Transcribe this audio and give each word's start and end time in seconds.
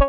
Всем 0.00 0.08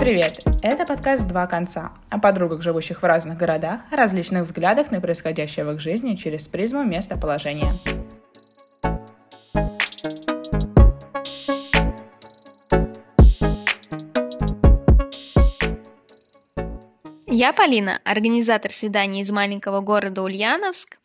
привет! 0.00 0.40
Это 0.62 0.84
подкаст 0.84 1.28
«Два 1.28 1.46
конца» 1.46 1.92
о 2.10 2.18
подругах, 2.18 2.62
живущих 2.62 3.02
в 3.02 3.06
разных 3.06 3.38
городах, 3.38 3.82
различных 3.92 4.42
взглядах 4.42 4.90
на 4.90 5.00
происходящее 5.00 5.64
в 5.64 5.70
их 5.70 5.80
жизни 5.80 6.16
через 6.16 6.48
призму 6.48 6.82
местоположения. 6.82 7.74
Я 17.36 17.52
Полина, 17.52 18.00
организатор 18.04 18.72
свиданий 18.72 19.22
из 19.22 19.30
маленького 19.32 19.80
города 19.80 20.22
Ульяновск, 20.22 20.98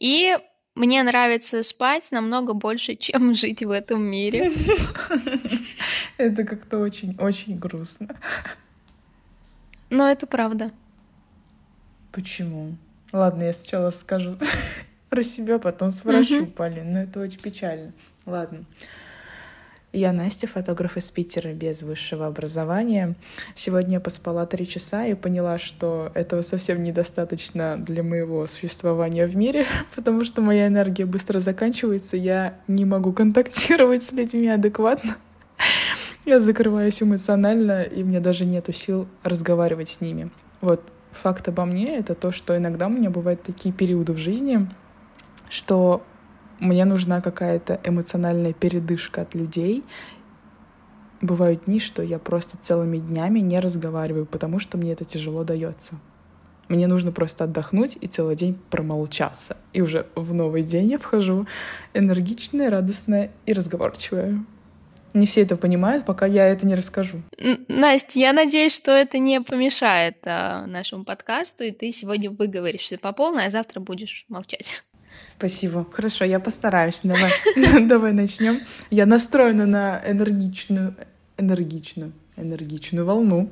и 0.00 0.36
мне 0.74 1.00
нравится 1.04 1.62
спать 1.62 2.10
намного 2.10 2.54
больше, 2.54 2.96
чем 3.00 3.36
жить 3.36 3.62
в 3.62 3.70
этом 3.70 4.02
мире. 4.02 4.50
Это 6.16 6.42
как-то 6.42 6.78
очень-очень 6.78 7.56
грустно. 7.56 8.08
Но 9.88 10.10
это 10.10 10.26
правда. 10.26 10.72
Почему? 12.10 12.74
Ладно, 13.12 13.44
я 13.44 13.52
сначала 13.52 13.90
скажу 13.90 14.36
про 15.08 15.22
себя, 15.22 15.60
потом 15.60 15.92
спрошу, 15.92 16.46
Полин. 16.46 16.94
Но 16.94 17.02
это 17.02 17.20
очень 17.20 17.38
печально. 17.38 17.92
Ладно. 18.24 18.64
Я 19.96 20.12
Настя, 20.12 20.46
фотограф 20.46 20.98
из 20.98 21.10
Питера 21.10 21.54
без 21.54 21.82
высшего 21.82 22.26
образования. 22.26 23.14
Сегодня 23.54 23.94
я 23.94 24.00
поспала 24.00 24.44
три 24.44 24.68
часа 24.68 25.06
и 25.06 25.14
поняла, 25.14 25.58
что 25.58 26.12
этого 26.12 26.42
совсем 26.42 26.82
недостаточно 26.82 27.78
для 27.78 28.02
моего 28.02 28.46
существования 28.46 29.26
в 29.26 29.34
мире, 29.38 29.66
потому 29.96 30.26
что 30.26 30.42
моя 30.42 30.66
энергия 30.66 31.06
быстро 31.06 31.38
заканчивается, 31.38 32.18
я 32.18 32.58
не 32.68 32.84
могу 32.84 33.14
контактировать 33.14 34.04
с 34.04 34.12
людьми 34.12 34.48
адекватно. 34.48 35.16
Я 36.26 36.40
закрываюсь 36.40 37.02
эмоционально, 37.02 37.80
и 37.80 38.04
мне 38.04 38.20
даже 38.20 38.44
нету 38.44 38.74
сил 38.74 39.08
разговаривать 39.22 39.88
с 39.88 40.02
ними. 40.02 40.30
Вот 40.60 40.82
факт 41.12 41.48
обо 41.48 41.64
мне— 41.64 41.96
это 41.98 42.14
то, 42.14 42.32
что 42.32 42.54
иногда 42.54 42.88
у 42.88 42.90
меня 42.90 43.08
бывают 43.08 43.42
такие 43.42 43.74
периоды 43.74 44.12
в 44.12 44.18
жизни, 44.18 44.68
что 45.48 46.04
мне 46.58 46.84
нужна 46.84 47.20
какая-то 47.20 47.80
эмоциональная 47.84 48.52
передышка 48.52 49.22
от 49.22 49.34
людей. 49.34 49.84
Бывают 51.20 51.64
дни, 51.64 51.80
что 51.80 52.02
я 52.02 52.18
просто 52.18 52.58
целыми 52.58 52.98
днями 52.98 53.40
не 53.40 53.60
разговариваю, 53.60 54.26
потому 54.26 54.58
что 54.58 54.78
мне 54.78 54.92
это 54.92 55.04
тяжело 55.04 55.44
дается. 55.44 55.94
Мне 56.68 56.86
нужно 56.88 57.12
просто 57.12 57.44
отдохнуть 57.44 57.96
и 58.00 58.06
целый 58.06 58.36
день 58.36 58.58
промолчаться. 58.70 59.56
И 59.72 59.80
уже 59.80 60.06
в 60.14 60.34
новый 60.34 60.62
день 60.62 60.90
я 60.90 60.98
вхожу 60.98 61.46
энергичная, 61.94 62.70
радостная 62.70 63.30
и 63.46 63.52
разговорчивая. 63.52 64.44
Не 65.14 65.24
все 65.24 65.42
это 65.42 65.56
понимают, 65.56 66.04
пока 66.04 66.26
я 66.26 66.46
это 66.46 66.66
не 66.66 66.74
расскажу. 66.74 67.22
Настя, 67.68 68.18
я 68.18 68.34
надеюсь, 68.34 68.74
что 68.74 68.90
это 68.92 69.18
не 69.18 69.40
помешает 69.40 70.18
а, 70.26 70.66
нашему 70.66 71.04
подкасту, 71.04 71.64
и 71.64 71.70
ты 71.70 71.90
сегодня 71.92 72.30
выговоришься 72.30 72.98
по 72.98 73.12
полной, 73.12 73.46
а 73.46 73.50
завтра 73.50 73.80
будешь 73.80 74.26
молчать. 74.28 74.84
Спасибо. 75.24 75.86
Хорошо, 75.90 76.24
я 76.24 76.40
постараюсь. 76.40 77.00
Давай, 77.02 77.30
давай 77.86 78.12
начнем. 78.12 78.60
Я 78.90 79.06
настроена 79.06 79.66
на 79.66 80.02
энергичную, 80.06 80.94
энергичную, 81.36 82.12
энергичную 82.36 83.04
волну. 83.04 83.50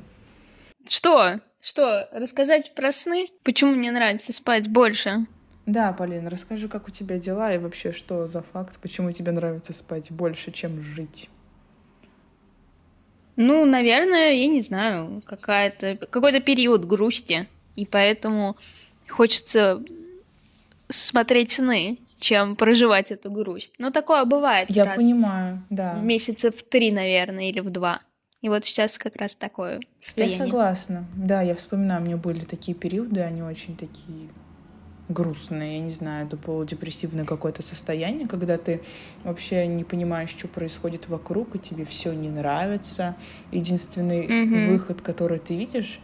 Что? 0.88 1.40
Что? 1.60 2.08
Рассказать 2.12 2.74
про 2.74 2.92
сны? 2.92 3.28
Почему 3.42 3.74
мне 3.74 3.90
нравится 3.90 4.32
спать 4.32 4.68
больше? 4.68 5.26
Да, 5.66 5.92
Полина, 5.92 6.28
расскажи, 6.28 6.68
как 6.68 6.88
у 6.88 6.90
тебя 6.90 7.18
дела 7.18 7.54
и 7.54 7.58
вообще, 7.58 7.92
что 7.92 8.26
за 8.26 8.42
факт, 8.42 8.78
почему 8.82 9.10
тебе 9.12 9.32
нравится 9.32 9.72
спать 9.72 10.10
больше, 10.10 10.52
чем 10.52 10.82
жить? 10.82 11.30
Ну, 13.36 13.64
наверное, 13.64 14.32
я 14.32 14.46
не 14.46 14.60
знаю, 14.60 15.22
какая-то 15.24 15.96
какой-то 16.10 16.40
период 16.40 16.84
грусти, 16.84 17.48
и 17.76 17.86
поэтому 17.86 18.56
хочется 19.08 19.82
смотреть 20.94 21.52
сны, 21.52 21.98
чем 22.18 22.56
проживать 22.56 23.10
эту 23.12 23.30
грусть. 23.30 23.74
Но 23.78 23.90
такое 23.90 24.24
бывает. 24.24 24.70
Я 24.70 24.86
понимаю, 24.86 25.62
да. 25.70 25.94
Месяца 25.94 26.50
в 26.50 26.62
три, 26.62 26.90
наверное, 26.92 27.50
или 27.50 27.60
в 27.60 27.70
два. 27.70 28.00
И 28.40 28.48
вот 28.48 28.64
сейчас 28.64 28.98
как 28.98 29.16
раз 29.16 29.34
такое 29.36 29.80
состояние. 30.00 30.38
Я 30.38 30.44
согласна. 30.44 31.06
Да, 31.16 31.40
я 31.40 31.54
вспоминаю, 31.54 32.02
у 32.02 32.04
меня 32.04 32.16
были 32.16 32.44
такие 32.44 32.76
периоды, 32.76 33.20
они 33.20 33.42
очень 33.42 33.76
такие 33.76 34.28
грустные, 35.08 35.78
я 35.78 35.80
не 35.80 35.90
знаю, 35.90 36.26
это 36.26 36.36
полудепрессивное 36.36 37.24
какое-то 37.24 37.62
состояние, 37.62 38.26
когда 38.26 38.56
ты 38.56 38.82
вообще 39.22 39.66
не 39.66 39.84
понимаешь, 39.84 40.30
что 40.30 40.48
происходит 40.48 41.08
вокруг, 41.08 41.56
и 41.56 41.58
тебе 41.58 41.84
все 41.84 42.12
не 42.12 42.30
нравится. 42.30 43.16
Единственный 43.50 44.26
mm-hmm. 44.26 44.68
выход, 44.70 45.02
который 45.02 45.38
ты 45.38 45.56
видишь, 45.56 46.00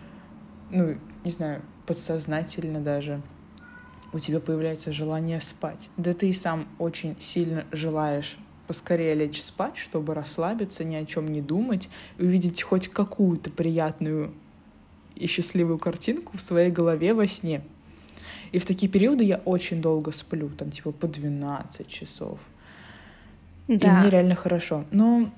ну, 0.71 0.97
не 1.25 1.31
знаю, 1.31 1.63
подсознательно 1.87 2.81
даже, 2.81 3.23
у 4.13 4.19
тебя 4.19 4.41
появляется 4.41 4.93
желание 4.93 5.41
спать. 5.41 5.89
Да 5.97 6.13
ты 6.13 6.29
и 6.29 6.33
сам 6.33 6.67
очень 6.79 7.17
сильно 7.21 7.65
желаешь 7.73 8.37
поскорее 8.67 9.15
лечь 9.15 9.43
спать, 9.43 9.77
чтобы 9.77 10.15
расслабиться, 10.15 10.85
ни 10.85 10.95
о 10.95 11.05
чем 11.05 11.27
не 11.27 11.41
думать, 11.41 11.89
увидеть 12.19 12.63
хоть 12.63 12.87
какую-то 12.89 13.51
приятную 13.51 14.33
и 15.17 15.27
счастливую 15.27 15.79
картинку 15.79 16.37
в 16.37 16.41
своей 16.41 16.71
голове 16.71 17.13
во 17.13 17.27
сне. 17.27 17.63
И 18.53 18.59
в 18.59 18.67
такие 18.67 18.91
периоды 18.91 19.25
я 19.25 19.39
очень 19.45 19.83
долго 19.83 20.13
сплю, 20.13 20.49
там 20.51 20.71
типа 20.71 20.93
по 20.93 21.09
12 21.09 21.87
часов. 21.89 22.39
Да. 23.67 23.75
И 23.75 24.01
мне 24.01 24.11
реально 24.11 24.35
хорошо. 24.37 24.85
Но 24.91 25.31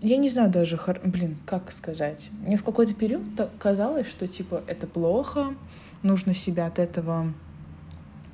я 0.00 0.16
не 0.16 0.28
знаю 0.28 0.50
даже, 0.50 0.78
блин, 1.04 1.36
как 1.44 1.72
сказать. 1.72 2.30
Мне 2.44 2.56
в 2.56 2.64
какой-то 2.64 2.94
период 2.94 3.22
казалось, 3.58 4.06
что 4.06 4.28
типа 4.28 4.62
это 4.66 4.86
плохо, 4.86 5.54
нужно 6.02 6.34
себя 6.34 6.66
от 6.66 6.78
этого 6.78 7.32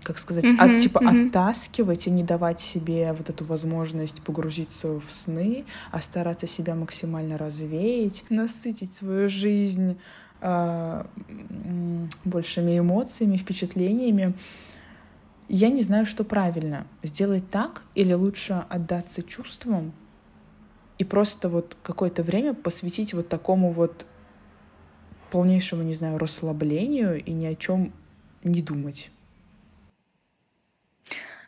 как 0.04 0.19
сказать, 0.19 0.44
mm-hmm, 0.44 0.75
от, 0.76 0.81
типа 0.81 0.98
mm-hmm. 0.98 1.28
оттаскивать 1.28 2.06
и 2.06 2.10
не 2.10 2.22
давать 2.22 2.60
себе 2.60 3.12
вот 3.12 3.31
эту 3.31 3.44
возможность 3.44 4.22
погрузиться 4.22 5.00
в 5.00 5.06
сны, 5.09 5.65
а 5.91 6.00
стараться 6.00 6.47
себя 6.47 6.75
максимально 6.75 7.38
развеять, 7.38 8.25
насытить 8.31 8.94
свою 8.94 9.28
жизнь 9.28 9.98
э, 10.41 11.04
большими 12.25 12.78
эмоциями, 12.78 13.37
впечатлениями. 13.37 14.34
Я 15.48 15.70
не 15.70 15.82
знаю, 15.82 16.06
что 16.06 16.22
правильно. 16.25 16.87
Сделать 17.03 17.50
так 17.50 17.82
или 17.94 18.12
лучше 18.12 18.64
отдаться 18.69 19.22
чувствам 19.22 19.93
и 20.98 21.04
просто 21.04 21.48
вот 21.48 21.76
какое-то 21.82 22.22
время 22.22 22.54
посвятить 22.54 23.14
вот 23.14 23.28
такому 23.28 23.72
вот 23.72 24.06
полнейшему, 25.31 25.82
не 25.82 25.94
знаю, 25.94 26.19
расслаблению 26.19 27.22
и 27.22 27.32
ни 27.32 27.47
о 27.47 27.54
чем 27.54 27.93
не 28.44 28.62
думать. 28.62 29.10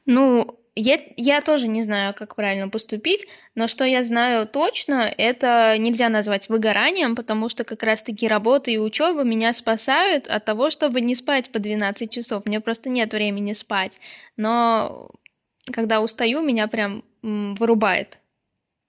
Ну, 0.07 0.59
я, 0.79 1.01
я 1.17 1.41
тоже 1.41 1.69
не 1.69 1.83
знаю, 1.83 2.15
как 2.15 2.37
правильно 2.37 2.69
поступить, 2.69 3.27
но 3.55 3.67
что 3.67 3.85
я 3.85 4.03
знаю 4.03 4.47
точно, 4.47 5.13
это 5.17 5.77
нельзя 5.79 6.11
назвать 6.11 6.49
выгоранием, 6.49 7.17
потому 7.17 7.49
что 7.49 7.65
как 7.65 7.83
раз-таки 7.83 8.29
работа 8.29 8.71
и 8.71 8.77
учеба 8.77 9.25
меня 9.25 9.53
спасают 9.55 10.29
от 10.29 10.45
того, 10.45 10.71
чтобы 10.71 11.01
не 11.01 11.15
спать 11.15 11.51
по 11.51 11.59
12 11.59 12.11
часов. 12.11 12.45
Мне 12.45 12.61
просто 12.61 12.91
нет 12.91 13.13
времени 13.15 13.55
спать. 13.55 13.99
Но 14.37 15.11
когда 15.73 16.03
устаю, 16.03 16.43
меня 16.43 16.69
прям 16.69 17.05
вырубает. 17.23 18.19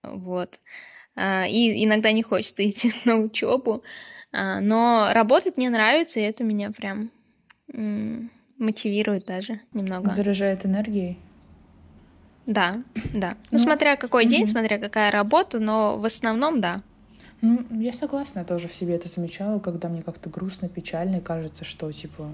Вот. 0.03 0.59
А, 1.16 1.47
и 1.47 1.83
иногда 1.85 2.11
не 2.11 2.22
хочется 2.22 2.63
идти 2.69 2.91
на 3.06 3.16
учебу. 3.16 3.81
А, 4.33 4.59
но 4.59 5.09
работать 5.13 5.56
мне 5.56 5.69
нравится, 5.69 6.19
и 6.19 6.23
это 6.23 6.44
меня 6.44 6.72
прям 6.72 7.11
мотивирует 8.57 9.25
даже 9.25 9.62
немного. 9.73 10.09
Заряжает 10.09 10.65
энергией? 10.65 11.18
Да, 12.45 12.81
да. 13.13 13.31
Ну, 13.51 13.57
ну 13.57 13.59
смотря 13.59 13.98
какой 13.98 14.24
угу. 14.24 14.31
день, 14.31 14.48
смотря 14.48 14.77
какая 14.77 15.12
работа, 15.12 15.59
но 15.59 15.98
в 15.98 16.06
основном 16.06 16.62
да. 16.62 16.81
Ну, 17.42 17.65
я 17.71 17.94
согласна, 17.94 18.44
тоже 18.45 18.68
в 18.68 18.74
себе 18.74 18.95
это 18.95 19.07
замечала, 19.09 19.59
когда 19.59 19.89
мне 19.89 20.01
как-то 20.01 20.30
грустно, 20.30 20.69
печально, 20.69 21.18
и 21.18 21.21
кажется, 21.21 21.63
что, 21.65 21.92
типа, 21.92 22.31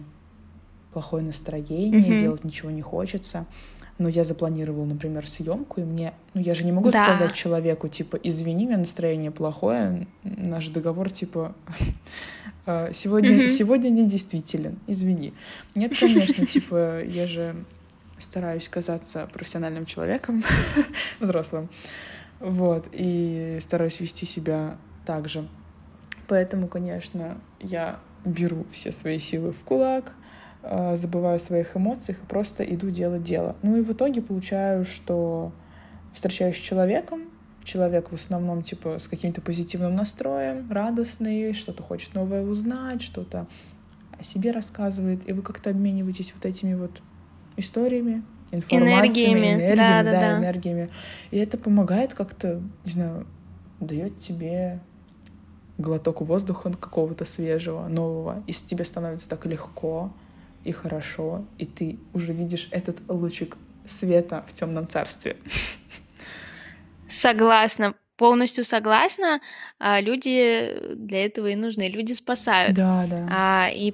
плохое 0.94 1.26
настроение, 1.26 2.16
mm 2.16 2.20
делать 2.20 2.44
ничего 2.46 2.72
не 2.72 2.82
хочется. 2.82 3.46
Но 4.00 4.10
я 4.10 4.24
запланировала, 4.24 4.86
например, 4.86 5.30
съемку, 5.30 5.82
и 5.82 5.84
мне, 5.84 6.14
ну 6.34 6.42
я 6.42 6.56
же 6.56 6.66
не 6.66 6.72
могу 6.72 6.90
да. 6.90 7.04
сказать 7.04 7.36
человеку, 7.36 7.88
типа, 7.88 8.16
извини, 8.16 8.66
у 8.66 8.68
меня 8.70 8.78
настроение 8.78 9.30
плохое, 9.30 10.08
наш 10.24 10.70
договор, 10.70 11.12
типа, 11.12 11.56
«А, 12.66 12.92
сегодня, 12.94 13.38
mm-hmm. 13.38 13.50
сегодня 13.50 13.90
недействителен, 13.90 14.80
извини. 14.88 15.34
Нет, 15.76 15.94
конечно, 15.98 16.46
типа, 16.48 17.04
я 17.04 17.28
же 17.28 17.56
стараюсь 18.18 18.68
казаться 18.68 19.30
профессиональным 19.32 19.86
человеком, 19.86 20.44
взрослым, 21.20 21.70
вот, 22.40 22.88
и 22.92 23.60
стараюсь 23.62 24.00
вести 24.00 24.26
себя 24.26 24.78
так 25.06 25.30
же. 25.30 25.48
Поэтому, 26.28 26.68
конечно, 26.68 27.38
я 27.60 28.00
беру 28.26 28.66
все 28.72 28.92
свои 28.92 29.20
силы 29.20 29.52
в 29.52 29.64
кулак, 29.64 30.14
э, 30.14 30.23
забываю 30.64 31.36
о 31.36 31.40
своих 31.40 31.76
эмоциях 31.76 32.18
и 32.24 32.26
просто 32.26 32.64
иду 32.64 32.90
делать 32.90 33.24
дело. 33.24 33.56
Ну 33.62 33.78
и 33.78 33.82
в 33.82 33.92
итоге 33.92 34.22
получаю, 34.22 34.86
что 34.86 35.52
встречаюсь 36.14 36.56
с 36.56 36.60
человеком, 36.60 37.22
человек 37.64 38.12
в 38.12 38.16
основном 38.16 38.62
типа 38.62 39.00
с 39.00 39.08
каким-то 39.08 39.42
позитивным 39.42 39.96
настроем, 39.96 40.72
радостный, 40.72 41.54
что-то 41.54 41.84
хочет 41.84 42.14
новое 42.14 42.44
узнать, 42.44 43.02
что-то 43.02 43.48
о 44.18 44.24
себе 44.24 44.52
рассказывает, 44.52 45.28
и 45.28 45.34
вы 45.34 45.42
как-то 45.42 45.70
обмениваетесь 45.70 46.34
вот 46.34 46.46
этими 46.46 46.76
вот 46.76 47.02
историями, 47.58 48.24
информациями, 48.52 49.40
энергиями, 49.40 49.48
энергиями 49.48 49.76
да, 49.76 50.04
да, 50.04 50.12
да, 50.12 50.20
да, 50.20 50.40
энергиями. 50.40 50.90
И 51.32 51.38
это 51.38 51.58
помогает 51.58 52.14
как-то, 52.14 52.62
не 52.86 52.92
знаю, 52.92 53.28
дает 53.80 54.18
тебе 54.18 54.80
глоток 55.78 56.22
воздуха 56.22 56.72
какого-то 56.72 57.26
свежего, 57.26 57.88
нового, 57.88 58.44
и 58.48 58.54
тебе 58.54 58.86
становится 58.86 59.28
так 59.28 59.46
легко 59.46 60.14
и 60.64 60.72
хорошо, 60.72 61.46
и 61.58 61.66
ты 61.66 61.98
уже 62.14 62.34
видишь 62.34 62.68
этот 62.72 62.98
лучик 63.08 63.58
света 63.86 64.44
в 64.48 64.54
темном 64.54 64.88
царстве. 64.88 65.38
Согласна, 67.08 67.96
полностью 68.18 68.64
согласна. 68.64 69.42
А, 69.80 70.00
люди 70.02 70.96
для 70.96 71.26
этого 71.26 71.48
и 71.48 71.56
нужны, 71.56 71.90
люди 71.90 72.14
спасают. 72.14 72.76
Да, 72.76 73.06
да. 73.10 73.28
А, 73.30 73.70
и 73.70 73.94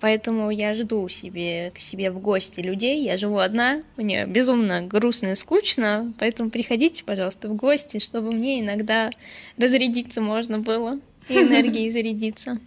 Поэтому 0.00 0.50
я 0.50 0.74
жду 0.74 1.08
себе 1.08 1.72
к 1.74 1.80
себе 1.80 2.10
в 2.10 2.20
гости 2.20 2.60
людей. 2.60 3.02
Я 3.02 3.16
живу 3.16 3.38
одна, 3.38 3.82
мне 3.96 4.26
безумно 4.26 4.82
грустно 4.82 5.32
и 5.32 5.34
скучно, 5.34 6.14
поэтому 6.18 6.50
приходите, 6.50 7.02
пожалуйста, 7.04 7.48
в 7.48 7.56
гости, 7.56 7.98
чтобы 7.98 8.30
мне 8.30 8.60
иногда 8.60 9.10
разрядиться 9.56 10.20
можно 10.20 10.60
было 10.60 11.00
и 11.28 11.34
энергией 11.42 11.90
зарядиться. 11.90 12.58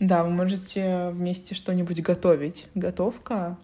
Да, 0.00 0.24
вы 0.24 0.30
можете 0.30 1.10
вместе 1.10 1.54
что-нибудь 1.54 2.02
готовить. 2.02 2.66
Готовка 2.74 3.56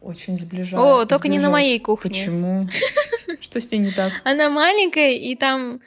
очень 0.00 0.36
сближает. 0.36 0.84
О, 0.84 1.06
только 1.06 1.28
не 1.28 1.38
на 1.38 1.50
моей 1.50 1.78
кухне. 1.80 2.10
Почему? 2.10 2.68
Что 3.40 3.60
с 3.60 3.70
ней 3.70 3.78
не 3.78 3.90
так? 3.90 4.12
Она 4.24 4.48
маленькая, 4.50 5.12
и 5.12 5.34
там 5.34 5.80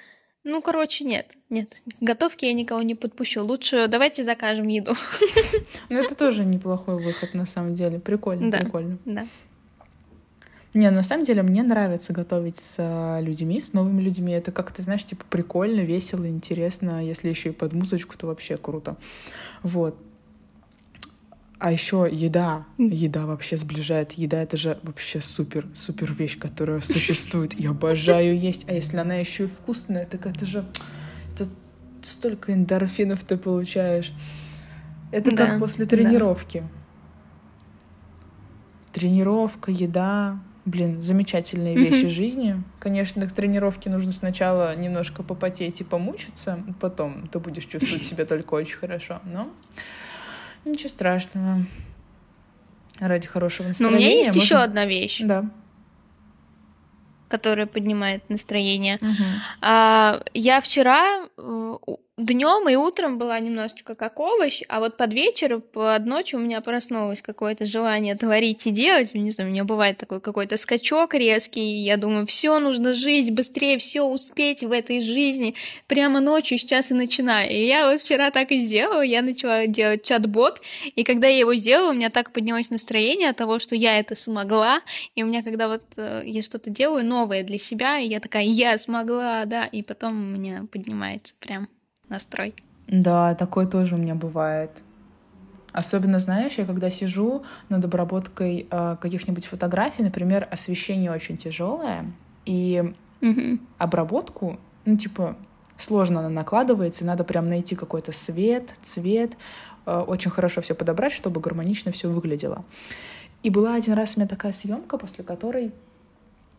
ну, 0.45 0.61
короче, 0.61 1.03
нет, 1.03 1.33
нет. 1.49 1.69
Готовки 1.99 2.45
я 2.45 2.53
никого 2.53 2.81
не 2.81 2.95
подпущу. 2.95 3.43
Лучше 3.43 3.87
давайте 3.87 4.23
закажем 4.23 4.67
еду. 4.67 4.95
Ну, 5.89 5.99
это 5.99 6.15
тоже 6.15 6.45
неплохой 6.45 7.03
выход, 7.03 7.33
на 7.33 7.45
самом 7.45 7.73
деле. 7.73 7.99
Прикольно, 7.99 8.51
да, 8.51 8.59
прикольно. 8.59 8.97
Да. 9.05 9.27
Не, 10.73 10.91
на 10.91 11.01
самом 11.01 11.25
деле 11.25 11.41
мне 11.41 11.63
нравится 11.63 12.13
готовить 12.13 12.59
с 12.59 12.75
э, 12.77 13.21
людьми, 13.21 13.59
с 13.59 13.73
новыми 13.73 14.01
людьми. 14.01 14.33
Это 14.33 14.51
как-то, 14.51 14.83
знаешь, 14.83 15.03
типа 15.03 15.25
прикольно, 15.27 15.81
весело, 15.81 16.27
интересно. 16.27 17.03
Если 17.03 17.27
еще 17.27 17.49
и 17.49 17.51
под 17.51 17.73
музычку, 17.73 18.15
то 18.17 18.27
вообще 18.27 18.55
круто. 18.55 18.95
Вот. 19.63 19.97
А 21.57 21.71
еще 21.71 22.07
еда. 22.09 22.65
Еда 22.77 23.25
вообще 23.25 23.57
сближает. 23.57 24.13
Еда— 24.13 24.41
это 24.43 24.57
же 24.57 24.79
вообще 24.83 25.21
супер, 25.21 25.67
супер 25.73 26.13
вещь, 26.13 26.37
которая 26.37 26.81
существует. 26.81 27.53
Я 27.59 27.71
обожаю 27.71 28.39
есть. 28.39 28.69
А 28.69 28.73
если 28.73 28.97
она 28.97 29.15
еще 29.15 29.45
и 29.45 29.47
вкусная, 29.47 30.05
так 30.05 30.27
это 30.27 30.45
же... 30.45 30.65
Это 31.33 31.49
столько 32.01 32.53
эндорфинов 32.53 33.23
ты 33.23 33.37
получаешь. 33.37 34.13
Это 35.11 35.35
да, 35.35 35.47
как 35.47 35.59
после 35.59 35.85
тренировки. 35.85 36.59
Да. 36.59 36.67
Тренировка, 38.93 39.71
еда. 39.71 40.39
Блин, 40.69 41.01
замечательные 41.01 41.75
вещи 41.75 42.05
mm-hmm. 42.05 42.09
жизни. 42.09 42.63
Конечно, 42.79 43.27
к 43.27 43.31
тренировке 43.31 43.89
нужно 43.89 44.11
сначала 44.11 44.75
немножко 44.75 45.23
попотеть 45.23 45.81
и 45.81 45.83
помучиться, 45.83 46.63
потом 46.79 47.27
ты 47.27 47.39
будешь 47.39 47.65
чувствовать 47.65 48.03
себя 48.03 48.25
только 48.25 48.53
очень 48.53 48.77
хорошо. 48.77 49.19
Но 49.23 49.49
Ничего 50.65 50.89
страшного. 50.89 51.65
Ради 52.99 53.27
хорошего 53.27 53.67
настроения. 53.67 53.91
Но 53.91 53.97
у 53.97 53.99
меня 53.99 54.15
есть 54.15 54.27
можно... 54.27 54.41
еще 54.41 54.55
одна 54.57 54.85
вещь. 54.85 55.21
Да 55.23 55.49
которая 57.29 57.67
поднимает 57.67 58.27
настроение. 58.29 58.95
Угу. 58.95 59.23
А, 59.61 60.19
я 60.33 60.61
вчера 60.61 61.27
э, 61.37 61.73
днем 62.19 62.67
и 62.69 62.75
утром 62.75 63.17
была 63.17 63.39
немножечко 63.39 63.95
как 63.95 64.19
овощ, 64.19 64.61
а 64.67 64.79
вот 64.79 64.97
под 64.97 65.13
вечер, 65.13 65.59
под 65.59 66.05
ночь 66.05 66.33
у 66.33 66.39
меня 66.39 66.61
проснулось 66.61 67.21
какое-то 67.21 67.65
желание 67.65 68.15
творить 68.15 68.67
и 68.67 68.71
делать. 68.71 69.13
Не 69.13 69.31
знаю, 69.31 69.49
у 69.49 69.53
меня 69.53 69.63
бывает 69.63 69.97
такой 69.97 70.19
какой-то 70.19 70.57
скачок 70.57 71.13
резкий, 71.13 71.61
и 71.61 71.83
я 71.83 71.97
думаю, 71.97 72.25
все 72.25 72.59
нужно 72.59 72.93
жить, 72.93 73.33
быстрее 73.33 73.77
все 73.77 74.03
успеть 74.03 74.63
в 74.63 74.71
этой 74.71 75.01
жизни. 75.01 75.55
Прямо 75.87 76.19
ночью 76.19 76.57
сейчас 76.57 76.91
и 76.91 76.93
начинаю. 76.93 77.49
И 77.49 77.65
я 77.65 77.89
вот 77.89 78.01
вчера 78.01 78.31
так 78.31 78.51
и 78.51 78.59
сделала, 78.59 79.01
я 79.01 79.21
начала 79.21 79.67
делать 79.67 80.03
чат-бот, 80.03 80.61
и 80.95 81.03
когда 81.03 81.27
я 81.27 81.39
его 81.39 81.55
сделала, 81.55 81.91
у 81.91 81.95
меня 81.95 82.09
так 82.09 82.31
поднялось 82.31 82.69
настроение 82.69 83.29
от 83.29 83.37
того, 83.37 83.59
что 83.59 83.75
я 83.75 83.97
это 83.97 84.15
смогла, 84.15 84.81
и 85.15 85.23
у 85.23 85.27
меня, 85.27 85.41
когда 85.43 85.67
вот 85.67 85.83
э, 85.95 86.23
я 86.25 86.43
что-то 86.43 86.69
делаю 86.69 87.05
новое 87.05 87.43
для 87.43 87.57
себя, 87.57 87.99
и 87.99 88.07
я 88.07 88.19
такая, 88.19 88.43
я 88.43 88.77
смогла, 88.77 89.45
да, 89.45 89.65
и 89.65 89.81
потом 89.83 90.13
у 90.13 90.37
меня 90.37 90.65
поднимается 90.71 91.33
прям 91.39 91.67
настрой. 92.09 92.55
Да, 92.87 93.35
такое 93.35 93.67
тоже 93.67 93.95
у 93.95 93.97
меня 93.97 94.15
бывает. 94.15 94.81
Особенно, 95.71 96.17
знаешь, 96.17 96.53
я 96.57 96.65
когда 96.65 96.89
сижу 96.89 97.43
над 97.69 97.85
обработкой 97.85 98.67
э, 98.69 98.97
каких-нибудь 98.99 99.45
фотографий, 99.45 100.01
например, 100.01 100.47
освещение 100.49 101.11
очень 101.11 101.37
тяжелое, 101.37 102.11
и 102.45 102.93
mm-hmm. 103.21 103.59
обработку, 103.77 104.59
ну, 104.85 104.97
типа, 104.97 105.37
сложно 105.77 106.21
она 106.21 106.29
накладывается, 106.29 107.05
надо 107.05 107.23
прям 107.23 107.47
найти 107.47 107.75
какой-то 107.75 108.11
свет, 108.11 108.73
цвет, 108.81 109.37
э, 109.85 109.95
очень 109.99 110.31
хорошо 110.31 110.61
все 110.61 110.73
подобрать, 110.73 111.11
чтобы 111.11 111.39
гармонично 111.39 111.91
все 111.91 112.09
выглядело. 112.09 112.65
И 113.43 113.51
была 113.51 113.75
один 113.75 113.93
раз 113.93 114.15
у 114.15 114.19
меня 114.19 114.27
такая 114.27 114.51
съемка, 114.51 114.97
после 114.97 115.23
которой 115.23 115.71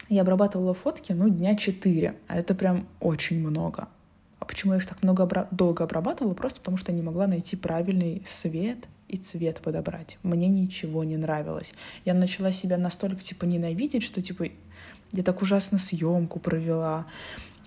я 0.08 0.22
обрабатывала 0.22 0.74
фотки, 0.74 1.12
ну, 1.12 1.28
дня 1.28 1.56
четыре, 1.56 2.14
а 2.28 2.36
это 2.36 2.54
прям 2.54 2.86
очень 3.00 3.40
много. 3.40 3.88
Почему 4.50 4.72
я 4.72 4.80
их 4.80 4.86
так 4.86 5.00
много 5.04 5.22
обра- 5.22 5.46
долго 5.52 5.84
обрабатывала? 5.84 6.34
Просто 6.34 6.58
потому 6.58 6.76
что 6.76 6.90
не 6.90 7.02
могла 7.02 7.28
найти 7.28 7.54
правильный 7.54 8.20
свет 8.26 8.88
и 9.06 9.16
цвет 9.16 9.60
подобрать. 9.60 10.18
Мне 10.24 10.48
ничего 10.48 11.04
не 11.04 11.16
нравилось. 11.16 11.72
Я 12.04 12.14
начала 12.14 12.50
себя 12.50 12.76
настолько, 12.76 13.22
типа, 13.22 13.44
ненавидеть, 13.44 14.02
что, 14.02 14.20
типа, 14.20 14.48
я 15.12 15.22
так 15.22 15.40
ужасно 15.40 15.78
съемку 15.78 16.40
провела, 16.40 17.06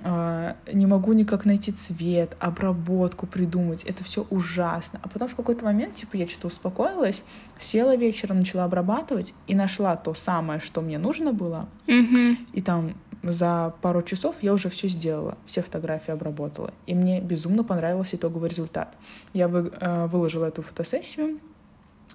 не 0.04 0.86
могу 0.86 1.14
никак 1.14 1.46
найти 1.46 1.72
цвет, 1.72 2.36
обработку 2.40 3.26
придумать. 3.26 3.84
Это 3.84 4.04
все 4.04 4.26
ужасно. 4.30 5.00
А 5.02 5.08
потом 5.08 5.30
в 5.30 5.36
какой-то 5.36 5.64
момент, 5.64 5.96
типа, 5.96 6.18
я 6.18 6.28
что-то 6.28 6.48
успокоилась, 6.48 7.24
села 7.58 7.96
вечером, 7.96 8.40
начала 8.40 8.66
обрабатывать 8.66 9.34
и 9.48 9.56
нашла 9.56 9.96
то 9.96 10.14
самое, 10.14 10.60
что 10.60 10.82
мне 10.82 10.98
нужно 10.98 11.32
было. 11.32 11.70
Mm-hmm. 11.88 12.38
И 12.54 12.62
там 12.62 12.96
за 13.24 13.74
пару 13.82 14.02
часов 14.02 14.44
я 14.44 14.54
уже 14.54 14.70
все 14.70 14.88
сделала, 14.88 15.38
все 15.46 15.62
фотографии 15.62 16.12
обработала. 16.12 16.74
И 16.86 16.94
мне 16.94 17.22
безумно 17.22 17.64
понравился 17.64 18.18
итоговый 18.18 18.50
результат. 18.50 18.98
Я 19.34 19.48
вы, 19.48 19.72
э, 19.80 20.08
выложила 20.08 20.46
эту 20.46 20.62
фотосессию, 20.62 21.40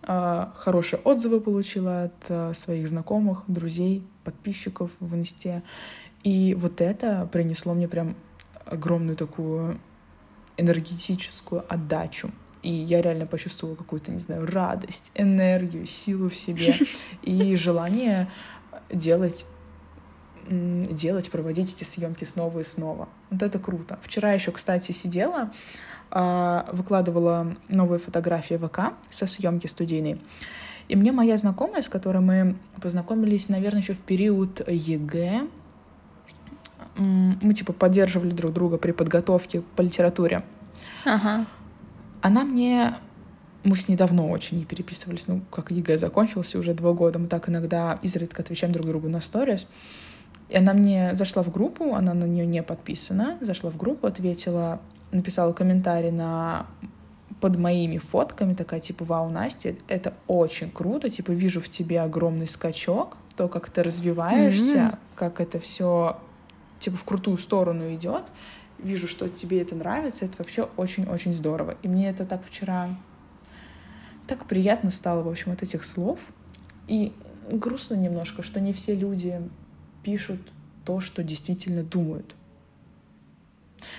э, 0.03 0.47
хорошие 0.57 1.01
отзывы 1.01 1.41
получила 1.41 2.05
от 2.05 2.27
э, 2.29 2.53
своих 2.55 2.87
знакомых, 2.89 3.45
друзей, 3.49 4.07
подписчиков 4.23 4.91
в 5.01 5.15
инсте. 5.15 5.63
И 6.23 6.55
вот 6.55 6.81
это 6.81 7.29
принесло 7.31 7.75
мне 7.75 7.89
прям 7.89 8.17
огромную 8.65 9.17
такую 9.17 9.79
энергетическую 10.57 11.65
отдачу. 11.69 12.31
И 12.63 12.73
я 12.73 13.01
реально 13.01 13.27
почувствовала 13.27 13.77
какую-то, 13.77 14.11
не 14.11 14.19
знаю, 14.19 14.47
радость, 14.47 15.13
энергию, 15.15 15.87
силу 15.87 16.29
в 16.29 16.35
себе 16.35 16.75
и 17.23 17.57
желание 17.57 18.29
делать 18.91 19.47
делать, 20.51 21.31
проводить 21.31 21.75
эти 21.75 21.85
съемки 21.85 22.25
снова 22.25 22.61
и 22.61 22.65
снова. 22.65 23.09
Вот 23.31 23.43
это 23.43 23.59
круто. 23.59 23.99
Вчера 24.03 24.33
еще, 24.33 24.51
кстати, 24.51 24.93
сидела, 24.93 25.53
а, 26.11 26.69
выкладывала 26.73 27.55
новые 27.69 27.99
фотографии 27.99 28.55
ВК 28.55 28.95
со 29.11 29.27
съемки 29.27 29.67
студийной. 29.67 30.21
И 30.89 30.97
мне 30.97 31.13
моя 31.13 31.37
знакомая, 31.37 31.83
с 31.83 31.89
которой 31.89 32.23
мы 32.23 32.57
познакомились, 32.81 33.51
наверное, 33.51 33.83
еще 33.83 33.93
в 33.93 34.01
период 34.01 34.67
ЕГЭ, 34.67 35.47
мы 36.99 37.55
типа 37.55 37.73
поддерживали 37.73 38.31
друг 38.31 38.53
друга 38.53 38.79
при 38.79 38.93
подготовке 38.93 39.63
по 39.77 39.83
литературе. 39.83 40.45
Ага. 41.05 41.47
Она 42.21 42.45
мне 42.45 42.97
мы 43.65 43.77
с 43.77 43.89
ней 43.89 43.97
давно 43.97 44.29
очень 44.29 44.59
не 44.59 44.65
переписывались, 44.65 45.27
ну, 45.27 45.41
как 45.51 45.71
ЕГЭ 45.71 45.99
закончился 45.99 46.59
уже 46.59 46.75
два 46.75 46.93
года, 46.93 47.19
мы 47.19 47.27
так 47.27 47.49
иногда 47.49 47.99
изредка 48.03 48.43
отвечаем 48.43 48.73
друг 48.73 48.87
другу 48.87 49.09
на 49.09 49.21
сторис. 49.21 49.67
И 50.49 50.57
она 50.57 50.73
мне 50.73 51.15
зашла 51.15 51.43
в 51.43 51.53
группу, 51.53 51.95
она 51.95 52.15
на 52.15 52.25
нее 52.25 52.47
не 52.47 52.63
подписана, 52.63 53.37
зашла 53.41 53.71
в 53.71 53.77
группу, 53.77 54.07
ответила, 54.07 54.81
написала 55.11 55.53
комментарий 55.53 56.11
на 56.11 56.67
под 57.41 57.57
моими 57.57 57.99
фотками, 57.99 58.55
такая, 58.55 58.81
типа, 58.81 59.05
вау, 59.05 59.29
Настя, 59.29 59.77
это 59.87 60.15
очень 60.27 60.71
круто, 60.71 61.09
типа, 61.09 61.31
вижу 61.31 61.61
в 61.61 61.69
тебе 61.69 62.01
огромный 62.01 62.49
скачок, 62.49 63.17
то, 63.37 63.47
как 63.49 63.71
ты 63.71 63.85
развиваешься, 63.85 64.77
mm-hmm. 64.77 64.99
как 65.15 65.41
это 65.41 65.61
все, 65.61 66.19
типа, 66.79 66.97
в 66.97 67.05
крутую 67.05 67.39
сторону 67.39 67.93
идет, 67.95 68.25
вижу, 68.79 69.07
что 69.09 69.29
тебе 69.29 69.61
это 69.61 69.75
нравится, 69.75 70.25
это 70.25 70.37
вообще 70.39 70.69
очень-очень 70.77 71.33
здорово. 71.33 71.77
И 71.83 71.89
мне 71.89 72.09
это 72.09 72.25
так 72.25 72.45
вчера 72.45 72.97
так 74.27 74.45
приятно 74.45 74.91
стало, 74.91 75.23
в 75.23 75.29
общем, 75.29 75.53
от 75.53 75.63
этих 75.63 75.85
слов. 75.85 76.21
И 76.87 77.13
грустно 77.51 77.95
немножко, 77.95 78.43
что 78.43 78.61
не 78.61 78.73
все 78.73 78.95
люди 78.95 79.41
пишут 80.03 80.41
то, 80.85 81.01
что 81.01 81.23
действительно 81.23 81.83
думают. 81.83 82.35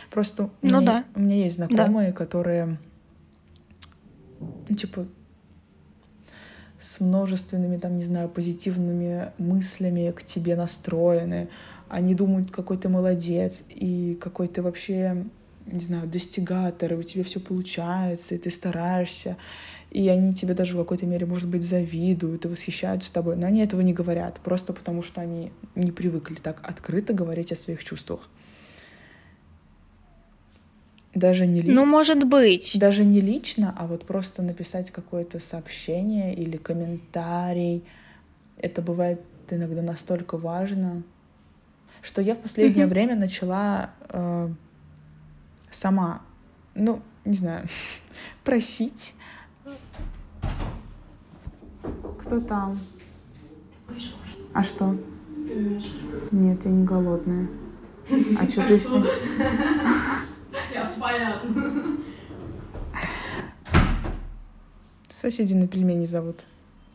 Просто 0.10 0.50
ну, 0.62 0.78
у, 0.78 0.82
меня, 0.82 0.82
да. 0.82 1.06
у 1.16 1.20
меня 1.20 1.36
есть 1.36 1.56
знакомые, 1.56 2.10
да. 2.10 2.16
которые, 2.16 2.78
ну, 4.40 4.76
типа, 4.76 5.06
с 6.80 7.00
множественными, 7.00 7.78
там, 7.78 7.98
не 7.98 8.04
знаю, 8.04 8.30
позитивными 8.30 9.32
мыслями 9.38 10.12
к 10.12 10.24
тебе 10.24 10.56
настроены. 10.56 11.50
Они 11.90 12.14
думают, 12.14 12.52
какой 12.52 12.78
ты 12.78 12.88
молодец, 12.88 13.64
и 13.68 14.16
какой 14.22 14.48
ты 14.48 14.62
вообще, 14.62 15.26
не 15.66 15.82
знаю, 15.82 16.08
достигатор, 16.08 16.94
и 16.94 16.96
у 16.96 17.04
тебя 17.04 17.24
все 17.24 17.40
получается, 17.40 18.36
и 18.36 18.38
ты 18.38 18.52
стараешься. 18.52 19.38
И 19.90 20.08
они 20.08 20.36
тебе 20.36 20.54
даже 20.54 20.76
в 20.76 20.80
какой-то 20.80 21.08
мере, 21.08 21.26
может 21.26 21.50
быть, 21.50 21.64
завидуют 21.64 22.46
и 22.46 22.48
восхищаются 22.48 23.12
тобой. 23.12 23.36
Но 23.36 23.48
они 23.48 23.62
этого 23.62 23.82
не 23.82 23.94
говорят, 23.94 24.40
просто 24.40 24.72
потому 24.72 25.02
что 25.02 25.20
они 25.20 25.52
не 25.74 25.92
привыкли 25.92 26.36
так 26.36 26.62
открыто 26.64 27.14
говорить 27.14 27.52
о 27.52 27.56
своих 27.56 27.84
чувствах. 27.84 28.30
Даже 31.16 31.48
не 31.48 31.64
ли... 31.64 31.72
Ну, 31.72 31.86
может 31.86 32.24
быть. 32.24 32.74
Даже 32.76 33.04
не 33.04 33.20
лично, 33.20 33.74
а 33.76 33.88
вот 33.88 34.06
просто 34.06 34.44
написать 34.44 34.92
какое-то 34.92 35.40
сообщение 35.40 36.36
или 36.36 36.56
комментарий. 36.58 37.84
Это 38.58 38.84
бывает 38.84 39.22
иногда 39.50 39.82
настолько 39.82 40.38
важно, 40.38 41.02
что 42.02 42.22
я 42.22 42.36
в 42.36 42.40
последнее 42.40 42.86
mm-hmm. 42.86 42.90
время 42.90 43.16
начала 43.16 43.92
э, 44.10 44.50
сама, 45.72 46.22
ну, 46.76 47.02
не 47.26 47.34
знаю, 47.34 47.68
просить. 48.44 49.16
Кто 52.22 52.40
там? 52.40 52.80
А 54.54 54.64
что? 54.64 54.96
Нет, 56.32 56.66
я 56.66 56.72
не 56.72 56.86
голодная. 56.86 57.48
А 58.40 58.46
что 58.46 58.66
ты... 58.66 58.74
Ясно, 60.74 60.94
понятно. 61.00 61.98
Соседи 65.10 65.54
на 65.54 65.68
пельмени 65.68 66.06
зовут. 66.06 66.46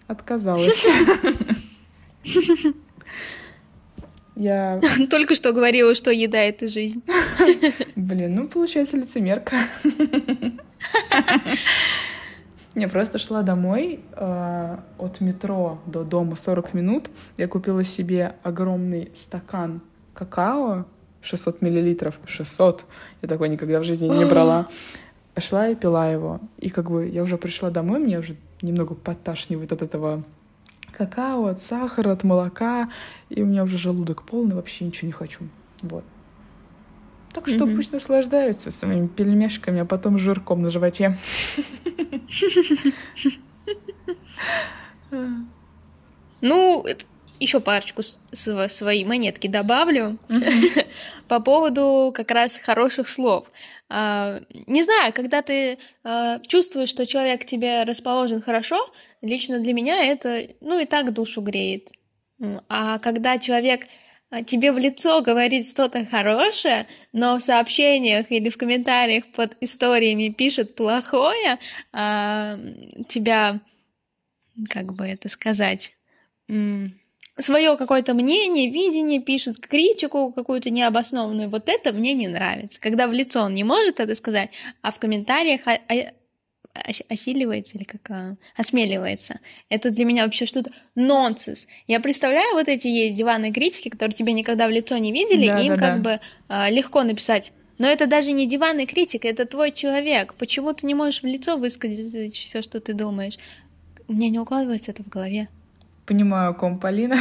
Отказалась. 0.06 0.86
Я... 4.36 4.80
Только 5.10 5.34
что 5.34 5.52
говорила, 5.52 5.94
что 5.94 6.10
еда— 6.10 6.38
это 6.40 6.68
жизнь. 6.68 7.02
Блин, 7.96 8.34
ну, 8.34 8.48
получается, 8.48 8.96
лицемерка. 8.96 9.56
Я 12.74 12.88
просто 12.88 13.18
шла 13.18 13.42
домой 13.42 14.00
э, 14.16 14.76
от 14.98 15.20
метро 15.20 15.78
до 15.86 16.02
дома 16.02 16.34
40 16.34 16.74
минут. 16.74 17.08
Я 17.36 17.46
купила 17.46 17.84
себе 17.84 18.34
огромный 18.42 19.12
стакан 19.16 19.80
какао 20.12 20.84
600 21.22 21.62
миллилитров. 21.62 22.18
600! 22.26 22.84
Я 23.22 23.28
такой 23.28 23.48
никогда 23.48 23.78
в 23.78 23.84
жизни 23.84 24.08
не 24.08 24.24
брала. 24.24 24.68
Шла 25.38 25.68
и 25.68 25.76
пила 25.76 26.08
его. 26.10 26.40
И 26.58 26.68
как 26.68 26.90
бы 26.90 27.06
я 27.06 27.22
уже 27.22 27.36
пришла 27.38 27.70
домой, 27.70 28.00
мне 28.00 28.18
уже 28.18 28.34
немного 28.60 28.94
подташнивает 28.94 29.70
от 29.72 29.82
этого 29.82 30.24
какао, 30.96 31.46
от 31.46 31.62
сахара, 31.62 32.12
от 32.12 32.24
молока. 32.24 32.88
И 33.28 33.42
у 33.42 33.46
меня 33.46 33.64
уже 33.64 33.78
желудок 33.78 34.22
полный, 34.22 34.54
вообще 34.54 34.84
ничего 34.84 35.06
не 35.06 35.12
хочу. 35.12 35.40
Вот. 35.82 36.04
Так 37.32 37.48
что 37.48 37.64
mm-hmm. 37.64 37.76
пусть 37.76 37.92
наслаждаются 37.92 38.70
своими 38.70 39.08
пельмешками, 39.08 39.80
а 39.80 39.84
потом 39.84 40.18
жирком 40.18 40.62
на 40.62 40.70
животе. 40.70 41.18
Ну, 46.40 46.84
еще 47.40 47.60
парочку 47.60 48.02
своей 48.32 49.04
монетки 49.04 49.46
добавлю 49.46 50.18
по 51.28 51.40
поводу 51.40 52.12
как 52.14 52.30
раз 52.30 52.58
хороших 52.58 53.08
слов. 53.08 53.50
А, 53.88 54.40
не 54.66 54.82
знаю, 54.82 55.12
когда 55.12 55.42
ты 55.42 55.78
а, 56.04 56.38
чувствуешь, 56.40 56.88
что 56.88 57.06
человек 57.06 57.42
к 57.42 57.46
тебе 57.46 57.82
расположен 57.82 58.40
хорошо, 58.40 58.78
лично 59.24 59.58
для 59.58 59.72
меня 59.72 60.04
это, 60.04 60.48
ну, 60.60 60.78
и 60.78 60.86
так 60.86 61.12
душу 61.12 61.40
греет. 61.40 61.90
А 62.68 62.98
когда 62.98 63.38
человек 63.38 63.86
а, 64.30 64.42
тебе 64.42 64.72
в 64.72 64.78
лицо 64.78 65.22
говорит 65.22 65.68
что-то 65.68 66.04
хорошее, 66.04 66.86
но 67.12 67.38
в 67.38 67.42
сообщениях 67.42 68.30
или 68.30 68.48
в 68.48 68.56
комментариях 68.56 69.26
под 69.28 69.56
историями 69.60 70.28
пишет 70.28 70.74
плохое, 70.74 71.58
тебя, 71.92 73.60
как 74.68 74.92
бы 74.92 75.06
это 75.06 75.28
сказать, 75.28 75.96
свое 77.36 77.76
какое-то 77.76 78.14
мнение, 78.14 78.70
видение 78.70 79.20
пишет, 79.20 79.58
критику 79.58 80.32
какую-то 80.32 80.70
необоснованную. 80.70 81.48
Вот 81.48 81.68
это 81.68 81.92
мне 81.92 82.14
не 82.14 82.28
нравится. 82.28 82.80
Когда 82.80 83.06
в 83.06 83.12
лицо 83.12 83.42
он 83.42 83.54
не 83.54 83.64
может 83.64 84.00
это 84.00 84.14
сказать, 84.14 84.50
а 84.82 84.92
в 84.92 84.98
комментариях 84.98 85.62
осиливается 87.08 87.78
или 87.78 87.84
как 87.84 88.10
а, 88.10 88.36
осмеливается. 88.56 89.40
Это 89.68 89.90
для 89.90 90.04
меня 90.04 90.24
вообще 90.24 90.46
что-то 90.46 90.70
нонсенс. 90.94 91.66
Я 91.86 92.00
представляю, 92.00 92.54
вот 92.54 92.68
эти 92.68 92.88
есть 92.88 93.16
диванные 93.16 93.52
критики, 93.52 93.88
которые 93.88 94.14
тебя 94.14 94.32
никогда 94.32 94.66
в 94.66 94.70
лицо 94.70 94.96
не 94.98 95.12
видели, 95.12 95.48
да, 95.48 95.60
им 95.60 95.74
да, 95.74 95.80
как 95.80 96.02
да. 96.02 96.10
бы 96.10 96.20
а, 96.48 96.70
легко 96.70 97.02
написать. 97.02 97.52
Но 97.78 97.88
это 97.88 98.06
даже 98.06 98.32
не 98.32 98.46
диванный 98.46 98.86
критик, 98.86 99.24
это 99.24 99.46
твой 99.46 99.72
человек. 99.72 100.34
Почему 100.34 100.72
ты 100.72 100.86
не 100.86 100.94
можешь 100.94 101.22
в 101.22 101.26
лицо 101.26 101.56
высказать 101.56 102.34
все, 102.34 102.62
что 102.62 102.80
ты 102.80 102.94
думаешь? 102.94 103.38
У 104.06 104.12
меня 104.12 104.30
не 104.30 104.38
укладывается 104.38 104.90
это 104.90 105.02
в 105.02 105.08
голове 105.08 105.48
понимаю, 106.06 106.50
о 106.50 106.54
ком 106.54 106.78
Полина. 106.78 107.16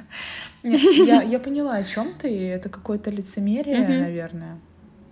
Нет, 0.62 0.80
я, 1.06 1.22
я 1.22 1.38
поняла, 1.38 1.74
о 1.74 1.84
чем 1.84 2.14
ты. 2.14 2.48
Это 2.48 2.68
какое-то 2.68 3.10
лицемерие, 3.10 3.86
наверное. 3.86 4.58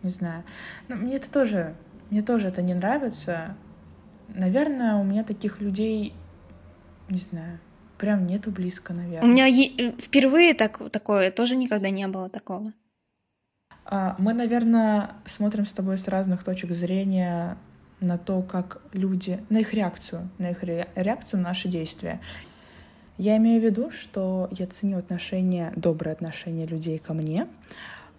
Не 0.02 0.10
знаю. 0.10 0.44
Но 0.88 0.96
мне 0.96 1.16
это 1.16 1.30
тоже, 1.30 1.74
мне 2.10 2.22
тоже 2.22 2.48
это 2.48 2.62
не 2.62 2.74
нравится. 2.74 3.56
Наверное, 4.28 4.96
у 4.96 5.04
меня 5.04 5.24
таких 5.24 5.60
людей, 5.60 6.14
не 7.08 7.18
знаю, 7.18 7.58
прям 7.98 8.26
нету 8.26 8.50
близко, 8.50 8.92
наверное. 8.92 9.22
У 9.28 9.32
меня 9.32 9.46
е- 9.46 9.92
впервые 9.98 10.54
так, 10.54 10.90
такое, 10.90 11.30
тоже 11.30 11.56
никогда 11.56 11.90
не 11.90 12.06
было 12.08 12.28
такого. 12.28 12.72
А, 13.84 14.16
мы, 14.18 14.32
наверное, 14.32 15.10
смотрим 15.26 15.66
с 15.66 15.72
тобой 15.72 15.98
с 15.98 16.08
разных 16.08 16.42
точек 16.42 16.70
зрения 16.72 17.58
на 18.00 18.18
то, 18.18 18.42
как 18.42 18.82
люди, 18.92 19.40
на 19.50 19.58
их 19.58 19.74
реакцию, 19.74 20.30
на 20.38 20.50
их 20.50 20.62
реакцию 20.62 21.40
на 21.40 21.50
наши 21.50 21.68
действия. 21.68 22.20
Я 23.16 23.36
имею 23.36 23.60
в 23.60 23.64
виду, 23.64 23.90
что 23.90 24.48
я 24.50 24.66
ценю 24.66 24.98
отношения, 24.98 25.72
добрые 25.76 26.12
отношения 26.12 26.66
людей 26.66 26.98
ко 26.98 27.14
мне, 27.14 27.46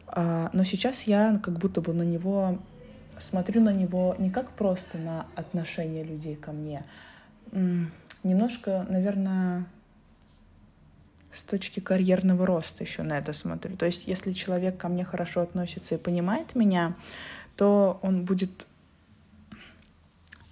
а, 0.07 0.49
но 0.53 0.63
сейчас 0.63 1.03
я 1.03 1.39
как 1.43 1.57
будто 1.59 1.81
бы 1.81 1.93
на 1.93 2.03
него 2.03 2.59
смотрю 3.19 3.61
на 3.61 3.73
него 3.73 4.15
не 4.19 4.29
как 4.29 4.51
просто 4.51 4.97
на 4.97 5.25
отношения 5.35 6.03
людей 6.03 6.35
ко 6.35 6.51
мне, 6.51 6.83
немножко, 8.23 8.85
наверное, 8.89 9.65
с 11.33 11.41
точки 11.43 11.79
карьерного 11.79 12.45
роста 12.45 12.83
еще 12.83 13.03
на 13.03 13.17
это 13.17 13.33
смотрю. 13.33 13.75
То 13.75 13.85
есть, 13.85 14.07
если 14.07 14.31
человек 14.31 14.77
ко 14.77 14.87
мне 14.87 15.03
хорошо 15.03 15.41
относится 15.41 15.95
и 15.95 15.97
понимает 15.97 16.55
меня, 16.55 16.95
то 17.57 17.99
он 18.01 18.25
будет 18.25 18.65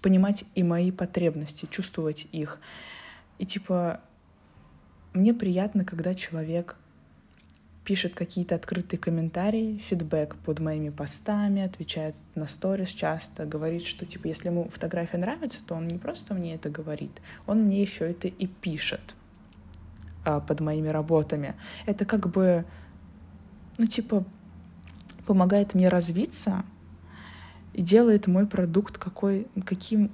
понимать 0.02 0.44
и 0.56 0.64
мои 0.64 0.92
потребности, 0.92 1.66
чувствовать 1.72 2.28
их. 2.34 2.60
И 3.40 3.46
типа 3.46 4.02
мне 5.14 5.34
приятно, 5.34 5.86
когда 5.86 6.14
человек 6.14 6.76
пишет 7.84 8.16
какие-то 8.16 8.56
открытые 8.56 9.00
комментарии, 9.00 9.82
фидбэк 9.90 10.36
под 10.38 10.60
моими 10.60 10.90
постами, 10.90 11.64
отвечает 11.64 12.16
на 12.36 12.48
сторис 12.48 12.90
часто, 12.90 13.46
говорит, 13.46 13.84
что 13.86 14.06
типа 14.06 14.28
если 14.28 14.48
ему 14.48 14.70
фотография 14.70 15.18
нравится, 15.18 15.60
то 15.66 15.76
он 15.76 15.88
не 15.88 15.98
просто 15.98 16.34
мне 16.34 16.56
это 16.56 16.70
говорит, 16.70 17.12
он 17.46 17.64
мне 17.64 17.82
еще 17.82 18.10
это 18.10 18.28
и 18.28 18.48
пишет 18.48 19.16
а, 20.24 20.40
под 20.40 20.62
моими 20.62 20.88
работами. 20.88 21.56
Это 21.86 22.06
как 22.06 22.30
бы, 22.30 22.66
ну 23.78 23.86
типа, 23.86 24.24
помогает 25.26 25.74
мне 25.74 25.90
развиться 25.90 26.64
и 27.74 27.82
делает 27.82 28.28
мой 28.28 28.48
продукт 28.48 28.98
какой, 28.98 29.48
каким, 29.66 30.10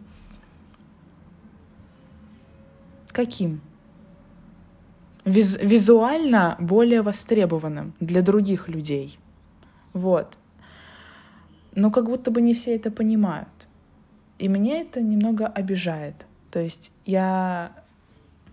каким 3.09 3.61
виз 5.29 5.57
визуально 5.61 6.55
более 6.59 7.01
востребованным 7.01 7.93
для 7.99 8.21
других 8.21 8.67
людей. 8.67 9.19
Вот. 9.93 10.37
Но 11.75 11.91
как 11.91 12.05
будто 12.05 12.31
бы 12.31 12.41
не 12.41 12.53
все 12.53 12.75
это 12.75 12.91
понимают. 12.91 13.47
И 14.39 14.47
меня 14.47 14.79
это 14.79 15.01
немного 15.01 15.47
обижает. 15.47 16.25
То 16.51 16.59
есть 16.59 16.91
я 17.05 17.71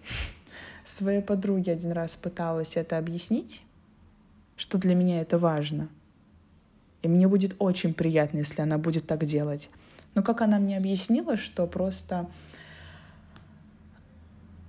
своей 0.85 1.23
подруге 1.23 1.73
один 1.73 1.93
раз 1.93 2.17
пыталась 2.17 2.77
это 2.77 2.99
объяснить, 2.99 3.63
что 4.57 4.79
для 4.79 4.95
меня 4.95 5.21
это 5.21 5.39
важно. 5.39 5.89
И 7.03 7.09
мне 7.09 7.29
будет 7.29 7.55
очень 7.59 7.95
приятно, 7.95 8.39
если 8.39 8.63
она 8.63 8.79
будет 8.79 9.07
так 9.07 9.25
делать. 9.25 9.71
Но 10.15 10.23
как 10.23 10.41
она 10.41 10.59
мне 10.59 10.77
объяснила, 10.77 11.37
что 11.37 11.67
просто 11.67 12.27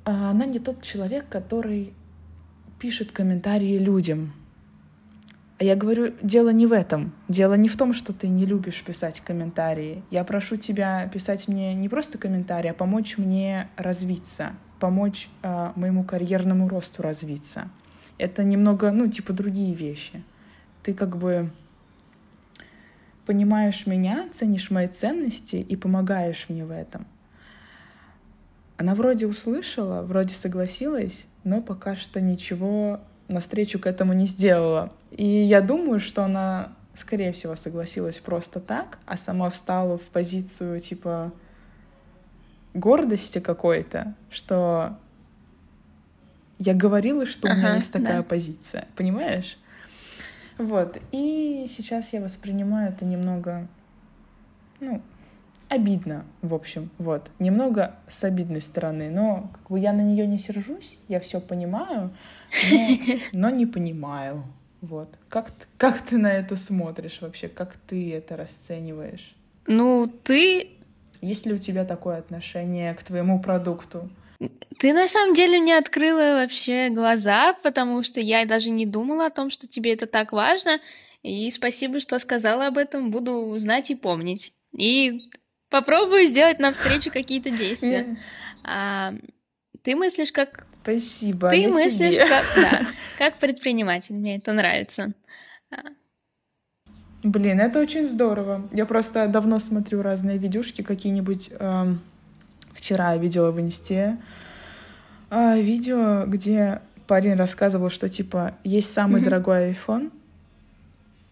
а, 0.06 0.32
она 0.32 0.46
не 0.46 0.60
тот 0.60 0.82
человек, 0.82 1.28
который 1.30 1.94
пишет 2.79 3.12
комментарии 3.12 3.77
людям. 3.77 4.34
А 5.60 5.63
я 5.63 5.75
говорю, 5.75 6.13
дело 6.22 6.50
не 6.50 6.67
в 6.67 6.72
этом. 6.72 7.13
Дело 7.27 7.55
не 7.55 7.67
в 7.67 7.77
том, 7.77 7.93
что 7.93 8.13
ты 8.13 8.27
не 8.27 8.46
любишь 8.46 8.84
писать 8.84 9.22
комментарии. 9.22 10.03
Я 10.12 10.24
прошу 10.24 10.55
тебя 10.55 11.07
писать 11.12 11.48
мне 11.48 11.74
не 11.74 11.89
просто 11.89 12.19
комментарии, 12.19 12.69
а 12.69 12.75
помочь 12.75 13.17
мне 13.17 13.67
развиться, 13.75 14.51
помочь 14.79 15.29
э, 15.41 15.72
моему 15.75 16.03
карьерному 16.03 16.69
росту 16.69 17.01
развиться. 17.01 17.69
Это 18.19 18.43
немного, 18.43 18.91
ну, 18.91 19.07
типа 19.07 19.34
другие 19.34 19.74
вещи. 19.74 20.24
Ты 20.84 20.93
как 20.93 21.17
бы 21.17 21.51
понимаешь 23.25 23.88
меня, 23.88 24.29
ценишь 24.31 24.69
мои 24.69 24.88
ценности 24.88 25.55
и 25.55 25.75
помогаешь 25.75 26.46
мне 26.50 26.65
в 26.65 26.72
этом. 26.72 27.07
Она 28.77 28.93
вроде 28.93 29.25
услышала, 29.25 30.03
вроде 30.03 30.36
согласилась, 30.36 31.25
но 31.48 31.62
пока 31.62 31.96
что 31.96 32.20
ничего 32.20 33.00
навстречу 33.30 33.80
к 33.80 33.88
этому 33.88 34.12
не 34.12 34.25
сделала. 34.25 34.92
И 35.12 35.25
я 35.25 35.62
думаю, 35.62 36.01
что 36.01 36.25
она, 36.25 36.74
скорее 36.94 37.32
всего, 37.32 37.56
согласилась 37.56 38.18
просто 38.18 38.60
так, 38.60 39.00
а 39.06 39.16
сама 39.16 39.50
встала 39.50 39.98
в 39.98 40.04
позицию 40.04 40.80
типа 40.82 41.32
гордости 42.74 43.39
какой-то, 43.39 44.13
что 44.30 44.98
я 46.60 46.74
говорила, 46.74 47.25
что 47.25 47.48
ага, 47.48 47.56
у 47.56 47.60
меня 47.60 47.75
есть 47.75 47.94
такая 47.94 48.18
да. 48.18 48.24
позиция, 48.24 48.88
понимаешь? 48.98 49.58
Вот. 50.58 51.00
И 51.13 51.66
сейчас 51.70 52.12
я 52.12 52.20
воспринимаю 52.20 52.89
это 52.89 53.06
немного, 53.06 53.68
ну, 54.82 55.01
обидно, 55.69 56.25
в 56.41 56.53
общем, 56.53 56.89
вот. 56.97 57.29
Немного 57.39 57.95
с 58.07 58.24
обидной 58.24 58.62
стороны, 58.62 59.09
но 59.09 59.50
как 59.53 59.71
бы 59.71 59.79
я 59.79 59.93
на 59.93 60.01
нее 60.01 60.27
не 60.27 60.38
сержусь, 60.38 61.00
я 61.07 61.19
все 61.19 61.39
понимаю, 61.39 62.12
но, 62.71 62.77
но 63.33 63.50
не 63.50 63.65
понимаю. 63.65 64.43
Вот. 64.81 65.09
Как, 65.29 65.51
как 65.77 66.01
ты 66.01 66.17
на 66.17 66.31
это 66.31 66.55
смотришь 66.55 67.19
вообще? 67.21 67.47
Как 67.47 67.75
ты 67.88 68.13
это 68.13 68.38
расцениваешь? 68.38 69.36
Ну, 69.65 70.12
ты... 70.24 70.69
Есть 71.19 71.47
ли 71.47 71.53
у 71.53 71.57
тебя 71.57 71.83
такое 71.83 72.17
отношение 72.17 72.93
к 72.93 73.03
твоему 73.03 73.41
продукту? 73.41 74.09
Ты 74.77 74.93
на 74.93 75.07
самом 75.07 75.33
деле 75.33 75.59
мне 75.59 75.77
открыла 75.77 76.41
вообще 76.41 76.89
глаза, 76.89 77.53
потому 77.63 78.03
что 78.03 78.19
я 78.19 78.45
даже 78.45 78.69
не 78.69 78.86
думала 78.86 79.25
о 79.25 79.31
том, 79.31 79.50
что 79.50 79.67
тебе 79.67 79.93
это 79.93 80.05
так 80.05 80.31
важно. 80.31 80.79
И 81.24 81.50
спасибо, 81.50 82.00
что 82.00 82.19
сказала 82.19 82.67
об 82.67 82.77
этом. 82.77 83.09
Буду 83.09 83.57
знать 83.57 83.89
и 83.89 83.95
помнить. 83.95 84.53
И 84.77 85.31
попробую 85.69 86.25
сделать 86.25 86.59
навстречу 86.59 87.12
какие-то 87.12 87.50
действия. 87.50 88.17
А, 88.63 89.13
ты 89.83 89.95
мыслишь 89.95 90.31
как... 90.31 90.65
Спасибо. 90.81 91.50
Ты 91.50 91.67
мыслишь 91.67 92.15
тебе. 92.15 92.27
как... 92.27 92.45
Да, 92.55 92.88
как 93.17 93.38
предприниматель. 93.38 94.15
Мне 94.15 94.38
это 94.38 94.53
нравится. 94.53 95.13
А. 95.71 95.77
Блин, 97.24 97.59
это 97.59 97.79
очень 97.79 98.05
здорово. 98.05 98.67
Я 98.71 98.86
просто 98.86 99.27
давно 99.27 99.59
смотрю 99.59 100.01
разные 100.01 100.38
видюшки, 100.38 100.81
какие-нибудь... 100.81 101.51
Эм 101.59 102.01
Вчера 102.77 103.13
я 103.13 103.17
видела 103.17 103.51
в 103.51 103.59
инсте 103.59 104.17
э, 105.31 105.59
видео, 105.59 106.25
где 106.27 106.81
парень 107.07 107.33
рассказывал, 107.33 107.89
что 107.89 108.07
типа 108.07 108.53
есть 108.63 108.93
самый 108.93 109.19
mm-hmm. 109.19 109.24
дорогой 109.24 109.71
iPhone, 109.71 110.12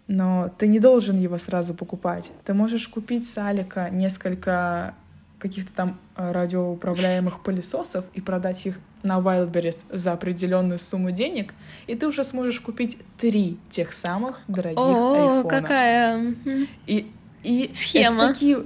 но 0.07 0.51
ты 0.57 0.67
не 0.67 0.79
должен 0.79 1.19
его 1.19 1.37
сразу 1.37 1.73
покупать. 1.73 2.31
Ты 2.45 2.53
можешь 2.53 2.87
купить 2.87 3.27
с 3.27 3.37
Алика 3.37 3.89
несколько 3.89 4.93
каких-то 5.39 5.73
там 5.73 5.99
э, 6.15 6.31
радиоуправляемых 6.31 7.43
пылесосов 7.43 8.05
и 8.13 8.21
продать 8.21 8.65
их 8.65 8.79
на 9.03 9.19
Wildberries 9.19 9.85
за 9.91 10.13
определенную 10.13 10.79
сумму 10.79 11.11
денег, 11.11 11.53
и 11.87 11.95
ты 11.95 12.07
уже 12.07 12.23
сможешь 12.23 12.59
купить 12.59 12.97
три 13.17 13.59
тех 13.69 13.93
самых 13.93 14.39
дорогих 14.47 14.79
О, 14.79 15.37
айфона. 15.37 15.49
какая 15.49 16.35
и, 16.87 17.11
и 17.43 17.71
схема. 17.73 18.23
Это 18.23 18.33
такие, 18.33 18.63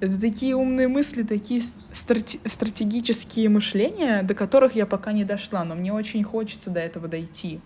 это 0.00 0.20
такие 0.20 0.56
умные 0.56 0.88
мысли, 0.88 1.22
такие 1.22 1.62
страте- 1.92 2.40
стратегические 2.48 3.48
мышления, 3.48 4.22
до 4.22 4.34
которых 4.34 4.74
я 4.74 4.86
пока 4.86 5.12
не 5.12 5.24
дошла, 5.24 5.64
но 5.64 5.74
мне 5.74 5.92
очень 5.92 6.24
хочется 6.24 6.70
до 6.70 6.80
этого 6.80 7.06
дойти. 7.06 7.60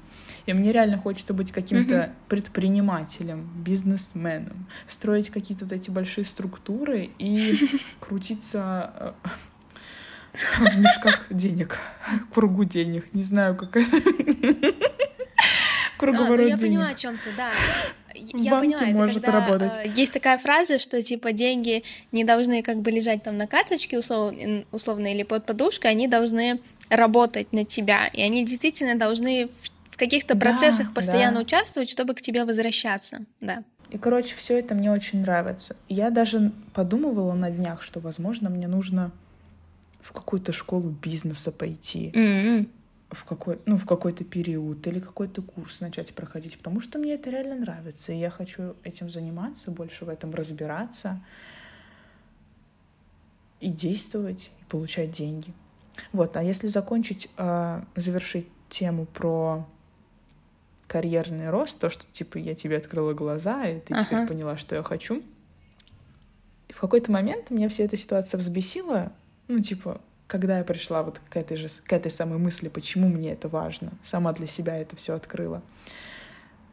И 0.46 0.53
мне 0.53 0.72
реально 0.72 0.98
хочется 0.98 1.35
быть 1.35 1.53
каким-то 1.53 1.94
mm-hmm. 1.94 2.12
предпринимателем, 2.29 3.50
бизнесменом, 3.57 4.66
строить 4.88 5.31
какие-то 5.31 5.64
вот 5.64 5.72
эти 5.72 5.90
большие 5.90 6.24
структуры 6.24 7.11
и 7.18 7.57
крутиться 8.00 8.92
э, 8.96 9.12
в 10.59 10.79
мешках 10.79 11.26
денег, 11.31 11.79
кругу 12.33 12.64
денег. 12.64 13.12
Не 13.14 13.22
знаю, 13.22 13.57
как 13.57 13.76
это. 13.76 14.03
Круговорот 15.98 16.40
а, 16.40 16.42
ну 16.42 16.48
я 16.48 16.57
денег. 16.57 16.61
понимаю, 16.61 16.92
о 16.92 16.94
чем 16.94 17.18
ты, 17.18 17.31
да 17.37 17.50
я 18.20 18.50
банке 18.53 18.76
понимаю, 18.79 18.96
может 18.96 19.16
это 19.18 19.26
когда, 19.26 19.40
работать. 19.40 19.72
Э, 19.79 19.88
есть 19.94 20.12
такая 20.12 20.38
фраза, 20.38 20.79
что 20.79 21.00
типа 21.03 21.33
деньги 21.33 21.85
не 22.12 22.24
должны 22.24 22.62
как 22.62 22.81
бы 22.81 22.90
лежать 22.90 23.22
там 23.22 23.37
на 23.37 23.46
карточке 23.46 23.98
услов, 23.98 24.35
условно 24.72 25.12
или 25.12 25.22
под 25.22 25.46
подушкой, 25.46 25.90
они 25.90 26.09
должны 26.09 26.61
работать 26.88 27.53
на 27.53 27.64
тебя, 27.64 28.09
и 28.12 28.20
они 28.20 28.44
действительно 28.44 28.96
должны 28.96 29.48
в 29.62 29.70
каких-то 30.00 30.34
да, 30.34 30.40
процессах 30.40 30.92
постоянно 30.92 31.36
да. 31.36 31.42
участвовать, 31.42 31.90
чтобы 31.90 32.14
к 32.14 32.22
тебе 32.22 32.44
возвращаться, 32.44 33.20
да. 33.40 33.62
И, 33.90 33.98
короче, 33.98 34.34
все 34.36 34.58
это 34.58 34.74
мне 34.74 34.90
очень 34.90 35.20
нравится. 35.20 35.76
Я 35.88 36.10
даже 36.10 36.52
подумывала 36.74 37.34
на 37.34 37.50
днях, 37.50 37.82
что, 37.82 38.00
возможно, 38.00 38.48
мне 38.48 38.66
нужно 38.66 39.10
в 40.00 40.12
какую-то 40.12 40.52
школу 40.52 40.90
бизнеса 40.90 41.52
пойти. 41.52 42.10
Mm-hmm 42.14 42.68
в 43.12 43.24
какой, 43.24 43.58
ну, 43.66 43.76
в 43.76 43.86
какой-то 43.86 44.24
период 44.24 44.86
или 44.86 45.00
какой-то 45.00 45.42
курс 45.42 45.80
начать 45.80 46.14
проходить, 46.14 46.56
потому 46.56 46.80
что 46.80 47.00
мне 47.00 47.14
это 47.14 47.30
реально 47.30 47.56
нравится, 47.56 48.12
и 48.12 48.18
я 48.18 48.30
хочу 48.30 48.76
этим 48.84 49.10
заниматься, 49.10 49.72
больше 49.72 50.04
в 50.04 50.08
этом 50.08 50.32
разбираться 50.32 51.20
и 53.58 53.68
действовать, 53.68 54.52
и 54.60 54.64
получать 54.66 55.10
деньги. 55.10 55.52
Вот, 56.12 56.36
а 56.36 56.42
если 56.44 56.68
закончить, 56.68 57.28
э, 57.36 57.82
завершить 57.96 58.46
тему 58.68 59.06
про 59.06 59.66
карьерный 60.90 61.50
рост, 61.50 61.79
то, 61.79 61.88
что, 61.88 62.05
типа, 62.11 62.38
я 62.38 62.57
тебе 62.57 62.76
открыла 62.76 63.12
глаза, 63.12 63.64
и 63.64 63.79
ты 63.79 63.94
ага. 63.94 64.05
теперь 64.05 64.26
поняла, 64.26 64.57
что 64.57 64.74
я 64.74 64.83
хочу. 64.83 65.22
И 66.66 66.72
в 66.72 66.81
какой-то 66.81 67.12
момент 67.12 67.50
меня 67.50 67.68
вся 67.68 67.85
эта 67.85 67.96
ситуация 67.96 68.38
взбесила, 68.38 69.12
ну, 69.46 69.61
типа, 69.61 70.00
когда 70.26 70.59
я 70.59 70.64
пришла 70.64 71.05
вот 71.05 71.20
к 71.29 71.37
этой 71.37 71.57
же, 71.57 71.68
к 71.68 71.92
этой 71.92 72.11
самой 72.11 72.38
мысли, 72.38 72.66
почему 72.66 73.09
мне 73.09 73.31
это 73.31 73.48
важно, 73.48 73.92
сама 74.03 74.33
для 74.33 74.48
себя 74.48 74.79
это 74.79 74.96
все 74.96 75.14
открыла, 75.14 75.62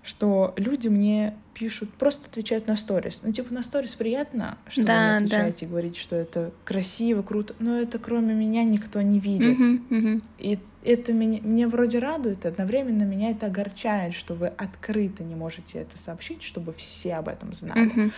что 0.02 0.56
люди 0.58 0.88
мне 0.88 1.36
пишут, 1.54 1.94
просто 1.94 2.28
отвечают 2.28 2.66
на 2.66 2.76
сторис. 2.76 3.20
Ну, 3.22 3.32
типа, 3.32 3.54
на 3.54 3.62
сторис 3.62 3.94
приятно, 3.94 4.58
что 4.68 4.84
да, 4.84 4.94
вы 4.94 5.06
мне 5.06 5.16
отвечаете, 5.18 5.66
да. 5.68 5.70
говорите, 5.70 6.00
что 6.00 6.16
это 6.16 6.52
красиво, 6.66 7.22
круто, 7.22 7.54
но 7.60 7.78
это 7.78 8.00
кроме 8.00 8.34
меня 8.34 8.64
никто 8.64 9.00
не 9.00 9.20
видит. 9.20 9.60
Uh-huh, 9.60 9.90
uh-huh. 9.90 10.24
И 10.40 10.58
это 10.88 11.12
меня, 11.12 11.42
мне 11.44 11.68
вроде 11.68 12.00
радует, 12.00 12.46
одновременно 12.46 13.04
меня 13.04 13.32
это 13.32 13.48
огорчает, 13.48 14.14
что 14.14 14.34
вы 14.34 14.48
открыто 14.48 15.24
не 15.24 15.36
можете 15.36 15.80
это 15.80 15.98
сообщить, 15.98 16.44
чтобы 16.44 16.74
все 16.74 17.16
об 17.16 17.28
этом 17.28 17.54
знали. 17.54 17.94
Uh-huh. 17.94 18.12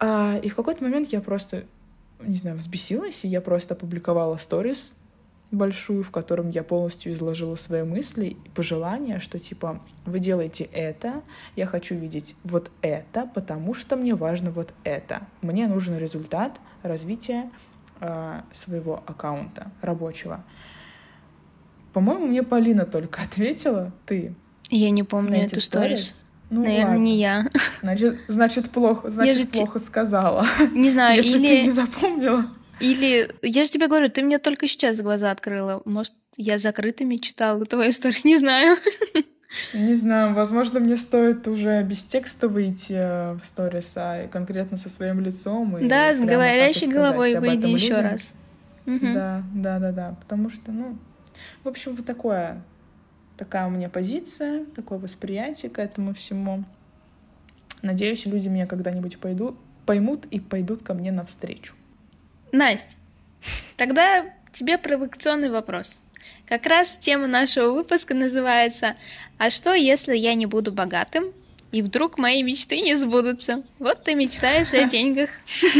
А, 0.00 0.38
и 0.42 0.48
в 0.48 0.56
какой-то 0.56 0.82
момент 0.82 1.08
я 1.12 1.20
просто 1.20 1.64
не 2.20 2.36
знаю, 2.36 2.56
взбесилась, 2.56 3.24
и 3.24 3.28
я 3.28 3.40
просто 3.40 3.74
опубликовала 3.74 4.36
сторис 4.36 4.96
большую, 5.50 6.02
в 6.02 6.10
котором 6.10 6.50
я 6.50 6.62
полностью 6.62 7.12
изложила 7.12 7.56
свои 7.56 7.82
мысли 7.82 8.36
и 8.44 8.48
пожелания, 8.50 9.18
что 9.18 9.38
типа 9.38 9.80
вы 10.04 10.18
делаете 10.18 10.64
это, 10.64 11.22
я 11.56 11.66
хочу 11.66 11.94
видеть 11.94 12.36
вот 12.44 12.70
это, 12.82 13.30
потому 13.34 13.74
что 13.74 13.96
мне 13.96 14.14
важно 14.14 14.50
вот 14.50 14.72
это. 14.84 15.22
Мне 15.42 15.66
нужен 15.66 15.98
результат 15.98 16.60
развития 16.82 17.50
э, 18.00 18.42
своего 18.52 19.02
аккаунта 19.06 19.70
рабочего. 19.82 20.44
По-моему, 21.92 22.26
мне 22.26 22.42
Полина 22.42 22.84
только 22.84 23.22
ответила, 23.24 23.92
ты. 24.06 24.34
Я 24.68 24.90
не 24.90 25.02
помню 25.02 25.44
эту 25.44 25.60
сторис. 25.60 26.24
Ну, 26.50 26.62
Наверное, 26.62 26.86
ладно. 26.86 27.02
не 27.02 27.16
я. 27.20 27.46
Значит, 27.82 28.18
значит 28.26 28.70
плохо, 28.70 29.08
значит, 29.08 29.54
я 29.54 29.60
плохо 29.60 29.78
те... 29.78 29.84
сказала. 29.84 30.44
Не 30.72 30.90
знаю, 30.90 31.18
Если 31.18 31.38
или... 31.38 31.48
ты 31.48 31.62
не 31.62 31.70
запомнила. 31.70 32.46
Или, 32.80 33.32
я 33.42 33.64
же 33.64 33.70
тебе 33.70 33.86
говорю, 33.86 34.10
ты 34.10 34.22
мне 34.22 34.38
только 34.38 34.66
сейчас 34.66 35.00
глаза 35.00 35.30
открыла. 35.30 35.80
Может, 35.84 36.14
я 36.36 36.58
закрытыми 36.58 37.16
читала 37.18 37.64
твою 37.66 37.90
историю, 37.90 38.20
не 38.24 38.36
знаю. 38.36 38.78
Не 39.74 39.94
знаю, 39.94 40.34
возможно, 40.34 40.80
мне 40.80 40.96
стоит 40.96 41.46
уже 41.46 41.82
без 41.82 42.02
текста 42.02 42.48
выйти 42.48 42.94
э, 42.94 43.32
в 43.34 43.44
сторис, 43.44 43.92
а 43.96 44.28
конкретно 44.28 44.76
со 44.76 44.88
своим 44.88 45.20
лицом. 45.20 45.76
И 45.78 45.88
да, 45.88 46.14
с 46.14 46.20
говорящей 46.20 46.86
головой 46.86 47.38
выйди 47.38 47.66
еще 47.66 47.94
раз. 47.94 48.32
Да, 48.86 49.44
да, 49.54 49.78
да, 49.78 49.92
да. 49.92 50.16
Потому 50.20 50.50
что, 50.50 50.72
ну, 50.72 50.96
в 51.64 51.68
общем, 51.68 51.94
вот 51.94 52.06
такое 52.06 52.62
Такая 53.40 53.66
у 53.66 53.70
меня 53.70 53.88
позиция, 53.88 54.66
такое 54.76 54.98
восприятие 54.98 55.70
к 55.70 55.78
этому 55.78 56.12
всему. 56.12 56.62
Надеюсь, 57.80 58.26
люди 58.26 58.48
меня 58.48 58.66
когда-нибудь 58.66 59.18
пойду, 59.18 59.56
поймут 59.86 60.26
и 60.26 60.38
пойдут 60.38 60.82
ко 60.82 60.92
мне 60.92 61.10
навстречу. 61.10 61.72
Настя, 62.52 62.96
тогда 63.78 64.26
тебе 64.52 64.76
провокационный 64.76 65.48
вопрос. 65.48 66.00
Как 66.44 66.66
раз 66.66 66.98
тема 66.98 67.28
нашего 67.28 67.72
выпуска 67.72 68.12
называется 68.12 68.94
«А 69.38 69.48
что, 69.48 69.72
если 69.72 70.14
я 70.14 70.34
не 70.34 70.44
буду 70.44 70.70
богатым, 70.70 71.32
и 71.72 71.82
вдруг 71.82 72.18
мои 72.18 72.42
мечты 72.42 72.80
не 72.80 72.94
сбудутся. 72.96 73.62
Вот 73.78 74.04
ты 74.04 74.14
мечтаешь 74.14 74.72
о 74.72 74.84
деньгах. 74.88 75.30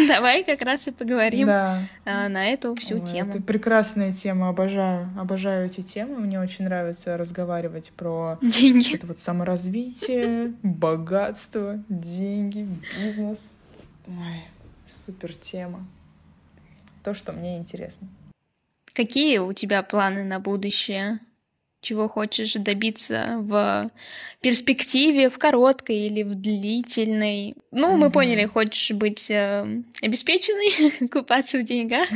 Давай 0.09 0.45
как 0.45 0.63
раз 0.63 0.87
и 0.89 0.93
поговорим 0.93 1.47
да. 1.47 1.83
А, 2.05 2.29
на 2.29 2.47
эту 2.49 2.75
всю 2.77 3.01
Ой, 3.01 3.07
тему. 3.07 3.31
Это 3.31 3.43
прекрасная 3.43 4.13
тема, 4.13 4.49
обожаю, 4.49 5.09
обожаю 5.19 5.67
эти 5.67 5.81
темы. 5.83 6.19
Мне 6.19 6.41
очень 6.41 6.65
нравится 6.65 7.17
разговаривать 7.17 7.91
про 7.93 8.39
деньги. 8.41 8.95
это 8.95 9.07
вот 9.07 9.19
саморазвитие, 9.19 10.55
богатство, 10.63 11.83
деньги, 11.89 12.69
бизнес. 13.03 13.53
Ой, 14.07 14.45
супер 14.87 15.35
тема. 15.35 15.87
То, 17.03 17.15
что 17.15 17.33
мне 17.33 17.59
интересно. 17.59 18.09
Какие 18.93 19.39
у 19.39 19.53
тебя 19.53 19.83
планы 19.83 20.25
на 20.25 20.39
будущее? 20.39 21.21
Чего 21.81 22.09
хочешь 22.09 22.55
добиться 22.55 23.37
в 23.39 23.91
перспективе, 24.41 25.31
в 25.31 25.39
короткой 25.39 26.07
или 26.07 26.23
в 26.23 26.35
длительной. 26.35 27.55
Ну, 27.71 27.93
mm-hmm. 27.93 27.97
мы 27.97 28.11
поняли, 28.11 28.47
хочешь 28.47 28.91
быть 28.97 29.31
э, 29.31 29.83
обеспеченной, 30.03 31.09
купаться 31.13 31.59
в 31.59 31.65
деньгах. 31.65 32.09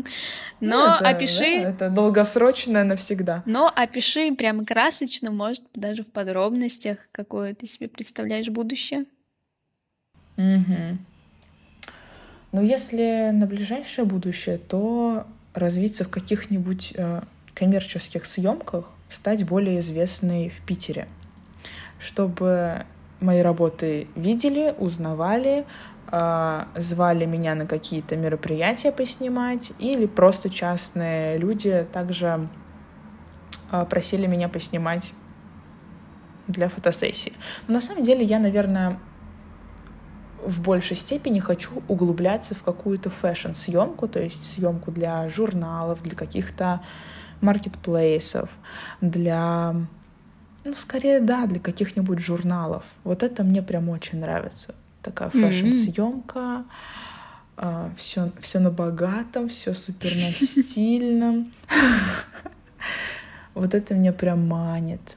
Но 0.60 0.96
это, 0.96 1.08
опиши... 1.08 1.62
Да, 1.62 1.70
это 1.70 1.90
долгосрочное 1.90 2.84
навсегда. 2.84 3.42
Но 3.46 3.72
опиши 3.74 4.32
прям 4.34 4.64
красочно, 4.64 5.30
может, 5.30 5.64
даже 5.74 6.04
в 6.04 6.12
подробностях, 6.12 6.98
какое 7.12 7.54
ты 7.54 7.66
себе 7.66 7.88
представляешь 7.88 8.48
будущее. 8.48 9.06
Угу. 10.36 10.98
Ну, 12.52 12.62
если 12.62 13.30
на 13.32 13.46
ближайшее 13.46 14.04
будущее, 14.04 14.58
то 14.58 15.26
развиться 15.54 16.04
в 16.04 16.08
каких-нибудь 16.08 16.92
э, 16.96 17.22
коммерческих 17.54 18.26
съемках, 18.26 18.88
стать 19.10 19.44
более 19.44 19.80
известной 19.80 20.50
в 20.50 20.60
Питере, 20.64 21.08
чтобы 21.98 22.86
мои 23.20 23.40
работы 23.40 24.08
видели, 24.14 24.74
узнавали, 24.78 25.66
а, 26.06 26.68
звали 26.76 27.26
меня 27.26 27.54
на 27.54 27.66
какие-то 27.66 28.16
мероприятия 28.16 28.92
поснимать, 28.92 29.72
или 29.78 30.06
просто 30.06 30.48
частные 30.50 31.38
люди 31.38 31.86
также 31.92 32.48
а, 33.70 33.84
просили 33.84 34.26
меня 34.26 34.48
поснимать 34.48 35.12
для 36.48 36.68
фотосессии. 36.68 37.32
Но 37.68 37.74
на 37.74 37.80
самом 37.80 38.02
деле 38.02 38.24
я, 38.24 38.38
наверное, 38.38 38.98
в 40.44 40.62
большей 40.62 40.96
степени 40.96 41.38
хочу 41.38 41.82
углубляться 41.86 42.54
в 42.54 42.62
какую-то 42.62 43.10
фэшн-съемку, 43.10 44.08
то 44.08 44.20
есть 44.20 44.52
съемку 44.52 44.90
для 44.90 45.28
журналов, 45.28 46.02
для 46.02 46.16
каких-то 46.16 46.80
маркетплейсов, 47.40 48.50
для, 49.00 49.74
ну, 50.64 50.72
скорее, 50.72 51.20
да, 51.20 51.46
для 51.46 51.60
каких-нибудь 51.60 52.18
журналов. 52.18 52.84
Вот 53.04 53.22
это 53.22 53.44
мне 53.44 53.62
прям 53.62 53.88
очень 53.88 54.20
нравится. 54.20 54.74
Такая 55.02 55.30
фэшн-съемка, 55.30 56.64
все, 57.96 58.22
а, 58.22 58.30
все 58.40 58.58
на 58.58 58.70
богатом, 58.70 59.48
все 59.48 59.74
супер 59.74 60.14
на 60.14 60.32
стильном. 60.32 61.52
Вот 63.52 63.74
это 63.74 63.94
меня 63.94 64.12
прям 64.12 64.46
манит. 64.46 65.16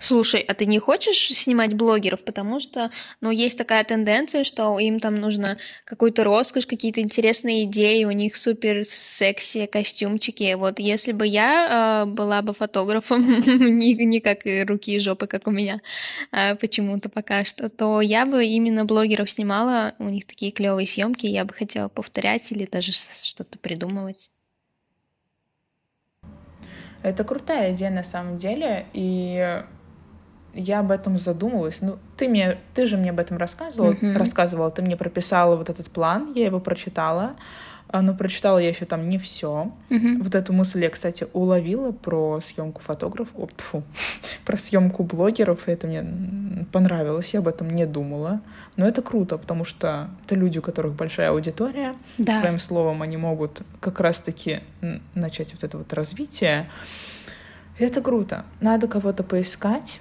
Слушай, 0.00 0.40
а 0.40 0.54
ты 0.54 0.64
не 0.64 0.78
хочешь 0.78 1.18
снимать 1.18 1.74
блогеров? 1.74 2.24
Потому 2.24 2.58
что, 2.58 2.90
ну, 3.20 3.30
есть 3.30 3.58
такая 3.58 3.84
тенденция, 3.84 4.44
что 4.44 4.78
им 4.78 4.98
там 4.98 5.14
нужно 5.16 5.58
какую-то 5.84 6.24
роскошь, 6.24 6.66
какие-то 6.66 7.02
интересные 7.02 7.64
идеи, 7.64 8.04
у 8.04 8.10
них 8.10 8.36
супер 8.36 8.86
секси 8.86 9.66
костюмчики. 9.66 10.54
Вот 10.54 10.78
если 10.78 11.12
бы 11.12 11.26
я 11.26 12.04
э, 12.06 12.10
была 12.10 12.40
бы 12.40 12.54
фотографом, 12.54 13.20
не, 13.78 13.92
не 13.92 14.20
как 14.20 14.38
руки 14.66 14.94
и 14.94 14.98
жопы, 14.98 15.26
как 15.26 15.46
у 15.46 15.50
меня 15.50 15.82
э, 16.32 16.54
почему-то 16.54 17.10
пока 17.10 17.44
что, 17.44 17.68
то 17.68 18.00
я 18.00 18.24
бы 18.24 18.46
именно 18.46 18.86
блогеров 18.86 19.28
снимала, 19.28 19.94
у 19.98 20.04
них 20.04 20.24
такие 20.24 20.50
клевые 20.50 20.86
съемки, 20.86 21.26
я 21.26 21.44
бы 21.44 21.52
хотела 21.52 21.88
повторять 21.88 22.50
или 22.52 22.64
даже 22.64 22.92
что-то 22.92 23.58
придумывать. 23.58 24.30
Это 27.02 27.22
крутая 27.24 27.74
идея 27.74 27.90
на 27.90 28.02
самом 28.02 28.38
деле, 28.38 28.86
и 28.94 29.62
я 30.54 30.80
об 30.80 30.90
этом 30.90 31.18
задумалась. 31.18 31.80
Ну, 31.80 31.98
ты 32.16 32.28
мне, 32.28 32.58
ты 32.74 32.86
же 32.86 32.96
мне 32.96 33.10
об 33.10 33.18
этом 33.18 33.36
рассказывала, 33.36 33.92
mm-hmm. 33.92 34.16
рассказывала, 34.16 34.70
ты 34.70 34.82
мне 34.82 34.96
прописала 34.96 35.56
вот 35.56 35.68
этот 35.68 35.90
план, 35.90 36.32
я 36.34 36.46
его 36.46 36.60
прочитала, 36.60 37.36
а, 37.88 38.02
но 38.02 38.14
прочитала 38.14 38.58
я 38.58 38.68
еще 38.68 38.84
там 38.84 39.08
не 39.08 39.18
все. 39.18 39.72
Mm-hmm. 39.88 40.22
Вот 40.22 40.34
эту 40.34 40.52
мысль 40.52 40.82
я, 40.82 40.90
кстати, 40.90 41.26
уловила 41.32 41.90
про 41.90 42.40
съемку 42.40 42.80
фотографов, 42.82 43.34
о, 43.36 43.48
про 44.44 44.56
съемку 44.56 45.02
блогеров, 45.02 45.68
и 45.68 45.72
это 45.72 45.86
мне 45.86 46.66
понравилось, 46.72 47.30
я 47.32 47.40
об 47.40 47.48
этом 47.48 47.70
не 47.70 47.86
думала. 47.86 48.40
Но 48.76 48.86
это 48.86 49.02
круто, 49.02 49.38
потому 49.38 49.64
что 49.64 50.08
это 50.24 50.36
люди, 50.36 50.58
у 50.58 50.62
которых 50.62 50.94
большая 50.94 51.30
аудитория, 51.30 51.94
да. 52.18 52.40
своим 52.40 52.58
словом 52.58 53.02
они 53.02 53.16
могут 53.16 53.62
как 53.80 54.00
раз-таки 54.00 54.60
начать 55.14 55.52
вот 55.52 55.64
это 55.64 55.78
вот 55.78 55.92
развитие. 55.92 56.70
И 57.78 57.84
это 57.84 58.00
круто. 58.02 58.44
Надо 58.60 58.88
кого-то 58.88 59.22
поискать, 59.24 60.00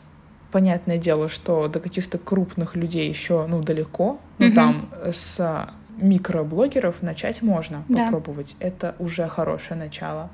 понятное 0.51 0.97
дело, 0.97 1.29
что 1.29 1.67
до 1.67 1.79
каких-то 1.79 2.17
крупных 2.17 2.75
людей 2.75 3.07
еще 3.07 3.45
ну, 3.47 3.61
далеко, 3.61 4.19
но 4.37 4.47
угу. 4.47 4.55
там 4.55 4.89
с 5.11 5.69
микроблогеров 5.97 7.01
начать 7.01 7.41
можно 7.41 7.83
да. 7.89 8.05
попробовать. 8.05 8.55
Это 8.59 8.95
уже 8.99 9.27
хорошее 9.27 9.79
начало. 9.79 10.29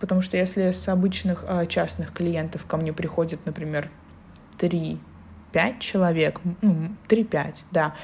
Потому 0.00 0.20
что 0.20 0.36
если 0.36 0.70
с 0.70 0.88
обычных 0.88 1.44
а, 1.46 1.66
частных 1.66 2.12
клиентов 2.12 2.66
ко 2.66 2.76
мне 2.76 2.92
приходит, 2.92 3.44
например, 3.46 3.90
3-5 4.58 4.98
человек, 5.78 6.40
ну, 6.60 6.90
3-5, 7.08 7.64
да, 7.70 7.94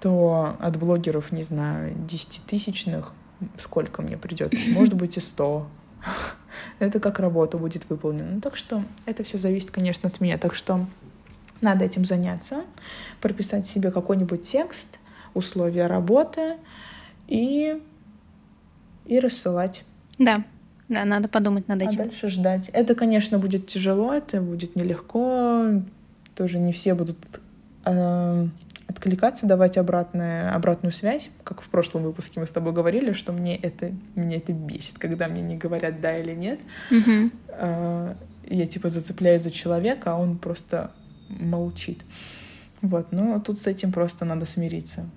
то 0.00 0.56
от 0.58 0.76
блогеров, 0.78 1.32
не 1.32 1.42
знаю, 1.42 1.94
10-тысячных 1.94 3.12
сколько 3.58 4.02
мне 4.02 4.16
придет? 4.16 4.54
Может 4.68 4.94
быть, 4.94 5.16
и 5.16 5.20
100. 5.20 5.66
это 6.78 7.00
как 7.00 7.18
работа 7.18 7.58
будет 7.58 7.88
выполнена. 7.88 8.32
Ну, 8.32 8.40
так 8.40 8.56
что 8.56 8.82
это 9.06 9.22
все 9.24 9.38
зависит, 9.38 9.70
конечно, 9.70 10.08
от 10.08 10.20
меня. 10.20 10.38
Так 10.38 10.54
что 10.54 10.86
надо 11.60 11.84
этим 11.84 12.04
заняться, 12.04 12.64
прописать 13.20 13.66
себе 13.66 13.90
какой-нибудь 13.90 14.42
текст, 14.42 14.98
условия 15.34 15.86
работы 15.86 16.56
и, 17.26 17.80
и 19.06 19.18
рассылать. 19.18 19.84
Да, 20.18 20.44
да, 20.88 21.04
надо 21.04 21.28
подумать 21.28 21.66
над 21.68 21.82
а 21.82 21.84
этим. 21.86 22.00
А 22.00 22.04
дальше 22.04 22.28
ждать. 22.28 22.68
Это, 22.72 22.94
конечно, 22.94 23.38
будет 23.38 23.66
тяжело, 23.66 24.12
это 24.12 24.40
будет 24.40 24.76
нелегко. 24.76 25.82
Тоже 26.34 26.58
не 26.58 26.72
все 26.72 26.94
будут 26.94 27.18
э, 27.84 28.48
откликаться, 28.94 29.46
давать 29.46 29.76
обратную, 29.76 30.54
обратную 30.54 30.92
связь, 30.92 31.30
как 31.42 31.60
в 31.60 31.68
прошлом 31.68 32.04
выпуске 32.04 32.40
мы 32.40 32.46
с 32.46 32.52
тобой 32.52 32.72
говорили, 32.72 33.12
что 33.12 33.32
мне 33.32 33.56
это, 33.56 33.92
мне 34.14 34.36
это 34.36 34.52
бесит, 34.52 34.98
когда 34.98 35.28
мне 35.28 35.42
не 35.42 35.56
говорят 35.56 36.00
да 36.00 36.16
или 36.18 36.34
нет. 36.34 36.60
Mm-hmm. 36.90 38.16
Я 38.46 38.66
типа 38.66 38.88
зацепляюсь 38.88 39.42
за 39.42 39.50
человека, 39.50 40.12
а 40.12 40.16
он 40.16 40.38
просто 40.38 40.92
молчит. 41.28 42.02
Вот, 42.82 43.12
но 43.12 43.40
тут 43.40 43.60
с 43.60 43.66
этим 43.66 43.92
просто 43.92 44.24
надо 44.24 44.44
смириться. 44.44 45.08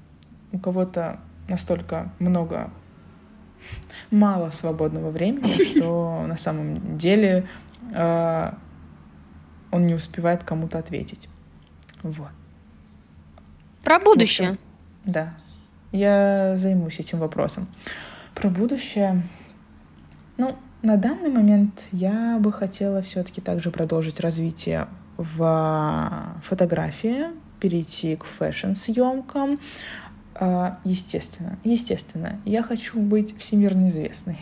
У 0.52 0.60
кого-то 0.60 1.20
настолько 1.48 2.12
много 2.20 2.72
мало 4.10 4.50
свободного 4.50 5.12
времени, 5.12 5.64
что 5.78 6.26
на 6.28 6.38
самом 6.38 6.98
деле 6.98 7.48
э, 7.94 8.52
он 9.72 9.88
не 9.88 9.94
успевает 9.94 10.44
кому-то 10.44 10.80
ответить. 10.80 11.30
Вот. 12.04 12.32
Про 13.88 14.00
будущее. 14.00 14.50
Общем, 14.50 14.60
да. 15.06 15.34
Я 15.94 16.56
займусь 16.58 17.00
этим 17.00 17.20
вопросом. 17.20 17.70
Про 18.36 18.50
будущее. 18.50 19.24
Ну, 20.36 20.58
на 20.82 20.98
данный 20.98 21.30
момент 21.30 21.86
я 21.94 22.38
бы 22.38 22.52
хотела 22.52 23.02
все-таки 23.02 23.40
также 23.40 23.72
продолжить 23.72 24.20
развитие 24.20 24.90
в 25.16 26.42
фотографии, 26.44 27.28
перейти 27.62 28.18
к 28.18 28.26
фэшн-съемкам. 28.26 29.58
А, 30.36 30.80
естественно, 30.84 31.58
естественно, 31.64 32.42
я 32.44 32.64
хочу 32.64 33.00
быть 33.00 33.38
всемирно 33.38 33.88
известной. 33.88 34.38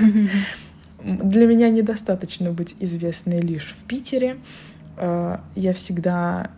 Для 1.02 1.46
меня 1.46 1.70
недостаточно 1.70 2.50
быть 2.50 2.76
известной 2.80 3.40
лишь 3.40 3.74
в 3.80 3.82
Питере. 3.88 4.36
А, 4.98 5.40
я 5.54 5.72
всегда 5.72 6.50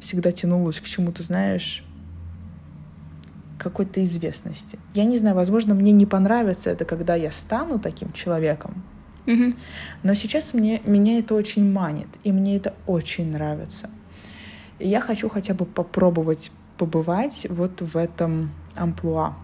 всегда 0.00 0.32
тянулась 0.32 0.80
к 0.80 0.84
чему-то, 0.84 1.22
знаешь, 1.22 1.84
какой-то 3.58 4.02
известности. 4.04 4.78
Я 4.94 5.04
не 5.04 5.18
знаю, 5.18 5.36
возможно, 5.36 5.74
мне 5.74 5.92
не 5.92 6.06
понравится 6.06 6.70
это, 6.70 6.84
когда 6.84 7.14
я 7.14 7.30
стану 7.30 7.78
таким 7.78 8.12
человеком. 8.12 8.82
Mm-hmm. 9.26 9.56
Но 10.04 10.14
сейчас 10.14 10.54
мне, 10.54 10.80
меня 10.84 11.18
это 11.18 11.34
очень 11.34 11.70
манит, 11.70 12.08
и 12.24 12.32
мне 12.32 12.56
это 12.56 12.74
очень 12.86 13.30
нравится. 13.30 13.90
И 14.78 14.88
я 14.88 15.00
хочу 15.00 15.28
хотя 15.28 15.54
бы 15.54 15.66
попробовать 15.66 16.50
побывать 16.78 17.46
вот 17.50 17.80
в 17.80 17.96
этом 17.96 18.50
амплуа. 18.74 19.34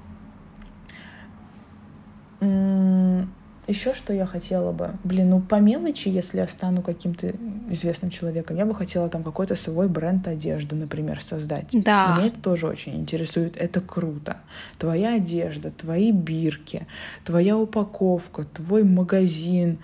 Еще 3.66 3.94
что 3.94 4.12
я 4.12 4.26
хотела 4.26 4.72
бы? 4.72 4.90
Блин, 5.04 5.30
ну 5.30 5.40
по 5.40 5.54
мелочи, 5.58 6.08
если 6.08 6.36
я 6.36 6.46
стану 6.46 6.82
каким-то 6.82 7.34
известным 7.70 8.10
человеком, 8.10 8.56
я 8.58 8.66
бы 8.66 8.74
хотела 8.74 9.08
там 9.08 9.22
какой-то 9.22 9.56
свой 9.56 9.88
бренд 9.88 10.28
одежды, 10.28 10.76
например, 10.76 11.22
создать. 11.22 11.68
Да. 11.72 12.16
Меня 12.16 12.26
это 12.26 12.40
тоже 12.40 12.66
очень 12.66 12.94
интересует. 12.96 13.56
Это 13.56 13.80
круто. 13.80 14.36
Твоя 14.78 15.14
одежда, 15.14 15.70
твои 15.70 16.12
бирки, 16.12 16.86
твоя 17.24 17.56
упаковка, 17.56 18.44
твой 18.44 18.84
магазин. 18.84 19.78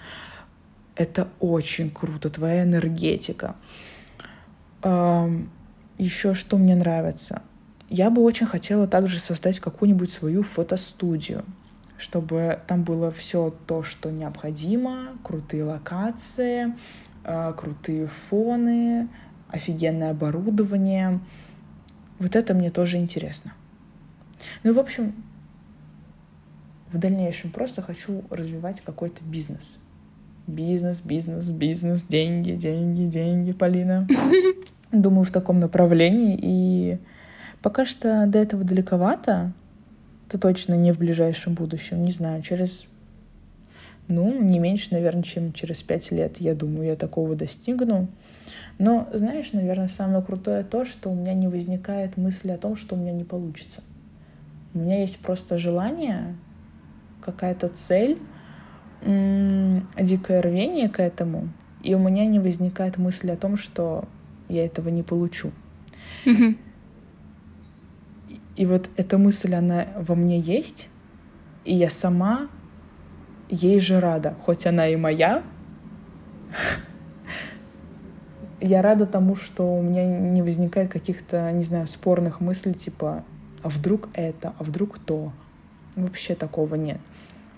Это 0.95 1.29
очень 1.39 1.91
круто. 1.91 2.29
Твоя 2.29 2.65
энергетика. 2.65 3.57
Еще 4.83 6.35
что 6.35 6.59
мне 6.59 6.75
нравится? 6.75 7.41
Я 7.89 8.11
бы 8.11 8.23
очень 8.23 8.47
хотела 8.47 8.87
также 8.87 9.19
создать 9.19 9.59
какую-нибудь 9.59 10.13
свою 10.13 10.43
фотостудию 10.43 11.45
чтобы 12.01 12.61
там 12.67 12.83
было 12.83 13.13
все 13.13 13.55
то, 13.67 13.83
что 13.83 14.11
необходимо, 14.11 15.19
крутые 15.23 15.65
локации, 15.65 16.75
э, 17.25 17.53
крутые 17.57 18.07
фоны, 18.07 19.09
офигенное 19.49 20.11
оборудование. 20.11 21.21
Вот 22.19 22.37
это 22.37 22.55
мне 22.55 22.71
тоже 22.71 22.97
интересно. 22.97 23.53
Ну 24.63 24.71
и, 24.71 24.75
в 24.75 24.79
общем, 24.79 25.15
в 26.91 26.97
дальнейшем 26.97 27.51
просто 27.51 27.83
хочу 27.83 28.25
развивать 28.31 28.81
какой-то 28.81 29.23
бизнес. 29.23 29.79
Бизнес, 30.47 31.03
бизнес, 31.03 31.51
бизнес, 31.51 32.03
деньги, 32.03 32.53
деньги, 32.53 33.05
деньги, 33.05 33.53
Полина. 33.53 34.09
Думаю, 34.93 35.25
в 35.25 35.31
таком 35.31 35.61
направлении. 35.61 36.39
И 36.41 36.99
пока 37.61 37.85
что 37.85 38.27
до 38.27 38.39
этого 38.39 38.65
далековато, 38.65 39.53
это 40.31 40.39
точно 40.39 40.75
не 40.75 40.93
в 40.93 40.99
ближайшем 40.99 41.55
будущем, 41.55 42.05
не 42.05 42.13
знаю, 42.13 42.41
через, 42.43 42.87
ну, 44.07 44.41
не 44.41 44.61
меньше, 44.61 44.91
наверное, 44.93 45.25
чем 45.25 45.53
через 45.53 45.83
пять 45.83 46.13
лет, 46.13 46.41
я 46.41 46.55
думаю, 46.55 46.87
я 46.87 46.95
такого 46.97 47.35
достигну. 47.35 48.07
Но, 48.79 49.09
знаешь, 49.13 49.53
наверное, 49.53 49.89
самое 49.89 50.23
крутое 50.23 50.63
то, 50.63 50.85
что 50.85 51.11
у 51.11 51.17
меня 51.17 51.35
не 51.35 51.49
возникает 51.49 52.17
мысли 52.17 52.53
о 52.53 52.59
том, 52.59 52.77
что 52.77 52.95
у 52.95 52.99
меня 52.99 53.11
не 53.11 53.25
получится. 53.25 53.83
У 54.73 54.79
меня 54.79 55.01
есть 55.01 55.19
просто 55.19 55.59
желание, 55.59 56.37
какая-то 57.25 57.69
цель, 57.69 58.17
дикое 59.03 60.43
рвение 60.43 60.89
к 60.89 61.01
этому, 61.01 61.49
и 61.83 61.97
у 61.97 61.99
меня 61.99 62.25
не 62.25 62.39
возникает 62.39 62.99
мысли 62.99 63.33
о 63.33 63.37
том, 63.37 63.57
что 63.57 64.05
я 64.49 64.65
этого 64.65 64.91
не 64.91 65.03
получу. 65.03 65.51
Mm-hmm. 66.25 66.57
И 68.57 68.67
вот 68.67 68.91
эта 68.97 69.19
мысль, 69.19 69.55
она 69.55 69.89
во 69.97 70.15
мне 70.15 70.39
есть, 70.39 70.89
и 71.65 71.75
я 71.75 71.91
сама 71.91 72.49
ей 73.49 73.81
же 73.81 74.01
рада, 74.01 74.35
хоть 74.41 74.67
она 74.67 74.89
и 74.89 74.97
моя. 74.97 75.43
Я 78.61 78.83
рада 78.83 79.07
тому, 79.07 79.37
что 79.37 79.79
у 79.79 79.83
меня 79.83 80.05
не 80.05 80.43
возникает 80.43 80.91
каких-то, 80.93 81.51
не 81.53 81.63
знаю, 81.63 81.87
спорных 81.87 82.41
мыслей, 82.41 82.75
типа, 82.75 83.25
а 83.63 83.69
вдруг 83.69 84.09
это, 84.13 84.55
а 84.59 84.65
вдруг 84.65 84.99
то. 84.99 85.33
Вообще 85.97 86.35
такого 86.35 86.75
нет. 86.75 86.99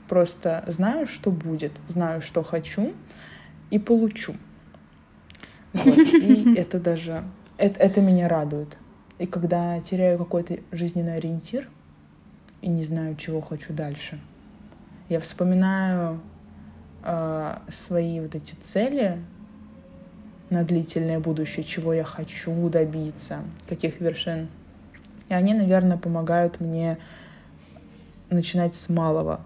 Просто 0.09 0.65
знаю, 0.67 1.07
что 1.07 1.31
будет, 1.31 1.73
знаю, 1.89 2.23
что 2.23 2.43
хочу, 2.43 2.93
и 3.71 3.79
получу. 3.79 4.35
Вот. 5.73 5.97
И 5.97 6.55
это 6.57 6.79
даже, 6.79 7.25
это, 7.57 7.81
это 7.81 8.01
меня 8.01 8.29
радует. 8.29 8.77
И 9.23 9.27
когда 9.27 9.79
теряю 9.79 10.19
какой-то 10.19 10.59
жизненный 10.73 11.15
ориентир 11.15 11.69
и 12.61 12.67
не 12.69 12.83
знаю, 12.83 13.15
чего 13.15 13.41
хочу 13.41 13.73
дальше, 13.73 14.19
я 15.09 15.21
вспоминаю 15.21 16.21
э, 17.05 17.57
свои 17.69 18.19
вот 18.19 18.35
эти 18.35 18.57
цели 18.57 19.23
на 20.51 20.65
длительное 20.65 21.21
будущее, 21.21 21.63
чего 21.63 21.95
я 21.95 22.03
хочу 22.03 22.69
добиться, 22.69 23.45
каких 23.69 24.01
вершин. 24.01 24.49
И 25.29 25.35
они, 25.35 25.55
наверное, 25.55 25.99
помогают 25.99 26.59
мне 26.59 26.99
начинать 28.29 28.75
с 28.75 28.89
малого, 28.89 29.45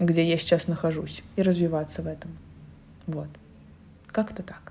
где 0.00 0.28
я 0.28 0.36
сейчас 0.38 0.66
нахожусь, 0.66 1.22
и 1.36 1.42
развиваться 1.42 2.02
в 2.02 2.08
этом. 2.08 2.36
Вот. 3.06 3.28
Как-то 4.08 4.42
так. 4.42 4.67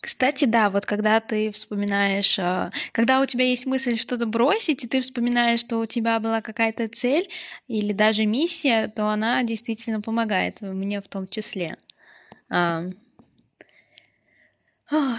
Кстати, 0.00 0.44
да, 0.44 0.70
вот 0.70 0.86
когда 0.86 1.18
ты 1.20 1.50
вспоминаешь, 1.50 2.38
а, 2.38 2.70
когда 2.92 3.20
у 3.20 3.26
тебя 3.26 3.44
есть 3.44 3.66
мысль 3.66 3.98
что-то 3.98 4.26
бросить, 4.26 4.84
и 4.84 4.88
ты 4.88 5.00
вспоминаешь, 5.00 5.60
что 5.60 5.78
у 5.78 5.86
тебя 5.86 6.20
была 6.20 6.40
какая-то 6.40 6.86
цель 6.88 7.28
или 7.66 7.92
даже 7.92 8.24
миссия, 8.24 8.88
то 8.88 9.08
она 9.08 9.42
действительно 9.42 10.00
помогает 10.00 10.60
мне 10.60 11.00
в 11.00 11.08
том 11.08 11.26
числе. 11.26 11.76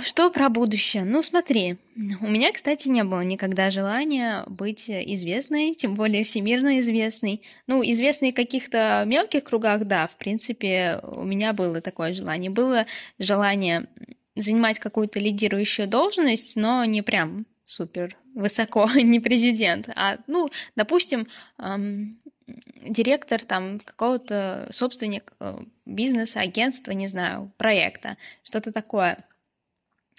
Что 0.04 0.32
про 0.32 0.50
будущее? 0.50 1.04
Ну, 1.04 1.22
смотри, 1.22 1.78
у 1.96 2.28
меня, 2.28 2.52
кстати, 2.52 2.88
не 2.88 3.04
было 3.04 3.22
никогда 3.22 3.70
желания 3.70 4.44
быть 4.48 4.90
известной, 4.90 5.76
тем 5.76 5.94
более 5.94 6.24
всемирно 6.24 6.80
известной. 6.80 7.44
Ну, 7.68 7.84
известной 7.84 8.32
в 8.32 8.36
каких-то 8.36 9.04
мелких 9.06 9.44
кругах, 9.44 9.86
да, 9.86 10.08
в 10.08 10.16
принципе, 10.18 11.00
у 11.04 11.24
меня 11.24 11.54
было 11.54 11.82
такое 11.82 12.14
желание. 12.14 12.50
Было 12.50 12.88
желание 13.20 13.88
занимать 14.42 14.80
какую-то 14.80 15.20
лидирующую 15.20 15.88
должность, 15.88 16.56
но 16.56 16.86
не 16.86 17.02
прям 17.02 17.46
супер 17.66 18.18
высоко, 18.36 18.90
не 18.96 19.20
президент, 19.20 19.90
а, 19.96 20.18
ну, 20.28 20.50
допустим, 20.76 21.28
эм, 21.58 22.20
директор 22.82 23.44
там 23.44 23.80
какого-то 23.80 24.70
собственник 24.72 25.34
э, 25.40 25.60
бизнеса, 25.86 26.40
агентства, 26.40 26.92
не 26.92 27.08
знаю, 27.08 27.52
проекта, 27.58 28.18
что-то 28.44 28.72
такое. 28.72 29.18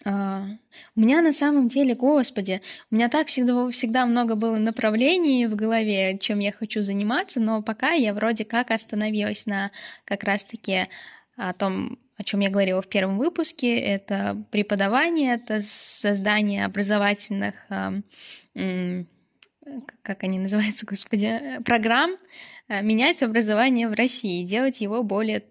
Uh, 0.02 0.56
у 0.96 1.00
меня 1.00 1.20
на 1.20 1.34
самом 1.34 1.68
деле, 1.68 1.94
господи, 1.94 2.62
у 2.90 2.94
меня 2.94 3.10
так 3.10 3.26
всегда, 3.26 3.70
всегда 3.70 4.06
много 4.06 4.34
было 4.34 4.56
направлений 4.56 5.46
в 5.46 5.54
голове, 5.54 6.16
чем 6.16 6.38
я 6.38 6.52
хочу 6.52 6.80
заниматься, 6.80 7.38
но 7.38 7.60
пока 7.60 7.90
я 7.90 8.14
вроде 8.14 8.46
как 8.46 8.70
остановилась 8.70 9.44
на 9.44 9.70
как 10.06 10.24
раз-таки 10.24 10.88
о 11.36 11.52
том, 11.52 11.98
о 12.20 12.22
чем 12.22 12.40
я 12.40 12.50
говорила 12.50 12.82
в 12.82 12.86
первом 12.86 13.16
выпуске, 13.16 13.80
это 13.80 14.36
преподавание, 14.50 15.36
это 15.36 15.62
создание 15.62 16.66
образовательных, 16.66 17.54
как 20.02 20.22
они 20.22 20.38
называются, 20.38 20.84
господи, 20.84 21.40
программ, 21.64 22.10
э, 22.68 22.82
менять 22.82 23.22
образование 23.22 23.88
в 23.88 23.94
России, 23.94 24.44
делать 24.44 24.82
его 24.82 25.02
более 25.02 25.44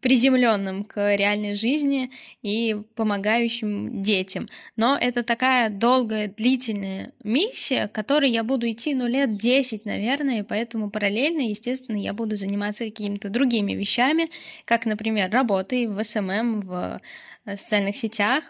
приземленным 0.00 0.84
к 0.84 1.16
реальной 1.16 1.54
жизни 1.54 2.10
и 2.42 2.76
помогающим 2.94 4.02
детям. 4.02 4.48
Но 4.76 4.98
это 5.00 5.22
такая 5.22 5.70
долгая, 5.70 6.28
длительная 6.28 7.12
миссия, 7.24 7.88
к 7.88 7.92
которой 7.92 8.30
я 8.30 8.44
буду 8.44 8.70
идти, 8.70 8.94
ну, 8.94 9.06
лет 9.06 9.36
10, 9.36 9.84
наверное, 9.84 10.40
и 10.40 10.42
поэтому 10.42 10.90
параллельно, 10.90 11.42
естественно, 11.42 11.96
я 11.96 12.12
буду 12.12 12.36
заниматься 12.36 12.84
какими-то 12.84 13.28
другими 13.28 13.72
вещами, 13.72 14.30
как, 14.64 14.86
например, 14.86 15.30
работой 15.30 15.86
в 15.86 16.02
SMM, 16.02 16.60
в 16.60 17.00
э, 17.46 17.56
социальных 17.56 17.96
сетях, 17.96 18.44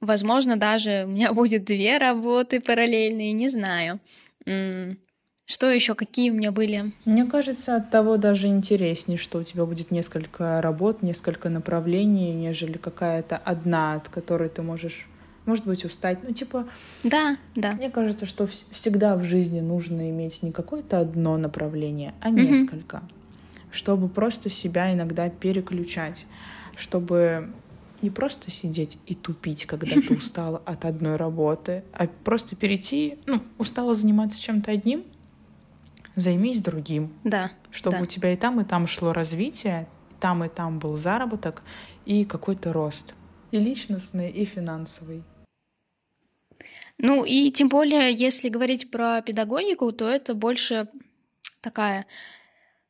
Возможно, 0.00 0.56
даже 0.56 1.04
у 1.06 1.08
меня 1.08 1.32
будет 1.34 1.64
две 1.64 1.98
работы 1.98 2.60
параллельные, 2.60 3.32
не 3.32 3.48
знаю. 3.48 4.00
Что 5.50 5.68
еще? 5.68 5.96
Какие 5.96 6.30
у 6.30 6.34
меня 6.34 6.52
были? 6.52 6.92
Мне 7.04 7.26
кажется, 7.26 7.74
от 7.74 7.90
того 7.90 8.18
даже 8.18 8.46
интереснее, 8.46 9.18
что 9.18 9.40
у 9.40 9.42
тебя 9.42 9.66
будет 9.66 9.90
несколько 9.90 10.62
работ, 10.62 11.02
несколько 11.02 11.48
направлений, 11.48 12.32
нежели 12.34 12.78
какая-то 12.78 13.36
одна, 13.36 13.94
от 13.94 14.08
которой 14.08 14.48
ты 14.48 14.62
можешь, 14.62 15.08
может 15.46 15.66
быть, 15.66 15.84
устать. 15.84 16.20
Ну, 16.22 16.32
типа... 16.32 16.68
Да, 17.02 17.36
да. 17.56 17.72
Мне 17.72 17.90
кажется, 17.90 18.26
что 18.26 18.48
всегда 18.70 19.16
в 19.16 19.24
жизни 19.24 19.58
нужно 19.58 20.08
иметь 20.10 20.40
не 20.44 20.52
какое-то 20.52 21.00
одно 21.00 21.36
направление, 21.36 22.14
а 22.20 22.30
несколько. 22.30 23.02
Чтобы 23.72 24.08
просто 24.08 24.50
себя 24.50 24.94
иногда 24.94 25.28
переключать. 25.30 26.26
Чтобы 26.76 27.50
не 28.02 28.10
просто 28.10 28.52
сидеть 28.52 28.98
и 29.06 29.16
тупить, 29.16 29.66
когда 29.66 29.96
ты 30.00 30.14
устала 30.16 30.62
от 30.64 30.84
одной 30.84 31.16
работы, 31.16 31.82
а 31.92 32.06
просто 32.06 32.54
перейти, 32.54 33.18
ну, 33.26 33.42
устала 33.58 33.96
заниматься 33.96 34.40
чем-то 34.40 34.70
одним, 34.70 35.02
займись 36.20 36.60
другим. 36.60 37.12
Да. 37.24 37.52
Чтобы 37.70 37.98
да. 37.98 38.02
у 38.02 38.06
тебя 38.06 38.32
и 38.32 38.36
там, 38.36 38.60
и 38.60 38.64
там 38.64 38.86
шло 38.86 39.12
развитие, 39.12 39.88
там 40.20 40.44
и 40.44 40.48
там 40.48 40.78
был 40.78 40.96
заработок 40.96 41.62
и 42.04 42.24
какой-то 42.24 42.72
рост. 42.72 43.14
И 43.50 43.58
личностный, 43.58 44.30
и 44.30 44.44
финансовый. 44.44 45.24
Ну 46.98 47.24
и 47.24 47.50
тем 47.50 47.68
более, 47.68 48.14
если 48.14 48.48
говорить 48.50 48.90
про 48.90 49.22
педагогику, 49.22 49.90
то 49.92 50.08
это 50.08 50.34
больше 50.34 50.88
такая 51.62 52.06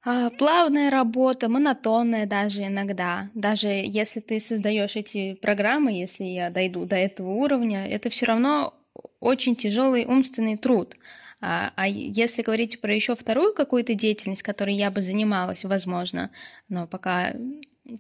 а, 0.02 0.30
плавная 0.30 0.90
работа, 0.90 1.48
монотонная 1.48 2.26
даже 2.26 2.66
иногда. 2.66 3.30
Даже 3.34 3.68
если 3.68 4.20
ты 4.20 4.40
создаешь 4.40 4.96
эти 4.96 5.34
программы, 5.34 5.92
если 5.92 6.24
я 6.24 6.50
дойду 6.50 6.86
до 6.86 6.96
этого 6.96 7.30
уровня, 7.30 7.86
это 7.86 8.10
все 8.10 8.26
равно 8.26 8.74
очень 9.20 9.56
тяжелый 9.56 10.06
умственный 10.06 10.56
труд. 10.56 10.96
А, 11.40 11.72
а 11.76 11.88
если 11.88 12.42
говорить 12.42 12.80
про 12.80 12.94
еще 12.94 13.14
вторую 13.14 13.54
какую-то 13.54 13.94
деятельность, 13.94 14.42
которой 14.42 14.74
я 14.74 14.90
бы 14.90 15.00
занималась, 15.00 15.64
возможно, 15.64 16.30
но 16.68 16.86
пока 16.86 17.34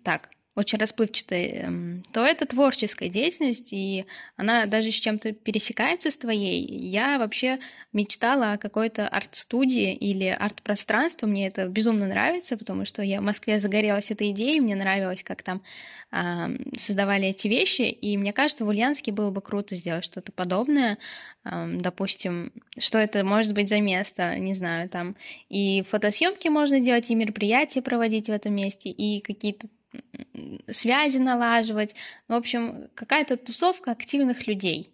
так, 0.04 0.30
очень 0.60 0.78
расплывчатой, 0.78 1.46
эм, 1.48 2.02
то 2.12 2.24
это 2.24 2.46
творческая 2.46 3.08
деятельность, 3.08 3.72
и 3.72 4.06
она 4.36 4.66
даже 4.66 4.92
с 4.92 4.94
чем-то 4.94 5.32
пересекается 5.32 6.10
с 6.10 6.16
твоей. 6.16 6.64
Я 6.64 7.18
вообще 7.18 7.58
мечтала 7.92 8.52
о 8.52 8.58
какой-то 8.58 9.08
арт-студии 9.08 9.92
или 9.94 10.26
арт-пространстве. 10.26 11.26
Мне 11.26 11.48
это 11.48 11.66
безумно 11.66 12.06
нравится, 12.06 12.56
потому 12.56 12.84
что 12.84 13.02
я 13.02 13.20
в 13.20 13.24
Москве 13.24 13.58
загорелась 13.58 14.10
этой 14.10 14.30
идеей, 14.30 14.60
мне 14.60 14.76
нравилось, 14.76 15.22
как 15.24 15.42
там 15.42 15.62
создавали 16.76 17.28
эти 17.28 17.46
вещи, 17.46 17.82
и 17.82 18.18
мне 18.18 18.32
кажется, 18.32 18.64
в 18.64 18.68
Ульяновске 18.68 19.12
было 19.12 19.30
бы 19.30 19.40
круто 19.40 19.76
сделать 19.76 20.04
что-то 20.04 20.32
подобное. 20.32 20.98
Допустим, 21.44 22.52
что 22.78 22.98
это 22.98 23.22
может 23.24 23.54
быть 23.54 23.68
за 23.68 23.80
место, 23.80 24.36
не 24.36 24.52
знаю, 24.52 24.88
там 24.88 25.14
и 25.48 25.82
фотосъемки 25.82 26.48
можно 26.48 26.80
делать, 26.80 27.08
и 27.10 27.14
мероприятия 27.14 27.80
проводить 27.80 28.26
в 28.26 28.32
этом 28.32 28.54
месте, 28.54 28.90
и 28.90 29.20
какие-то 29.20 29.68
связи 30.68 31.18
налаживать. 31.18 31.94
В 32.28 32.34
общем, 32.34 32.88
какая-то 32.94 33.36
тусовка 33.36 33.92
активных 33.92 34.46
людей. 34.46 34.90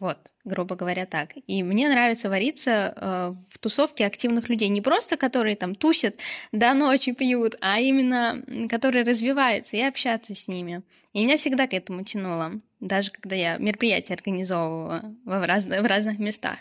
Вот, 0.00 0.18
грубо 0.44 0.76
говоря, 0.76 1.06
так. 1.06 1.30
И 1.46 1.62
мне 1.62 1.88
нравится 1.88 2.30
вариться 2.30 2.94
э, 2.96 3.34
в 3.50 3.58
тусовке 3.58 4.06
активных 4.06 4.48
людей. 4.48 4.68
Не 4.68 4.80
просто 4.80 5.16
которые 5.16 5.56
там 5.56 5.74
тусят 5.74 6.16
до 6.50 6.72
ночи 6.72 7.12
пьют, 7.12 7.56
а 7.60 7.80
именно 7.80 8.42
которые 8.70 9.04
развиваются 9.04 9.76
и 9.76 9.82
общаться 9.82 10.34
с 10.34 10.48
ними. 10.48 10.82
И 11.12 11.24
меня 11.24 11.36
всегда 11.36 11.66
к 11.66 11.74
этому 11.74 12.04
тянуло. 12.04 12.60
Даже 12.80 13.10
когда 13.10 13.36
я 13.36 13.58
мероприятия 13.58 14.14
организовывала 14.14 15.14
в, 15.24 15.46
раз, 15.46 15.66
в 15.66 15.86
разных 15.86 16.18
местах. 16.18 16.58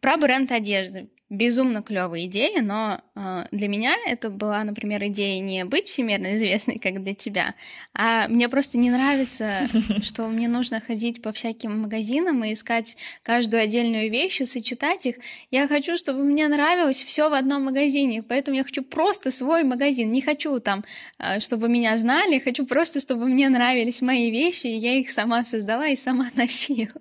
Про 0.00 0.16
бренд 0.16 0.50
одежды 0.52 1.08
безумно 1.28 1.82
клевая 1.82 2.24
идея, 2.24 2.62
но 2.62 3.00
э, 3.16 3.46
для 3.50 3.66
меня 3.66 3.96
это 4.06 4.30
была, 4.30 4.62
например, 4.62 5.04
идея 5.06 5.40
не 5.40 5.64
быть 5.64 5.88
всемирно 5.88 6.34
известной, 6.36 6.78
как 6.78 7.02
для 7.02 7.14
тебя, 7.14 7.54
а 7.94 8.28
мне 8.28 8.48
просто 8.48 8.78
не 8.78 8.90
нравится, 8.90 9.68
что 10.02 10.28
мне 10.28 10.46
нужно 10.46 10.80
ходить 10.80 11.22
по 11.22 11.32
всяким 11.32 11.80
магазинам 11.80 12.44
и 12.44 12.52
искать 12.52 12.96
каждую 13.24 13.62
отдельную 13.62 14.08
вещь 14.10 14.40
и 14.40 14.44
сочетать 14.44 15.06
их. 15.06 15.16
Я 15.50 15.66
хочу, 15.66 15.96
чтобы 15.96 16.22
мне 16.22 16.46
нравилось 16.46 17.02
все 17.02 17.28
в 17.28 17.34
одном 17.34 17.64
магазине, 17.64 18.22
поэтому 18.22 18.56
я 18.56 18.62
хочу 18.62 18.84
просто 18.84 19.32
свой 19.32 19.64
магазин. 19.64 20.12
Не 20.12 20.22
хочу 20.22 20.60
там, 20.60 20.84
э, 21.18 21.40
чтобы 21.40 21.68
меня 21.68 21.96
знали, 21.96 22.38
хочу 22.38 22.64
просто, 22.66 23.00
чтобы 23.00 23.26
мне 23.26 23.48
нравились 23.48 24.00
мои 24.00 24.30
вещи, 24.30 24.68
и 24.68 24.76
я 24.76 24.94
их 24.94 25.10
сама 25.10 25.44
создала 25.44 25.88
и 25.88 25.96
сама 25.96 26.26
носила. 26.34 26.92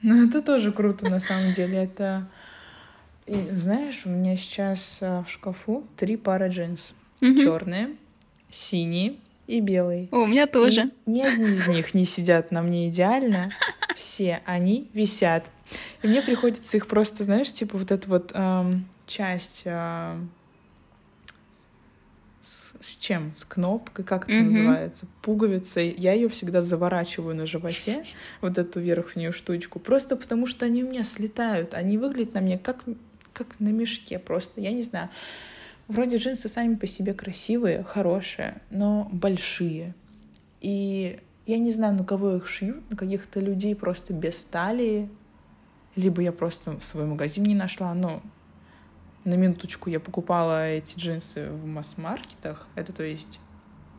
Ну, 0.02 0.26
это 0.26 0.40
тоже 0.42 0.72
круто, 0.72 1.08
на 1.08 1.20
самом 1.20 1.52
деле. 1.52 1.84
Это... 1.84 2.28
И, 3.26 3.48
знаешь, 3.52 4.02
у 4.06 4.08
меня 4.08 4.36
сейчас 4.36 4.98
а, 5.02 5.22
в 5.24 5.30
шкафу 5.30 5.86
три 5.96 6.16
пары 6.16 6.48
джинс. 6.48 6.94
Угу. 7.20 7.34
Черные, 7.34 7.90
синие 8.50 9.16
и 9.46 9.60
белые. 9.60 10.08
О, 10.10 10.20
у 10.20 10.26
меня 10.26 10.46
тоже. 10.46 10.90
И 11.06 11.10
ни 11.10 11.20
одни 11.20 11.50
из 11.50 11.68
них 11.68 11.94
не 11.94 12.06
сидят 12.06 12.50
на 12.50 12.62
мне 12.62 12.88
идеально. 12.88 13.50
Все 13.94 14.42
они 14.46 14.88
висят. 14.94 15.44
И 16.02 16.08
мне 16.08 16.22
приходится 16.22 16.76
их 16.76 16.86
просто, 16.86 17.24
знаешь, 17.24 17.52
типа 17.52 17.76
вот 17.76 17.90
эту 17.90 18.08
вот 18.08 18.32
эм, 18.34 18.88
часть 19.06 19.62
э, 19.66 20.16
с 22.80 22.96
чем? 22.98 23.32
С 23.36 23.44
кнопкой, 23.44 24.04
как 24.04 24.24
это 24.24 24.32
mm-hmm. 24.32 24.42
называется? 24.42 25.06
Пуговицей. 25.22 25.94
Я 25.96 26.14
ее 26.14 26.28
всегда 26.28 26.62
заворачиваю 26.62 27.36
на 27.36 27.46
животе, 27.46 28.02
вот 28.40 28.56
эту 28.56 28.80
верхнюю 28.80 29.32
штучку, 29.32 29.78
просто 29.78 30.16
потому 30.16 30.46
что 30.46 30.66
они 30.66 30.82
у 30.82 30.88
меня 30.88 31.04
слетают. 31.04 31.74
Они 31.74 31.98
выглядят 31.98 32.34
на 32.34 32.40
мне 32.40 32.58
как, 32.58 32.84
как 33.32 33.60
на 33.60 33.68
мешке 33.68 34.18
просто. 34.18 34.60
Я 34.60 34.72
не 34.72 34.82
знаю. 34.82 35.10
Вроде 35.88 36.16
джинсы 36.16 36.48
сами 36.48 36.76
по 36.76 36.86
себе 36.86 37.14
красивые, 37.14 37.82
хорошие, 37.82 38.62
но 38.70 39.08
большие. 39.12 39.94
И 40.60 41.18
я 41.46 41.58
не 41.58 41.72
знаю, 41.72 41.94
на 41.94 42.04
кого 42.04 42.36
их 42.36 42.46
шьют, 42.46 42.88
на 42.90 42.96
каких-то 42.96 43.40
людей 43.40 43.74
просто 43.74 44.12
без 44.14 44.44
талии. 44.44 45.08
Либо 45.96 46.22
я 46.22 46.32
просто 46.32 46.78
свой 46.80 47.04
магазин 47.06 47.44
не 47.44 47.54
нашла, 47.54 47.92
но 47.92 48.22
на 49.24 49.34
минуточку, 49.34 49.90
я 49.90 50.00
покупала 50.00 50.68
эти 50.68 50.98
джинсы 50.98 51.50
в 51.50 51.66
масс-маркетах. 51.66 52.68
Это 52.74 52.92
то 52.92 53.02
есть, 53.02 53.38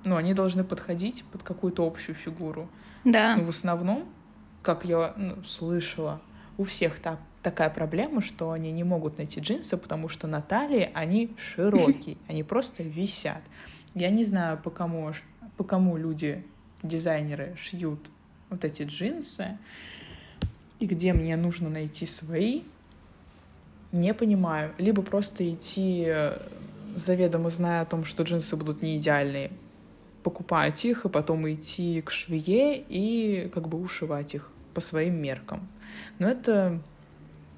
ну, 0.03 0.15
они 0.15 0.34
должны 0.34 0.63
подходить 0.63 1.23
под 1.31 1.43
какую-то 1.43 1.86
общую 1.86 2.15
фигуру. 2.15 2.69
Да. 3.03 3.36
Но 3.36 3.43
в 3.43 3.49
основном, 3.49 4.05
как 4.62 4.86
я 4.86 5.13
ну, 5.15 5.43
слышала, 5.43 6.21
у 6.57 6.63
всех 6.63 6.99
так, 6.99 7.19
такая 7.43 7.69
проблема, 7.69 8.21
что 8.21 8.51
они 8.51 8.71
не 8.71 8.84
могут 8.84 9.17
найти 9.17 9.39
джинсы, 9.39 9.77
потому 9.77 10.10
что 10.10 10.27
на 10.27 10.41
талии 10.41 10.89
они 10.93 11.36
широкие, 11.38 12.17
они 12.27 12.43
просто 12.43 12.84
висят. 12.84 13.41
Я 13.93 14.10
не 14.10 14.23
знаю, 14.23 14.57
по 14.57 14.69
кому, 14.69 15.12
по 15.57 15.63
кому 15.63 15.97
люди, 15.97 16.43
дизайнеры, 16.84 17.55
шьют 17.57 18.10
вот 18.49 18.65
эти 18.65 18.84
джинсы, 18.84 19.57
и 20.79 20.86
где 20.88 21.13
мне 21.13 21.36
нужно 21.36 21.69
найти 21.69 22.05
свои, 22.05 22.63
не 23.91 24.13
понимаю. 24.13 24.73
Либо 24.77 25.01
просто 25.01 25.49
идти, 25.49 26.06
э, 26.08 26.38
заведомо 26.95 27.49
зная 27.49 27.82
о 27.82 27.86
том, 27.86 28.06
что 28.06 28.23
джинсы 28.23 28.56
будут 28.56 28.82
не 28.82 28.97
идеальные, 28.97 29.51
покупать 30.23 30.86
их, 30.86 31.06
и 31.06 31.10
потом 31.10 31.49
идти 31.51 32.01
к 32.01 32.12
швее 32.12 32.84
и 32.88 33.49
как 33.49 33.67
бы 33.67 33.80
ушивать 33.80 34.36
их 34.36 34.49
по 34.73 34.82
своим 34.82 35.15
меркам. 35.21 35.67
Но 36.19 36.30
это 36.30 36.82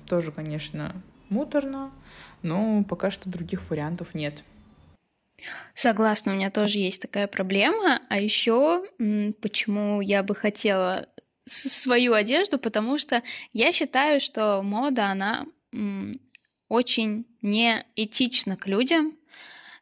тоже, 0.07 0.31
конечно, 0.31 0.95
муторно, 1.29 1.91
но 2.41 2.83
пока 2.83 3.11
что 3.11 3.29
других 3.29 3.69
вариантов 3.69 4.15
нет. 4.15 4.43
Согласна, 5.73 6.31
у 6.31 6.35
меня 6.35 6.51
тоже 6.51 6.79
есть 6.79 7.01
такая 7.01 7.27
проблема. 7.27 8.01
А 8.09 8.19
еще 8.19 8.85
почему 9.41 10.01
я 10.01 10.23
бы 10.23 10.35
хотела 10.35 11.07
свою 11.45 12.13
одежду, 12.13 12.57
потому 12.57 12.97
что 12.97 13.21
я 13.51 13.71
считаю, 13.71 14.19
что 14.19 14.61
мода, 14.61 15.07
она 15.07 15.45
очень 16.67 17.25
неэтично 17.41 18.57
к 18.57 18.67
людям, 18.67 19.17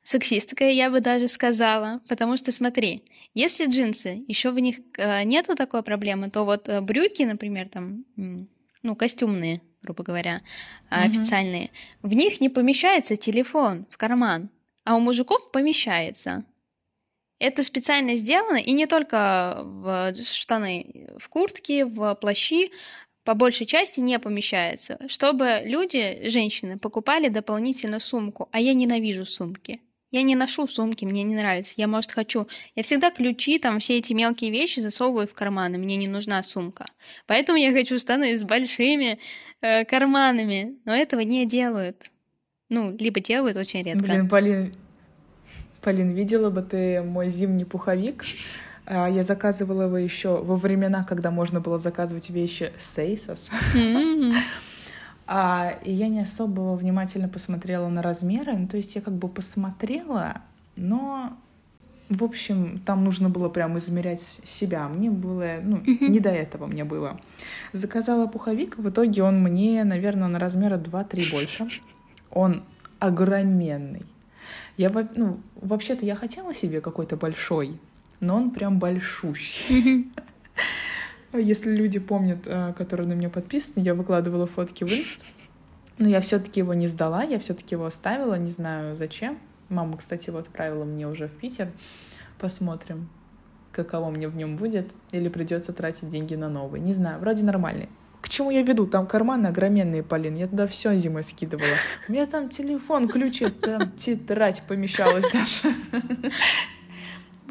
сексистская, 0.03 0.71
я 0.71 0.89
бы 0.89 0.99
даже 0.99 1.27
сказала, 1.27 2.01
потому 2.07 2.37
что 2.37 2.51
смотри, 2.51 3.03
если 3.33 3.67
джинсы, 3.67 4.23
еще 4.27 4.51
в 4.51 4.59
них 4.59 4.77
э, 4.97 5.23
нету 5.23 5.55
такой 5.55 5.83
проблемы, 5.83 6.29
то 6.29 6.43
вот 6.43 6.67
э, 6.67 6.81
брюки, 6.81 7.23
например, 7.23 7.69
там, 7.69 8.05
ну, 8.15 8.95
костюмные, 8.95 9.61
грубо 9.81 10.03
говоря, 10.03 10.41
mm-hmm. 10.89 11.05
официальные, 11.05 11.69
в 12.01 12.13
них 12.13 12.41
не 12.41 12.49
помещается 12.49 13.15
телефон 13.15 13.85
в 13.89 13.97
карман, 13.97 14.49
а 14.83 14.95
у 14.95 14.99
мужиков 14.99 15.51
помещается. 15.51 16.43
Это 17.39 17.63
специально 17.63 18.15
сделано, 18.15 18.57
и 18.57 18.71
не 18.71 18.85
только 18.85 19.61
в 19.63 20.13
штаны, 20.23 21.07
в 21.17 21.27
куртки, 21.29 21.83
в 21.83 22.13
плащи, 22.15 22.71
по 23.23 23.33
большей 23.33 23.65
части 23.65 23.99
не 23.99 24.17
помещается, 24.19 24.99
чтобы 25.07 25.61
люди, 25.63 26.27
женщины, 26.27 26.77
покупали 26.79 27.27
дополнительно 27.27 27.99
сумку, 27.99 28.49
а 28.51 28.59
я 28.59 28.73
ненавижу 28.73 29.25
сумки. 29.25 29.81
Я 30.11 30.23
не 30.23 30.35
ношу 30.35 30.67
сумки, 30.67 31.05
мне 31.05 31.23
не 31.23 31.35
нравится. 31.35 31.75
Я, 31.77 31.87
может, 31.87 32.11
хочу. 32.11 32.47
Я 32.75 32.83
всегда 32.83 33.11
ключи, 33.11 33.59
там, 33.59 33.79
все 33.79 33.97
эти 33.97 34.11
мелкие 34.11 34.51
вещи 34.51 34.81
засовываю 34.81 35.25
в 35.25 35.33
карманы. 35.33 35.77
Мне 35.77 35.95
не 35.95 36.09
нужна 36.09 36.43
сумка. 36.43 36.85
Поэтому 37.27 37.57
я 37.57 37.71
хочу 37.71 37.97
штаны 37.97 38.35
с 38.35 38.43
большими 38.43 39.19
э, 39.61 39.85
карманами. 39.85 40.75
Но 40.83 40.93
этого 40.93 41.21
не 41.21 41.45
делают. 41.45 42.11
Ну, 42.67 42.93
либо 42.99 43.21
делают 43.21 43.55
очень 43.55 43.83
редко. 43.83 44.03
Блин, 44.03 44.27
Полин, 44.27 44.73
Полин, 45.81 46.11
видела 46.11 46.49
бы 46.49 46.61
ты 46.61 47.01
мой 47.01 47.29
зимний 47.29 47.65
пуховик? 47.65 48.25
А, 48.93 49.07
я 49.07 49.23
заказывала 49.23 49.83
его 49.83 49.97
еще 49.97 50.43
во 50.43 50.57
времена, 50.57 51.05
когда 51.05 51.31
можно 51.31 51.61
было 51.61 51.79
заказывать 51.79 52.29
вещи 52.29 52.73
с 52.77 52.97
Asos. 52.97 53.49
Mm-hmm. 53.73 54.33
А, 55.33 55.75
и 55.85 55.93
я 55.93 56.09
не 56.09 56.19
особо 56.19 56.75
внимательно 56.75 57.29
посмотрела 57.29 57.87
на 57.87 58.01
размеры. 58.01 58.51
Ну, 58.51 58.67
то 58.67 58.75
есть 58.75 58.95
я 58.95 59.01
как 59.01 59.13
бы 59.13 59.29
посмотрела, 59.29 60.41
но, 60.75 61.37
в 62.09 62.21
общем, 62.21 62.81
там 62.85 63.05
нужно 63.05 63.29
было 63.29 63.47
прям 63.47 63.77
измерять 63.77 64.21
себя. 64.21 64.89
Мне 64.89 65.09
было, 65.09 65.59
ну, 65.63 65.77
mm-hmm. 65.77 66.09
не 66.09 66.19
до 66.19 66.31
этого 66.31 66.65
мне 66.65 66.83
было. 66.83 67.21
Заказала 67.71 68.27
пуховик, 68.27 68.77
в 68.77 68.89
итоге 68.89 69.23
он 69.23 69.41
мне, 69.41 69.85
наверное, 69.85 70.27
на 70.27 70.37
размера 70.37 70.77
2-3 70.77 71.31
больше. 71.31 71.67
Он 72.29 72.63
огроменный. 72.99 74.05
Я, 74.75 74.91
ну, 75.15 75.39
вообще-то 75.55 76.05
я 76.05 76.15
хотела 76.15 76.53
себе 76.53 76.81
какой-то 76.81 77.15
большой, 77.15 77.79
но 78.21 78.37
он 78.37 78.51
прям 78.51 78.79
большущий. 78.79 80.09
Если 81.33 81.75
люди 81.75 81.99
помнят, 81.99 82.39
э, 82.45 82.73
которые 82.77 83.07
на 83.07 83.13
меня 83.13 83.29
подписаны, 83.29 83.83
я 83.83 83.93
выкладывала 83.93 84.47
фотки 84.47 84.83
в 84.83 84.89
инст. 84.89 85.25
Но 85.97 86.07
я 86.07 86.21
все-таки 86.21 86.59
его 86.59 86.73
не 86.73 86.87
сдала, 86.87 87.23
я 87.23 87.39
все-таки 87.39 87.75
его 87.75 87.85
оставила, 87.85 88.35
не 88.35 88.49
знаю 88.49 88.95
зачем. 88.95 89.37
Мама, 89.69 89.97
кстати, 89.97 90.29
его 90.29 90.39
отправила 90.39 90.83
мне 90.83 91.07
уже 91.07 91.27
в 91.27 91.31
Питер. 91.31 91.71
Посмотрим, 92.39 93.09
каково 93.71 94.09
мне 94.09 94.27
в 94.27 94.35
нем 94.35 94.57
будет, 94.57 94.91
или 95.11 95.29
придется 95.29 95.73
тратить 95.73 96.09
деньги 96.09 96.35
на 96.35 96.49
новый. 96.49 96.79
Не 96.79 96.93
знаю, 96.93 97.19
вроде 97.19 97.43
нормальный. 97.43 97.87
к 98.21 98.29
чему 98.29 98.51
я 98.51 98.61
веду? 98.61 98.85
Там 98.85 99.07
карманы 99.07 99.47
огроменные, 99.47 100.03
Полин. 100.03 100.35
Я 100.35 100.47
туда 100.47 100.67
все 100.67 100.95
зимой 100.97 101.23
скидывала. 101.23 101.75
У 102.07 102.11
меня 102.11 102.25
там 102.25 102.49
телефон, 102.49 103.07
ключи, 103.07 103.49
там 103.49 103.91
тетрадь 103.91 104.63
помещалась 104.67 105.25
даже. 105.31 105.75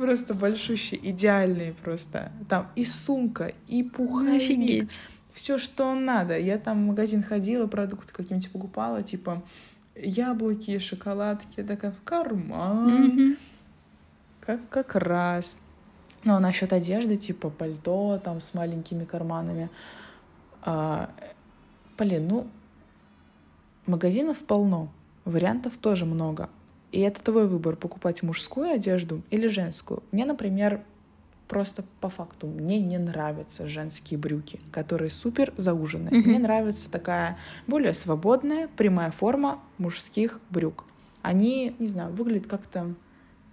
Просто 0.01 0.33
большущий, 0.33 0.99
идеальный 1.03 1.75
просто. 1.75 2.33
Там 2.49 2.69
и 2.75 2.87
сумка, 2.87 3.53
и 3.69 3.83
пуховик. 3.83 4.43
Офигеть. 4.43 4.99
Все, 5.35 5.59
что 5.59 5.95
надо. 5.95 6.39
Я 6.39 6.57
там 6.59 6.83
в 6.83 6.87
магазин 6.87 7.23
ходила, 7.23 7.67
продукты 7.67 8.11
какие-нибудь 8.15 8.51
покупала, 8.51 9.03
типа 9.03 9.43
яблоки, 9.95 10.79
шоколадки. 10.79 11.61
Я 11.61 11.65
такая 11.65 11.93
в 11.93 12.03
карман. 12.03 13.11
Mm-hmm. 13.11 13.39
Как, 14.41 14.69
как 14.71 14.95
раз. 14.95 15.59
Ну, 16.25 16.33
а 16.33 16.41
насчет 16.41 16.73
одежды, 16.73 17.17
типа 17.17 17.51
пальто, 17.51 18.19
там 18.25 18.41
с 18.41 18.55
маленькими 18.55 19.05
карманами. 19.05 19.69
А, 20.63 21.11
блин, 21.99 22.27
ну, 22.27 22.47
магазинов 23.85 24.39
полно, 24.39 24.89
вариантов 25.27 25.75
тоже 25.79 26.07
много. 26.07 26.49
И 26.93 27.01
это 27.01 27.23
твой 27.23 27.47
выбор, 27.47 27.77
покупать 27.77 28.23
мужскую 28.23 28.71
одежду 28.71 29.23
или 29.31 29.47
женскую. 29.47 30.03
Мне, 30.11 30.25
например, 30.25 30.83
просто 31.47 31.85
по 32.01 32.09
факту, 32.09 32.47
мне 32.47 32.79
не 32.79 32.99
нравятся 32.99 33.69
женские 33.69 34.19
брюки, 34.19 34.61
которые 34.71 35.11
супер 35.11 35.53
зауженные. 35.57 36.13
Mm-hmm. 36.13 36.29
Мне 36.29 36.39
нравится 36.39 36.91
такая 36.91 37.39
более 37.67 37.93
свободная, 37.93 38.69
прямая 38.77 39.11
форма 39.11 39.61
мужских 39.79 40.41
брюк. 40.51 40.85
Они, 41.23 41.75
не 41.79 41.89
знаю, 41.89 42.13
выглядят 42.13 42.47
как-то... 42.47 42.95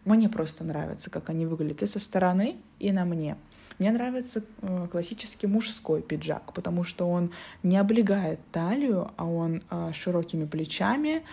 Мне 0.06 0.30
просто 0.30 0.64
нравится, 0.64 1.10
как 1.10 1.30
они 1.30 1.46
выглядят 1.46 1.82
и 1.84 1.88
со 1.88 2.00
стороны, 2.00 2.58
и 2.80 2.92
на 2.92 3.04
мне. 3.04 3.36
Мне 3.80 3.92
нравится 3.92 4.44
э, 4.62 4.88
классический 4.92 5.48
мужской 5.48 6.02
пиджак, 6.02 6.54
потому 6.54 6.84
что 6.84 7.10
он 7.10 7.32
не 7.62 7.78
облегает 7.78 8.40
талию, 8.52 9.12
а 9.18 9.26
он 9.26 9.64
э, 9.70 9.92
широкими 9.94 10.46
плечами, 10.46 11.24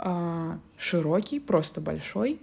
э, 0.00 0.58
широкий, 0.78 1.40
просто 1.40 1.80
большой, 1.80 2.40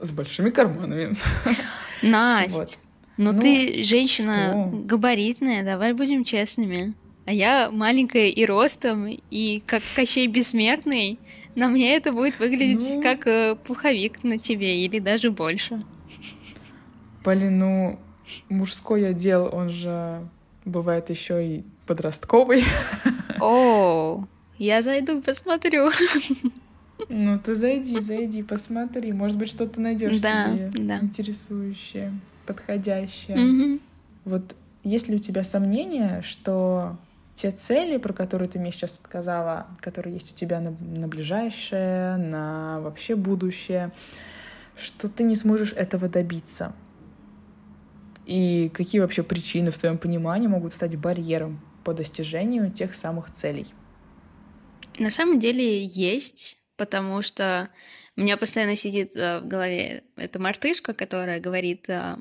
с 0.00 0.12
большими 0.12 0.50
карманами. 0.50 1.16
Настя, 2.02 2.58
вот. 2.58 2.78
ну, 3.16 3.32
ну 3.32 3.40
ты 3.40 3.82
женщина 3.82 4.68
что? 4.68 4.78
габаритная, 4.84 5.64
давай 5.64 5.92
будем 5.92 6.24
честными. 6.24 6.94
А 7.26 7.32
я 7.32 7.70
маленькая 7.70 8.28
и 8.28 8.44
ростом, 8.44 9.06
и 9.06 9.62
как 9.66 9.82
Кощей 9.94 10.26
Бессмертный, 10.26 11.18
на 11.54 11.68
мне 11.68 11.94
это 11.94 12.12
будет 12.12 12.38
выглядеть 12.38 12.96
ну... 12.96 13.02
как 13.02 13.60
пуховик 13.62 14.24
на 14.24 14.38
тебе, 14.38 14.84
или 14.84 14.98
даже 14.98 15.30
больше. 15.30 15.82
Блин, 17.24 17.58
ну, 17.58 17.98
мужской 18.48 19.08
отдел, 19.08 19.48
он 19.52 19.68
же 19.68 20.26
бывает 20.64 21.10
еще 21.10 21.46
и 21.46 21.64
подростковый. 21.86 22.64
О, 23.40 24.24
я 24.60 24.82
зайду, 24.82 25.22
посмотрю. 25.22 25.90
Ну, 27.08 27.38
ты 27.38 27.54
зайди, 27.54 27.98
зайди, 27.98 28.42
посмотри. 28.42 29.10
Может 29.14 29.38
быть, 29.38 29.48
что-то 29.48 29.80
найдешь 29.80 30.20
да, 30.20 30.54
себе 30.54 30.70
да. 30.84 30.98
интересующее, 30.98 32.12
подходящее. 32.44 33.38
Угу. 33.38 33.80
Вот 34.26 34.54
есть 34.84 35.08
ли 35.08 35.16
у 35.16 35.18
тебя 35.18 35.44
сомнения, 35.44 36.20
что 36.20 36.98
те 37.32 37.52
цели, 37.52 37.96
про 37.96 38.12
которые 38.12 38.50
ты 38.50 38.58
мне 38.58 38.70
сейчас 38.70 38.96
сказала, 39.02 39.68
которые 39.80 40.12
есть 40.12 40.32
у 40.32 40.36
тебя 40.36 40.60
на, 40.60 40.72
на 40.78 41.08
ближайшее, 41.08 42.18
на 42.18 42.80
вообще 42.80 43.16
будущее, 43.16 43.92
что 44.76 45.08
ты 45.08 45.22
не 45.22 45.36
сможешь 45.36 45.72
этого 45.72 46.06
добиться? 46.10 46.74
И 48.26 48.70
какие 48.74 49.00
вообще 49.00 49.22
причины, 49.22 49.70
в 49.70 49.78
твоем 49.78 49.96
понимании, 49.96 50.48
могут 50.48 50.74
стать 50.74 50.96
барьером 50.96 51.62
по 51.82 51.94
достижению 51.94 52.70
тех 52.70 52.94
самых 52.94 53.30
целей? 53.30 53.66
На 55.00 55.08
самом 55.08 55.38
деле 55.38 55.86
есть, 55.86 56.58
потому 56.76 57.22
что 57.22 57.70
у 58.16 58.20
меня 58.20 58.36
постоянно 58.36 58.76
сидит 58.76 59.16
э, 59.16 59.40
в 59.40 59.46
голове 59.46 60.04
эта 60.16 60.38
мартышка, 60.38 60.92
которая 60.92 61.40
говорит, 61.40 61.88
э, 61.88 62.16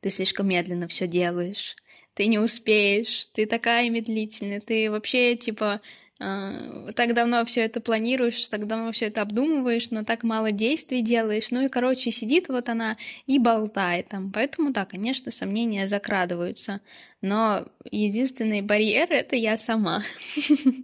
ты 0.00 0.08
слишком 0.08 0.48
медленно 0.48 0.88
все 0.88 1.06
делаешь, 1.06 1.76
ты 2.14 2.26
не 2.26 2.38
успеешь, 2.38 3.26
ты 3.34 3.44
такая 3.44 3.90
медлительная, 3.90 4.60
ты 4.60 4.90
вообще 4.90 5.36
типа 5.36 5.82
а, 6.20 6.90
так 6.94 7.12
давно 7.12 7.44
все 7.44 7.60
это 7.60 7.82
планируешь, 7.82 8.48
так 8.48 8.66
давно 8.66 8.90
все 8.92 9.06
это 9.06 9.20
обдумываешь, 9.20 9.90
но 9.90 10.04
так 10.04 10.22
мало 10.22 10.52
действий 10.52 11.02
делаешь. 11.02 11.50
Ну 11.50 11.66
и, 11.66 11.68
короче, 11.68 12.10
сидит 12.10 12.48
вот 12.48 12.70
она 12.70 12.96
и 13.26 13.38
болтает 13.38 14.08
там. 14.08 14.32
Поэтому, 14.32 14.70
да, 14.70 14.86
конечно, 14.86 15.30
сомнения 15.30 15.86
закрадываются. 15.86 16.80
Но 17.20 17.66
единственный 17.90 18.62
барьер— 18.62 19.08
это 19.10 19.36
я 19.36 19.58
сама. 19.58 20.02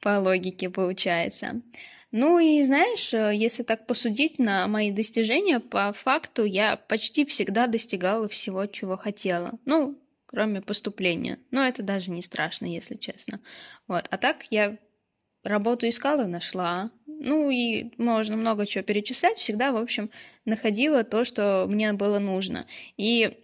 По 0.00 0.18
логике 0.18 0.70
получается. 0.70 1.60
Ну 2.12 2.38
и 2.38 2.62
знаешь, 2.62 3.12
если 3.12 3.62
так 3.62 3.86
посудить 3.86 4.38
на 4.38 4.66
мои 4.66 4.90
достижения, 4.90 5.60
по 5.60 5.92
факту 5.92 6.44
я 6.44 6.76
почти 6.76 7.24
всегда 7.24 7.66
достигала 7.66 8.28
всего, 8.28 8.66
чего 8.66 8.96
хотела. 8.96 9.58
Ну, 9.64 9.96
кроме 10.26 10.60
поступления. 10.60 11.38
Но 11.50 11.64
это 11.64 11.82
даже 11.82 12.10
не 12.10 12.22
страшно, 12.22 12.66
если 12.66 12.96
честно. 12.96 13.40
Вот. 13.86 14.06
А 14.10 14.16
так 14.16 14.44
я 14.50 14.78
работу 15.44 15.88
искала, 15.88 16.26
нашла. 16.26 16.90
Ну 17.06 17.50
и 17.50 17.92
можно 17.96 18.36
много 18.36 18.66
чего 18.66 18.82
перечислять. 18.82 19.36
Всегда, 19.36 19.70
в 19.70 19.76
общем, 19.76 20.10
находила 20.44 21.04
то, 21.04 21.24
что 21.24 21.66
мне 21.68 21.92
было 21.92 22.18
нужно. 22.18 22.66
И 22.96 23.38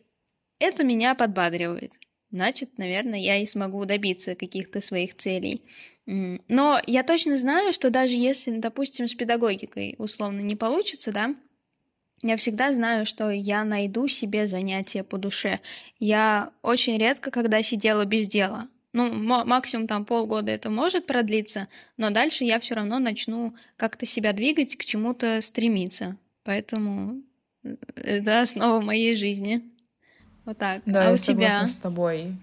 это 0.59 0.83
меня 0.85 1.15
подбадривает. 1.15 1.93
Значит, 2.31 2.79
наверное, 2.79 3.19
я 3.19 3.39
и 3.39 3.47
смогу 3.47 3.85
добиться 3.85 4.35
каких-то 4.35 4.81
своих 4.81 5.15
целей. 5.15 5.63
Но 6.07 6.81
я 6.87 7.03
точно 7.03 7.37
знаю, 7.37 7.73
что 7.73 7.91
даже 7.91 8.15
если, 8.15 8.59
допустим, 8.59 9.09
с 9.09 9.15
педагогикой 9.15 9.95
условно 9.99 10.41
не 10.41 10.57
получится, 10.57 11.13
да, 11.13 11.35
я 12.23 12.37
всегда 12.37 12.73
знаю, 12.73 13.07
что 13.07 13.31
я 13.31 13.65
найду 13.65 14.09
себе 14.09 14.47
занятие 14.47 15.05
по 15.05 15.19
душе. 15.19 15.61
Я 15.99 16.53
очень 16.63 16.99
редко, 16.99 17.31
когда 17.31 17.63
сидела 17.63 18.05
без 18.05 18.27
дела. 18.27 18.69
Ну, 18.93 19.13
максимум 19.13 19.87
там 19.87 20.07
полгода 20.07 20.51
это 20.51 20.71
может 20.71 21.07
продлиться, 21.07 21.69
но 21.99 22.09
дальше 22.09 22.45
я 22.45 22.59
все 22.61 22.75
равно 22.75 22.99
начну 22.99 23.55
как-то 23.77 24.07
себя 24.07 24.33
двигать, 24.33 24.75
к 24.77 24.85
чему-то 24.85 25.43
стремиться. 25.43 26.17
Поэтому 26.45 27.21
э, 27.63 27.77
это 27.95 28.41
основа 28.41 28.81
моей 28.81 29.15
жизни. 29.15 29.63
Вот 30.47 30.57
так. 30.57 30.83
Да, 30.87 31.03
а 31.03 31.05
я 31.09 31.13
у 31.13 31.19
согласна 31.19 31.67
с 31.67 31.77
тобой. 31.77 32.37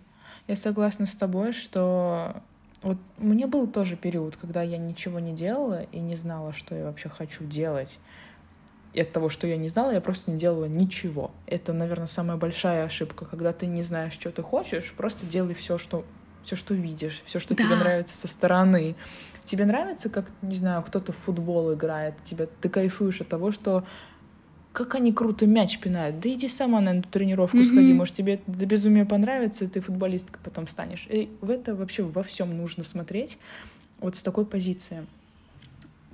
Я 0.48 0.56
согласна 0.56 1.06
с 1.06 1.16
тобой, 1.16 1.54
что 1.54 2.36
вот 2.82 2.98
мне 3.18 3.48
был 3.48 3.66
тоже 3.66 3.96
период, 3.96 4.36
когда 4.36 4.62
я 4.62 4.78
ничего 4.78 5.20
не 5.20 5.32
делала 5.32 5.84
и 5.92 6.00
не 6.00 6.18
знала, 6.18 6.54
что 6.54 6.76
я 6.76 6.84
вообще 6.84 7.08
хочу 7.08 7.46
делать. 7.46 7.98
И 8.92 9.02
от 9.02 9.12
того, 9.12 9.30
что 9.30 9.48
я 9.48 9.58
не 9.58 9.70
знала, 9.70 9.92
я 9.92 10.02
просто 10.02 10.32
не 10.32 10.38
делала 10.38 10.66
ничего. 10.66 11.32
Это, 11.48 11.74
наверное, 11.74 12.06
самая 12.06 12.38
большая 12.38 12.86
ошибка, 12.86 13.26
когда 13.26 13.54
ты 13.54 13.66
не 13.66 13.82
знаешь, 13.82 14.14
что 14.14 14.32
ты 14.32 14.44
хочешь, 14.44 14.94
просто 14.96 15.26
делай 15.26 15.56
все, 15.56 15.78
что 15.78 16.06
все, 16.44 16.58
что 16.58 16.74
видишь, 16.74 17.24
все, 17.26 17.40
что 17.40 17.56
да. 17.56 17.64
тебе 17.64 17.76
нравится 17.78 18.16
со 18.16 18.28
стороны. 18.28 18.96
Тебе 19.46 19.66
нравится, 19.66 20.10
как, 20.10 20.26
не 20.42 20.56
знаю, 20.56 20.84
кто-то 20.84 21.14
в 21.14 21.18
футбол 21.18 21.74
играет, 21.74 22.16
тебе, 22.24 22.48
ты 22.62 22.70
кайфуешь 22.70 23.22
от 23.22 23.30
того, 23.30 23.52
что 23.52 23.86
как 24.74 24.96
они 24.96 25.14
круто 25.14 25.46
мяч 25.46 25.80
пинают. 25.80 26.20
Да 26.20 26.28
иди 26.30 26.50
сама 26.50 26.82
на 26.82 26.98
эту 26.98 27.08
тренировку 27.08 27.58
mm-hmm. 27.58 27.64
сходи, 27.64 27.94
может, 27.94 28.16
тебе 28.16 28.42
до 28.48 28.66
безумия 28.66 29.06
понравится, 29.06 29.66
и 29.66 29.68
ты 29.68 29.80
футболисткой 29.80 30.42
потом 30.44 30.68
станешь. 30.68 31.08
И 31.10 31.30
в 31.42 31.52
это 31.52 31.76
вообще 31.76 32.02
во 32.04 32.24
всем 32.24 32.58
нужно 32.58 32.84
смотреть 32.84 33.38
вот 34.00 34.16
с 34.16 34.24
такой 34.24 34.46
позиции 34.46 35.06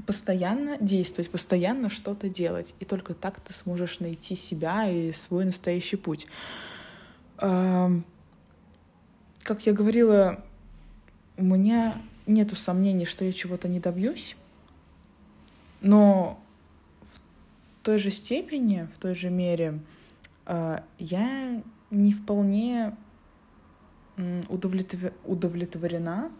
постоянно 0.05 0.77
действовать, 0.79 1.29
постоянно 1.31 1.89
что-то 1.89 2.29
делать. 2.29 2.75
И 2.79 2.85
только 2.85 3.13
так 3.13 3.39
ты 3.39 3.53
сможешь 3.53 3.99
найти 3.99 4.35
себя 4.35 4.89
и 4.89 5.11
свой 5.11 5.45
настоящий 5.45 5.95
путь. 5.95 6.27
Как 7.37 8.01
я 9.65 9.73
говорила, 9.73 10.43
у 11.37 11.43
меня 11.43 12.01
нету 12.27 12.55
сомнений, 12.55 13.05
что 13.05 13.23
я 13.23 13.31
чего-то 13.31 13.67
не 13.67 13.79
добьюсь, 13.79 14.35
но 15.81 16.39
той 17.83 17.97
же 17.97 18.11
степени, 18.11 18.87
в 18.93 18.97
той 18.97 19.15
же 19.15 19.29
мере 19.29 19.79
а, 20.45 20.83
я 20.97 21.61
не 21.91 22.13
вполне 22.13 22.95
удовлетворена 25.25 26.31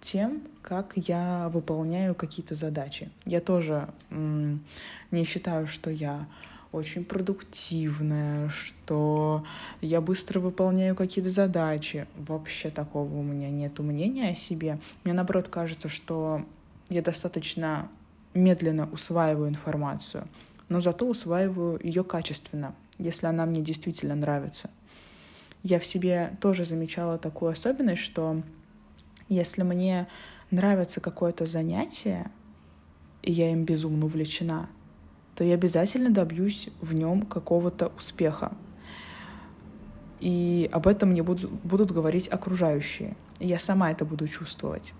тем, 0.00 0.42
как 0.60 0.92
я 0.96 1.48
выполняю 1.48 2.14
какие-то 2.14 2.54
задачи. 2.54 3.10
Я 3.24 3.40
тоже 3.40 3.88
не 4.10 5.24
считаю, 5.24 5.66
что 5.66 5.90
я 5.90 6.26
очень 6.72 7.04
продуктивная, 7.04 8.48
что 8.48 9.44
я 9.80 10.00
быстро 10.00 10.40
выполняю 10.40 10.96
какие-то 10.96 11.30
задачи. 11.30 12.06
Вообще 12.16 12.68
такого 12.70 13.14
у 13.14 13.22
меня 13.22 13.48
нет 13.48 13.78
мнения 13.78 14.30
о 14.30 14.34
себе. 14.34 14.78
Мне 15.04 15.14
наоборот 15.14 15.48
кажется, 15.48 15.88
что 15.88 16.44
я 16.88 17.00
достаточно 17.00 17.88
медленно 18.34 18.88
усваиваю 18.90 19.48
информацию, 19.48 20.26
но 20.68 20.80
зато 20.80 21.06
усваиваю 21.06 21.78
ее 21.82 22.04
качественно, 22.04 22.74
если 22.98 23.26
она 23.26 23.46
мне 23.46 23.60
действительно 23.60 24.14
нравится. 24.14 24.70
я 25.62 25.78
в 25.78 25.86
себе 25.86 26.36
тоже 26.40 26.64
замечала 26.64 27.18
такую 27.18 27.52
особенность, 27.52 28.02
что 28.02 28.42
если 29.28 29.62
мне 29.62 30.06
нравится 30.50 31.00
какое-то 31.00 31.46
занятие, 31.46 32.30
и 33.22 33.32
я 33.32 33.50
им 33.50 33.64
безумно 33.64 34.06
увлечена, 34.06 34.68
то 35.34 35.44
я 35.44 35.54
обязательно 35.54 36.10
добьюсь 36.10 36.68
в 36.80 36.94
нем 36.94 37.22
какого-то 37.22 37.90
успеха. 37.96 38.52
И 40.20 40.68
об 40.72 40.86
этом 40.86 41.10
мне 41.10 41.22
будут, 41.22 41.50
будут 41.50 41.90
говорить 41.90 42.28
окружающие. 42.28 43.16
И 43.40 43.48
я 43.48 43.58
сама 43.58 43.90
это 43.90 44.04
буду 44.04 44.28
чувствовать. 44.28 44.92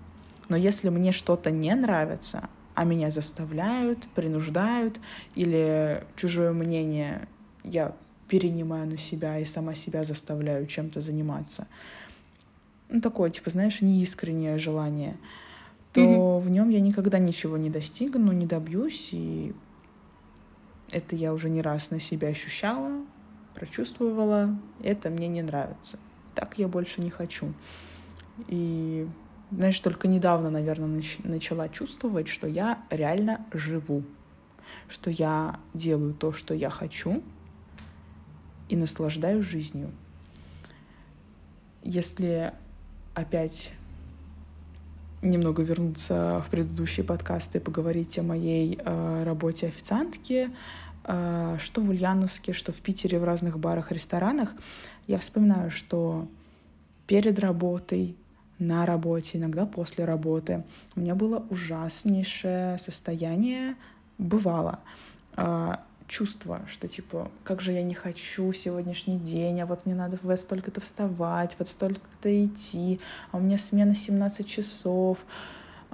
Но 0.49 0.57
если 0.57 0.89
мне 0.89 1.11
что-то 1.11 1.51
не 1.51 1.73
нравится, 1.73 2.49
а 2.75 2.83
меня 2.83 3.09
заставляют, 3.09 4.07
принуждают, 4.15 4.99
или 5.33 6.03
чужое 6.15 6.51
мнение 6.51 7.27
я 7.63 7.95
перенимаю 8.27 8.87
на 8.87 8.97
себя 8.97 9.39
и 9.39 9.45
сама 9.45 9.75
себя 9.75 10.03
заставляю 10.03 10.67
чем-то 10.67 11.01
заниматься, 11.01 11.67
ну, 12.89 13.01
такое, 13.01 13.29
типа, 13.29 13.49
знаешь, 13.49 13.81
неискреннее 13.81 14.57
желание, 14.57 15.17
то 15.93 16.01
mm-hmm. 16.01 16.39
в 16.39 16.49
нем 16.49 16.69
я 16.69 16.79
никогда 16.79 17.19
ничего 17.19 17.57
не 17.57 17.69
достигну, 17.69 18.31
не 18.31 18.45
добьюсь, 18.45 19.09
и 19.11 19.53
это 20.91 21.15
я 21.15 21.33
уже 21.33 21.49
не 21.49 21.61
раз 21.61 21.91
на 21.91 21.99
себя 21.99 22.27
ощущала, 22.27 23.05
прочувствовала, 23.53 24.57
это 24.83 25.09
мне 25.09 25.27
не 25.27 25.41
нравится. 25.41 25.97
Так 26.35 26.57
я 26.57 26.67
больше 26.67 27.01
не 27.01 27.09
хочу. 27.09 27.53
И, 28.47 29.07
знаешь, 29.55 29.79
только 29.79 30.07
недавно, 30.07 30.49
наверное, 30.49 30.99
нач- 30.99 31.21
начала 31.23 31.69
чувствовать, 31.69 32.27
что 32.27 32.47
я 32.47 32.83
реально 32.89 33.45
живу, 33.53 34.03
что 34.89 35.09
я 35.09 35.59
делаю 35.73 36.13
то, 36.13 36.33
что 36.33 36.53
я 36.53 36.69
хочу, 36.69 37.23
и 38.67 38.75
наслаждаюсь 38.75 39.45
жизнью. 39.45 39.91
Если 41.83 42.53
опять 43.13 43.71
немного 45.21 45.63
вернуться 45.63 46.43
в 46.45 46.49
предыдущие 46.49 47.05
подкасты 47.05 47.59
и 47.59 47.61
поговорить 47.61 48.17
о 48.19 48.23
моей 48.23 48.79
э, 48.83 49.23
работе 49.23 49.67
официантки, 49.67 50.49
э, 51.03 51.57
что 51.59 51.81
в 51.81 51.89
Ульяновске, 51.89 52.53
что 52.53 52.71
в 52.71 52.77
Питере 52.77 53.19
в 53.19 53.23
разных 53.23 53.59
барах, 53.59 53.91
ресторанах, 53.91 54.51
я 55.07 55.19
вспоминаю, 55.19 55.71
что 55.71 56.27
перед 57.07 57.39
работой, 57.39 58.15
на 58.59 58.85
работе, 58.85 59.37
иногда 59.37 59.65
после 59.65 60.05
работы 60.05 60.63
у 60.95 61.01
меня 61.01 61.15
было 61.15 61.45
ужаснейшее 61.49 62.77
состояние, 62.77 63.75
бывало. 64.17 64.79
Э, 65.35 65.75
чувство, 66.07 66.61
что 66.67 66.87
типа, 66.87 67.31
как 67.43 67.61
же 67.61 67.71
я 67.71 67.83
не 67.83 67.95
хочу 67.95 68.51
сегодняшний 68.53 69.17
день, 69.17 69.59
а 69.61 69.65
вот 69.65 69.85
мне 69.85 69.95
надо 69.95 70.17
в 70.21 70.37
столько-то 70.37 70.81
вставать, 70.81 71.55
вот 71.57 71.67
столько-то 71.67 72.45
идти, 72.45 72.99
а 73.31 73.37
у 73.37 73.39
меня 73.39 73.57
смена 73.57 73.95
17 73.95 74.47
часов, 74.47 75.19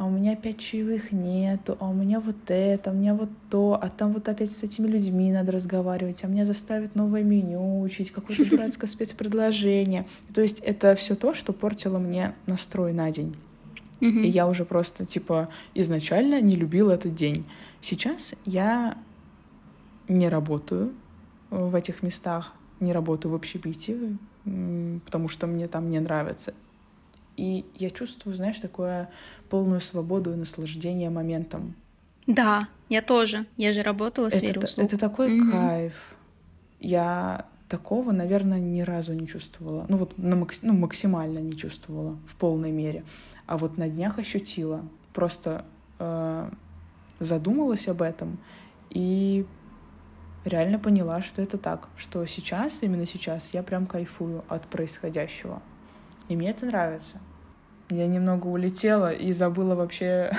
а 0.02 0.06
у 0.06 0.10
меня 0.10 0.34
опять 0.34 0.58
чаевых 0.58 1.12
нету, 1.12 1.78
а 1.80 1.88
у 1.88 1.94
меня 1.94 2.20
вот 2.20 2.36
это, 2.48 2.90
а 2.90 2.94
у 2.94 2.96
меня 2.96 3.14
вот 3.14 3.30
то, 3.52 3.78
а 3.80 3.88
там 3.88 4.14
вот 4.14 4.28
опять 4.28 4.52
с 4.52 4.64
этими 4.64 4.88
людьми 4.88 5.32
надо 5.32 5.52
разговаривать, 5.52 6.24
а 6.24 6.28
меня 6.28 6.44
заставят 6.44 6.96
новое 6.96 7.22
меню 7.22 7.82
учить, 7.82 8.10
какое-то 8.10 8.50
дурацкое 8.50 8.88
спецпредложение. 8.90 10.08
То 10.34 10.42
есть 10.42 10.60
это 10.62 10.96
все 10.96 11.14
то, 11.14 11.36
что 11.36 11.54
портило 11.54 12.00
мне 12.00 12.34
настрой 12.48 12.94
на 12.94 13.12
день. 13.12 13.36
И 14.00 14.28
я 14.28 14.48
уже 14.48 14.66
просто, 14.66 15.06
типа, 15.06 15.50
изначально 15.76 16.42
не 16.42 16.56
любила 16.56 16.94
этот 16.94 17.14
день. 17.14 17.46
Сейчас 17.80 18.34
я 18.46 18.98
не 20.08 20.30
работаю 20.30 20.94
в 21.52 21.76
этих 21.76 22.02
местах, 22.02 22.54
не 22.80 22.92
работаю 22.92 23.34
в 23.34 23.36
общепите, 23.36 24.18
потому 25.06 25.28
что 25.28 25.46
мне 25.46 25.68
там 25.68 25.92
не 25.92 26.00
нравится. 26.00 26.56
И 27.38 27.66
я 27.78 27.90
чувствую, 27.90 28.34
знаешь, 28.34 28.60
такое 28.60 29.10
полную 29.50 29.82
свободу 29.82 30.34
и 30.34 30.36
наслаждение 30.36 31.10
моментом. 31.10 31.76
Да, 32.28 32.68
я 32.90 33.02
тоже. 33.02 33.46
Я 33.58 33.74
же 33.74 33.84
работала 33.84 34.30
сфере 34.30 34.54
это. 34.54 34.82
Это 34.82 34.98
такой 34.98 35.40
угу. 35.40 35.52
кайф. 35.52 36.16
Я 36.80 37.46
такого, 37.68 38.12
наверное, 38.12 38.60
ни 38.60 38.82
разу 38.82 39.14
не 39.14 39.28
чувствовала. 39.28 39.86
Ну 39.88 39.98
вот 39.98 40.18
на 40.18 40.36
макс... 40.36 40.60
ну, 40.62 40.74
максимально 40.74 41.40
не 41.40 41.56
чувствовала 41.56 42.18
в 42.28 42.36
полной 42.36 42.72
мере. 42.72 43.04
А 43.48 43.58
вот 43.58 43.78
на 43.78 43.88
днях 43.88 44.20
ощутила. 44.20 44.84
Просто 45.14 45.66
э, 46.00 46.50
задумалась 47.20 47.88
об 47.88 48.02
этом 48.02 48.38
и 48.90 49.46
реально 50.46 50.80
поняла, 50.80 51.22
что 51.22 51.42
это 51.42 51.58
так, 51.58 51.88
что 51.98 52.26
сейчас, 52.26 52.84
именно 52.84 53.06
сейчас, 53.06 53.54
я 53.54 53.64
прям 53.64 53.86
кайфую 53.86 54.44
от 54.50 54.64
происходящего. 54.68 55.62
И 56.32 56.36
мне 56.38 56.52
это 56.52 56.66
нравится. 56.66 57.20
Я 57.90 58.08
немного 58.08 58.48
улетела 58.48 59.12
и 59.12 59.34
забыла 59.34 59.76
вообще 59.76 60.32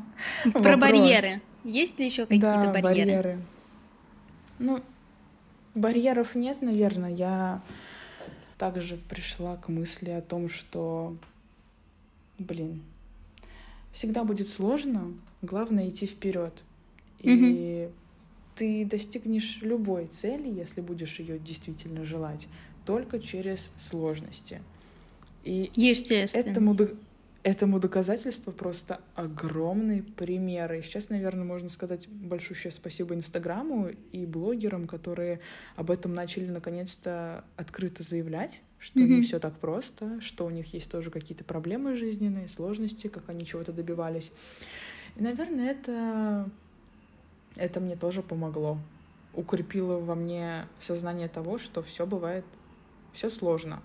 Про 0.54 0.78
барьеры. 0.78 1.42
Есть 1.64 1.98
ли 1.98 2.06
еще 2.06 2.22
какие-то 2.22 2.72
да, 2.72 2.80
барьеры? 2.80 2.82
барьеры? 2.82 3.42
Ну, 4.58 4.80
барьеров 5.74 6.34
нет, 6.34 6.62
наверное. 6.62 7.14
Я 7.14 7.62
также 8.56 8.96
пришла 8.96 9.56
к 9.56 9.68
мысли 9.68 10.08
о 10.08 10.22
том, 10.22 10.48
что, 10.48 11.14
блин, 12.38 12.82
всегда 13.92 14.24
будет 14.24 14.48
сложно, 14.48 15.12
главное 15.42 15.90
идти 15.90 16.06
вперед. 16.06 16.54
И 17.18 17.90
ты 18.56 18.86
достигнешь 18.86 19.58
любой 19.60 20.06
цели, 20.06 20.48
если 20.48 20.80
будешь 20.80 21.18
ее 21.18 21.38
действительно 21.38 22.06
желать, 22.06 22.48
только 22.86 23.20
через 23.20 23.70
сложности. 23.78 24.62
И 25.44 25.70
Естественно. 25.76 26.50
Этому, 26.50 26.76
этому 27.42 27.78
доказательство 27.78 28.50
просто 28.50 29.00
огромные 29.14 30.02
примеры. 30.02 30.78
И 30.78 30.82
сейчас, 30.82 31.10
наверное, 31.10 31.44
можно 31.44 31.68
сказать 31.68 32.08
большущее 32.08 32.72
спасибо 32.72 33.14
Инстаграму 33.14 33.90
и 34.12 34.26
блогерам, 34.26 34.86
которые 34.86 35.40
об 35.76 35.90
этом 35.90 36.14
начали 36.14 36.46
наконец-то 36.46 37.44
открыто 37.56 38.02
заявлять, 38.02 38.62
что 38.78 38.98
mm-hmm. 38.98 39.06
не 39.06 39.22
все 39.22 39.38
так 39.38 39.58
просто, 39.58 40.20
что 40.20 40.46
у 40.46 40.50
них 40.50 40.72
есть 40.72 40.90
тоже 40.90 41.10
какие-то 41.10 41.44
проблемы 41.44 41.96
жизненные, 41.96 42.48
сложности, 42.48 43.08
как 43.08 43.28
они 43.28 43.44
чего-то 43.44 43.72
добивались. 43.72 44.32
И, 45.16 45.22
наверное, 45.22 45.70
это 45.70 46.50
это 47.56 47.80
мне 47.80 47.96
тоже 47.96 48.22
помогло. 48.22 48.78
Укрепило 49.32 49.98
во 49.98 50.14
мне 50.14 50.66
сознание 50.80 51.28
того, 51.28 51.58
что 51.58 51.82
все 51.82 52.06
бывает, 52.06 52.44
все 53.12 53.30
сложно. 53.30 53.82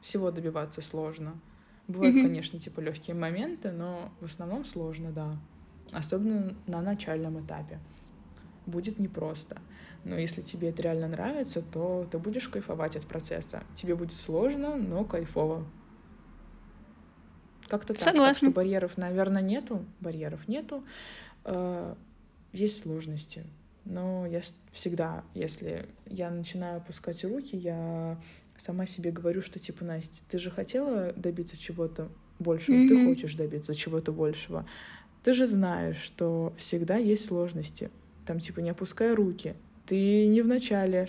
Всего 0.00 0.30
добиваться 0.30 0.80
сложно. 0.80 1.38
Бывают, 1.86 2.16
mm-hmm. 2.16 2.22
конечно, 2.22 2.60
типа 2.60 2.80
легкие 2.80 3.16
моменты, 3.16 3.72
но 3.72 4.12
в 4.20 4.26
основном 4.26 4.64
сложно, 4.64 5.10
да. 5.10 5.38
Особенно 5.90 6.54
на 6.66 6.82
начальном 6.82 7.44
этапе. 7.44 7.78
Будет 8.66 8.98
непросто. 8.98 9.60
Но 10.04 10.16
если 10.16 10.42
тебе 10.42 10.68
это 10.68 10.82
реально 10.82 11.08
нравится, 11.08 11.62
то 11.62 12.06
ты 12.10 12.18
будешь 12.18 12.48
кайфовать 12.48 12.96
от 12.96 13.06
процесса. 13.06 13.64
Тебе 13.74 13.94
будет 13.94 14.12
сложно, 14.12 14.76
но 14.76 15.04
кайфово. 15.04 15.66
Как-то 17.68 17.94
так. 17.94 18.02
Согласна. 18.02 18.26
Так 18.26 18.36
что 18.36 18.50
барьеров, 18.50 18.96
наверное, 18.96 19.42
нету. 19.42 19.84
Барьеров 20.00 20.46
нету. 20.48 20.84
Э, 21.44 21.94
есть 22.52 22.82
сложности. 22.82 23.44
Но 23.84 24.26
я 24.26 24.42
всегда, 24.72 25.24
если 25.34 25.88
я 26.06 26.30
начинаю 26.30 26.78
опускать 26.78 27.24
руки, 27.24 27.56
я 27.56 28.20
сама 28.58 28.86
себе 28.86 29.10
говорю, 29.10 29.42
что 29.42 29.58
типа, 29.58 29.84
Настя, 29.84 30.22
ты 30.28 30.38
же 30.38 30.50
хотела 30.50 31.12
добиться 31.16 31.56
чего-то 31.56 32.08
большего, 32.38 32.74
mm-hmm. 32.74 32.88
ты 32.88 33.06
хочешь 33.06 33.34
добиться 33.34 33.74
чего-то 33.74 34.12
большего. 34.12 34.66
Ты 35.22 35.34
же 35.34 35.46
знаешь, 35.46 35.96
что 35.98 36.52
всегда 36.56 36.96
есть 36.96 37.26
сложности. 37.26 37.90
Там 38.26 38.40
типа 38.40 38.60
не 38.60 38.70
опускай 38.70 39.12
руки. 39.14 39.54
Ты 39.86 40.26
не 40.26 40.42
в 40.42 40.46
начале, 40.46 41.08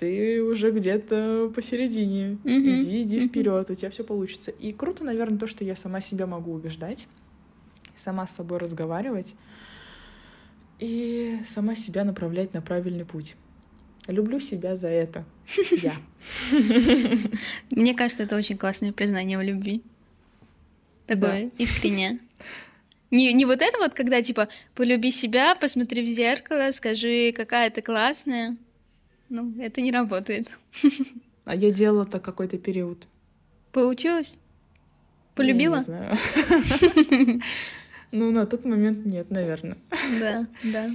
ты 0.00 0.42
уже 0.42 0.70
где-то 0.70 1.50
посередине. 1.54 2.38
Mm-hmm. 2.44 2.80
Иди, 2.80 3.02
иди 3.02 3.18
mm-hmm. 3.18 3.28
вперед, 3.28 3.70
у 3.70 3.74
тебя 3.74 3.90
все 3.90 4.04
получится. 4.04 4.50
И 4.50 4.72
круто, 4.72 5.02
наверное, 5.02 5.38
то, 5.38 5.46
что 5.46 5.64
я 5.64 5.74
сама 5.74 6.00
себя 6.00 6.26
могу 6.26 6.52
убеждать, 6.52 7.08
сама 7.96 8.26
с 8.26 8.34
собой 8.34 8.58
разговаривать 8.58 9.34
и 10.78 11.38
сама 11.44 11.74
себя 11.74 12.04
направлять 12.04 12.52
на 12.54 12.62
правильный 12.62 13.04
путь. 13.04 13.34
Люблю 14.08 14.40
себя 14.40 14.74
за 14.74 14.88
это. 14.88 15.24
Я. 15.70 15.92
Мне 17.70 17.94
кажется, 17.94 18.22
это 18.22 18.36
очень 18.36 18.56
классное 18.56 18.90
признание 18.92 19.36
в 19.36 19.42
любви. 19.42 19.82
Такое 21.06 21.44
да. 21.44 21.50
искреннее. 21.58 22.18
Не, 23.10 23.32
не 23.34 23.44
вот 23.44 23.60
это 23.60 23.78
вот, 23.78 23.92
когда 23.92 24.22
типа 24.22 24.48
полюби 24.74 25.10
себя, 25.10 25.54
посмотри 25.54 26.02
в 26.02 26.08
зеркало, 26.08 26.70
скажи, 26.72 27.32
какая 27.32 27.70
ты 27.70 27.82
классная. 27.82 28.56
Ну, 29.28 29.54
это 29.60 29.80
не 29.80 29.92
работает. 29.92 30.48
А 31.44 31.54
я 31.54 31.70
делала 31.70 32.04
так 32.04 32.22
какой-то 32.22 32.58
период. 32.58 33.06
Получилось? 33.72 34.34
Полюбила? 35.34 35.76
Я 35.76 35.78
не 35.78 35.84
знаю. 35.84 37.40
Ну, 38.10 38.30
на 38.30 38.46
тот 38.46 38.64
момент 38.64 39.04
нет, 39.06 39.30
наверное. 39.30 39.76
Да, 40.18 40.46
да. 40.62 40.90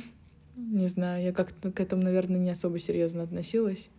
Не 0.55 0.87
знаю, 0.87 1.23
я 1.23 1.33
как-то 1.33 1.71
к 1.71 1.79
этому, 1.79 2.03
наверное, 2.03 2.39
не 2.39 2.51
особо 2.51 2.79
серьезно 2.79 3.23
относилась. 3.23 3.89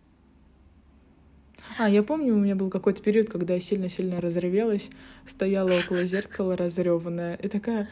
А, 1.77 1.89
я 1.89 2.03
помню, 2.03 2.33
у 2.33 2.39
меня 2.39 2.55
был 2.55 2.69
какой-то 2.69 3.01
период, 3.01 3.29
когда 3.29 3.55
я 3.55 3.59
сильно-сильно 3.59 4.21
разревелась, 4.21 4.89
стояла 5.27 5.71
около 5.77 6.05
зеркала 6.05 6.55
разреванная 6.55 7.35
и 7.35 7.49
такая, 7.49 7.89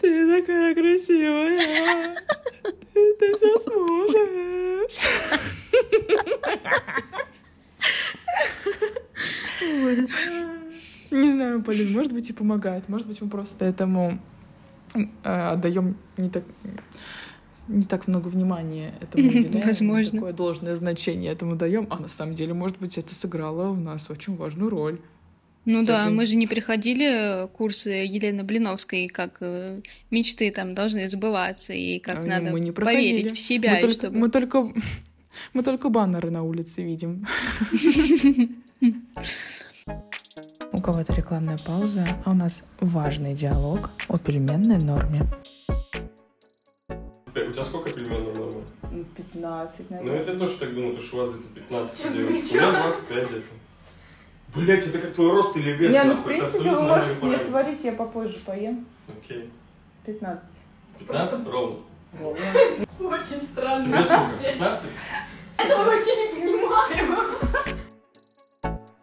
ты 0.00 0.40
такая 0.40 0.74
красивая, 0.74 1.58
ты, 2.92 3.14
ты 3.14 3.36
все 3.36 3.58
сможешь. 3.60 5.00
Не 11.10 11.30
знаю, 11.30 11.62
Полин, 11.62 11.92
может 11.92 12.12
быть 12.12 12.30
и 12.30 12.32
помогает, 12.32 12.88
может 12.88 13.06
быть 13.08 13.20
мы 13.20 13.28
просто 13.28 13.64
этому 13.64 14.20
э, 14.94 15.02
отдаем 15.24 15.96
не 16.16 16.28
так 16.28 16.44
не 17.68 17.84
так 17.84 18.08
много 18.08 18.28
внимания 18.28 18.94
этому 19.00 19.28
уделяем, 19.28 19.66
Возможно. 19.66 20.18
такое 20.18 20.32
должное 20.32 20.74
значение 20.74 21.32
этому 21.32 21.56
даем, 21.56 21.86
а 21.90 21.98
на 21.98 22.08
самом 22.08 22.34
деле, 22.34 22.54
может 22.54 22.78
быть, 22.78 22.98
это 22.98 23.14
сыграло 23.14 23.70
в 23.70 23.80
нас 23.80 24.10
очень 24.10 24.36
важную 24.36 24.70
роль. 24.70 25.00
Ну 25.64 25.82
да, 25.82 26.10
мы 26.10 26.26
же 26.26 26.36
не 26.36 26.46
приходили 26.46 27.48
курсы 27.48 27.88
Елены 27.88 28.44
Блиновской, 28.44 29.08
как 29.08 29.38
э, 29.40 29.80
мечты 30.10 30.50
там 30.50 30.74
должны 30.74 31.08
сбываться, 31.08 31.72
и 31.72 31.98
как 32.00 32.18
А, 32.18 32.22
надо 32.22 32.50
мы 32.50 32.60
не 32.60 32.70
поверить 32.70 33.32
в 33.32 33.38
себя, 33.38 33.74
мы 33.74 33.80
только, 33.80 33.94
чтобы... 33.94 34.18
мы 34.18 34.30
только 34.30 34.72
мы 35.54 35.62
только 35.62 35.88
баннеры 35.88 36.30
на 36.30 36.42
улице 36.42 36.82
видим. 36.82 37.26
У 40.72 40.82
кого-то 40.82 41.14
рекламная 41.14 41.56
пауза, 41.56 42.04
а 42.24 42.32
у 42.32 42.34
нас 42.34 42.76
важный 42.80 43.32
диалог 43.32 43.90
о 44.08 44.18
пельменной 44.18 44.78
норме. 44.78 45.22
У 47.34 47.52
тебя 47.52 47.64
сколько 47.64 47.90
пельменов 47.90 48.36
норма? 48.36 48.60
15, 49.16 49.90
Ну, 49.90 50.12
это 50.12 50.32
я 50.32 50.38
тоже 50.38 50.56
так 50.56 50.72
думаю, 50.74 50.90
потому 50.94 51.08
что 51.08 51.16
у 51.16 51.20
вас 51.20 51.30
где-то 51.34 51.60
15 51.68 52.12
девочек. 52.12 52.52
У 52.52 52.56
меня 52.56 52.82
25 52.84 53.28
где-то. 53.28 53.42
Блять, 54.54 54.86
это 54.86 54.98
как 55.00 55.14
твой 55.14 55.30
рост 55.32 55.56
или 55.56 55.72
вес? 55.72 55.92
Не, 55.92 56.04
ну 56.04 56.14
в 56.14 56.22
принципе, 56.24 56.70
вы 56.70 56.82
можете 56.82 56.82
нормальный 56.84 57.14
не 57.14 57.20
параметр. 57.20 57.44
сварить, 57.44 57.84
я 57.84 57.92
попозже 57.92 58.38
поем. 58.46 58.86
Окей. 59.08 59.50
15. 60.06 60.48
15 61.00 61.46
ровно. 61.48 61.76
Очень 63.00 63.24
Тебе 63.26 63.46
странно. 63.52 64.04
сколько? 64.04 64.30
15? 64.44 64.86
Это 65.56 65.76
вообще 65.76 66.16
не 66.16 66.40
понимаю. 66.40 67.28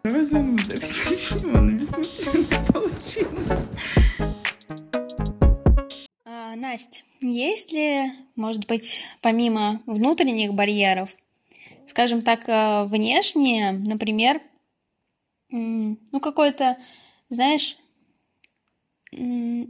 Давай 0.04 0.24
заново 0.24 0.58
запись 0.66 0.96
начнем, 1.32 1.56
она 1.56 1.72
бессмысленно 1.72 2.44
получилась. 2.72 3.68
Насть, 6.72 7.04
есть 7.20 7.70
ли, 7.70 8.12
может 8.34 8.66
быть, 8.66 9.02
помимо 9.20 9.82
внутренних 9.84 10.54
барьеров, 10.54 11.10
скажем 11.86 12.22
так, 12.22 12.48
э, 12.48 12.84
внешние, 12.84 13.72
например, 13.72 14.40
ну 15.50 15.98
какое-то, 16.22 16.78
знаешь, 17.28 17.76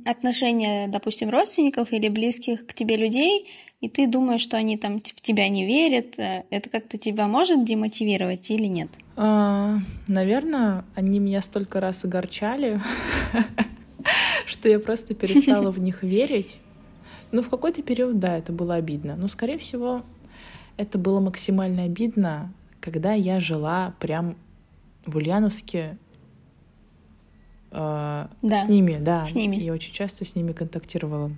отношение, 0.05 0.87
допустим, 0.87 1.31
родственников 1.31 1.93
или 1.93 2.09
близких 2.09 2.65
к 2.69 2.73
тебе 2.73 2.95
людей, 2.95 3.49
и 3.81 3.89
ты 3.89 4.07
думаешь, 4.07 4.41
что 4.41 4.57
они 4.57 4.77
там 4.77 5.01
в 5.01 5.21
тебя 5.21 5.49
не 5.49 5.67
верят, 5.67 6.17
э, 6.21 6.45
это 6.51 6.71
как-то 6.71 6.99
тебя 6.99 7.27
может 7.27 7.65
демотивировать 7.65 8.49
или 8.49 8.67
нет? 8.67 8.91
А, 9.17 9.79
наверное, 10.07 10.85
они 10.95 11.19
меня 11.19 11.43
столько 11.43 11.81
раз 11.81 12.05
огорчали, 12.05 12.79
что 14.47 14.69
я 14.69 14.79
просто 14.79 15.15
перестала 15.17 15.73
в 15.73 15.81
них 15.81 16.05
верить. 16.05 16.61
Ну, 17.33 17.43
в 17.43 17.49
какой-то 17.49 17.83
период, 17.83 18.19
да, 18.19 18.37
это 18.37 18.53
было 18.53 18.75
обидно. 18.75 19.17
Но, 19.17 19.27
скорее 19.27 19.59
всего, 19.59 20.05
это 20.77 20.99
было 20.99 21.19
максимально 21.21 21.85
обидно, 21.85 22.53
когда 22.81 23.15
я 23.15 23.41
жила 23.41 23.95
прям 23.99 24.37
в 25.07 25.17
Ульяновске 25.17 25.99
э, 27.71 28.27
Да, 28.43 28.55
с 28.55 28.69
ними, 28.69 28.99
да. 29.01 29.25
с 29.25 29.35
ними. 29.35 29.57
И 29.57 29.71
очень 29.71 29.93
часто 29.93 30.25
с 30.25 30.35
ними 30.35 30.53
контактировала. 30.53 31.33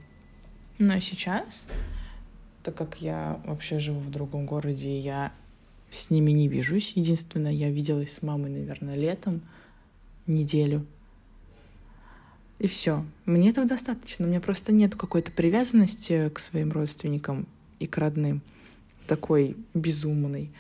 Но 0.79 0.99
сейчас, 0.99 1.65
так 2.65 2.75
как 2.75 3.01
я 3.01 3.41
вообще 3.45 3.79
живу 3.79 4.01
в 4.01 4.11
другом 4.11 4.47
городе, 4.47 4.99
я 4.99 5.33
с 5.93 6.11
ними 6.11 6.33
не 6.33 6.49
вижусь. 6.49 6.93
Единственное, 6.97 7.53
я 7.53 7.71
виделась 7.71 8.13
с 8.13 8.23
мамой, 8.23 8.51
наверное, 8.51 8.97
летом, 8.97 9.43
неделю. 10.27 10.87
И 12.59 12.67
все. 12.67 13.05
Мне 13.27 13.51
этого 13.51 13.67
достаточно. 13.67 14.27
У 14.27 14.29
меня 14.29 14.41
просто 14.41 14.73
нет 14.73 14.95
какой-то 14.95 15.33
привязанности 15.33 16.29
к 16.31 16.39
своим 16.39 16.73
родственникам 16.73 17.47
и 17.79 17.87
к 17.87 17.99
родным, 17.99 18.43
такой 19.07 19.57
безумной. 19.75 20.51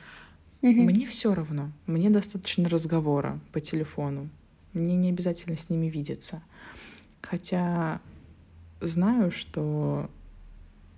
Мгм. 0.62 0.84
Мне 0.84 1.06
все 1.06 1.34
равно. 1.34 1.70
Мне 1.86 2.10
достаточно 2.10 2.68
разговора 2.68 3.38
по 3.52 3.60
телефону. 3.60 4.28
Мне 4.72 4.96
не 4.96 5.10
обязательно 5.10 5.56
с 5.56 5.70
ними 5.70 5.86
видеться. 5.86 6.42
Хотя 7.20 8.00
знаю, 8.80 9.30
что 9.30 10.10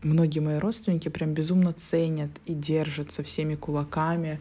многие 0.03 0.41
мои 0.41 0.59
родственники 0.59 1.09
прям 1.09 1.35
безумно 1.35 1.73
ценят 1.73 2.31
и 2.47 2.55
держатся 2.55 3.23
всеми 3.23 3.55
кулаками 3.55 4.41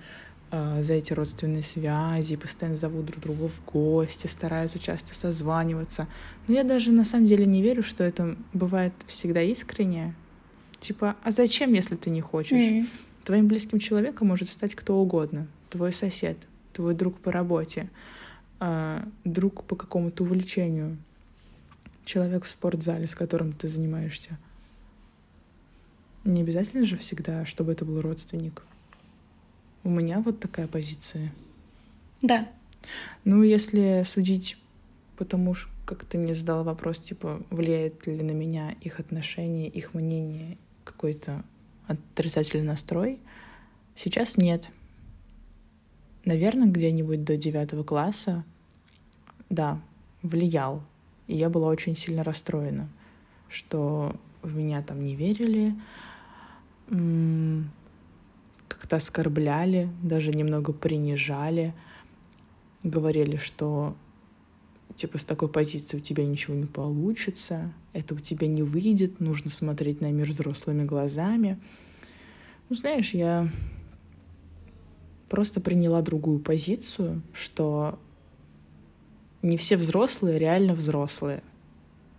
за 0.52 0.94
эти 0.94 1.12
родственные 1.12 1.64
связи, 1.64 2.36
постоянно 2.36 2.78
зовут 2.78 3.06
друг 3.06 3.22
друга 3.22 3.50
в 3.50 3.66
гости, 3.66 4.28
стараются 4.28 4.80
часто 4.80 5.14
созваниваться. 5.14 6.08
Но 6.48 6.54
я 6.54 6.64
даже 6.64 6.92
на 6.92 7.04
самом 7.04 7.28
деле 7.28 7.46
не 7.46 7.62
верю, 7.62 7.84
что 7.84 8.04
это 8.04 8.36
бывает 8.54 8.94
всегда 9.08 9.42
искренне. 9.42 10.14
Типа, 10.80 11.16
а 11.24 11.32
зачем, 11.32 11.74
если 11.74 11.96
ты 11.96 12.10
не 12.10 12.22
хочешь? 12.22 12.58
М. 12.58 12.88
Твоим 13.24 13.48
близким 13.48 13.80
человеком 13.80 14.28
может 14.28 14.50
стать 14.50 14.76
кто 14.76 14.98
угодно. 14.98 15.48
Твой 15.70 15.92
сосед, 15.92 16.38
твой 16.74 16.94
друг 16.94 17.18
по 17.18 17.32
работе, 17.32 17.90
а, 18.60 19.04
друг 19.24 19.64
по 19.64 19.76
какому-то 19.76 20.24
увлечению, 20.24 20.98
человек 22.06 22.46
в 22.46 22.50
спортзале, 22.50 23.08
с 23.08 23.16
которым 23.16 23.52
ты 23.52 23.68
занимаешься. 23.68 24.38
Не 26.24 26.42
обязательно 26.42 26.86
же 26.86 26.98
всегда, 26.98 27.46
чтобы 27.46 27.72
это 27.72 27.84
был 27.84 28.02
родственник. 28.02 28.64
У 29.86 29.90
меня 29.90 30.20
вот 30.20 30.42
такая 30.42 30.68
позиция. 30.68 31.32
Да. 32.22 32.50
Ну, 33.24 33.42
если 33.42 34.04
судить 34.06 34.58
потому 35.18 35.54
что, 35.54 35.70
как 35.86 36.06
ты 36.06 36.18
мне 36.18 36.34
задала 36.34 36.64
вопрос, 36.64 37.00
типа, 37.00 37.42
влияет 37.50 38.06
ли 38.08 38.22
на 38.22 38.32
меня 38.32 38.76
их 38.82 39.00
отношение, 39.00 39.68
их 39.68 39.94
мнение, 39.94 40.58
какой-то 40.84 41.44
отрицательный 41.88 42.66
настрой, 42.66 43.20
сейчас 43.96 44.38
нет. 44.38 44.70
Наверное, 46.26 46.68
где-нибудь 46.68 47.24
до 47.24 47.38
девятого 47.38 47.84
класса, 47.84 48.44
да, 49.50 49.80
влиял. 50.22 50.84
И 51.28 51.36
я 51.36 51.50
была 51.50 51.68
очень 51.68 51.96
сильно 51.96 52.24
расстроена, 52.24 52.90
что 53.50 54.16
в 54.42 54.56
меня 54.56 54.82
там 54.82 55.04
не 55.04 55.16
верили, 55.16 55.76
как-то 58.86 58.98
оскорбляли, 58.98 59.90
даже 60.04 60.30
немного 60.30 60.72
принижали, 60.72 61.74
говорили, 62.84 63.38
что 63.38 63.96
типа 64.96 65.18
с 65.18 65.26
такой 65.26 65.50
позиции 65.50 65.98
у 65.98 66.00
тебя 66.00 66.24
ничего 66.24 66.54
не 66.54 66.68
получится, 66.68 67.74
это 67.94 68.14
у 68.14 68.20
тебя 68.20 68.46
не 68.46 68.62
выйдет, 68.62 69.20
нужно 69.20 69.50
смотреть 69.50 70.02
на 70.02 70.12
мир 70.12 70.30
взрослыми 70.30 70.84
глазами. 70.84 71.60
Ну, 72.70 72.76
знаешь, 72.76 73.16
я 73.16 73.50
просто 75.30 75.62
приняла 75.62 76.04
другую 76.04 76.38
позицию, 76.38 77.24
что 77.34 77.98
не 79.42 79.58
все 79.58 79.78
взрослые 79.78 80.38
реально 80.38 80.76
взрослые. 80.76 81.42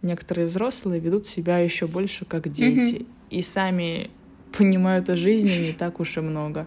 Некоторые 0.03 0.49
взрослые 0.49 1.01
ведут 1.01 1.27
себя 1.27 1.59
еще 1.59 1.87
больше 1.87 2.25
как 2.25 2.51
дети 2.51 3.07
и 3.31 3.41
сами 3.41 4.11
понимают 4.59 5.09
о 5.11 5.17
жизни 5.17 5.67
не 5.67 5.73
так 5.73 6.01
уж 6.01 6.17
и 6.17 6.21
много. 6.21 6.67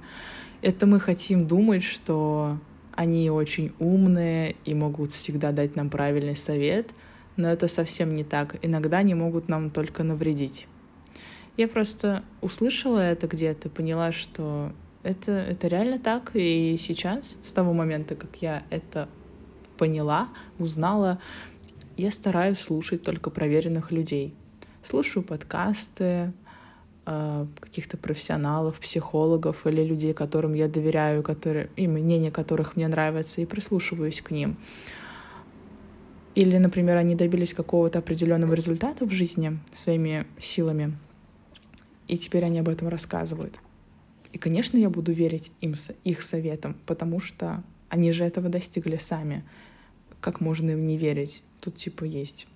Это 0.62 0.86
мы 0.86 1.00
хотим 1.00 1.48
думать, 1.48 1.84
что 1.84 2.58
они 2.94 3.30
очень 3.30 3.72
умные 3.80 4.56
и 4.66 4.74
могут 4.74 5.12
всегда 5.12 5.52
дать 5.52 5.76
нам 5.76 5.90
правильный 5.90 6.36
совет, 6.36 6.92
но 7.38 7.48
это 7.48 7.68
совсем 7.68 8.14
не 8.14 8.24
так. 8.24 8.58
Иногда 8.62 8.98
они 8.98 9.14
могут 9.14 9.48
нам 9.48 9.70
только 9.70 10.04
навредить. 10.04 10.68
Я 11.56 11.68
просто 11.68 12.24
услышала 12.42 13.00
это 13.00 13.28
где-то, 13.28 13.70
поняла, 13.70 14.12
что 14.12 14.74
это, 15.04 15.32
это 15.32 15.68
реально 15.68 16.00
так. 16.00 16.32
И 16.34 16.76
сейчас, 16.78 17.38
с 17.42 17.54
того 17.54 17.74
момента, 17.74 18.16
как 18.16 18.36
я 18.42 18.64
это 18.70 19.08
поняла, 19.78 20.30
узнала, 20.58 21.20
я 21.96 22.12
стараюсь 22.12 22.60
слушать 22.60 23.04
только 23.04 23.30
проверенных 23.30 23.92
людей. 23.92 24.34
Слушаю 24.84 25.24
подкасты, 25.24 26.34
каких-то 27.60 27.98
профессионалов, 27.98 28.80
психологов 28.80 29.66
или 29.66 29.84
людей, 29.84 30.14
которым 30.14 30.54
я 30.54 30.68
доверяю, 30.68 31.24
которые, 31.24 31.70
и 31.76 31.88
мнение 31.88 32.32
которых 32.32 32.76
мне 32.76 32.88
нравится, 32.88 33.42
и 33.42 33.46
прислушиваюсь 33.46 34.22
к 34.22 34.32
ним. 34.32 34.58
Или, 36.36 36.58
например, 36.58 36.98
они 36.98 37.16
добились 37.16 37.54
какого-то 37.54 38.00
определенного 38.00 38.54
результата 38.54 39.06
в 39.06 39.12
жизни 39.12 39.60
своими 39.74 40.28
силами, 40.40 40.98
и 42.08 42.18
теперь 42.18 42.46
они 42.46 42.60
об 42.60 42.70
этом 42.70 42.88
рассказывают. 42.88 43.60
И, 44.32 44.38
конечно, 44.38 44.78
я 44.78 44.90
буду 44.90 45.12
верить 45.12 45.52
им, 45.62 45.74
их 46.04 46.22
советам, 46.22 46.76
потому 46.86 47.20
что 47.20 47.64
Они 47.90 48.12
же 48.12 48.24
этого 48.24 48.50
достигли 48.50 48.98
сами. 48.98 49.44
Как 50.22 50.42
можно 50.42 50.72
им 50.72 50.86
не 50.86 50.98
верить? 50.98 51.44
Тут 51.60 51.76
типа 51.76 52.04
есть 52.04 52.48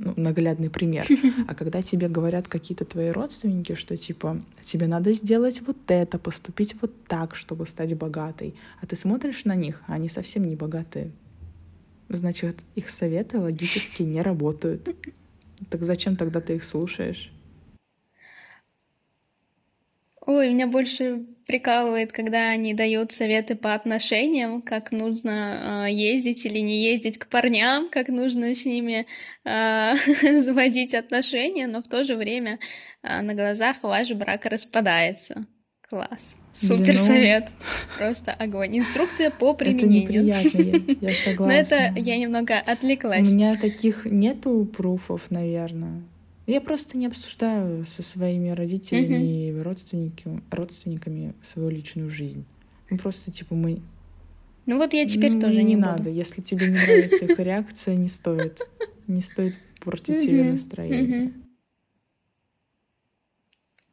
ну, 0.00 0.14
наглядный 0.16 0.70
пример. 0.70 1.06
А 1.46 1.54
когда 1.54 1.82
тебе 1.82 2.08
говорят 2.08 2.48
какие-то 2.48 2.84
твои 2.84 3.10
родственники, 3.10 3.74
что 3.74 3.96
типа 3.96 4.40
тебе 4.62 4.86
надо 4.86 5.12
сделать 5.12 5.62
вот 5.66 5.76
это, 5.88 6.18
поступить 6.18 6.74
вот 6.80 7.04
так, 7.04 7.34
чтобы 7.34 7.66
стать 7.66 7.96
богатой, 7.96 8.54
а 8.80 8.86
ты 8.86 8.96
смотришь 8.96 9.44
на 9.44 9.54
них, 9.54 9.82
а 9.86 9.94
они 9.94 10.08
совсем 10.08 10.48
не 10.48 10.56
богатые, 10.56 11.10
значит, 12.08 12.64
их 12.74 12.88
советы 12.88 13.38
логически 13.38 14.02
не 14.02 14.22
работают. 14.22 14.88
Так 15.68 15.82
зачем 15.82 16.16
тогда 16.16 16.40
ты 16.40 16.56
их 16.56 16.64
слушаешь? 16.64 17.30
Ой, 20.26 20.50
меня 20.50 20.66
больше 20.66 21.24
прикалывает, 21.46 22.12
когда 22.12 22.50
они 22.50 22.74
дают 22.74 23.10
советы 23.10 23.56
по 23.56 23.74
отношениям, 23.74 24.60
как 24.60 24.92
нужно 24.92 25.86
э, 25.88 25.92
ездить 25.92 26.44
или 26.44 26.58
не 26.58 26.84
ездить 26.84 27.18
к 27.18 27.26
парням, 27.26 27.88
как 27.88 28.08
нужно 28.08 28.54
с 28.54 28.66
ними 28.66 29.06
э, 29.44 29.94
заводить 30.40 30.94
отношения, 30.94 31.66
но 31.66 31.82
в 31.82 31.88
то 31.88 32.04
же 32.04 32.16
время 32.16 32.58
э, 33.02 33.22
на 33.22 33.34
глазах 33.34 33.82
ваш 33.82 34.12
брак 34.12 34.44
распадается. 34.44 35.46
Класс. 35.88 36.36
Супер 36.52 36.94
ну... 36.94 37.00
совет. 37.00 37.48
Просто 37.98 38.32
огонь. 38.32 38.78
Инструкция 38.78 39.30
по 39.30 39.54
применению. 39.54 40.04
Это 40.04 40.54
неприятно, 40.54 40.96
я, 41.00 41.08
я 41.08 41.14
согласна. 41.14 41.46
Но 41.46 41.52
это 41.52 41.98
я 41.98 42.16
немного 42.18 42.58
отвлеклась. 42.58 43.28
У 43.28 43.32
меня 43.32 43.56
таких 43.56 44.04
нету 44.04 44.66
пруфов, 44.66 45.30
наверное. 45.30 46.02
Я 46.50 46.60
просто 46.60 46.98
не 46.98 47.06
обсуждаю 47.06 47.84
со 47.84 48.02
своими 48.02 48.50
родителями 48.50 49.50
и 49.50 49.62
родственниками, 49.62 50.42
родственниками 50.50 51.32
свою 51.42 51.68
личную 51.68 52.10
жизнь. 52.10 52.44
Ну, 52.90 52.98
просто, 52.98 53.30
типа, 53.30 53.54
мы... 53.54 53.80
Ну 54.66 54.76
вот 54.76 54.92
я 54.92 55.06
теперь 55.06 55.34
ну, 55.34 55.42
тоже 55.42 55.58
не 55.58 55.74
не 55.74 55.76
надо. 55.76 55.98
буду. 55.98 56.10
Если 56.10 56.42
тебе 56.42 56.66
не 56.66 56.72
нравится 56.72 57.24
их 57.24 57.38
реакция, 57.38 57.94
не 57.94 58.08
стоит. 58.08 58.60
Не 59.06 59.20
стоит 59.20 59.60
портить 59.80 60.18
себе 60.18 60.42
настроение. 60.42 61.32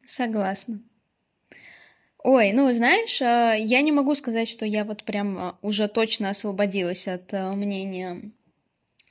Согласна. 0.04 0.80
Ой, 2.24 2.50
ну 2.52 2.72
знаешь, 2.72 3.22
а, 3.22 3.54
я 3.54 3.82
не 3.82 3.92
могу 3.92 4.16
сказать, 4.16 4.48
что 4.48 4.66
я 4.66 4.84
вот 4.84 5.04
прям 5.04 5.38
а, 5.38 5.58
уже 5.62 5.86
точно 5.86 6.30
освободилась 6.30 7.06
от 7.06 7.32
а, 7.32 7.52
мнения 7.52 8.32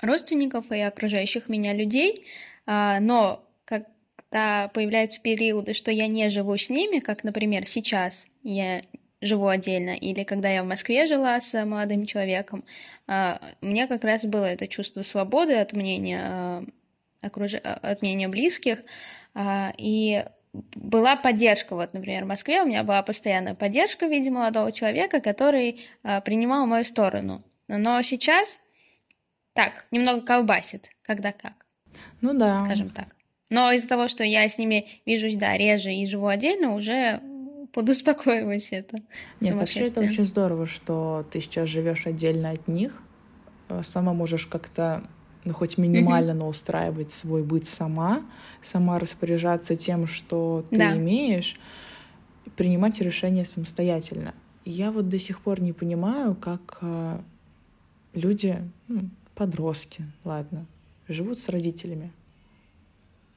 родственников 0.01 0.69
и 0.71 0.79
окружающих 0.79 1.47
меня 1.47 1.73
людей, 1.73 2.25
но 2.67 3.43
когда 3.65 4.67
появляются 4.73 5.21
периоды, 5.21 5.73
что 5.73 5.89
я 5.89 6.07
не 6.07 6.29
живу 6.29 6.57
с 6.57 6.69
ними, 6.69 6.99
как, 6.99 7.23
например, 7.23 7.65
сейчас 7.65 8.27
я 8.43 8.83
живу 9.21 9.47
отдельно, 9.47 9.91
или 9.91 10.23
когда 10.23 10.49
я 10.49 10.63
в 10.63 10.67
Москве 10.67 11.07
жила 11.07 11.39
с 11.39 11.65
молодым 11.65 12.05
человеком, 12.05 12.63
а, 13.07 13.41
мне 13.61 13.87
как 13.87 14.03
раз 14.03 14.25
было 14.25 14.45
это 14.45 14.67
чувство 14.67 15.01
свободы 15.01 15.55
от 15.55 15.73
мнения, 15.73 16.21
а, 16.23 16.65
окруж... 17.21 17.53
от 17.55 18.01
мнения 18.01 18.27
близких, 18.27 18.79
и 19.77 20.25
была 20.53 21.15
поддержка, 21.15 21.75
вот, 21.75 21.93
например, 21.93 22.25
в 22.25 22.27
Москве 22.27 22.63
у 22.63 22.65
меня 22.65 22.83
была 22.83 23.03
постоянная 23.03 23.53
поддержка 23.53 24.07
в 24.07 24.11
виде 24.11 24.31
молодого 24.31 24.71
человека, 24.71 25.19
который 25.19 25.85
принимал 26.25 26.65
мою 26.65 26.83
сторону. 26.83 27.43
Но 27.67 28.01
сейчас 28.01 28.59
так, 29.53 29.85
немного 29.91 30.21
колбасит, 30.21 30.89
когда 31.03 31.31
как. 31.31 31.66
Ну 32.21 32.33
да. 32.33 32.63
Скажем 32.65 32.89
так. 32.89 33.07
Но 33.49 33.71
из-за 33.71 33.87
того, 33.87 34.07
что 34.07 34.23
я 34.23 34.47
с 34.47 34.57
ними 34.57 34.87
вижусь, 35.05 35.37
да, 35.37 35.57
реже 35.57 35.93
и 35.93 36.05
живу 36.05 36.27
отдельно, 36.27 36.75
уже 36.75 37.21
подуспокоилась 37.71 38.69
это. 38.71 38.97
Нет, 39.39 39.55
вообще 39.55 39.81
это 39.81 40.01
очень 40.01 40.23
здорово, 40.23 40.65
что 40.65 41.25
ты 41.31 41.39
сейчас 41.39 41.69
живешь 41.69 42.07
отдельно 42.07 42.51
от 42.51 42.67
них, 42.67 43.01
э, 43.69 43.81
сама 43.83 44.13
можешь 44.13 44.47
как-то 44.47 45.03
ну, 45.45 45.53
хоть 45.53 45.77
минимально, 45.77 46.33
но 46.33 46.49
устраивать 46.49 47.11
свой 47.11 47.43
быт 47.43 47.65
сама, 47.65 48.23
сама 48.61 48.99
распоряжаться 48.99 49.75
тем, 49.75 50.05
что 50.07 50.65
ты 50.69 50.75
да. 50.75 50.97
имеешь, 50.97 51.57
принимать 52.57 52.99
решения 52.99 53.45
самостоятельно. 53.45 54.33
И 54.65 54.71
я 54.71 54.91
вот 54.91 55.07
до 55.07 55.19
сих 55.19 55.39
пор 55.39 55.61
не 55.61 55.71
понимаю, 55.71 56.35
как 56.35 56.79
э, 56.81 57.19
люди, 58.13 58.61
ну, 58.89 59.09
подростки, 59.35 60.03
ладно, 60.25 60.65
живут 61.07 61.39
с 61.39 61.49
родителями. 61.49 62.11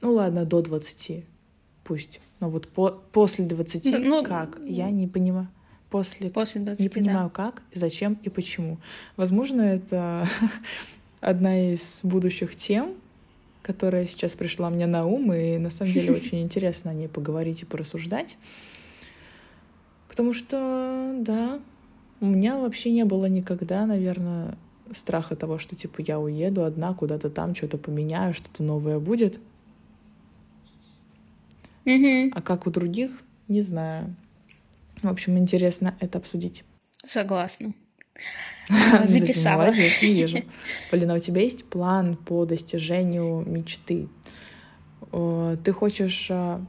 Ну 0.01 0.13
ладно, 0.13 0.45
до 0.45 0.61
20 0.61 1.23
пусть. 1.83 2.19
Но 2.39 2.49
вот 2.49 2.67
по 2.67 2.91
после 3.11 3.45
20 3.45 3.85
ну, 3.85 3.99
ну, 3.99 4.23
как? 4.23 4.59
Я 4.65 4.89
не 4.89 5.07
понимаю. 5.07 5.47
После, 5.89 6.29
после 6.29 6.61
20, 6.61 6.79
не 6.79 6.87
понимаю, 6.87 7.27
да. 7.27 7.29
как, 7.29 7.63
зачем 7.73 8.17
и 8.23 8.29
почему. 8.29 8.77
Возможно, 9.17 9.61
это 9.61 10.25
одна 11.19 11.73
из 11.73 11.99
будущих 12.03 12.55
тем, 12.55 12.93
которая 13.61 14.07
сейчас 14.07 14.31
пришла 14.31 14.69
мне 14.69 14.87
на 14.87 15.05
ум, 15.05 15.33
и 15.33 15.57
на 15.57 15.69
самом 15.69 15.91
деле 15.91 16.13
очень 16.15 16.41
интересно 16.41 16.91
о 16.91 16.93
ней 16.93 17.09
поговорить 17.09 17.63
и 17.63 17.65
порассуждать. 17.65 18.37
Потому 20.07 20.31
что, 20.31 21.13
да, 21.19 21.59
у 22.21 22.25
меня 22.25 22.57
вообще 22.57 22.91
не 22.91 23.03
было 23.03 23.25
никогда, 23.25 23.85
наверное, 23.85 24.57
страха 24.93 25.35
того, 25.35 25.57
что, 25.57 25.75
типа, 25.75 26.01
я 26.01 26.19
уеду 26.19 26.63
одна 26.63 26.93
куда-то 26.93 27.29
там, 27.29 27.55
что-то 27.55 27.77
поменяю, 27.77 28.33
что-то 28.33 28.63
новое 28.63 28.99
будет. 28.99 29.39
Угу. 31.85 32.31
А 32.33 32.41
как 32.41 32.67
у 32.67 32.71
других, 32.71 33.11
не 33.47 33.61
знаю. 33.61 34.15
В 35.01 35.07
общем, 35.07 35.37
интересно 35.37 35.95
это 35.99 36.19
обсудить. 36.19 36.63
Согласна. 37.03 37.73
Записала. 39.05 39.63
Молодец, 39.63 40.01
вижу. 40.01 40.43
Полина, 40.91 41.15
у 41.15 41.19
тебя 41.19 41.41
есть 41.41 41.65
план 41.65 42.15
по 42.15 42.45
достижению 42.45 43.43
мечты? 43.47 44.07
Ты 45.11 45.71
хочешь 45.73 46.27
а, 46.29 46.63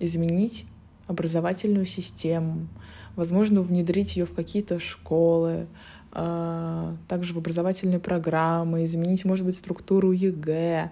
изменить 0.00 0.64
образовательную 1.06 1.86
систему, 1.86 2.66
возможно, 3.14 3.60
внедрить 3.60 4.16
ее 4.16 4.26
в 4.26 4.34
какие-то 4.34 4.80
школы, 4.80 5.52
а, 5.62 5.68
также 6.10 7.34
в 7.34 7.38
образовательные 7.38 8.00
программы, 8.00 8.84
изменить, 8.84 9.24
может 9.24 9.44
быть, 9.44 9.56
структуру 9.56 10.12
ЕГЭ. 10.12 10.90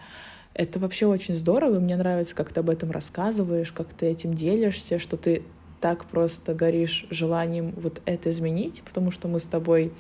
Это 0.55 0.79
вообще 0.79 1.07
очень 1.07 1.35
здорово, 1.35 1.81
мне 1.81 1.97
нравится, 1.97 2.35
как 2.35 2.53
ты 2.53 2.61
об 2.61 2.71
этом 2.71 2.91
рассказываешь, 2.91 3.73
как 3.73 3.89
ты 3.89 4.07
этим 4.07 4.35
делишься, 4.35 4.99
что 4.99 5.17
ты 5.17 5.43
так 5.81 6.07
просто 6.07 6.55
горишь 6.55 7.07
желанием 7.11 7.73
вот 7.77 8.01
это 8.07 8.31
изменить, 8.31 8.83
потому 8.83 9.11
что 9.11 9.29
мы 9.29 9.41
с 9.41 9.45
тобой 9.45 9.93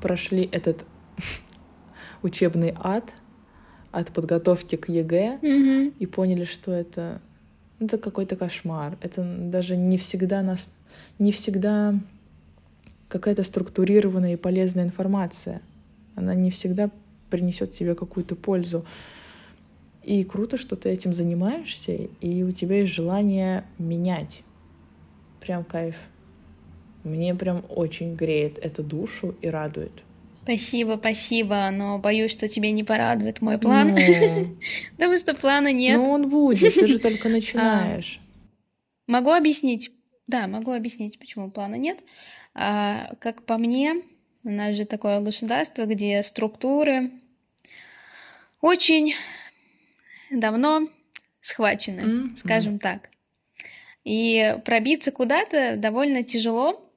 прошли 0.00 0.48
этот 0.52 0.84
учебный 2.22 2.74
ад 2.78 3.12
от 3.90 4.08
подготовки 4.10 4.76
к 4.76 4.88
ЕГЭ 4.88 5.38
mm-hmm. 5.42 5.94
и 5.98 6.06
поняли, 6.06 6.44
что 6.44 6.72
это, 6.72 7.20
это 7.78 7.98
какой-то 7.98 8.36
кошмар. 8.36 8.96
Это 9.00 9.22
даже 9.22 9.76
не 9.76 9.98
всегда 9.98 10.42
нас, 10.42 10.70
не 11.18 11.30
всегда 11.30 11.94
какая-то 13.12 13.44
структурированная 13.44 14.32
и 14.32 14.36
полезная 14.36 14.84
информация. 14.84 15.60
Она 16.16 16.34
не 16.34 16.50
всегда 16.50 16.90
принесет 17.30 17.72
тебе 17.72 17.94
какую-то 17.94 18.34
пользу. 18.36 18.86
И 20.02 20.24
круто, 20.24 20.56
что 20.56 20.76
ты 20.76 20.88
этим 20.88 21.12
занимаешься, 21.12 21.92
и 21.92 22.42
у 22.42 22.50
тебя 22.50 22.80
есть 22.80 22.92
желание 22.92 23.64
менять. 23.78 24.42
Прям 25.40 25.62
кайф. 25.62 25.96
Мне 27.04 27.34
прям 27.34 27.62
очень 27.68 28.14
греет 28.14 28.58
это 28.58 28.82
душу 28.82 29.34
и 29.42 29.48
радует. 29.48 29.92
Спасибо, 30.44 30.96
спасибо, 30.98 31.70
но 31.70 31.98
боюсь, 31.98 32.32
что 32.32 32.48
тебе 32.48 32.72
не 32.72 32.82
порадует 32.82 33.42
мой 33.42 33.58
план. 33.58 33.94
Ну. 33.94 34.56
Потому 34.96 35.18
что 35.18 35.34
плана 35.34 35.72
нет. 35.72 35.98
Ну, 35.98 36.10
он 36.10 36.28
будет, 36.30 36.74
ты 36.74 36.86
же 36.86 36.98
только 37.08 37.28
начинаешь. 37.28 38.20
Могу 39.06 39.30
объяснить. 39.30 39.92
Да, 40.26 40.46
могу 40.46 40.72
объяснить, 40.72 41.18
почему 41.18 41.50
плана 41.50 41.74
нет. 41.74 41.98
А, 42.54 43.14
как 43.20 43.44
по 43.44 43.56
мне, 43.58 44.02
у 44.44 44.50
нас 44.50 44.76
же 44.76 44.84
такое 44.84 45.20
государство, 45.20 45.84
где 45.84 46.22
структуры 46.22 47.10
очень 48.60 49.14
давно 50.30 50.88
схвачены, 51.40 52.00
mm-hmm. 52.00 52.36
скажем 52.36 52.78
так. 52.78 53.10
И 54.04 54.58
пробиться 54.64 55.12
куда-то 55.12 55.76
довольно 55.76 56.24
тяжело, 56.24 56.90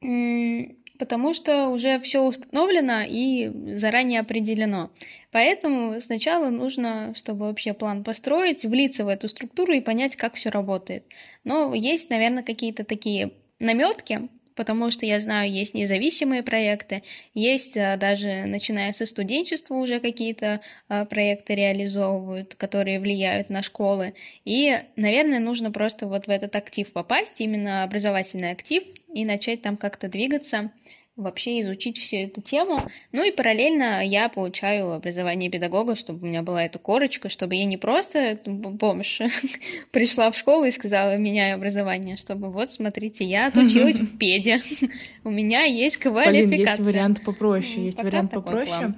потому 0.00 1.34
что 1.34 1.68
уже 1.68 1.98
все 2.00 2.22
установлено 2.22 3.02
и 3.02 3.76
заранее 3.76 4.20
определено. 4.20 4.90
Поэтому 5.30 6.00
сначала 6.00 6.50
нужно, 6.50 7.14
чтобы 7.16 7.46
вообще 7.46 7.74
план 7.74 8.02
построить, 8.04 8.64
влиться 8.64 9.04
в 9.04 9.08
эту 9.08 9.28
структуру 9.28 9.72
и 9.72 9.80
понять, 9.80 10.16
как 10.16 10.34
все 10.34 10.50
работает. 10.50 11.04
Но 11.44 11.74
есть, 11.74 12.10
наверное, 12.10 12.42
какие-то 12.42 12.84
такие 12.84 13.32
наметки, 13.60 14.28
потому 14.54 14.90
что 14.90 15.06
я 15.06 15.20
знаю, 15.20 15.50
есть 15.50 15.74
независимые 15.74 16.42
проекты, 16.42 17.02
есть 17.34 17.76
а, 17.76 17.96
даже, 17.96 18.44
начиная 18.46 18.92
со 18.92 19.06
студенчества, 19.06 19.74
уже 19.74 20.00
какие-то 20.00 20.60
а, 20.88 21.04
проекты 21.04 21.54
реализовывают, 21.54 22.54
которые 22.54 23.00
влияют 23.00 23.50
на 23.50 23.62
школы. 23.62 24.14
И, 24.44 24.78
наверное, 24.96 25.40
нужно 25.40 25.70
просто 25.70 26.06
вот 26.06 26.26
в 26.26 26.30
этот 26.30 26.54
актив 26.56 26.90
попасть, 26.92 27.40
именно 27.40 27.82
образовательный 27.82 28.50
актив, 28.50 28.82
и 29.12 29.24
начать 29.24 29.62
там 29.62 29.76
как-то 29.76 30.08
двигаться. 30.08 30.70
Вообще 31.16 31.60
изучить 31.60 31.98
всю 31.98 32.16
эту 32.16 32.40
тему. 32.40 32.78
Ну 33.12 33.22
и 33.22 33.30
параллельно 33.30 34.04
я 34.04 34.28
получаю 34.30 34.92
образование 34.92 35.50
педагога, 35.50 35.94
чтобы 35.94 36.22
у 36.22 36.26
меня 36.26 36.42
была 36.42 36.64
эта 36.64 36.78
корочка, 36.78 37.28
чтобы 37.28 37.54
я 37.54 37.66
не 37.66 37.76
просто 37.76 38.38
бомж 38.46 39.20
пришла 39.90 40.30
в 40.30 40.36
школу 40.36 40.64
и 40.64 40.70
сказала, 40.70 41.16
меняю 41.16 41.56
образование, 41.56 42.16
чтобы 42.16 42.50
вот, 42.50 42.72
смотрите, 42.72 43.24
я 43.24 43.48
отучилась 43.48 43.96
в 43.96 44.16
педе, 44.16 44.62
у 45.24 45.30
меня 45.30 45.64
есть 45.64 45.98
квалификация. 45.98 46.48
Полин, 46.48 46.60
есть 46.60 46.80
вариант 46.80 47.24
попроще, 47.24 47.84
есть 47.84 48.02
вариант 48.02 48.30
попроще. 48.30 48.94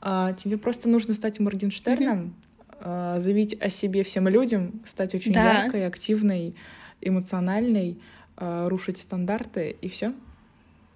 А, 0.00 0.32
тебе 0.32 0.58
просто 0.58 0.88
нужно 0.88 1.14
стать 1.14 1.38
Моргенштерном, 1.38 2.34
а, 2.80 3.20
заявить 3.20 3.54
о 3.60 3.70
себе 3.70 4.02
всем 4.02 4.26
людям, 4.26 4.82
стать 4.84 5.14
очень 5.14 5.32
яркой, 5.32 5.86
активной, 5.86 6.56
эмоциональной, 7.00 8.00
а, 8.36 8.68
рушить 8.68 8.98
стандарты, 8.98 9.76
и 9.80 9.88
все 9.88 10.12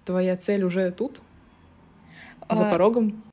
твоя 0.07 0.35
цель 0.37 0.63
уже 0.63 0.91
тут? 0.91 1.21
За 2.49 2.67
а... 2.67 2.71
порогом? 2.71 3.23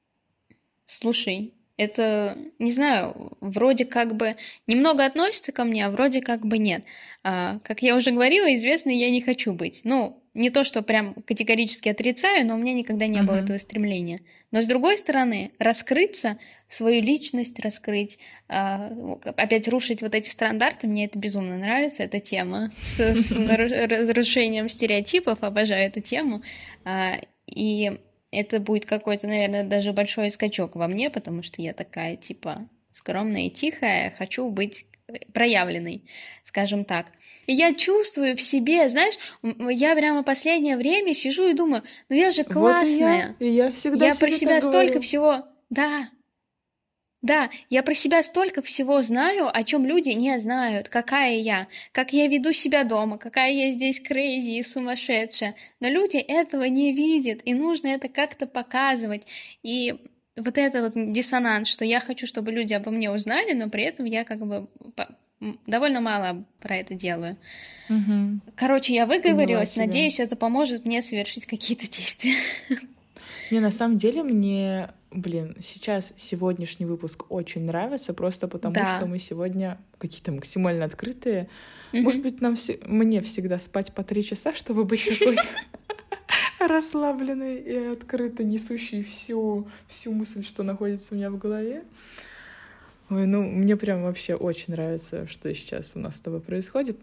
Слушай, 0.87 1.55
это, 1.77 2.37
не 2.59 2.73
знаю, 2.73 3.33
вроде 3.41 3.85
как 3.85 4.17
бы 4.17 4.37
немного 4.67 5.05
относится 5.05 5.53
ко 5.53 5.65
мне, 5.65 5.87
а 5.87 5.91
вроде 5.91 6.21
как 6.21 6.45
бы 6.45 6.59
нет. 6.59 6.85
А, 7.23 7.59
как 7.61 7.81
я 7.81 7.97
уже 7.97 8.11
говорила, 8.11 8.53
известной 8.53 8.97
я 8.97 9.11
не 9.11 9.23
хочу 9.23 9.53
быть. 9.53 9.81
Ну, 9.85 10.23
не 10.35 10.51
то, 10.51 10.65
что 10.65 10.83
прям 10.83 11.15
категорически 11.15 11.89
отрицаю, 11.89 12.47
но 12.47 12.55
у 12.55 12.59
меня 12.59 12.75
никогда 12.75 13.07
не 13.07 13.19
uh-huh. 13.19 13.25
было 13.25 13.37
этого 13.37 13.59
стремления. 13.59 14.19
Но 14.51 14.63
с 14.63 14.67
другой 14.67 14.99
стороны, 14.99 15.53
раскрыться, 15.59 16.39
свою 16.69 17.03
личность 17.03 17.59
раскрыть, 17.61 18.19
а, 18.49 18.91
опять 19.37 19.69
рушить 19.69 20.03
вот 20.03 20.15
эти 20.15 20.29
стандарты, 20.29 20.87
мне 20.89 21.07
это 21.07 21.19
безумно 21.19 21.57
нравится, 21.57 22.03
эта 22.03 22.21
тема 22.21 22.71
с, 22.79 22.99
с 22.99 23.33
разрушением 23.33 24.69
стереотипов, 24.69 25.43
обожаю 25.43 25.87
эту 25.87 26.01
тему. 26.01 26.43
А, 26.85 27.21
и 27.47 27.99
это 28.33 28.59
будет 28.59 28.87
какой-то, 28.87 29.29
наверное, 29.29 29.63
даже 29.63 29.93
большой 29.93 30.31
скачок 30.31 30.75
во 30.75 30.89
мне, 30.89 31.11
потому 31.11 31.43
что 31.43 31.63
я 31.63 31.73
такая, 31.73 32.17
типа, 32.17 32.69
скромная 32.93 33.43
и 33.43 33.51
тихая, 33.51 34.11
хочу 34.17 34.49
быть 34.51 34.87
проявленной, 35.33 36.05
скажем 36.45 36.85
так. 36.85 37.07
И 37.47 37.53
я 37.53 37.75
чувствую 37.75 38.37
в 38.37 38.43
себе, 38.43 38.89
знаешь, 38.89 39.15
я 39.43 39.95
прямо 39.95 40.23
последнее 40.23 40.77
время 40.77 41.15
сижу 41.15 41.49
и 41.49 41.55
думаю, 41.55 41.83
ну 42.09 42.17
я 42.17 42.31
же 42.31 42.45
классная. 42.45 43.37
Вот 43.39 43.47
и 43.47 43.47
я, 43.47 43.51
и 43.51 43.55
я 43.55 43.73
всегда 43.73 44.07
Я 44.07 44.15
про 44.15 44.31
себя 44.31 44.61
столько 44.61 44.95
говорю. 44.95 45.01
всего, 45.03 45.45
да, 45.71 46.09
да, 47.25 47.49
я 47.71 47.83
про 47.83 47.95
себя 47.95 48.23
столько 48.23 48.61
всего 48.61 49.01
знаю, 49.01 49.49
о 49.51 49.65
чем 49.65 49.87
люди 49.87 50.11
не 50.11 50.39
знают, 50.39 50.91
какая 50.91 51.37
я, 51.37 51.69
как 51.93 52.13
я 52.13 52.27
веду 52.27 52.53
себя 52.53 52.85
дома, 52.85 53.17
какая 53.17 53.51
я 53.51 53.71
здесь 53.71 53.99
крейзи 53.99 54.51
и 54.51 54.63
сумасшедшая. 54.63 55.55
Но 55.81 55.89
люди 55.89 56.19
этого 56.19 56.65
не 56.65 56.93
видят, 56.93 57.41
и 57.47 57.55
нужно 57.55 57.89
это 57.89 58.11
как-то 58.11 58.47
показывать. 58.47 59.27
И 59.63 59.95
вот 60.37 60.59
этот 60.59 60.95
вот 60.95 61.13
диссонанс, 61.13 61.69
что 61.69 61.85
я 61.85 62.01
хочу, 62.01 62.27
чтобы 62.27 62.53
люди 62.53 62.75
обо 62.75 62.91
мне 62.91 63.11
узнали, 63.11 63.53
но 63.53 63.69
при 63.69 63.85
этом 63.85 64.05
я 64.07 64.25
как 64.25 64.45
бы 64.45 64.69
довольно 65.67 66.01
мало 66.01 66.45
про 66.61 66.77
это 66.77 66.95
делаю. 66.95 67.37
Угу. 67.89 68.41
Короче, 68.57 68.95
я 68.95 69.07
выговорилась, 69.07 69.77
надеюсь, 69.77 70.21
это 70.21 70.37
поможет 70.37 70.85
мне 70.85 71.03
совершить 71.03 71.47
какие-то 71.47 71.91
действия. 71.91 72.37
Не, 73.51 73.61
на 73.61 73.71
самом 73.71 73.97
деле 73.97 74.23
мне 74.23 74.89
блин, 75.15 75.57
сейчас 75.61 76.13
сегодняшний 76.17 76.87
выпуск 76.87 77.27
очень 77.31 77.65
нравится, 77.65 78.13
просто 78.13 78.49
потому 78.49 78.75
да. 78.75 78.97
что 78.97 79.07
мы 79.07 79.19
сегодня 79.19 79.79
какие-то 79.99 80.33
максимально 80.33 80.85
открытые. 80.85 81.49
Mm-hmm. 81.93 82.03
Может 82.03 82.23
быть, 82.23 82.41
нам 82.41 82.57
все... 82.57 82.79
мне 82.85 83.23
всегда 83.23 83.59
спать 83.59 83.93
по 83.93 84.03
три 84.03 84.25
часа, 84.25 84.55
чтобы 84.55 84.85
быть 84.85 85.09
такой 85.19 85.37
расслабленной 86.67 87.57
и 87.57 87.77
открыто 87.77 88.45
несущей 88.45 89.03
всю, 89.03 89.69
всю 89.89 90.13
мысль, 90.13 90.45
что 90.45 90.63
находится 90.63 91.15
у 91.15 91.17
меня 91.17 91.31
в 91.31 91.39
голове. 91.39 91.83
Ой, 93.11 93.27
ну, 93.27 93.43
мне 93.43 93.77
прям 93.77 94.03
вообще 94.03 94.35
очень 94.35 94.73
нравится, 94.73 95.27
что 95.29 95.53
сейчас 95.55 95.95
у 95.95 96.01
нас 96.01 96.17
с 96.17 96.21
тобой 96.21 96.41
происходит. 96.41 96.99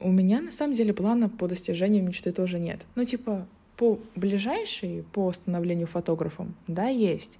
У 0.00 0.10
меня, 0.10 0.40
на 0.40 0.50
самом 0.50 0.74
деле, 0.74 0.92
плана 0.92 1.28
по 1.28 1.46
достижению 1.46 2.02
мечты 2.04 2.32
тоже 2.32 2.58
нет. 2.58 2.80
Ну, 2.94 3.04
типа, 3.04 3.46
по 3.76 3.98
ближайшей 4.14 5.04
по 5.12 5.32
становлению 5.32 5.86
фотографом, 5.86 6.54
да, 6.66 6.86
есть. 6.86 7.38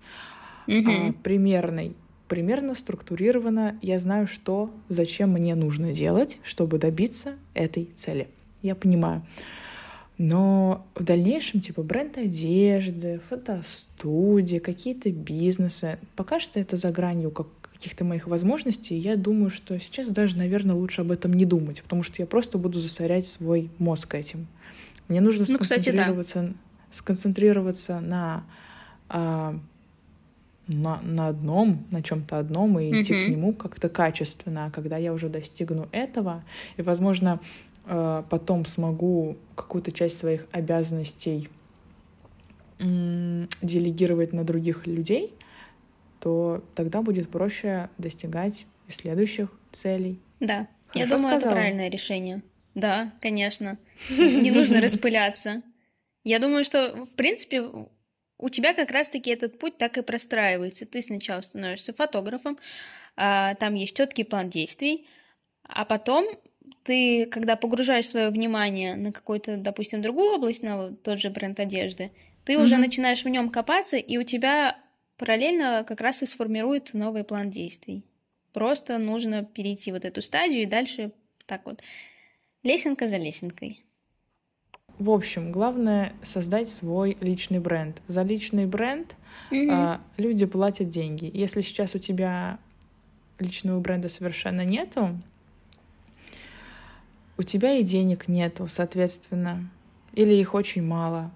Mm-hmm. 0.67 1.11
А, 1.11 1.13
примерный, 1.23 1.95
примерно 2.29 2.75
структурировано. 2.75 3.79
Я 3.83 3.99
знаю, 3.99 4.27
что, 4.27 4.71
зачем 4.89 5.31
мне 5.31 5.55
нужно 5.55 5.93
делать, 5.93 6.39
чтобы 6.43 6.79
добиться 6.79 7.37
этой 7.55 7.87
цели. 7.95 8.29
Я 8.63 8.75
понимаю. 8.75 9.27
Но 10.17 10.87
в 10.95 11.03
дальнейшем, 11.03 11.61
типа, 11.61 11.83
бренд 11.83 12.19
одежды, 12.19 13.21
фотостудии, 13.29 14.59
какие-то 14.59 15.11
бизнесы, 15.11 15.99
пока 16.15 16.39
что 16.39 16.61
это 16.61 16.77
за 16.77 16.93
гранью 16.93 17.31
как 17.31 17.49
каких-то 17.75 18.05
моих 18.05 18.29
возможностей. 18.29 18.97
Я 18.97 19.17
думаю, 19.17 19.51
что 19.51 19.79
сейчас 19.79 20.09
даже, 20.09 20.39
наверное, 20.39 20.75
лучше 20.75 21.03
об 21.03 21.11
этом 21.11 21.35
не 21.35 21.45
думать, 21.45 21.83
потому 21.83 22.03
что 22.03 22.23
я 22.23 22.27
просто 22.27 22.57
буду 22.57 22.79
засорять 22.79 23.27
свой 23.27 23.69
мозг 23.79 24.15
этим. 24.15 24.47
Мне 25.09 25.21
нужно 25.21 25.45
ну, 25.47 25.57
сконцентрироваться, 25.57 26.33
кстати, 26.33 26.47
да. 26.47 26.55
сконцентрироваться 26.91 28.01
на, 28.01 28.45
а, 29.11 29.59
на, 30.69 31.01
на 31.03 31.29
одном, 31.29 31.85
на 31.91 32.03
чем-то 32.03 32.39
одном 32.39 32.79
и 32.79 33.03
идти 33.03 33.27
к 33.27 33.29
нему 33.29 33.53
как-то 33.53 33.89
качественно. 33.91 34.67
А 34.67 34.71
когда 34.71 34.97
я 34.97 35.13
уже 35.13 35.29
достигну 35.29 35.89
этого, 35.93 36.43
и, 36.79 36.83
возможно, 36.83 37.41
потом 37.85 38.65
смогу 38.65 39.37
какую-то 39.55 39.93
часть 39.93 40.19
своих 40.19 40.47
обязанностей 40.53 41.49
делегировать 42.79 44.33
на 44.33 44.45
других 44.45 44.87
людей, 44.87 45.35
то 46.21 46.65
тогда 46.75 47.03
будет 47.03 47.29
проще 47.29 47.91
достигать 47.99 48.67
следующих 48.89 49.51
целей. 49.73 50.19
Да, 50.41 50.69
Хорошо 50.87 50.99
я 50.99 51.07
думаю, 51.07 51.21
сказала? 51.21 51.39
это 51.39 51.51
правильное 51.51 51.89
решение. 51.91 52.43
Да, 52.75 53.13
конечно. 53.21 53.79
Не 54.11 54.51
нужно 54.51 54.81
распыляться. 54.81 55.63
Я 56.25 56.39
думаю, 56.39 56.65
что, 56.65 57.05
в 57.05 57.15
принципе, 57.15 57.63
у 57.63 58.49
тебя 58.49 58.75
как 58.75 58.91
раз-таки 58.91 59.31
этот 59.31 59.59
путь 59.59 59.79
так 59.79 59.97
и 59.99 60.03
простраивается. 60.03 60.87
Ты 60.87 61.01
сначала 61.03 61.41
становишься 61.41 61.93
фотографом, 61.93 62.59
а, 63.17 63.55
там 63.55 63.75
есть 63.75 63.97
четкий 63.97 64.25
план 64.25 64.49
действий, 64.51 65.07
а 65.63 65.85
потом 65.85 66.27
ты, 66.83 67.27
когда 67.27 67.57
погружаешь 67.57 68.09
свое 68.09 68.31
внимание 68.31 68.97
на 68.97 69.13
какую-то, 69.13 69.57
допустим, 69.57 70.03
другую 70.03 70.35
область, 70.35 70.63
на 70.63 70.77
вот 70.77 71.03
тот 71.03 71.21
же 71.21 71.31
бренд 71.31 71.59
одежды, 71.61 72.11
ты 72.45 72.55
mm-hmm. 72.55 72.63
уже 72.63 72.77
начинаешь 72.77 73.25
в 73.25 73.29
нем 73.29 73.51
копаться, 73.51 73.97
и 73.97 74.17
у 74.17 74.23
тебя 74.23 74.79
параллельно 75.17 75.85
как 75.87 76.01
раз 76.01 76.23
и 76.23 76.27
сформируется 76.27 76.99
новый 76.99 77.25
план 77.25 77.51
действий. 77.51 78.05
Просто 78.53 78.99
нужно 78.99 79.45
перейти 79.45 79.93
вот 79.93 80.05
эту 80.05 80.23
стадию 80.23 80.63
и 80.63 80.67
дальше 80.67 81.13
так 81.47 81.67
вот 81.67 81.83
Лесенка 82.65 83.09
за 83.09 83.19
лесенкой. 83.19 83.85
В 84.99 85.11
общем, 85.11 85.53
главное 85.53 86.15
создать 86.23 86.69
свой 86.69 87.17
личный 87.21 87.59
бренд. 87.59 88.01
За 88.07 88.23
личный 88.23 88.65
бренд 88.65 89.17
mm-hmm. 89.51 89.69
а, 89.71 90.01
люди 90.17 90.47
платят 90.47 90.89
деньги. 90.89 91.31
Если 91.33 91.61
сейчас 91.61 91.95
у 91.95 91.99
тебя 91.99 92.59
личного 93.39 93.81
бренда 93.81 94.09
совершенно 94.09 94.65
нету, 94.65 95.21
у 97.37 97.43
тебя 97.43 97.75
и 97.75 97.83
денег 97.83 98.29
нету, 98.29 98.67
соответственно, 98.69 99.71
или 100.13 100.35
их 100.35 100.55
очень 100.55 100.83
мало. 100.83 101.31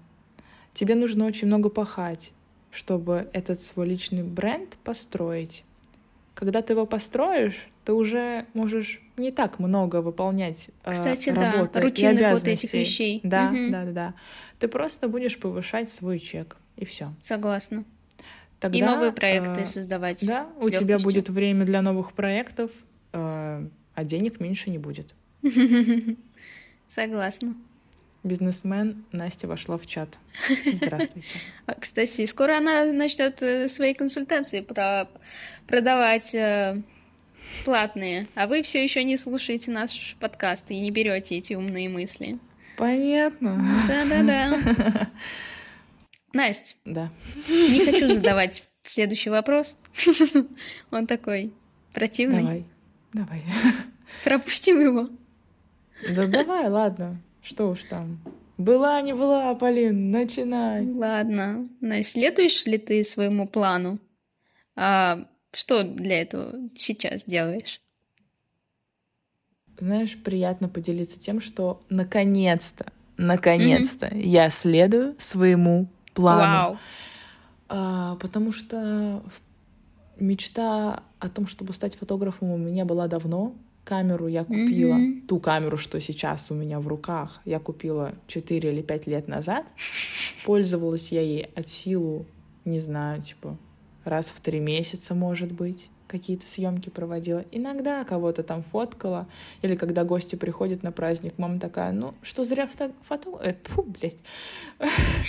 Тебе 0.73 0.95
нужно 0.95 1.25
очень 1.25 1.47
много 1.47 1.69
пахать, 1.69 2.31
чтобы 2.71 3.29
этот 3.33 3.61
свой 3.61 3.87
личный 3.87 4.23
бренд 4.23 4.77
построить. 4.83 5.63
Когда 6.35 6.61
ты 6.61 6.73
его 6.73 6.85
построишь, 6.85 7.67
ты 7.83 7.93
уже 7.93 8.45
можешь 8.53 9.01
не 9.17 9.31
так 9.31 9.59
много 9.59 10.01
выполнять 10.01 10.69
э, 10.85 10.91
Кстати, 10.91 11.29
работы 11.29 11.81
да, 11.81 11.87
и 11.87 12.05
обязанностей. 12.05 12.31
Вот 12.31 12.47
этих 12.47 12.73
вещей. 12.73 13.19
Да, 13.23 13.47
угу. 13.47 13.71
да, 13.71 13.85
да, 13.85 13.91
да. 13.91 14.13
Ты 14.59 14.67
просто 14.67 15.07
будешь 15.07 15.37
повышать 15.37 15.89
свой 15.91 16.19
чек 16.19 16.55
и 16.77 16.85
все. 16.85 17.13
Согласна. 17.21 17.83
Тогда, 18.59 18.77
и 18.77 18.81
новые 18.81 19.11
проекты 19.11 19.61
э, 19.61 19.65
создавать. 19.65 20.25
Да, 20.25 20.47
у 20.61 20.69
тебя 20.69 20.99
будет 20.99 21.29
время 21.29 21.65
для 21.65 21.81
новых 21.81 22.13
проектов, 22.13 22.71
э, 23.13 23.67
а 23.95 24.03
денег 24.03 24.39
меньше 24.39 24.69
не 24.69 24.77
будет. 24.77 25.13
Согласна. 26.87 27.55
Бизнесмен 28.23 29.05
Настя 29.11 29.47
вошла 29.47 29.77
в 29.77 29.87
чат. 29.87 30.17
Здравствуйте. 30.73 31.37
А, 31.65 31.75
кстати, 31.75 32.25
скоро 32.25 32.57
она 32.57 32.85
начнет 32.85 33.41
э, 33.41 33.69
свои 33.69 33.93
консультации 33.93 34.59
про 34.59 35.07
продавать 35.67 36.35
э, 36.35 36.81
платные, 37.63 38.27
а 38.35 38.47
вы 38.47 38.61
все 38.61 38.83
еще 38.83 39.03
не 39.03 39.17
слушаете 39.17 39.71
наш 39.71 40.17
подкаст 40.19 40.69
и 40.71 40.79
не 40.79 40.91
берете 40.91 41.37
эти 41.37 41.53
умные 41.53 41.87
мысли. 41.87 42.37
Понятно. 42.75 43.63
Да-да-да. 43.87 45.09
Настя. 46.33 46.75
Да. 46.85 47.09
Не 47.47 47.85
хочу 47.85 48.13
задавать 48.13 48.67
следующий 48.83 49.29
вопрос. 49.29 49.77
Он 50.91 51.07
такой 51.07 51.53
противный. 51.93 52.41
Давай, 52.41 52.65
давай. 53.13 53.43
Пропустим 54.23 54.81
его. 54.81 55.09
Да 56.07 56.27
давай, 56.27 56.69
ладно. 56.69 57.21
Что 57.41 57.69
уж 57.69 57.83
там. 57.83 58.19
Была, 58.57 59.01
не 59.01 59.13
была, 59.13 59.55
Полин, 59.55 60.11
начинай. 60.11 60.85
Ладно. 60.85 61.69
Следуешь 62.03 62.65
ли 62.65 62.77
ты 62.77 63.03
своему 63.03 63.47
плану? 63.47 63.99
А 64.75 65.25
что 65.53 65.83
для 65.83 66.21
этого 66.21 66.69
сейчас 66.75 67.23
делаешь? 67.23 67.81
Знаешь, 69.79 70.17
приятно 70.21 70.67
поделиться 70.67 71.17
тем, 71.19 71.39
что 71.39 71.81
наконец-то, 71.89 72.91
наконец-то 73.15 74.07
mm-hmm. 74.07 74.21
я 74.21 74.49
следую 74.49 75.15
своему 75.19 75.87
плану. 76.13 76.41
Вау. 76.41 76.77
А, 77.69 78.15
потому 78.17 78.51
что 78.51 79.23
мечта 80.19 81.03
о 81.19 81.29
том, 81.29 81.47
чтобы 81.47 81.71
стать 81.71 81.95
фотографом, 81.95 82.51
у 82.51 82.57
меня 82.57 82.83
была 82.83 83.07
давно. 83.07 83.55
Камеру 83.89 84.27
я 84.27 84.43
купила, 84.43 84.97
mm-hmm. 84.97 85.25
ту 85.25 85.39
камеру, 85.39 85.75
что 85.77 85.99
сейчас 85.99 86.51
у 86.51 86.53
меня 86.53 86.79
в 86.79 86.87
руках, 86.87 87.41
я 87.43 87.59
купила 87.59 88.13
4 88.27 88.71
или 88.71 88.83
5 88.83 89.07
лет 89.07 89.27
назад. 89.27 89.65
Пользовалась 90.45 91.11
я 91.11 91.21
ей 91.21 91.49
от 91.55 91.67
силу, 91.67 92.27
не 92.65 92.77
знаю, 92.77 93.23
типа 93.23 93.57
раз 94.03 94.27
в 94.27 94.41
три 94.41 94.59
месяца, 94.59 95.15
может 95.15 95.51
быть 95.51 95.89
какие-то 96.07 96.45
съемки 96.45 96.89
проводила. 96.89 97.43
Иногда 97.51 98.03
кого-то 98.03 98.43
там 98.43 98.61
фоткала. 98.61 99.27
Или 99.63 99.75
когда 99.75 100.03
гости 100.03 100.35
приходят 100.35 100.83
на 100.83 100.91
праздник, 100.91 101.33
мама 101.37 101.59
такая, 101.59 101.91
ну, 101.91 102.13
что 102.21 102.45
зря 102.45 102.67
фото... 102.67 102.91
фото... 103.07 103.39
Э, 103.41 103.55
фу, 103.63 103.81
блядь. 103.81 104.17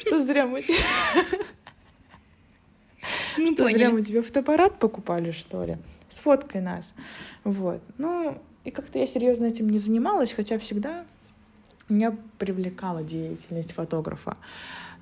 Что 0.00 0.20
зря 0.20 0.46
мы... 0.46 0.60
Что 3.52 3.68
зря 3.68 3.90
мы 3.90 4.00
тебе 4.00 4.22
фотоаппарат 4.22 4.78
покупали, 4.78 5.32
что 5.32 5.64
ли? 5.64 5.78
Сфоткай 6.08 6.60
нас. 6.60 6.94
Вот. 7.44 7.80
Ну, 7.98 8.38
и 8.64 8.70
как-то 8.70 8.98
я 8.98 9.06
серьезно 9.06 9.46
этим 9.46 9.68
не 9.68 9.78
занималась, 9.78 10.32
хотя 10.32 10.58
всегда 10.58 11.04
меня 11.88 12.16
привлекала 12.38 13.02
деятельность 13.02 13.72
фотографа. 13.72 14.36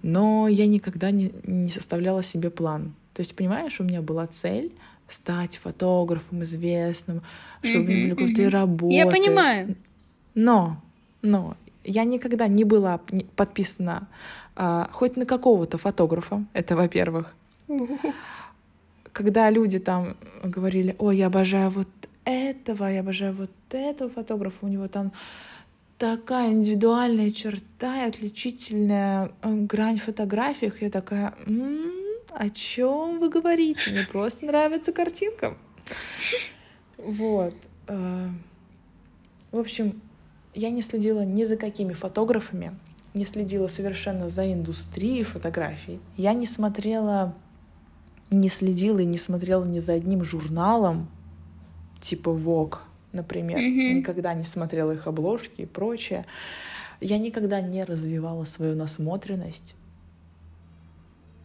Но 0.03 0.49
я 0.49 0.67
никогда 0.67 1.11
не, 1.11 1.33
не 1.45 1.71
составляла 1.71 2.23
себе 2.23 2.51
план. 2.51 2.95
То 3.15 3.21
есть, 3.21 3.35
понимаешь, 3.35 3.81
у 3.81 3.85
меня 3.85 4.03
была 4.03 4.27
цель 4.27 4.73
стать 5.09 5.59
фотографом 5.59 6.43
известным, 6.43 7.23
чтобы 7.63 7.85
mm-hmm, 7.85 7.87
у 7.87 7.89
меня 7.89 8.15
были 8.15 8.27
крутые 8.27 8.49
mm-hmm. 8.49 8.53
работы. 8.53 8.95
Я 8.95 9.07
понимаю. 9.07 9.77
Но, 10.35 10.81
но 11.23 11.57
я 11.85 12.05
никогда 12.05 12.49
не 12.49 12.65
была 12.65 13.01
подписана 13.37 14.09
а, 14.57 14.89
хоть 14.93 15.17
на 15.17 15.27
какого-то 15.27 15.79
фотографа, 15.79 16.45
это 16.53 16.77
во-первых. 16.77 17.35
Когда 19.15 19.49
люди 19.49 19.79
там 19.79 20.17
говорили, 20.43 20.97
ой, 20.99 21.17
я 21.17 21.29
обожаю 21.29 21.71
вот 21.71 21.89
этого, 22.25 22.85
я 22.87 23.01
обожаю 23.01 23.33
вот 23.33 23.51
этого 23.71 24.11
фотографа, 24.11 24.67
у 24.67 24.69
него 24.69 24.89
там 24.89 25.13
такая 25.99 26.51
индивидуальная 26.53 27.31
черта 27.31 28.05
и 28.05 28.09
отличительная 28.09 29.31
э, 29.41 29.55
грань 29.55 29.99
в 29.99 30.03
фотографиях, 30.03 30.83
я 30.83 30.91
такая, 30.91 31.33
м-м, 31.47 31.93
о 32.31 32.51
чем 32.51 33.21
вы 33.21 33.29
говорите? 33.29 33.93
Мне 33.93 34.05
просто 34.11 34.47
нравится 34.47 34.93
картинка. 34.93 35.57
Вот. 36.99 37.55
Э, 37.87 38.29
в 39.53 39.59
общем, 39.61 40.03
я 40.55 40.71
не 40.71 40.83
следила 40.83 41.21
ни 41.21 41.45
за 41.45 41.57
какими 41.57 41.93
фотографами, 41.93 42.77
не 43.15 43.25
следила 43.25 43.69
совершенно 43.69 44.29
за 44.29 44.53
индустрией 44.53 45.23
фотографий. 45.23 46.01
Я 46.17 46.33
не 46.33 46.47
смотрела, 46.47 47.33
не 48.31 48.49
следила 48.49 48.99
и 48.99 49.05
не 49.05 49.19
смотрела 49.19 49.65
ни 49.65 49.79
за 49.79 49.95
одним 49.95 50.25
журналом, 50.25 51.09
типа 52.01 52.31
Vogue, 52.31 52.79
например. 53.13 53.59
Mm-hmm. 53.59 53.99
Никогда 53.99 54.35
не 54.35 54.43
смотрела 54.43 54.93
их 54.93 55.07
обложки 55.07 55.63
и 55.63 55.67
прочее. 55.67 56.27
Я 57.01 57.19
никогда 57.19 57.61
не 57.61 57.85
развивала 57.85 58.45
свою 58.45 58.77
насмотренность 58.77 59.75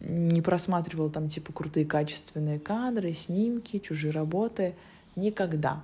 не 0.00 0.40
просматривала 0.40 1.10
там 1.10 1.28
типа 1.28 1.52
крутые 1.52 1.86
качественные 1.86 2.58
кадры, 2.58 3.12
снимки, 3.12 3.78
чужие 3.78 4.12
работы. 4.12 4.74
Никогда. 5.16 5.82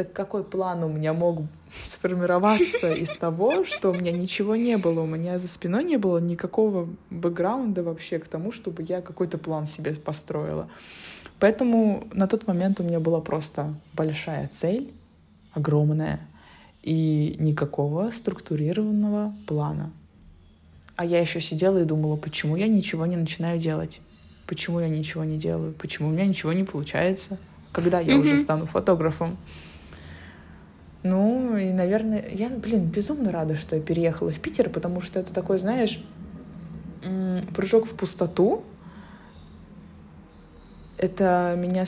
Так 0.00 0.14
какой 0.14 0.44
план 0.44 0.82
у 0.82 0.88
меня 0.88 1.12
мог 1.12 1.42
сформироваться 1.78 2.90
из 2.90 3.10
того, 3.10 3.64
что 3.64 3.90
у 3.90 3.92
меня 3.92 4.12
ничего 4.12 4.56
не 4.56 4.78
было, 4.78 5.02
у 5.02 5.06
меня 5.06 5.38
за 5.38 5.46
спиной 5.46 5.84
не 5.84 5.98
было 5.98 6.16
никакого 6.16 6.88
бэкграунда 7.10 7.82
вообще 7.82 8.18
к 8.18 8.26
тому, 8.26 8.50
чтобы 8.50 8.82
я 8.82 9.02
какой-то 9.02 9.36
план 9.36 9.66
себе 9.66 9.94
построила. 9.94 10.70
Поэтому 11.38 12.04
на 12.14 12.26
тот 12.28 12.46
момент 12.46 12.80
у 12.80 12.82
меня 12.82 12.98
была 12.98 13.20
просто 13.20 13.74
большая 13.92 14.48
цель, 14.48 14.90
огромная, 15.52 16.20
и 16.82 17.36
никакого 17.38 18.10
структурированного 18.10 19.34
плана. 19.46 19.92
А 20.96 21.04
я 21.04 21.20
еще 21.20 21.42
сидела 21.42 21.76
и 21.76 21.84
думала, 21.84 22.16
почему 22.16 22.56
я 22.56 22.68
ничего 22.68 23.04
не 23.04 23.16
начинаю 23.16 23.58
делать? 23.58 24.00
Почему 24.46 24.80
я 24.80 24.88
ничего 24.88 25.24
не 25.24 25.36
делаю? 25.36 25.74
Почему 25.74 26.08
у 26.08 26.10
меня 26.10 26.24
ничего 26.24 26.54
не 26.54 26.64
получается? 26.64 27.36
Когда 27.70 28.00
я 28.00 28.14
mm-hmm. 28.14 28.20
уже 28.20 28.38
стану 28.38 28.64
фотографом? 28.64 29.36
Ну, 31.02 31.56
и, 31.56 31.72
наверное, 31.72 32.24
я, 32.30 32.50
блин, 32.50 32.86
безумно 32.86 33.32
рада, 33.32 33.56
что 33.56 33.76
я 33.76 33.82
переехала 33.82 34.30
в 34.30 34.38
Питер, 34.38 34.68
потому 34.68 35.00
что 35.00 35.18
это 35.18 35.32
такой, 35.32 35.58
знаешь, 35.58 36.02
прыжок 37.54 37.86
в 37.86 37.96
пустоту. 37.96 38.64
Это 40.98 41.54
меня 41.56 41.86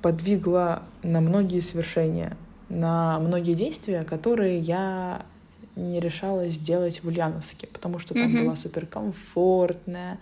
подвигло 0.00 0.82
на 1.04 1.20
многие 1.20 1.60
свершения, 1.60 2.36
на 2.68 3.20
многие 3.20 3.54
действия, 3.54 4.02
которые 4.02 4.58
я 4.58 5.24
не 5.76 6.00
решалась 6.00 6.54
сделать 6.54 7.02
в 7.02 7.08
Ульяновске, 7.08 7.68
потому 7.68 8.00
что 8.00 8.14
там 8.14 8.34
mm-hmm. 8.34 8.44
была 8.44 8.56
суперкомфортная 8.56 10.18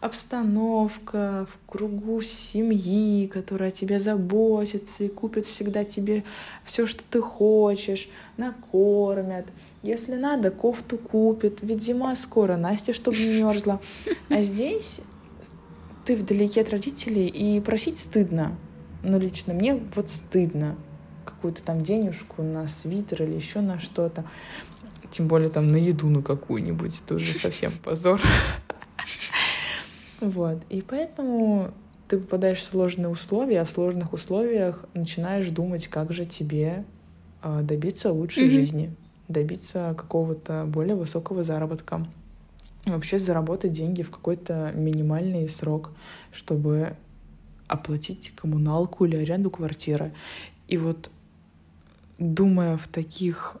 обстановка 0.00 1.46
в 1.50 1.70
кругу 1.70 2.20
семьи, 2.20 3.26
которая 3.26 3.70
о 3.70 3.72
тебе 3.72 3.98
заботится 3.98 5.04
и 5.04 5.08
купит 5.08 5.46
всегда 5.46 5.84
тебе 5.84 6.24
все, 6.64 6.86
что 6.86 7.02
ты 7.04 7.20
хочешь, 7.20 8.08
накормят. 8.36 9.46
Если 9.82 10.14
надо, 10.14 10.50
кофту 10.50 10.98
купит, 10.98 11.58
ведь 11.62 11.82
зима 11.82 12.14
скоро, 12.16 12.56
Настя, 12.56 12.92
чтобы 12.92 13.16
не 13.16 13.42
мерзла. 13.42 13.80
А 14.28 14.42
здесь 14.42 15.00
ты 16.04 16.16
вдалеке 16.16 16.62
от 16.62 16.70
родителей, 16.70 17.26
и 17.26 17.60
просить 17.60 17.98
стыдно. 17.98 18.56
Ну, 19.02 19.18
лично 19.18 19.52
мне 19.52 19.74
вот 19.94 20.08
стыдно 20.08 20.76
какую-то 21.24 21.62
там 21.62 21.82
денежку 21.82 22.42
на 22.42 22.66
свитер 22.68 23.24
или 23.24 23.34
еще 23.34 23.60
на 23.60 23.78
что-то. 23.78 24.24
Тем 25.10 25.28
более 25.28 25.48
там 25.48 25.70
на 25.70 25.76
еду 25.76 26.08
на 26.08 26.22
какую-нибудь, 26.22 27.04
тоже 27.06 27.34
совсем 27.34 27.72
позор. 27.84 28.20
Вот. 30.20 30.58
И 30.68 30.82
поэтому 30.82 31.72
ты 32.08 32.18
попадаешь 32.18 32.58
в 32.58 32.64
сложные 32.64 33.08
условия, 33.08 33.60
а 33.60 33.64
в 33.64 33.70
сложных 33.70 34.12
условиях 34.12 34.84
начинаешь 34.94 35.48
думать, 35.48 35.88
как 35.88 36.12
же 36.12 36.24
тебе 36.24 36.84
а, 37.42 37.62
добиться 37.62 38.12
лучшей 38.12 38.50
жизни, 38.50 38.94
добиться 39.28 39.94
какого-то 39.96 40.64
более 40.66 40.96
высокого 40.96 41.44
заработка, 41.44 42.06
вообще 42.86 43.18
заработать 43.18 43.72
деньги 43.72 44.02
в 44.02 44.10
какой-то 44.10 44.72
минимальный 44.74 45.48
срок, 45.48 45.90
чтобы 46.32 46.96
оплатить 47.66 48.32
коммуналку 48.34 49.04
или 49.04 49.16
аренду 49.16 49.50
квартиры. 49.50 50.12
И 50.66 50.78
вот 50.78 51.10
думая 52.18 52.76
в 52.76 52.88
таких 52.88 53.58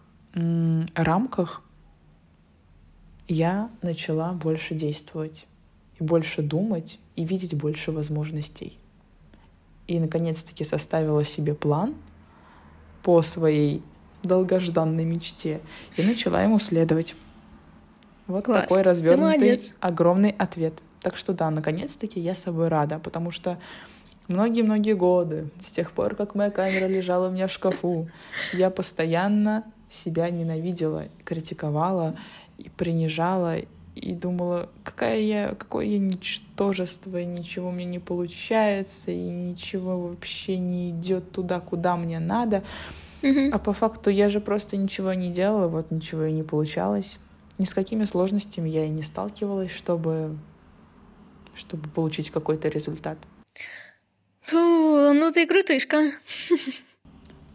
рамках 0.94 1.62
я 3.28 3.70
начала 3.82 4.32
больше 4.32 4.74
действовать 4.74 5.47
и 5.98 6.04
больше 6.04 6.42
думать 6.42 6.98
и 7.16 7.24
видеть 7.24 7.54
больше 7.54 7.92
возможностей. 7.92 8.78
И 9.86 9.98
наконец-таки 9.98 10.64
составила 10.64 11.24
себе 11.24 11.54
план 11.54 11.94
по 13.02 13.22
своей 13.22 13.82
долгожданной 14.22 15.04
мечте 15.04 15.60
и 15.96 16.02
начала 16.02 16.42
ему 16.42 16.58
следовать. 16.58 17.14
Вот 18.26 18.44
Класс. 18.44 18.62
такой 18.62 18.82
развернутый 18.82 19.60
огромный 19.80 20.34
ответ. 20.38 20.74
Так 21.00 21.16
что 21.16 21.32
да, 21.32 21.50
наконец-таки 21.50 22.20
я 22.20 22.34
собой 22.34 22.68
рада, 22.68 22.98
потому 22.98 23.30
что 23.30 23.58
многие-многие 24.26 24.94
годы, 24.94 25.48
с 25.62 25.70
тех 25.70 25.92
пор, 25.92 26.14
как 26.16 26.34
моя 26.34 26.50
камера 26.50 26.86
лежала 26.86 27.28
у 27.28 27.30
меня 27.30 27.46
в 27.46 27.52
шкафу, 27.52 28.10
я 28.52 28.68
постоянно 28.68 29.64
себя 29.88 30.28
ненавидела, 30.28 31.08
критиковала 31.24 32.16
и 32.58 32.68
принижала, 32.68 33.56
и 33.98 34.14
думала, 34.14 34.70
какая 34.84 35.20
я, 35.20 35.54
какое 35.54 35.86
я 35.86 35.98
ничтожество, 35.98 37.18
ничего 37.18 37.70
мне 37.70 37.84
не 37.84 37.98
получается, 37.98 39.10
и 39.10 39.18
ничего 39.18 40.00
вообще 40.00 40.58
не 40.58 40.90
идет 40.90 41.32
туда, 41.32 41.60
куда 41.60 41.96
мне 41.96 42.18
надо. 42.18 42.64
Mm-hmm. 43.22 43.50
А 43.50 43.58
по 43.58 43.72
факту 43.72 44.10
я 44.10 44.28
же 44.28 44.40
просто 44.40 44.76
ничего 44.76 45.12
не 45.12 45.30
делала, 45.30 45.68
вот 45.68 45.90
ничего 45.90 46.24
и 46.24 46.32
не 46.32 46.42
получалось. 46.42 47.18
Ни 47.58 47.64
с 47.64 47.74
какими 47.74 48.04
сложностями 48.04 48.68
я 48.68 48.84
и 48.84 48.88
не 48.88 49.02
сталкивалась, 49.02 49.72
чтобы, 49.72 50.36
чтобы 51.54 51.88
получить 51.88 52.30
какой-то 52.30 52.68
результат. 52.68 53.18
Фу, 54.42 54.56
ну 55.12 55.30
ты 55.32 55.46
крутышка. 55.46 56.12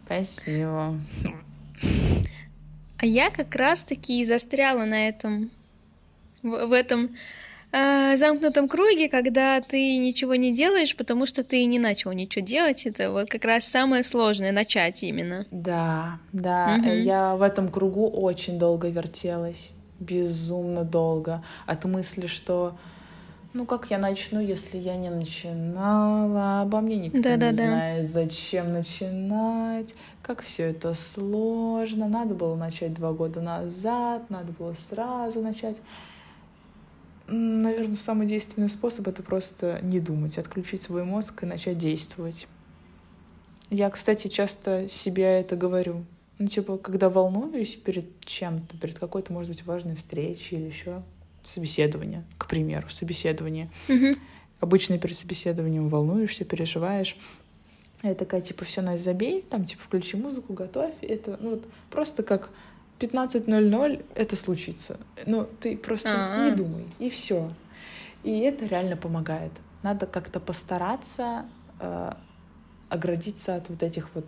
Спасибо. 0.04 1.00
А 2.98 3.06
я 3.06 3.30
как 3.30 3.54
раз-таки 3.54 4.22
застряла 4.24 4.84
на 4.84 5.08
этом, 5.08 5.50
в, 6.44 6.66
в 6.68 6.72
этом 6.72 7.16
э, 7.72 8.16
замкнутом 8.16 8.68
круге, 8.68 9.08
когда 9.08 9.60
ты 9.60 9.96
ничего 9.96 10.36
не 10.36 10.54
делаешь, 10.54 10.94
потому 10.94 11.26
что 11.26 11.42
ты 11.42 11.64
не 11.64 11.78
начал 11.80 12.12
ничего 12.12 12.44
делать. 12.44 12.86
Это 12.86 13.10
вот 13.10 13.28
как 13.28 13.44
раз 13.44 13.64
самое 13.66 14.04
сложное 14.04 14.52
начать 14.52 15.02
именно. 15.02 15.46
Да, 15.50 16.18
да, 16.32 16.76
Мгм. 16.78 17.02
я 17.02 17.34
в 17.34 17.42
этом 17.42 17.68
кругу 17.68 18.08
очень 18.08 18.58
долго 18.58 18.88
вертелась, 18.88 19.70
безумно 19.98 20.84
долго, 20.84 21.42
от 21.66 21.84
мысли, 21.84 22.26
что 22.26 22.76
ну 23.52 23.66
как 23.66 23.90
я 23.90 23.98
начну, 23.98 24.40
если 24.40 24.78
я 24.78 24.96
не 24.96 25.10
начинала, 25.10 26.62
обо 26.62 26.80
мне 26.80 26.96
никто 26.96 27.18
не 27.18 27.22
Да-да-да. 27.22 27.54
знает, 27.54 28.08
зачем 28.08 28.72
начинать, 28.72 29.94
как 30.22 30.42
все 30.42 30.64
это 30.70 30.94
сложно, 30.94 32.08
надо 32.08 32.34
было 32.34 32.56
начать 32.56 32.94
два 32.94 33.12
года 33.12 33.40
назад, 33.40 34.28
надо 34.28 34.52
было 34.52 34.72
сразу 34.72 35.40
начать. 35.40 35.76
Наверное, 37.26 37.96
самый 37.96 38.26
действенный 38.26 38.68
способ— 38.68 39.08
это 39.08 39.22
просто 39.22 39.80
не 39.82 39.98
думать, 39.98 40.36
отключить 40.36 40.82
свой 40.82 41.04
мозг 41.04 41.42
и 41.42 41.46
начать 41.46 41.78
действовать. 41.78 42.46
Я, 43.70 43.88
кстати, 43.90 44.28
часто 44.28 44.88
себе 44.88 45.24
это 45.40 45.56
говорю. 45.56 46.04
Ну, 46.38 46.48
типа, 46.48 46.76
когда 46.76 47.08
волнуюсь 47.08 47.76
перед 47.76 48.04
чем-то, 48.20 48.76
перед 48.76 48.98
какой-то, 48.98 49.32
может 49.32 49.48
быть, 49.48 49.64
важной 49.64 49.96
встречей 49.96 50.58
или 50.58 50.66
еще 50.66 51.02
собеседование, 51.44 52.24
к 52.38 52.46
примеру, 52.46 52.90
собеседование. 52.90 53.70
Обычно 54.60 54.98
перед 54.98 55.16
собеседованием 55.16 55.88
волнуешься, 55.88 56.44
переживаешь. 56.44 57.16
Я 58.02 58.14
такая, 58.14 58.42
типа, 58.42 58.64
все, 58.64 58.82
Настя, 58.82 59.04
забей, 59.04 59.42
там, 59.42 59.64
типа, 59.64 59.82
включи 59.82 60.16
музыку, 60.16 60.52
готовь. 60.52 60.94
Это, 61.00 61.38
ну, 61.40 61.50
вот, 61.52 61.64
просто 61.90 62.22
как 62.22 62.50
15.00 63.00 64.04
это 64.14 64.36
случится. 64.36 64.98
Ну, 65.26 65.48
ты 65.60 65.76
просто 65.76 66.10
А-а. 66.12 66.44
не 66.44 66.50
думай, 66.52 66.86
и 66.98 67.10
все. 67.10 67.52
И 68.22 68.38
это 68.40 68.66
реально 68.66 68.96
помогает. 68.96 69.52
Надо 69.82 70.06
как-то 70.06 70.40
постараться 70.40 71.44
э, 71.80 72.12
оградиться 72.88 73.56
от 73.56 73.68
вот 73.68 73.82
этих 73.82 74.08
вот 74.14 74.24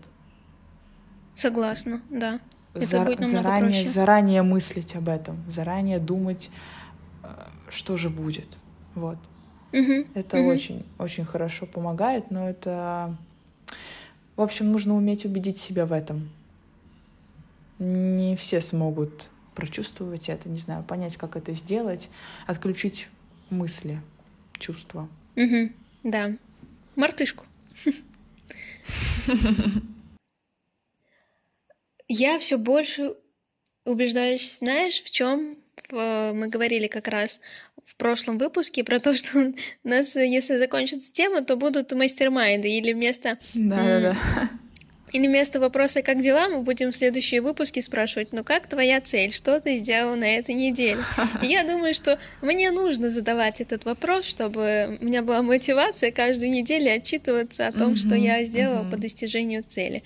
Согласна, 1.34 2.00
да. 2.10 2.40
Это 2.74 2.84
зар- 2.84 3.04
будет 3.06 3.20
намного 3.20 3.42
заранее, 3.42 3.70
проще. 3.82 3.88
заранее 3.88 4.42
мыслить 4.42 4.96
об 4.96 5.08
этом, 5.08 5.42
заранее 5.48 5.98
думать, 5.98 6.50
э, 7.22 7.28
что 7.70 7.96
же 7.96 8.10
будет. 8.10 8.48
Вот. 8.94 9.18
Мгм, 9.72 10.06
Это 10.14 10.38
мгм. 10.38 10.46
очень, 10.48 10.86
очень 10.98 11.24
хорошо 11.24 11.66
помогает, 11.66 12.30
но 12.30 12.48
это... 12.48 13.16
В 14.36 14.42
общем, 14.42 14.70
нужно 14.72 14.94
уметь 14.94 15.24
убедить 15.24 15.56
себя 15.58 15.86
в 15.86 15.92
этом. 15.92 16.28
Не 17.78 18.36
все 18.36 18.60
смогут 18.60 19.28
прочувствовать 19.54 20.28
это, 20.28 20.48
не 20.48 20.58
знаю, 20.58 20.82
понять, 20.84 21.16
как 21.16 21.36
это 21.36 21.52
сделать, 21.52 22.08
отключить 22.46 23.08
мысли, 23.50 24.00
чувства. 24.58 25.08
Мгм, 25.34 25.72
Да. 26.02 26.36
Мартышку. 26.94 27.44
Я 32.08 32.38
все 32.38 32.56
больше 32.56 33.14
убеждаюсь, 33.84 34.58
знаешь, 34.58 35.02
в 35.02 35.10
чем 35.10 35.58
мы 35.90 36.48
говорили 36.48 36.86
как 36.86 37.08
раз 37.08 37.40
в 37.84 37.96
прошлом 37.96 38.38
выпуске 38.38 38.82
про 38.84 38.98
то, 39.00 39.14
что 39.16 39.52
у 39.84 39.88
нас, 39.88 40.16
если 40.16 40.56
закончится 40.56 41.12
тема, 41.12 41.44
то 41.44 41.56
будут 41.56 41.92
мастер-майнды, 41.92 42.68
или 42.68 42.92
вместо, 42.92 43.38
Да-да-да. 43.54 44.16
Или 45.12 45.26
вместо 45.26 45.60
вопроса 45.60 46.02
«как 46.02 46.20
дела?» 46.20 46.48
мы 46.48 46.62
будем 46.62 46.90
в 46.90 46.96
следующие 46.96 47.40
выпуски 47.40 47.80
спрашивать 47.80 48.32
«ну 48.32 48.42
как 48.42 48.66
твоя 48.66 49.00
цель? 49.00 49.32
Что 49.32 49.60
ты 49.60 49.76
сделал 49.76 50.16
на 50.16 50.36
этой 50.36 50.54
неделе?» 50.54 50.98
И 51.42 51.46
я 51.46 51.62
думаю, 51.62 51.94
что 51.94 52.18
мне 52.42 52.70
нужно 52.70 53.08
задавать 53.08 53.60
этот 53.60 53.84
вопрос, 53.84 54.26
чтобы 54.26 54.98
у 55.00 55.04
меня 55.04 55.22
была 55.22 55.42
мотивация 55.42 56.10
каждую 56.10 56.50
неделю 56.50 56.94
отчитываться 56.94 57.68
о 57.68 57.72
том, 57.72 57.96
что 57.96 58.16
Мгм, 58.16 58.24
я 58.24 58.44
сделала 58.44 58.82
мгм. 58.82 58.90
по 58.90 58.96
достижению 58.96 59.62
цели. 59.62 60.02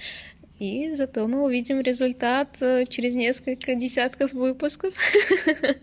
И 0.61 0.95
зато 0.95 1.27
мы 1.27 1.43
увидим 1.43 1.81
результат 1.81 2.59
э, 2.61 2.85
через 2.85 3.15
несколько 3.15 3.75
десятков 3.75 4.33
выпусков. 4.35 4.95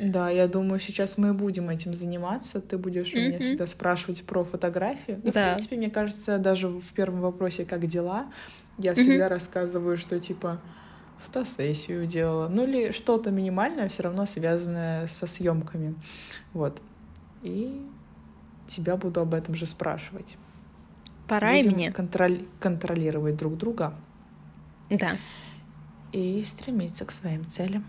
Да, 0.00 0.30
я 0.30 0.48
думаю, 0.48 0.80
сейчас 0.80 1.18
мы 1.18 1.28
и 1.28 1.32
будем 1.32 1.68
этим 1.68 1.92
заниматься. 1.92 2.60
Ты 2.60 2.78
будешь 2.78 3.12
у 3.14 3.18
меня 3.18 3.38
всегда 3.40 3.66
спрашивать 3.66 4.24
про 4.24 4.42
фотографию. 4.44 5.20
Да, 5.22 5.30
в 5.30 5.32
принципе, 5.54 5.76
мне 5.76 5.90
кажется, 5.90 6.38
даже 6.38 6.68
в 6.68 6.92
первом 6.94 7.20
вопросе 7.20 7.64
«как 7.64 7.86
дела?» 7.86 8.32
я 8.78 8.94
всегда 8.94 9.28
рассказываю, 9.28 9.98
что 9.98 10.18
типа 10.18 10.60
фотосессию 11.18 12.06
делала, 12.06 12.48
ну 12.48 12.64
или 12.64 12.90
что-то 12.92 13.30
минимальное, 13.30 13.88
все 13.88 14.04
равно 14.04 14.24
связанное 14.26 15.06
со 15.06 15.26
съемками. 15.26 15.94
Вот. 16.52 16.80
И 17.42 17.84
тебя 18.66 18.96
буду 18.96 19.20
об 19.20 19.34
этом 19.34 19.54
же 19.54 19.66
спрашивать. 19.66 20.36
Пора 21.28 21.54
и 21.54 21.62
Будем 21.62 21.76
мне. 21.76 21.90
контроль- 21.92 22.46
контролировать 22.60 23.36
друг 23.36 23.56
друга 23.56 23.94
Да. 24.92 25.16
и 26.12 26.44
стремиться 26.44 27.06
к 27.06 27.12
своим 27.12 27.46
целям. 27.46 27.86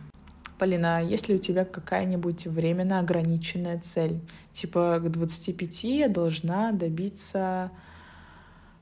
Полина, 0.57 0.99
а 0.99 1.01
есть 1.01 1.27
ли 1.27 1.35
у 1.35 1.37
тебя 1.37 1.65
какая-нибудь 1.65 2.47
временно 2.47 2.99
ограниченная 2.99 3.79
цель? 3.79 4.21
Типа 4.53 5.01
к 5.03 5.11
25 5.11 5.83
я 5.83 6.07
должна 6.07 6.71
добиться 6.71 7.71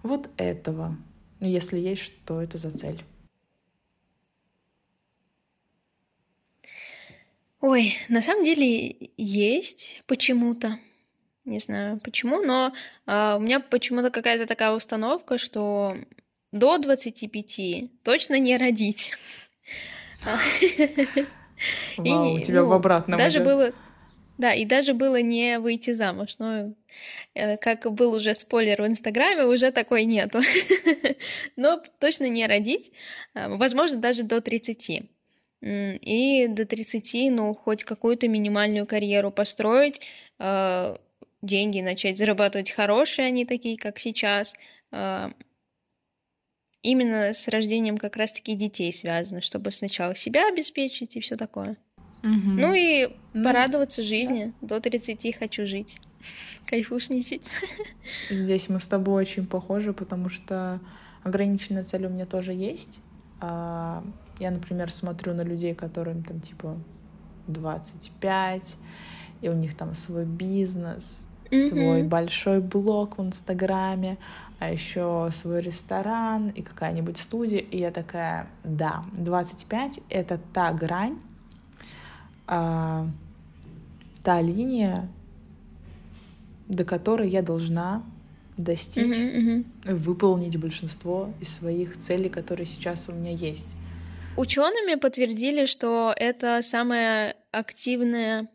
вот 0.03 0.30
этого. 0.38 0.95
Ну, 1.39 1.47
если 1.47 1.80
есть, 1.80 2.03
что 2.03 2.41
это 2.41 2.59
за 2.59 2.69
цель? 2.69 3.03
Ой, 7.61 7.95
на 8.09 8.22
самом 8.22 8.43
деле 8.43 9.11
есть 9.17 10.03
почему-то. 10.05 10.78
Не 11.45 11.59
знаю 11.59 11.99
почему, 11.99 12.41
но 12.41 12.74
а, 13.07 13.38
у 13.38 13.39
меня 13.39 13.59
почему-то 13.59 14.11
какая-то 14.11 14.45
такая 14.45 14.72
установка, 14.74 15.39
что 15.39 15.97
до 16.51 16.77
25 16.77 18.03
точно 18.03 18.39
не 18.39 18.57
родить. 18.57 19.13
Вау, 21.97 22.35
у 22.35 22.39
тебя 22.39 22.61
ну, 22.61 22.67
в 22.67 22.73
обратном 22.73 23.17
Даже 23.17 23.39
было... 23.39 23.73
Да, 24.37 24.53
и 24.53 24.65
даже 24.65 24.93
было 24.95 25.21
не 25.21 25.59
выйти 25.59 25.91
замуж, 25.91 26.37
но 26.39 26.73
э, 27.35 27.57
как 27.57 27.91
был 27.93 28.13
уже 28.13 28.33
спойлер 28.33 28.81
в 28.81 28.87
Инстаграме, 28.87 29.45
уже 29.45 29.71
такой 29.71 30.03
нету. 30.05 30.39
Но 31.55 31.79
точно 31.99 32.27
не 32.27 32.47
родить, 32.47 32.91
а, 33.36 33.49
возможно, 33.49 33.99
даже 33.99 34.23
до 34.23 34.41
30. 34.41 35.03
М, 35.61 35.95
И 35.97 36.47
до 36.47 36.65
30, 36.65 37.29
ну, 37.29 37.53
хоть 37.53 37.83
какую-то 37.83 38.28
минимальную 38.28 38.87
карьеру 38.87 39.29
построить, 39.29 40.01
э, 40.39 40.95
деньги 41.43 41.82
начать 41.82 42.17
зарабатывать 42.17 42.71
хорошие, 42.71 43.28
они 43.28 43.45
такие, 43.45 43.78
как 43.78 43.99
сейчас. 43.99 44.55
Именно 46.83 47.33
с 47.33 47.47
рождением 47.47 47.97
как 47.97 48.16
раз-таки 48.16 48.55
детей 48.55 48.91
связано, 48.91 49.41
чтобы 49.41 49.71
сначала 49.71 50.16
себя 50.16 50.47
обеспечить 50.47 51.16
и 51.16 51.20
все 51.20 51.36
такое. 51.36 51.78
Мгм. 52.24 52.59
Ну 52.59 52.74
и 52.74 53.09
Ну, 53.33 53.43
порадоваться 53.43 54.03
жизни. 54.03 54.53
До 54.62 54.79
30 54.79 55.32
хочу 55.37 55.66
жить. 55.66 55.99
Кайфушничать. 56.66 57.47
Здесь 58.29 58.70
мы 58.70 58.79
с 58.79 58.87
тобой 58.87 59.21
очень 59.21 59.45
похожи, 59.45 59.93
потому 59.93 60.29
что 60.29 60.79
ограниченная 61.24 61.83
цель 61.83 62.05
у 62.05 62.09
меня 62.09 62.25
тоже 62.25 62.53
есть. 62.53 62.99
А, 63.39 64.03
Я, 64.39 64.49
например, 64.49 64.91
смотрю 64.91 65.36
на 65.36 65.41
людей, 65.41 65.75
которым 65.75 66.24
там 66.24 66.39
типа 66.41 66.78
25, 67.47 68.75
и 69.41 69.49
у 69.49 69.53
них 69.53 69.75
там 69.75 69.93
свой 69.93 70.25
бизнес, 70.25 71.25
свой 71.51 71.99
Мгм. 72.01 72.09
большой 72.09 72.59
блог 72.62 73.17
в 73.17 73.21
Инстаграме, 73.21 74.17
а 74.62 74.70
еще 74.70 75.29
свой 75.32 75.59
ресторан 75.62 76.50
и 76.50 76.62
какая-нибудь 76.62 77.17
студия. 77.17 77.58
И 77.58 77.79
я 77.79 77.89
такая, 77.89 78.47
да, 78.63 79.04
25— 79.13 80.01
это 80.09 80.39
та 80.54 80.71
грань, 80.71 81.20
а, 82.46 83.08
та 84.24 84.39
линия, 84.39 85.09
до 86.67 86.86
которой 86.86 87.28
я 87.28 87.42
должна 87.42 88.04
достичь, 88.55 89.17
Мгм, 89.17 89.63
мгм. 89.83 89.97
выполнить 89.97 90.58
большинство 90.59 91.33
из 91.39 91.50
своих 91.50 91.97
целей, 91.97 92.29
которые 92.29 92.67
сейчас 92.67 93.09
у 93.09 93.13
меня 93.13 93.32
есть. 93.32 93.75
Учеными 94.38 94.93
подтвердили, 94.93 95.66
что 95.66 96.13
это 96.16 96.62
самая 96.62 97.36
активная 97.51 98.47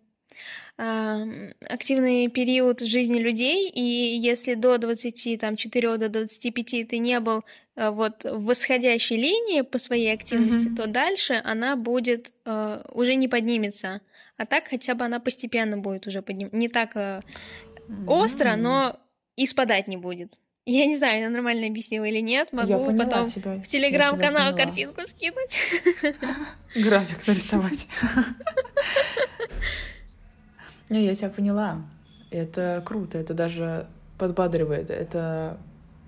активный 0.78 2.28
период 2.28 2.80
жизни 2.80 3.18
людей, 3.18 3.68
и 3.70 3.80
если 3.82 4.54
до 4.54 4.76
24 4.78 5.96
до 5.96 6.08
25 6.08 6.88
ты 6.88 6.98
не 6.98 7.18
был 7.20 7.44
а, 7.74 7.90
вот 7.90 8.24
в 8.24 8.44
восходящей 8.44 9.16
линии 9.16 9.62
по 9.62 9.78
своей 9.78 10.12
активности, 10.12 10.68
Мгм. 10.68 10.76
то 10.76 10.86
дальше 10.86 11.40
она 11.44 11.76
будет 11.76 12.32
а, 12.44 12.82
уже 12.92 13.14
не 13.14 13.28
поднимется. 13.28 14.00
А 14.36 14.44
так 14.44 14.68
хотя 14.68 14.94
бы 14.94 15.04
она 15.06 15.18
постепенно 15.18 15.78
будет 15.78 16.06
уже 16.06 16.20
подниматься. 16.22 16.56
Не 16.56 16.68
так 16.68 16.94
а, 16.96 17.22
остро, 18.06 18.50
М. 18.50 18.62
но 18.62 19.00
и 19.36 19.46
спадать 19.46 19.88
не 19.88 19.96
будет. 19.96 20.32
Я 20.68 20.84
не 20.86 20.96
знаю, 20.96 21.20
я 21.22 21.30
нормально 21.30 21.68
объяснила 21.68 22.04
или 22.04 22.18
нет. 22.20 22.52
Могу 22.52 22.90
Я 22.90 22.96
потом 22.96 23.30
тебя. 23.30 23.62
в 23.62 23.68
телеграм-канал 23.68 24.54
картинку 24.56 25.06
скинуть. 25.06 25.58
График 26.74 27.26
нарисовать. 27.26 27.86
Не, 30.88 31.04
я 31.04 31.16
тебя 31.16 31.30
поняла. 31.30 31.82
Это 32.30 32.82
круто, 32.84 33.18
это 33.18 33.34
даже 33.34 33.86
подбадривает. 34.18 34.90
Это, 34.90 35.58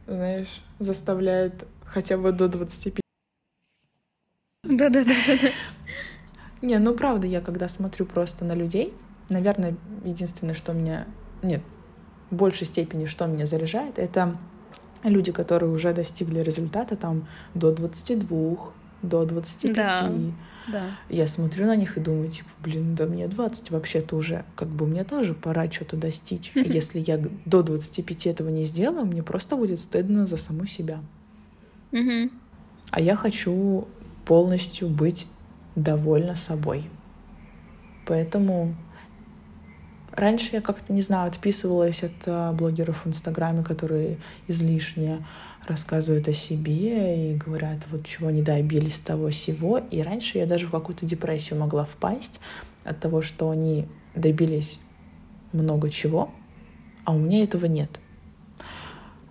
знаешь, 0.07 0.63
заставляет 0.79 1.67
хотя 1.85 2.17
бы 2.17 2.33
до 2.33 2.49
25. 2.49 3.01
Да-да-да. 4.65 5.13
Не, 6.61 6.79
ну 6.79 6.95
правда, 6.95 7.27
я 7.27 7.41
когда 7.41 7.69
смотрю 7.69 8.05
просто 8.05 8.45
на 8.45 8.53
людей, 8.53 8.93
наверное, 9.29 9.77
единственное, 10.05 10.55
что 10.55 10.73
меня... 10.73 11.07
Нет, 11.43 11.63
в 12.31 12.37
большей 12.37 12.67
степени, 12.67 13.07
что 13.07 13.27
меня 13.27 13.47
заряжает, 13.47 13.99
это 13.99 14.37
люди, 15.05 15.33
которые 15.33 15.71
уже 15.71 15.93
достигли 15.93 16.41
результата 16.41 16.97
там 16.97 17.29
до 17.55 17.73
22, 17.73 18.73
до 19.03 19.25
25. 19.25 19.75
Да. 19.75 20.11
Да. 20.69 20.91
Я 21.09 21.27
смотрю 21.27 21.67
на 21.67 21.77
них 21.77 21.97
и 21.97 22.01
думаю, 22.01 22.31
типа, 22.31 22.49
блин, 22.63 22.95
да 22.95 23.07
мне 23.07 23.27
20 23.27 23.71
вообще-то 23.71 24.17
уже, 24.17 24.45
как 24.55 24.69
бы 24.69 24.87
мне 24.87 25.03
тоже 25.03 25.33
пора 25.35 25.71
что-то 25.71 25.97
достичь. 25.97 26.53
А 26.55 26.59
если 26.65 26.99
я 26.99 27.19
до 27.47 27.63
25 27.63 28.27
этого 28.27 28.49
не 28.51 28.65
сделаю, 28.65 29.07
мне 29.07 29.23
просто 29.23 29.57
будет 29.57 29.81
стыдно 29.81 30.27
за 30.27 30.37
саму 30.37 30.67
себя. 30.67 31.01
Мгм. 31.91 32.31
А 32.91 33.01
я 33.01 33.17
хочу 33.17 33.89
полностью 34.27 34.89
быть 34.89 35.27
довольна 35.75 36.37
собой. 36.37 36.85
Поэтому 38.07 38.75
раньше 40.13 40.51
я 40.53 40.61
как-то, 40.61 40.93
не 40.93 41.03
знаю, 41.03 41.29
отписывалась 41.29 42.03
от 42.03 42.13
а, 42.27 42.53
блогеров 42.53 43.05
в 43.05 43.09
Инстаграме, 43.09 43.63
которые 43.63 44.19
излишне 44.49 45.25
рассказывают 45.69 46.29
о 46.29 46.33
себе 46.33 47.33
и 47.33 47.37
говорят, 47.37 47.79
вот 47.91 48.07
чего 48.07 48.31
не 48.31 48.43
добились 48.43 48.99
того 49.01 49.31
всего. 49.31 49.79
И 49.79 50.03
раньше 50.03 50.39
я 50.39 50.47
даже 50.47 50.67
в 50.67 50.71
какую-то 50.71 51.07
депрессию 51.07 51.59
могла 51.59 51.85
впасть 51.85 52.41
от 52.85 53.01
того, 53.01 53.23
что 53.23 53.51
они 53.51 53.87
добились 54.15 54.79
много 55.53 55.91
чего, 55.91 56.31
а 57.05 57.13
у 57.15 57.19
меня 57.19 57.43
этого 57.43 57.67
нет. 57.67 58.01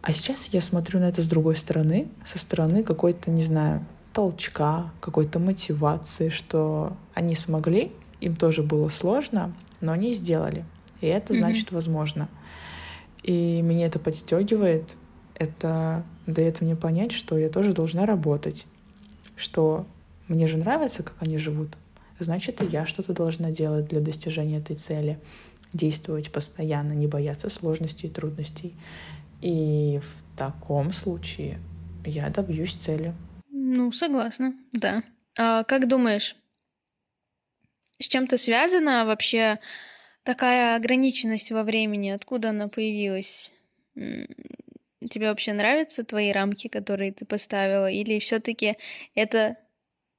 А 0.01 0.11
сейчас 0.11 0.49
я 0.53 0.61
смотрю 0.61 0.99
на 0.99 1.09
это 1.09 1.21
с 1.21 1.27
другой 1.27 1.55
стороны, 1.55 2.07
со 2.25 2.39
стороны 2.39 2.83
какой-то, 2.83 3.29
не 3.29 3.43
знаю, 3.43 3.85
толчка, 4.13 4.91
какой-то 5.01 5.37
мотивации, 5.39 6.29
что 6.29 6.95
они 7.13 7.35
смогли, 7.35 7.91
им 8.21 8.35
тоже 8.35 8.63
было 8.63 8.89
сложно, 8.89 9.53
но 9.81 9.91
они 9.91 10.13
сделали. 10.13 10.65
И 11.01 11.07
это 11.07 11.33
значит 11.33 11.71
возможно. 11.71 12.29
И 13.21 13.61
меня 13.61 13.85
это 13.85 13.99
подстегивает, 13.99 14.95
это 15.35 16.03
дает 16.27 16.61
мне 16.61 16.75
понять, 16.75 17.11
что 17.11 17.37
я 17.37 17.49
тоже 17.49 17.73
должна 17.73 18.05
работать, 18.05 18.65
что 19.35 19.87
мне 20.27 20.47
же 20.47 20.57
нравится, 20.57 21.03
как 21.03 21.15
они 21.21 21.37
живут, 21.37 21.69
значит, 22.19 22.61
и 22.61 22.65
я 22.65 22.85
что-то 22.85 23.13
должна 23.13 23.49
делать 23.49 23.87
для 23.87 24.01
достижения 24.01 24.57
этой 24.57 24.75
цели, 24.75 25.19
действовать 25.73 26.31
постоянно, 26.31 26.93
не 26.93 27.07
бояться 27.07 27.49
сложностей 27.49 28.09
и 28.09 28.11
трудностей. 28.11 28.73
И 29.41 29.99
в 30.01 30.37
таком 30.37 30.91
случае 30.91 31.59
я 32.05 32.29
добьюсь 32.29 32.73
цели. 32.73 33.13
Ну, 33.49 33.91
согласна, 33.91 34.53
да. 34.71 35.03
А 35.37 35.63
как 35.63 35.87
думаешь, 35.87 36.35
с 37.99 38.07
чем-то 38.07 38.37
связана 38.37 39.05
вообще 39.05 39.59
такая 40.23 40.75
ограниченность 40.75 41.51
во 41.51 41.63
времени? 41.63 42.09
Откуда 42.09 42.49
она 42.49 42.67
появилась? 42.67 43.53
Тебе 45.09 45.29
вообще 45.29 45.53
нравятся 45.53 46.03
твои 46.03 46.31
рамки, 46.31 46.67
которые 46.67 47.11
ты 47.11 47.25
поставила? 47.25 47.89
Или 47.89 48.19
все-таки 48.19 48.75
это 49.13 49.57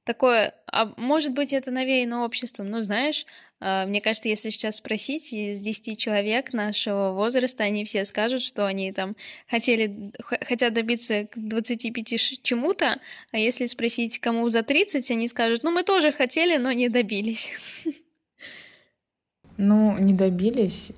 такое, 0.05 0.55
а 0.71 0.93
может 0.97 1.33
быть, 1.33 1.53
это 1.53 1.69
навеяно 1.69 2.23
обществом? 2.23 2.69
Ну, 2.69 2.81
знаешь, 2.81 3.25
а, 3.59 3.85
мне 3.85 3.99
кажется, 3.99 4.29
если 4.29 4.49
сейчас 4.49 4.77
спросить 4.77 5.33
из 5.33 5.59
10 5.61 5.99
человек 5.99 6.53
нашего 6.53 7.11
возраста, 7.11 7.63
они 7.63 7.83
все 7.83 8.05
скажут, 8.05 8.41
что 8.41 8.65
они 8.65 8.91
там 8.93 9.15
хотели, 9.47 10.11
хотят 10.19 10.73
добиться 10.73 11.25
к 11.25 11.37
25 11.37 12.19
ш- 12.19 12.37
чему-то, 12.41 12.99
а 13.31 13.37
если 13.37 13.65
спросить, 13.65 14.19
кому 14.19 14.47
за 14.49 14.63
30, 14.63 15.11
они 15.11 15.27
скажут, 15.27 15.63
ну, 15.63 15.71
мы 15.71 15.83
тоже 15.83 16.11
хотели, 16.11 16.57
но 16.57 16.71
не 16.71 16.89
добились. 16.89 17.51
Ну, 19.61 19.97
не 19.97 20.13
добились, 20.13 20.93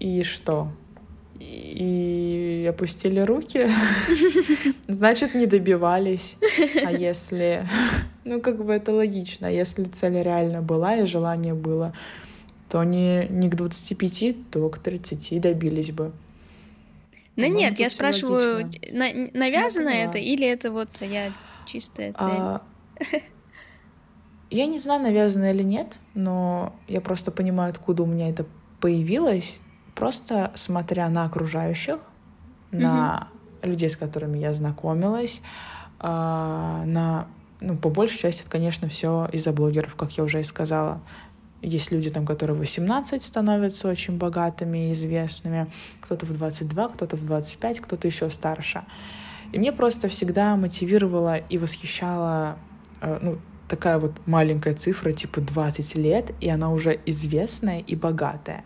и 0.00 0.24
что? 0.24 0.72
И 1.46 2.66
опустили 2.70 3.20
руки, 3.20 3.68
значит, 4.88 5.34
не 5.34 5.46
добивались. 5.46 6.36
А 6.84 6.90
если... 6.92 7.66
Ну, 8.26 8.40
как 8.40 8.64
бы 8.64 8.72
это 8.72 8.90
логично. 8.90 9.44
Если 9.44 9.84
цель 9.84 10.22
реально 10.22 10.62
была 10.62 10.96
и 10.96 11.04
желание 11.04 11.52
было, 11.52 11.92
то 12.70 12.82
не, 12.82 13.26
не 13.28 13.50
к 13.50 13.54
25, 13.54 14.50
то 14.50 14.66
к 14.70 14.78
30 14.78 15.42
добились 15.42 15.90
бы. 15.92 16.10
Ну 17.36 17.46
нет, 17.46 17.78
я 17.78 17.90
спрашиваю, 17.90 18.70
на- 18.90 19.28
навязано 19.34 19.90
поняла. 19.90 20.04
это 20.10 20.16
или 20.16 20.46
это 20.48 20.72
вот 20.72 20.88
я 21.02 21.34
чистая 21.66 22.14
цель? 22.14 22.22
А, 22.22 22.62
Я 24.50 24.64
не 24.64 24.78
знаю, 24.78 25.02
навязано 25.02 25.52
или 25.52 25.62
нет, 25.62 25.98
но 26.14 26.74
я 26.88 27.02
просто 27.02 27.30
понимаю, 27.30 27.70
откуда 27.72 28.04
у 28.04 28.06
меня 28.06 28.30
это 28.30 28.46
появилось, 28.80 29.58
просто 29.94 30.52
смотря 30.54 31.08
на 31.08 31.24
окружающих, 31.24 31.98
на 32.70 33.28
людей, 33.62 33.88
с 33.88 33.96
которыми 33.96 34.38
я 34.38 34.52
знакомилась, 34.52 35.40
а, 35.98 36.84
на, 36.84 37.28
ну, 37.60 37.76
по 37.76 37.88
большей 37.88 38.18
части, 38.18 38.42
это, 38.42 38.50
конечно, 38.50 38.88
все 38.88 39.28
из-за 39.32 39.52
блогеров, 39.52 39.94
как 39.94 40.12
я 40.12 40.24
уже 40.24 40.40
и 40.40 40.44
сказала. 40.44 41.00
Есть 41.62 41.90
люди 41.90 42.10
там, 42.10 42.26
которые 42.26 42.56
в 42.56 42.58
18 42.58 43.22
становятся 43.22 43.88
очень 43.88 44.18
богатыми 44.18 44.88
и 44.88 44.92
известными, 44.92 45.70
кто-то 46.02 46.26
в 46.26 46.32
22, 46.32 46.88
кто-то 46.88 47.16
в 47.16 47.24
25, 47.24 47.80
кто-то 47.80 48.06
еще 48.06 48.28
старше. 48.28 48.84
И 49.52 49.58
мне 49.58 49.72
просто 49.72 50.08
всегда 50.08 50.56
мотивировала 50.56 51.36
и 51.36 51.56
восхищала 51.58 52.58
э, 53.00 53.18
ну, 53.22 53.38
такая 53.68 53.98
вот 53.98 54.12
маленькая 54.26 54.74
цифра, 54.74 55.12
типа 55.12 55.40
20 55.40 55.94
лет, 55.94 56.32
и 56.40 56.50
она 56.50 56.70
уже 56.70 57.00
известная 57.06 57.80
и 57.80 57.96
богатая. 57.96 58.64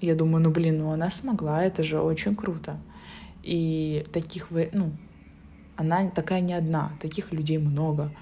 Я 0.00 0.14
думаю, 0.14 0.42
ну 0.42 0.50
блин, 0.50 0.78
ну 0.78 0.90
она 0.90 1.10
смогла, 1.10 1.64
это 1.64 1.82
же 1.82 2.00
очень 2.00 2.34
круто. 2.36 2.78
И 3.42 4.06
таких, 4.12 4.50
вы- 4.50 4.70
ну, 4.72 4.92
она 5.76 6.10
такая 6.10 6.40
не 6.40 6.54
одна, 6.54 6.92
таких 7.00 7.32
людей 7.32 7.58
много. 7.58 8.12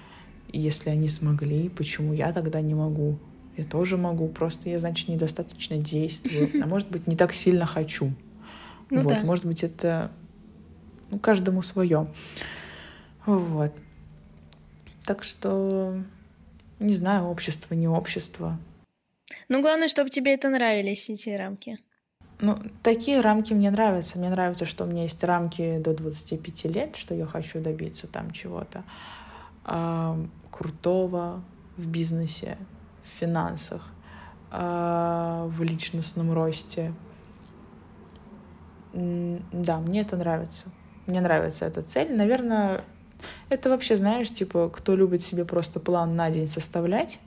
И 0.51 0.59
если 0.59 0.89
они 0.89 1.07
смогли, 1.07 1.69
почему 1.69 2.13
я 2.13 2.31
тогда 2.31 2.61
не 2.61 2.75
могу? 2.75 3.17
Я 3.57 3.63
тоже 3.63 3.97
могу, 3.97 4.27
просто 4.27 4.69
я, 4.69 4.79
значит, 4.79 5.07
недостаточно 5.07 5.77
действую, 5.77 6.49
а 6.61 6.67
может 6.67 6.89
быть, 6.89 7.07
не 7.07 7.15
так 7.15 7.33
сильно 7.33 7.65
хочу. 7.65 8.13
Ну 8.91 9.01
вот, 9.01 9.13
да. 9.13 9.21
может 9.23 9.45
быть, 9.45 9.63
это 9.63 10.11
ну, 11.09 11.17
каждому 11.17 11.63
свое. 11.63 12.07
Вот. 13.25 13.73
Так 15.03 15.23
что, 15.23 16.03
не 16.79 16.93
знаю, 16.93 17.25
общество, 17.25 17.73
не 17.73 17.87
общество. 17.87 18.59
Ну, 19.47 19.61
главное, 19.61 19.87
чтобы 19.87 20.09
тебе 20.09 20.33
это 20.33 20.49
нравились, 20.49 21.09
эти 21.09 21.29
рамки. 21.29 21.79
Ну, 22.39 22.57
такие 22.83 23.21
рамки 23.21 23.53
мне 23.53 23.71
нравятся. 23.71 24.19
Мне 24.19 24.29
нравится, 24.29 24.65
что 24.65 24.83
у 24.83 24.87
меня 24.87 25.03
есть 25.03 25.23
рамки 25.23 25.77
до 25.77 25.93
25 25.93 26.65
лет, 26.65 26.95
что 26.95 27.13
я 27.13 27.25
хочу 27.25 27.61
добиться 27.61 28.07
там 28.07 28.31
чего-то 28.31 28.83
а, 29.63 30.17
крутого 30.51 31.43
в 31.77 31.87
бизнесе, 31.87 32.57
в 33.03 33.19
финансах, 33.19 33.89
а, 34.51 35.45
в 35.47 35.63
личностном 35.63 36.33
росте. 36.33 36.93
Да, 38.93 39.79
мне 39.79 40.01
это 40.01 40.17
нравится. 40.17 40.67
Мне 41.05 41.21
нравится 41.21 41.65
эта 41.65 41.81
цель. 41.81 42.15
Наверное, 42.15 42.83
это 43.49 43.69
вообще, 43.69 43.95
знаешь, 43.95 44.31
типа, 44.31 44.69
кто 44.69 44.95
любит 44.95 45.21
себе 45.21 45.45
просто 45.45 45.79
план 45.79 46.15
на 46.15 46.31
день 46.31 46.47
составлять, 46.47 47.19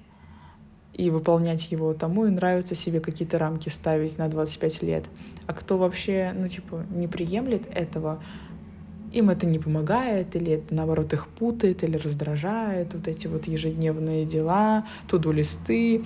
и 0.98 1.10
выполнять 1.10 1.70
его, 1.70 1.94
тому 1.94 2.26
и 2.26 2.30
нравится 2.30 2.74
себе 2.74 3.00
какие-то 3.00 3.38
рамки 3.38 3.68
ставить 3.68 4.18
на 4.18 4.28
25 4.28 4.82
лет. 4.82 5.04
А 5.46 5.54
кто 5.54 5.78
вообще, 5.78 6.34
ну, 6.36 6.48
типа, 6.48 6.84
не 6.90 7.06
приемлет 7.06 7.62
этого, 7.72 8.20
им 9.12 9.30
это 9.30 9.46
не 9.46 9.60
помогает, 9.60 10.34
или 10.34 10.54
это, 10.54 10.74
наоборот, 10.74 11.12
их 11.12 11.28
путает, 11.28 11.84
или 11.84 11.96
раздражает, 11.96 12.92
вот 12.92 13.06
эти 13.06 13.28
вот 13.28 13.46
ежедневные 13.46 14.26
дела, 14.26 14.86
туду-листы. 15.06 16.04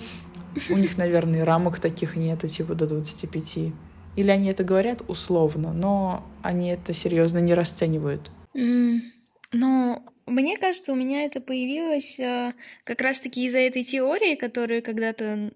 У 0.69 0.77
них, 0.77 0.95
наверное, 0.97 1.43
рамок 1.43 1.79
таких 1.79 2.15
нету, 2.15 2.47
типа, 2.47 2.75
до 2.75 2.85
25. 2.85 3.73
Или 4.15 4.29
они 4.29 4.49
это 4.49 4.63
говорят 4.63 5.01
условно, 5.07 5.73
но 5.73 6.23
они 6.43 6.69
это 6.69 6.93
серьезно 6.93 7.39
не 7.39 7.55
расценивают. 7.55 8.29
М, 8.53 9.01
Ну, 9.51 10.03
мне 10.25 10.57
кажется, 10.57 10.91
у 10.93 10.95
меня 10.95 11.23
это 11.23 11.41
появилось 11.41 12.19
э, 12.19 12.53
как 12.83 13.01
раз-таки 13.01 13.45
из-за 13.45 13.59
этой 13.59 13.83
теории, 13.83 14.35
которую 14.35 14.81
когда-то 14.81 15.51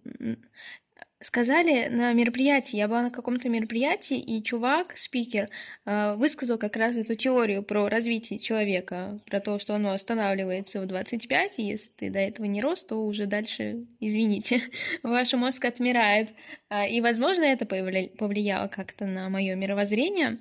сказали 1.19 1.87
на 1.87 2.13
мероприятии, 2.13 2.77
я 2.77 2.87
была 2.87 3.01
на 3.03 3.09
каком-то 3.09 3.49
мероприятии, 3.49 4.19
и 4.19 4.43
чувак, 4.43 4.95
спикер, 4.97 5.49
э, 5.85 6.15
высказал 6.15 6.57
как 6.57 6.75
раз 6.75 6.95
эту 6.95 7.15
теорию 7.15 7.63
про 7.63 7.89
развитие 7.89 8.39
человека, 8.39 9.19
про 9.25 9.39
то, 9.39 9.57
что 9.57 9.75
оно 9.75 9.91
останавливается 9.91 10.79
в 10.79 10.85
25, 10.85 11.59
и 11.59 11.63
если 11.63 11.91
ты 11.91 12.09
до 12.09 12.19
этого 12.19 12.45
не 12.45 12.61
рос, 12.61 12.83
то 12.83 13.03
уже 13.03 13.25
дальше, 13.25 13.85
извините, 13.99 14.61
ваш 15.03 15.33
мозг 15.33 15.65
отмирает. 15.65 16.29
А, 16.69 16.87
и, 16.87 17.01
возможно, 17.01 17.43
это 17.43 17.65
повлияло 17.65 18.67
как-то 18.67 19.05
на 19.05 19.29
мое 19.29 19.55
мировоззрение. 19.55 20.37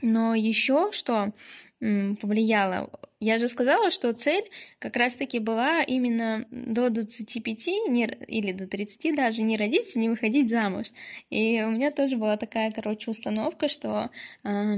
Но 0.00 0.34
еще 0.34 0.90
что 0.90 1.32
повлияло, 1.78 2.90
я 3.22 3.38
же 3.38 3.46
сказала, 3.46 3.92
что 3.92 4.12
цель 4.12 4.42
как 4.80 4.96
раз-таки 4.96 5.38
была 5.38 5.82
именно 5.82 6.44
до 6.50 6.90
25 6.90 7.66
не, 7.88 8.06
или 8.26 8.50
до 8.50 8.66
30 8.66 9.14
даже 9.14 9.42
не 9.42 9.56
родить, 9.56 9.94
не 9.94 10.08
выходить 10.08 10.50
замуж. 10.50 10.86
И 11.30 11.62
у 11.62 11.70
меня 11.70 11.92
тоже 11.92 12.16
была 12.16 12.36
такая, 12.36 12.72
короче, 12.72 13.12
установка, 13.12 13.68
что 13.68 14.10
э, 14.42 14.76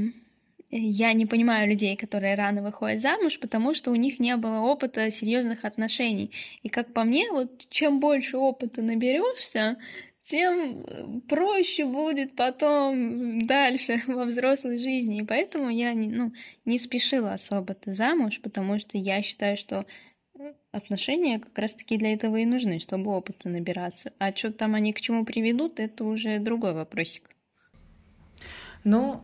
я 0.71 1.15
не 1.15 1.25
понимаю 1.25 1.69
людей, 1.69 1.97
которые 1.97 2.35
рано 2.35 2.63
выходят 2.63 3.01
замуж, 3.01 3.41
потому 3.41 3.73
что 3.73 3.91
у 3.91 3.95
них 3.95 4.21
не 4.21 4.37
было 4.37 4.61
опыта 4.61 5.11
серьезных 5.11 5.65
отношений. 5.65 6.31
И 6.63 6.69
как 6.69 6.93
по 6.93 7.05
мне, 7.05 7.31
вот 7.33 7.67
чем 7.71 7.99
больше 7.99 8.37
опыта 8.37 8.83
наберешься, 8.83 9.79
тем 10.25 10.85
э, 10.87 11.21
проще 11.29 11.85
будет 11.85 12.35
потом 12.35 13.47
дальше 13.47 14.01
во 14.07 14.25
взрослой 14.25 14.79
жизни. 14.79 15.19
И 15.19 15.25
поэтому 15.25 15.69
я 15.69 15.93
не, 15.93 16.09
ну, 16.09 16.33
не 16.65 16.79
спешила 16.79 17.35
особо-то 17.35 17.93
замуж, 17.93 18.41
потому 18.43 18.79
что 18.79 18.99
я 18.99 19.23
считаю, 19.23 19.57
что 19.57 19.87
отношения 20.73 21.39
как 21.39 21.57
раз-таки 21.59 21.97
для 21.97 22.13
этого 22.13 22.37
и 22.37 22.45
нужны, 22.45 22.81
чтобы 22.81 23.13
опыта 23.13 23.49
набираться. 23.49 24.13
А 24.19 24.35
что 24.35 24.53
там 24.53 24.75
они 24.75 24.93
к 24.93 25.01
чему 25.01 25.25
приведут, 25.25 25.79
это 25.79 26.05
уже 26.05 26.39
другой 26.39 26.73
вопросик. 26.73 27.31
Ну, 28.83 29.21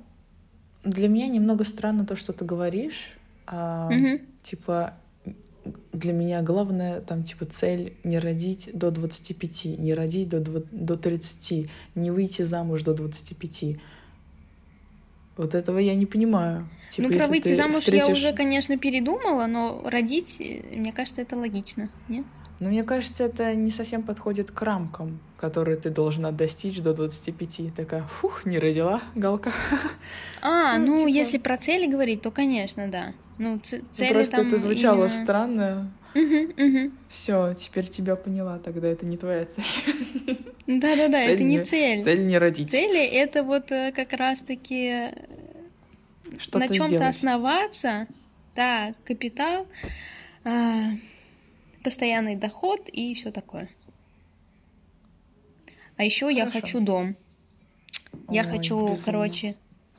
для 0.85 1.09
меня 1.09 1.27
немного 1.27 1.65
странно 1.65 2.07
то, 2.07 2.17
что 2.17 2.33
ты 2.33 2.45
говоришь. 2.45 3.13
А, 3.47 3.89
угу. 3.89 4.21
Типа, 4.43 4.95
для 5.93 6.13
меня 6.13 6.43
главная 6.43 7.01
там 7.01 7.23
типа 7.23 7.45
цель 7.45 7.95
не 8.05 8.19
родить 8.19 8.71
до 8.73 8.91
25, 8.91 9.65
не 9.79 9.95
родить 9.95 10.29
до, 10.29 10.41
20, 10.41 10.85
до 10.85 10.97
30, 10.97 11.71
не 11.95 12.11
выйти 12.11 12.43
замуж 12.43 12.83
до 12.83 12.95
25. 12.95 13.77
Вот 15.37 15.55
этого 15.55 15.79
я 15.79 15.95
не 15.95 16.07
понимаю. 16.07 16.69
Типа, 16.91 17.09
ну, 17.09 17.19
про 17.19 17.27
выйти 17.29 17.55
замуж 17.55 17.77
встретишь... 17.77 18.09
я 18.09 18.13
уже, 18.13 18.33
конечно, 18.33 18.77
передумала, 18.77 19.47
но 19.47 19.83
родить, 19.85 20.41
мне 20.73 20.93
кажется, 20.93 21.23
это 21.23 21.37
логично, 21.37 21.89
нет? 22.09 22.27
Но 22.61 22.69
мне 22.69 22.85
кажется, 22.85 23.24
это 23.24 23.55
не 23.55 23.70
совсем 23.70 24.03
подходит 24.03 24.51
к 24.51 24.62
рамкам, 24.62 25.19
которые 25.39 25.78
ты 25.78 25.89
должна 25.89 26.31
достичь 26.31 26.81
до 26.81 26.93
25. 26.93 27.74
Такая, 27.74 28.03
фух, 28.03 28.45
не 28.45 28.59
родила, 28.59 29.03
галка. 29.15 29.53
А, 30.43 30.78
ну, 30.78 30.87
ну 30.87 30.99
типа... 30.99 31.09
если 31.09 31.39
про 31.39 31.57
цели 31.57 31.91
говорить, 31.91 32.23
то, 32.23 32.31
конечно, 32.31 32.89
да. 32.89 33.15
Ну, 33.39 33.59
цели 33.59 33.82
ну, 33.99 34.12
Просто 34.12 34.37
там 34.37 34.47
это 34.47 34.59
звучало 34.59 35.07
именно... 35.07 35.11
странно. 35.23 35.93
Угу, 36.15 36.66
угу. 36.66 36.93
Все, 37.09 37.55
теперь 37.55 37.89
тебя 37.89 38.16
поняла, 38.16 38.59
тогда 38.59 38.89
это 38.89 39.07
не 39.07 39.16
твоя 39.16 39.47
цель. 39.47 39.65
Да-да-да, 40.66 41.19
это 41.19 41.43
не 41.43 41.65
цель. 41.65 42.03
Цель 42.03 42.27
не 42.27 42.37
родить. 42.37 42.70
Цели— 42.70 43.03
это 43.07 43.43
вот 43.43 43.73
э, 43.73 43.93
как 43.93 44.12
раз-таки 44.12 45.11
на 46.53 46.69
чем-то 46.69 47.09
основаться, 47.09 48.07
да, 48.55 48.95
капитал, 49.05 49.66
а, 50.45 50.91
постоянный 51.82 52.36
доход 52.36 52.89
и 52.89 53.15
все 53.15 53.31
такое. 53.31 53.69
А 55.97 56.05
еще 56.05 56.32
я 56.32 56.51
хочу 56.51 56.81
дом. 56.81 57.16
Я 58.28 58.44
хочу, 58.44 58.81
безумно. 58.81 59.02
короче, 59.05 59.57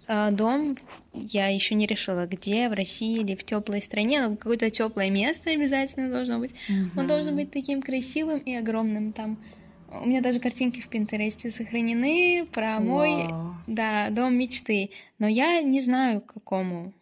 а, 0.07 0.31
дом. 0.31 0.77
Я 1.13 1.47
еще 1.47 1.75
не 1.75 1.85
решила, 1.85 2.25
где, 2.25 2.69
в 2.69 2.73
России 2.73 3.19
или 3.19 3.35
в 3.35 3.43
теплой 3.43 3.81
стране, 3.81 4.27
но 4.27 4.35
какое-то 4.35 4.69
теплое 4.69 5.09
место 5.09 5.51
обязательно 5.51 6.09
должно 6.09 6.39
быть. 6.39 6.53
Угу. 6.69 6.99
Он 6.99 7.07
должен 7.07 7.35
быть 7.35 7.51
таким 7.51 7.81
красивым 7.81 8.39
и 8.39 8.55
огромным. 8.55 9.13
Там 9.13 9.37
у 9.89 10.07
меня 10.07 10.21
даже 10.21 10.39
картинки 10.39 10.81
в 10.81 10.87
Пинтересте 10.87 11.49
сохранены 11.49 12.47
про 12.51 12.79
мой, 12.79 13.27
Вау. 13.27 13.55
да, 13.67 14.09
дом 14.09 14.35
мечты. 14.35 14.91
Но 15.19 15.27
я 15.27 15.61
не 15.61 15.81
знаю, 15.81 16.21
к 16.21 16.33
какому, 16.33 16.93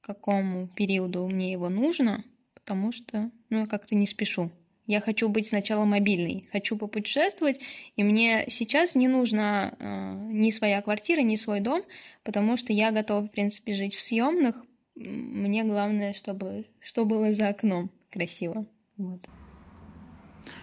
какому 0.00 0.66
периоду 0.68 1.26
мне 1.28 1.52
его 1.52 1.68
нужно 1.68 2.24
потому 2.62 2.92
что, 2.92 3.30
ну, 3.52 3.60
я 3.60 3.66
как-то 3.66 3.94
не 3.94 4.06
спешу. 4.06 4.50
Я 4.86 5.00
хочу 5.00 5.28
быть 5.28 5.46
сначала 5.46 5.84
мобильной, 5.84 6.48
хочу 6.50 6.76
попутешествовать, 6.76 7.60
и 7.96 8.02
мне 8.02 8.46
сейчас 8.48 8.94
не 8.94 9.08
нужна 9.08 9.74
э, 9.78 10.14
ни 10.32 10.50
своя 10.50 10.82
квартира, 10.82 11.20
ни 11.20 11.36
свой 11.36 11.60
дом, 11.60 11.82
потому 12.24 12.56
что 12.56 12.72
я 12.72 12.90
готова, 12.90 13.20
в 13.20 13.30
принципе, 13.30 13.74
жить 13.74 13.94
в 13.94 14.02
съемных. 14.02 14.56
Мне 14.96 15.64
главное, 15.64 16.14
чтобы 16.14 16.66
что 16.80 17.04
было 17.04 17.32
за 17.32 17.48
окном 17.48 17.90
красиво. 18.10 18.66
Вот. 18.96 19.20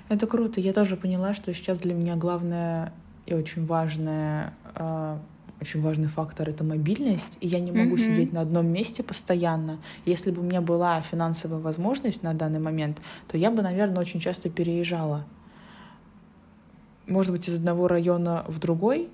Это 0.09 0.27
круто. 0.27 0.59
Я 0.59 0.73
тоже 0.73 0.97
поняла, 0.97 1.33
что 1.33 1.53
сейчас 1.53 1.79
для 1.79 1.93
меня 1.93 2.15
главное 2.15 2.91
и 3.25 3.33
очень 3.33 3.65
важное 3.65 4.53
э, 4.75 5.17
очень 5.61 5.81
важный 5.81 6.07
фактор— 6.07 6.49
это 6.51 6.63
мобильность, 6.63 7.37
и 7.41 7.47
я 7.47 7.59
не 7.59 7.71
могу 7.71 7.95
mm-hmm. 7.95 8.13
сидеть 8.13 8.33
на 8.33 8.41
одном 8.41 8.67
месте 8.67 9.03
постоянно. 9.03 9.79
Если 10.05 10.31
бы 10.31 10.41
у 10.41 10.43
меня 10.43 10.61
была 10.61 11.01
финансовая 11.01 11.59
возможность 11.59 12.23
на 12.23 12.33
данный 12.33 12.59
момент, 12.59 12.99
то 13.27 13.37
я 13.37 13.51
бы, 13.51 13.61
наверное, 13.61 13.99
очень 13.99 14.19
часто 14.19 14.49
переезжала. 14.49 15.25
Может 17.07 17.31
быть, 17.31 17.49
из 17.49 17.57
одного 17.57 17.87
района 17.87 18.45
в 18.47 18.59
другой, 18.59 19.09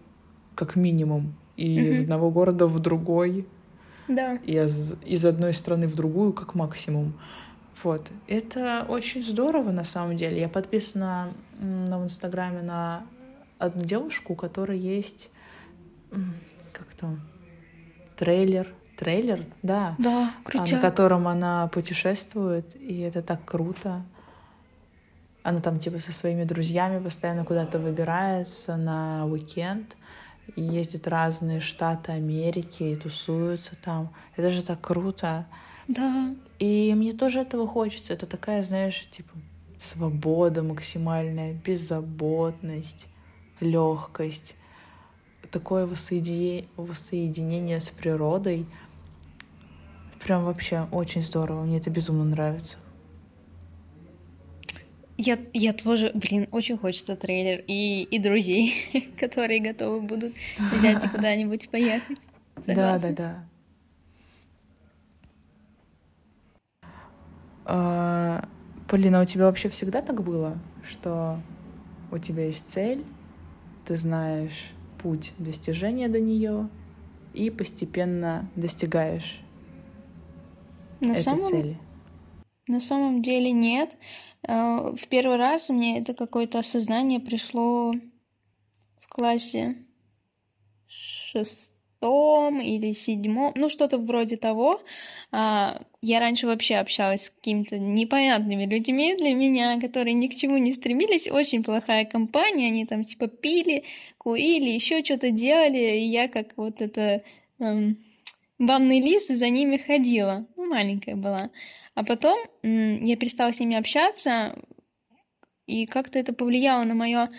как 0.54 0.76
минимум, 0.76 1.34
и 1.58 1.80
mm-hmm. 1.80 1.90
из 1.90 2.04
одного 2.04 2.30
города 2.30 2.68
в 2.68 2.80
другой, 2.80 3.48
да. 4.08 4.36
и 4.44 4.54
из, 4.54 4.96
из 5.04 5.26
одной 5.26 5.54
страны 5.54 5.88
в 5.88 5.96
другую, 5.96 6.34
как 6.34 6.54
максимум. 6.54 7.14
Вот. 7.84 8.10
Это 8.28 8.86
очень 8.88 9.24
здорово, 9.24 9.72
на 9.72 9.84
самом 9.84 10.16
деле. 10.16 10.40
Я 10.40 10.50
подписана 10.50 11.34
на 11.60 12.00
в 12.00 12.04
Инстаграме 12.04 12.62
на 12.62 13.04
одну 13.58 13.84
девушку, 13.84 14.34
у 14.34 14.36
которой 14.36 14.78
есть 14.78 15.30
как 16.72 16.94
там, 16.96 17.22
трейлер, 18.16 18.74
трейлер, 18.98 19.46
да, 19.62 19.96
да 19.98 20.34
крутяк. 20.44 20.72
на 20.72 20.80
котором 20.80 21.28
она 21.28 21.68
путешествует, 21.68 22.76
и 22.76 23.00
это 23.00 23.22
так 23.22 23.44
круто. 23.46 24.04
Она 25.44 25.60
там 25.62 25.78
типа 25.78 26.00
со 26.00 26.12
своими 26.12 26.44
друзьями 26.44 27.04
постоянно 27.04 27.46
куда-то 27.46 27.78
выбирается 27.78 28.78
на 28.78 29.26
уикенд 29.28 29.96
и 30.56 30.62
ездит 30.62 31.06
в 31.06 31.10
разные 31.10 31.60
штаты 31.60 32.14
Америки 32.14 32.84
и 32.84 32.96
тусуются 32.96 33.76
там. 33.76 34.12
Это 34.36 34.50
же 34.50 34.64
так 34.64 34.82
круто. 34.82 35.46
Да. 35.88 36.28
И 36.58 36.94
мне 36.96 37.14
тоже 37.14 37.42
этого 37.42 37.68
хочется. 37.68 38.14
Это 38.14 38.26
такая, 38.26 38.64
знаешь, 38.64 39.08
типа 39.12 39.34
свобода 39.80 40.64
максимальная, 40.64 41.54
беззаботность, 41.54 43.08
легкость 43.60 44.56
такое 45.52 45.86
воссоединение, 45.86 46.66
воссоединение 46.78 47.80
с 47.80 47.90
природой. 47.90 48.66
Прям 50.24 50.46
вообще 50.46 50.88
очень 50.92 51.22
здорово. 51.22 51.64
Мне 51.64 51.78
это 51.78 51.90
безумно 51.90 52.24
нравится. 52.24 52.78
Я, 55.18 55.40
я 55.54 55.72
тоже, 55.72 56.12
блин, 56.14 56.48
очень 56.52 56.78
хочется 56.78 57.16
трейлер 57.16 57.64
и, 57.68 58.04
и 58.04 58.20
друзей, 58.20 59.12
которые 59.20 59.62
готовы 59.62 60.02
будут 60.02 60.34
взять 60.74 61.04
и 61.04 61.08
куда-нибудь 61.08 61.70
поехать. 61.70 62.20
Согласна. 62.60 63.10
Да, 63.16 63.16
да, 63.16 63.16
да. 63.16 63.46
А, 67.66 68.48
Полина, 68.88 69.22
у 69.22 69.26
тебя 69.26 69.46
вообще 69.46 69.70
всегда 69.70 70.02
так 70.02 70.24
было, 70.24 70.58
что 70.84 71.40
у 72.12 72.18
тебя 72.18 72.46
есть 72.46 72.70
цель, 72.70 73.04
ты 73.86 73.96
знаешь, 73.96 74.72
путь 75.06 75.34
достижения 75.38 76.07
до 76.07 76.19
нее 76.19 76.68
и 77.36 77.52
постепенно 77.52 78.49
достигаешь 78.56 79.40
на 80.99 81.11
этой 81.11 81.22
самом... 81.22 81.44
цели? 81.44 81.77
На 82.65 82.80
самом 82.80 83.22
деле 83.22 83.52
нет. 83.52 83.95
Э, 84.41 84.95
в 84.95 85.07
первый 85.07 85.38
раз 85.38 85.69
мне 85.69 85.99
это 85.99 86.15
какое-то 86.15 86.57
осознание 86.57 87.19
пришло 87.19 87.94
в 88.99 89.07
классе 89.07 89.77
шест 90.88 91.75
шестом 92.06 92.61
или 92.61 92.94
седьмом, 92.94 93.53
ну 93.56 93.69
что-то 93.69 93.98
вроде 93.98 94.38
того. 94.38 94.82
А, 95.32 95.82
я 96.02 96.19
раньше 96.19 96.48
вообще 96.48 96.76
общалась 96.76 97.26
с 97.26 97.30
какими-то 97.30 97.77
непонятными 97.77 98.65
людьми 98.65 99.15
для 99.15 99.34
меня, 99.34 99.80
которые 99.80 100.14
ни 100.14 100.27
к 100.27 100.36
чему 100.36 100.57
не 100.57 100.72
стремились. 100.72 101.30
Очень 101.30 101.64
плохая 101.64 102.06
компания, 102.06 102.68
они 102.68 102.86
там 102.86 103.03
типа 103.03 103.27
пили, 103.27 103.84
курили, 104.18 104.69
еще 104.69 105.03
что-то 105.03 105.32
делали, 105.32 105.98
и 105.98 106.06
я 106.06 106.27
как 106.27 106.57
вот 106.57 106.82
это 106.82 107.23
эм, 107.60 107.98
банный 108.60 109.02
лист 109.02 109.30
за 109.30 109.49
ними 109.49 109.77
ходила. 109.77 110.45
Ну, 110.56 110.68
маленькая 110.68 111.15
была. 111.15 111.49
А 111.95 112.03
потом 112.03 112.38
я 112.61 113.15
перестала 113.15 113.53
с 113.53 113.60
ними 113.60 113.77
общаться, 113.77 114.57
И 115.66 115.86
как-то 115.86 116.20
это 116.20 116.34
повлияло 116.34 116.84
на 116.84 116.94
мое 116.94 117.30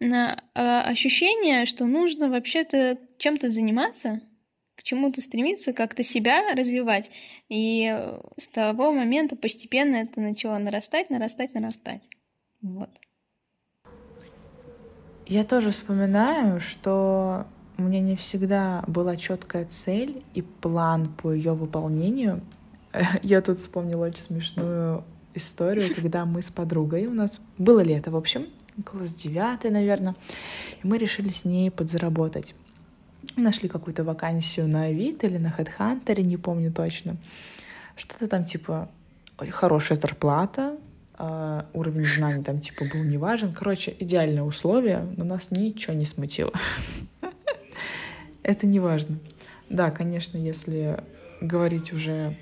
на, 0.00 0.42
э, 0.54 0.60
ощущение, 0.60 1.66
что 1.66 1.86
нужно 1.86 2.28
вообще-то 2.28 2.98
чем-то 3.18 3.50
заниматься, 3.50 4.20
к 4.76 4.82
чему-то 4.82 5.20
стремиться, 5.20 5.72
как-то 5.72 6.02
себя 6.02 6.54
развивать. 6.54 7.10
И 7.48 7.90
э, 7.94 8.20
с 8.38 8.48
того 8.48 8.92
момента 8.92 9.36
постепенно 9.36 9.96
это 9.96 10.20
начало 10.20 10.58
нарастать, 10.58 11.10
нарастать, 11.10 11.54
нарастать. 11.54 12.02
Вот. 12.62 12.90
Я 15.26 15.44
тоже 15.44 15.70
вспоминаю, 15.70 16.60
что 16.60 17.46
у 17.78 17.82
меня 17.82 18.00
не 18.00 18.16
всегда 18.16 18.84
была 18.86 19.16
четкая 19.16 19.64
цель 19.64 20.22
и 20.34 20.42
план 20.42 21.08
по 21.08 21.32
ее 21.32 21.54
выполнению. 21.54 22.42
Я 23.22 23.40
тут 23.40 23.58
вспомнила 23.58 24.06
очень 24.06 24.22
смешную 24.22 25.04
историю, 25.34 25.94
когда 25.94 26.24
мы 26.24 26.42
с 26.42 26.50
подругой, 26.50 27.06
у 27.06 27.12
нас 27.12 27.40
было 27.58 27.80
лето, 27.80 28.10
в 28.10 28.16
общем, 28.16 28.46
класс 28.84 29.14
девятый, 29.14 29.70
наверное, 29.70 30.14
и 30.82 30.86
мы 30.86 30.98
решили 30.98 31.28
с 31.28 31.44
ней 31.44 31.70
подзаработать. 31.70 32.54
Нашли 33.36 33.68
какую-то 33.68 34.04
вакансию 34.04 34.68
на 34.68 34.84
Авито 34.84 35.26
или 35.26 35.38
на 35.38 35.54
HeadHunter, 35.56 36.20
не 36.22 36.36
помню 36.36 36.72
точно. 36.72 37.16
Что-то 37.96 38.26
там 38.26 38.44
типа 38.44 38.88
хорошая 39.50 39.98
зарплата, 39.98 40.76
Uh, 41.16 41.64
уровень 41.74 42.06
знаний 42.06 42.42
там 42.42 42.58
типа 42.58 42.86
был 42.92 43.04
не 43.04 43.18
важен. 43.18 43.52
Короче, 43.52 43.94
идеальные 44.00 44.42
условия, 44.42 45.06
но 45.16 45.24
нас 45.24 45.52
ничего 45.52 45.94
не 45.94 46.06
смутило. 46.06 46.52
Это 48.42 48.66
не 48.66 48.80
важно. 48.80 49.20
Да, 49.70 49.92
конечно, 49.92 50.36
если 50.36 51.04
говорить 51.40 51.92
уже 51.92 52.36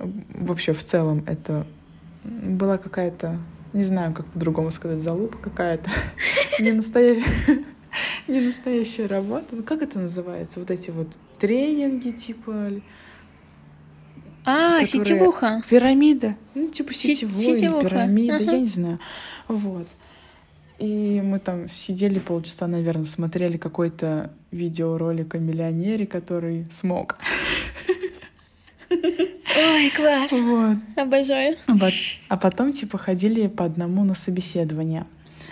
вообще 0.00 0.72
в 0.72 0.82
целом, 0.82 1.22
это 1.28 1.64
была 2.26 2.78
какая-то, 2.78 3.38
не 3.72 3.82
знаю, 3.82 4.12
как 4.14 4.26
по-другому 4.26 4.70
сказать, 4.70 5.00
залупа 5.00 5.38
какая-то, 5.38 5.90
не 6.60 6.72
настоящая, 6.72 7.64
не 8.28 8.40
настоящая 8.40 9.06
работа. 9.06 9.56
Ну, 9.56 9.62
как 9.62 9.82
это 9.82 9.98
называется? 9.98 10.60
Вот 10.60 10.70
эти 10.70 10.90
вот 10.90 11.16
тренинги, 11.38 12.10
типа... 12.10 12.72
А, 14.44 14.84
сетевуха. 14.84 15.62
Пирамида. 15.68 16.36
Ну, 16.54 16.68
типа 16.68 16.94
сетевой, 16.94 17.34
сетевуха. 17.34 17.88
пирамида, 17.88 18.36
ага. 18.36 18.44
я 18.44 18.60
не 18.60 18.68
знаю. 18.68 19.00
Вот. 19.48 19.88
И 20.78 21.20
мы 21.24 21.38
там 21.38 21.68
сидели 21.68 22.18
полчаса, 22.18 22.66
наверное, 22.66 23.04
смотрели 23.04 23.56
какой-то 23.56 24.32
видеоролик 24.50 25.34
о 25.34 25.38
миллионере, 25.38 26.06
который 26.06 26.66
смог. 26.70 27.16
Ой, 28.90 29.90
класс. 29.96 30.32
Вот. 30.32 30.76
Обожаю. 30.96 31.56
А, 32.28 32.36
потом, 32.36 32.72
типа, 32.72 32.98
ходили 32.98 33.46
по 33.46 33.64
одному 33.64 34.04
на 34.04 34.14
собеседование. 34.14 35.06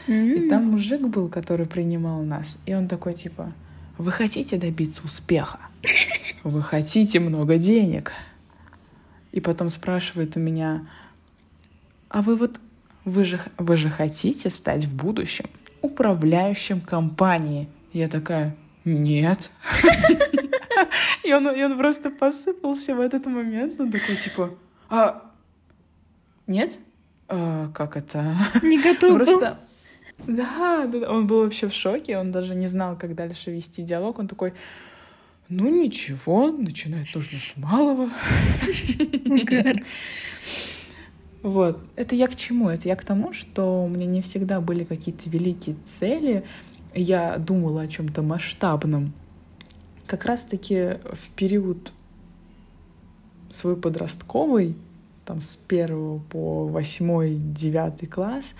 Mm-hmm. 0.06 0.34
И 0.34 0.48
там 0.48 0.70
мужик 0.70 1.00
был, 1.00 1.28
который 1.28 1.66
принимал 1.66 2.22
нас. 2.22 2.58
И 2.66 2.74
он 2.74 2.88
такой, 2.88 3.14
типа, 3.14 3.52
вы 3.98 4.12
хотите 4.12 4.56
добиться 4.56 5.02
успеха? 5.04 5.58
Вы 6.42 6.62
хотите 6.62 7.20
много 7.20 7.56
денег? 7.56 8.12
И 9.32 9.40
потом 9.40 9.70
спрашивает 9.70 10.36
у 10.36 10.40
меня, 10.40 10.86
а 12.08 12.22
вы 12.22 12.36
вот, 12.36 12.60
вы 13.04 13.24
же, 13.24 13.40
вы 13.58 13.76
же 13.76 13.90
хотите 13.90 14.50
стать 14.50 14.84
в 14.84 14.94
будущем 14.94 15.46
управляющим 15.80 16.80
компанией? 16.80 17.68
Я 17.92 18.08
такая, 18.08 18.56
нет. 18.84 19.50
И 21.22 21.32
он, 21.32 21.48
и 21.48 21.62
он 21.62 21.78
просто 21.78 22.10
посыпался 22.10 22.94
в 22.94 23.00
этот 23.00 23.26
момент. 23.26 23.80
Он 23.80 23.90
такой, 23.90 24.16
типа, 24.16 24.50
а, 24.88 25.30
нет? 26.46 26.78
А, 27.28 27.70
как 27.72 27.96
это? 27.96 28.36
Не 28.62 28.80
готов 28.80 29.16
Просто... 29.16 29.58
Да, 30.26 30.86
да, 30.86 31.10
он 31.10 31.26
был 31.26 31.42
вообще 31.42 31.68
в 31.68 31.72
шоке, 31.72 32.18
он 32.18 32.30
даже 32.30 32.54
не 32.54 32.68
знал, 32.68 32.96
как 32.96 33.14
дальше 33.14 33.50
вести 33.50 33.82
диалог. 33.82 34.18
Он 34.18 34.28
такой, 34.28 34.54
ну 35.48 35.68
ничего, 35.68 36.50
начинать 36.50 37.14
нужно 37.14 37.38
с 37.38 37.56
малого. 37.56 38.08
Вот. 41.42 41.78
Это 41.94 42.14
я 42.14 42.26
к 42.26 42.36
чему? 42.36 42.70
Это 42.70 42.88
я 42.88 42.96
к 42.96 43.04
тому, 43.04 43.34
что 43.34 43.84
у 43.84 43.88
меня 43.88 44.06
не 44.06 44.22
всегда 44.22 44.62
были 44.62 44.84
какие-то 44.84 45.28
великие 45.28 45.76
цели. 45.84 46.42
Я 46.94 47.36
думала 47.36 47.82
о 47.82 47.86
чем-то 47.86 48.22
масштабном 48.22 49.12
как 50.06 50.24
раз-таки 50.24 50.98
в 51.12 51.30
период 51.36 51.92
свой 53.50 53.76
подростковый, 53.76 54.74
там 55.24 55.40
с 55.40 55.56
первого 55.56 56.18
по 56.18 56.66
восьмой, 56.66 57.36
девятый 57.36 58.08
класс, 58.08 58.54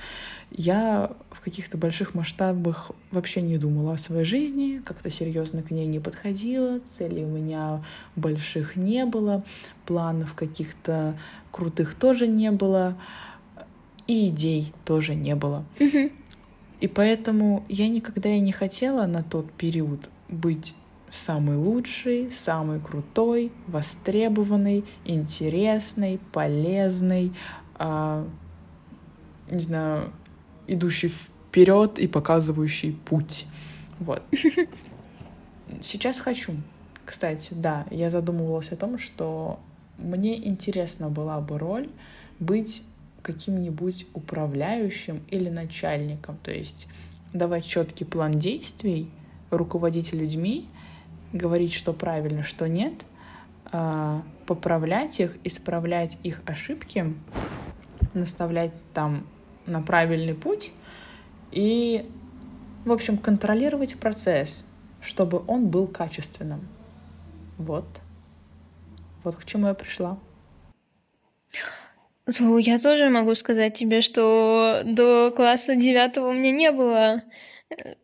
я 0.50 1.12
в 1.30 1.40
каких-то 1.40 1.76
больших 1.76 2.14
масштабах 2.14 2.90
вообще 3.10 3.42
не 3.42 3.58
думала 3.58 3.94
о 3.94 3.98
своей 3.98 4.24
жизни, 4.24 4.80
как-то 4.84 5.10
серьезно 5.10 5.62
к 5.62 5.70
ней 5.70 5.86
не 5.86 6.00
подходила, 6.00 6.80
целей 6.96 7.24
у 7.24 7.28
меня 7.28 7.84
больших 8.16 8.76
не 8.76 9.04
было, 9.04 9.44
планов 9.84 10.34
каких-то 10.34 11.18
крутых 11.50 11.94
тоже 11.94 12.26
не 12.26 12.50
было, 12.50 12.96
и 14.06 14.28
идей 14.28 14.72
тоже 14.84 15.14
не 15.14 15.34
было. 15.34 15.64
И 16.80 16.88
поэтому 16.88 17.64
я 17.68 17.88
никогда 17.88 18.28
и 18.28 18.40
не 18.40 18.52
хотела 18.52 19.06
на 19.06 19.22
тот 19.22 19.50
период 19.52 20.08
быть 20.28 20.74
самый 21.14 21.56
лучший, 21.56 22.30
самый 22.32 22.80
крутой, 22.80 23.52
востребованный, 23.66 24.84
интересный, 25.04 26.20
полезный, 26.32 27.32
э, 27.78 28.26
не 29.50 29.60
знаю, 29.60 30.12
идущий 30.66 31.08
вперед 31.08 31.98
и 31.98 32.06
показывающий 32.06 32.92
путь. 32.92 33.46
Вот. 33.98 34.22
Сейчас 35.80 36.20
хочу. 36.20 36.52
Кстати, 37.04 37.54
да, 37.54 37.86
я 37.90 38.10
задумывалась 38.10 38.72
о 38.72 38.76
том, 38.76 38.98
что 38.98 39.60
мне 39.98 40.36
интересна 40.48 41.10
была 41.10 41.40
бы 41.40 41.58
роль 41.58 41.88
быть 42.40 42.82
каким-нибудь 43.22 44.06
управляющим 44.14 45.22
или 45.30 45.48
начальником, 45.48 46.38
то 46.42 46.50
есть 46.50 46.88
давать 47.32 47.64
четкий 47.64 48.04
план 48.04 48.32
действий, 48.32 49.10
руководить 49.50 50.12
людьми 50.12 50.68
говорить, 51.34 51.74
что 51.74 51.92
правильно, 51.92 52.42
что 52.42 52.66
нет, 52.68 53.04
а, 53.72 54.22
поправлять 54.46 55.20
их, 55.20 55.36
исправлять 55.44 56.16
их 56.22 56.40
ошибки, 56.46 57.12
наставлять 58.14 58.72
там 58.94 59.26
на 59.66 59.82
правильный 59.82 60.34
путь 60.34 60.72
и, 61.50 62.08
в 62.84 62.92
общем, 62.92 63.18
контролировать 63.18 63.98
процесс, 63.98 64.64
чтобы 65.02 65.42
он 65.46 65.68
был 65.68 65.88
качественным. 65.88 66.68
Вот. 67.58 68.00
Вот 69.24 69.36
к 69.36 69.44
чему 69.44 69.66
я 69.66 69.74
пришла. 69.74 70.18
Я 72.26 72.78
тоже 72.78 73.10
могу 73.10 73.34
сказать 73.34 73.74
тебе, 73.74 74.00
что 74.00 74.82
до 74.84 75.30
класса 75.30 75.76
девятого 75.76 76.28
у 76.28 76.32
меня 76.32 76.52
не 76.52 76.70
было 76.70 77.22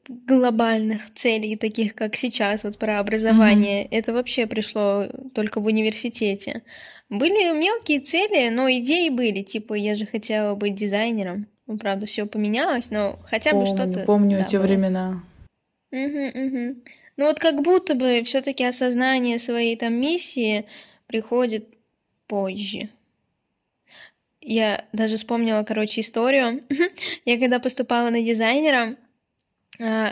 глобальных 0.09 1.13
целей, 1.15 1.57
таких 1.57 1.95
как 1.95 2.17
сейчас, 2.17 2.65
вот 2.65 2.79
про 2.79 2.99
образование, 2.99 3.85
mm-hmm. 3.85 3.89
это 3.91 4.13
вообще 4.13 4.47
пришло 4.47 5.07
только 5.35 5.61
в 5.61 5.67
университете. 5.67 6.63
Были 7.09 7.57
мелкие 7.57 8.01
цели, 8.01 8.49
но 8.49 8.71
идеи 8.71 9.09
были, 9.09 9.43
типа 9.43 9.75
я 9.75 9.97
же 9.97 10.07
хотела 10.07 10.55
быть 10.55 10.75
дизайнером. 10.75 11.47
Ну, 11.67 11.79
правда, 11.79 12.07
все 12.07 12.27
поменялось, 12.27 12.91
но 12.91 13.19
хотя 13.25 13.53
помню, 13.53 13.67
бы 13.67 13.77
что-то. 13.77 14.01
Помню 14.07 14.39
да, 14.39 14.45
эти 14.45 14.57
было. 14.57 14.63
времена. 14.63 15.23
Угу, 15.93 16.47
угу. 16.47 16.77
Ну 17.17 17.27
вот 17.27 17.39
как 17.39 17.63
будто 17.63 17.95
бы 17.95 18.23
все-таки 18.25 18.65
осознание 18.65 19.39
своей 19.39 19.77
там 19.77 19.95
миссии 19.95 20.67
приходит 21.07 21.69
позже. 22.27 22.89
Я 24.41 24.87
даже 24.93 25.17
вспомнила, 25.17 25.63
короче, 25.65 26.01
историю. 26.01 26.63
я 27.25 27.39
когда 27.39 27.59
поступала 27.59 28.11
на 28.11 28.23
дизайнера, 28.23 28.97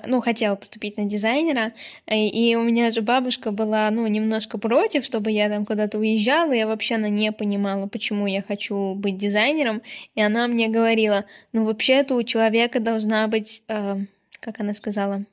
ну, 0.06 0.20
хотела 0.22 0.56
поступить 0.56 0.96
на 0.96 1.04
дизайнера, 1.04 1.72
э, 2.06 2.16
и 2.16 2.54
у 2.56 2.62
меня 2.62 2.90
же 2.90 3.02
бабушка 3.02 3.50
была, 3.50 3.90
ну, 3.90 4.06
немножко 4.06 4.56
против, 4.56 5.04
чтобы 5.04 5.30
я 5.30 5.48
там 5.50 5.66
куда-то 5.66 5.98
уезжала, 5.98 6.52
я 6.52 6.66
вообще 6.66 6.94
она 6.94 7.10
не 7.10 7.32
понимала, 7.32 7.86
почему 7.86 8.26
я 8.26 8.40
хочу 8.40 8.94
быть 8.94 9.18
дизайнером, 9.18 9.82
и 10.14 10.22
она 10.22 10.48
мне 10.48 10.68
говорила, 10.68 11.26
ну, 11.52 11.64
вообще-то 11.64 12.14
у 12.14 12.22
человека 12.22 12.80
должна 12.80 13.28
быть, 13.28 13.62
э, 13.68 13.96
как 14.40 14.60
она 14.60 14.72
сказала, 14.72 15.24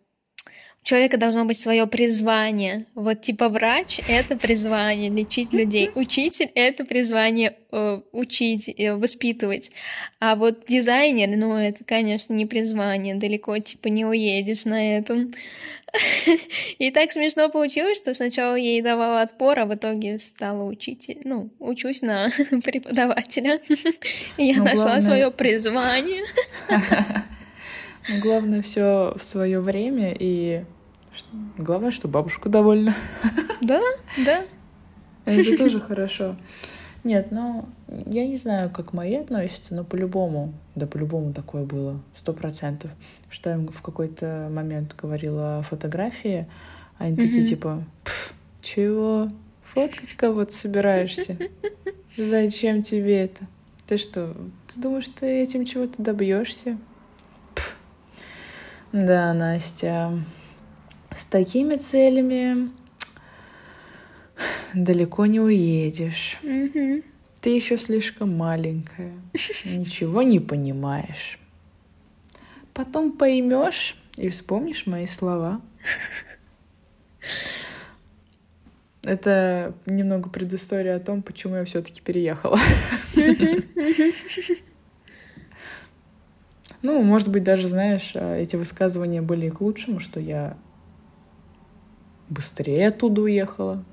человека 0.85 1.17
должно 1.17 1.45
быть 1.45 1.57
свое 1.57 1.87
призвание. 1.87 2.85
Вот 2.93 3.21
типа 3.23 3.49
врач— 3.49 3.99
это 4.07 4.37
призвание, 4.37 5.09
лечить 5.09 5.51
людей. 5.51 5.89
Учитель— 5.95 6.51
это 6.55 6.85
призвание 6.85 7.57
э, 7.71 8.01
учить, 8.11 8.69
э, 8.69 8.93
воспитывать. 8.95 9.71
А 10.19 10.35
вот 10.35 10.65
дизайнер, 10.67 11.35
ну, 11.35 11.55
это, 11.55 11.83
конечно, 11.83 12.33
не 12.33 12.45
призвание, 12.45 13.15
далеко 13.15 13.57
типа 13.57 13.87
не 13.87 14.05
уедешь 14.05 14.65
на 14.65 14.97
этом. 14.97 15.33
И 16.77 16.91
так 16.91 17.11
смешно 17.11 17.49
получилось, 17.49 17.97
что 17.97 18.13
сначала 18.13 18.53
ей 18.55 18.81
давала 18.81 19.21
отпор, 19.21 19.57
а 19.59 19.65
в 19.65 19.73
итоге 19.73 20.19
стала 20.19 20.63
учить, 20.63 21.09
ну, 21.23 21.49
учусь 21.57 22.03
на 22.03 22.29
преподавателя. 22.63 23.59
Я 24.37 24.57
Ну, 24.57 24.63
нашла 24.65 24.83
главное- 24.83 25.01
свое 25.01 25.31
призвание. 25.31 26.23
Ну, 26.69 28.19
Главное 28.21 28.61
все 28.61 29.13
в 29.17 29.23
свое 29.23 29.59
время 29.59 30.15
и 30.19 30.63
главное, 31.57 31.91
что 31.91 32.07
бабушка 32.07 32.49
довольна. 32.49 32.95
Да, 33.61 33.81
да. 34.25 34.43
Это 35.23 35.57
тоже 35.57 35.79
хорошо. 35.79 36.35
Нет, 37.03 37.27
ну, 37.31 37.65
я 37.87 38.27
не 38.27 38.37
знаю, 38.37 38.69
как 38.69 38.91
мои 38.91 39.15
относятся, 39.15 39.75
но 39.75 39.83
по-любому, 39.83 40.53
да 40.75 40.87
по-любому 40.87 41.33
такое 41.33 41.63
было, 41.63 41.99
сто 42.13 42.33
процентов, 42.33 42.91
что 43.29 43.49
я 43.49 43.55
им 43.55 43.67
в 43.67 43.81
какой-то 43.81 44.49
момент 44.51 44.95
говорила 44.99 45.59
о 45.59 45.61
фотографии, 45.61 46.47
а 46.97 47.05
они 47.05 47.15
такие 47.15 47.45
типа, 47.45 47.83
«Пф, 48.03 48.33
чего, 48.61 49.29
фоткать 49.73 50.13
кого-то 50.13 50.51
собираешься? 50.51 51.37
Зачем 52.17 52.81
тебе 52.81 53.25
это? 53.25 53.45
Ты 53.85 53.97
что, 53.97 54.35
ты 54.67 54.81
думаешь, 54.81 55.07
ты 55.07 55.43
этим 55.43 55.65
чего-то 55.65 56.01
добьешься? 56.01 56.77
Да, 58.91 59.33
Настя, 59.33 60.11
с 61.17 61.25
такими 61.25 61.75
целями 61.75 62.69
далеко 64.73 65.25
не 65.25 65.39
уедешь. 65.39 66.37
Мгм. 66.43 67.03
Ты 67.41 67.49
еще 67.51 67.77
слишком 67.77 68.35
маленькая, 68.35 69.13
ничего 69.65 70.23
не 70.23 70.39
понимаешь. 70.39 71.39
Потом 72.73 73.11
поймешь 73.11 73.95
и 74.17 74.29
вспомнишь 74.29 74.85
мои 74.87 75.07
слова. 75.07 75.61
Это 79.03 79.75
немного 79.85 80.29
предыстория 80.29 80.95
о 80.95 80.99
том, 80.99 81.21
почему 81.21 81.55
я 81.57 81.65
все-таки 81.65 82.01
переехала. 82.01 82.59
Ну, 86.81 87.01
может 87.01 87.29
быть, 87.29 87.43
даже, 87.43 87.67
знаешь, 87.67 88.11
а, 88.13 88.35
эти 88.37 88.55
высказывания 88.55 89.21
были 89.21 89.47
и 89.47 89.49
к 89.49 89.59
лучшему, 89.59 89.99
что 89.99 90.19
я 90.19 90.55
быстрее 92.29 92.87
оттуда 92.87 93.21
уехала. 93.21 93.83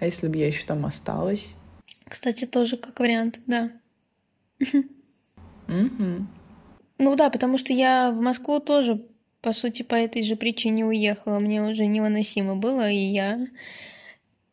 А 0.00 0.06
если 0.06 0.28
бы 0.28 0.36
я 0.36 0.46
еще 0.46 0.64
там 0.66 0.84
осталась? 0.86 1.54
Кстати, 2.08 2.44
тоже 2.44 2.76
как 2.76 2.98
вариант, 3.00 3.40
да. 3.46 3.70
Мгм. 5.68 6.28
Ну 6.98 7.16
да, 7.16 7.30
потому 7.30 7.58
что 7.58 7.72
я 7.72 8.10
в 8.10 8.20
Москву 8.20 8.60
тоже, 8.60 9.04
по 9.40 9.52
сути, 9.52 9.82
по 9.82 9.94
этой 9.94 10.22
же 10.22 10.36
причине 10.36 10.84
уехала. 10.84 11.38
Мне 11.38 11.62
уже 11.62 11.86
невыносимо 11.86 12.56
было, 12.56 12.90
и 12.90 12.96
я 12.96 13.46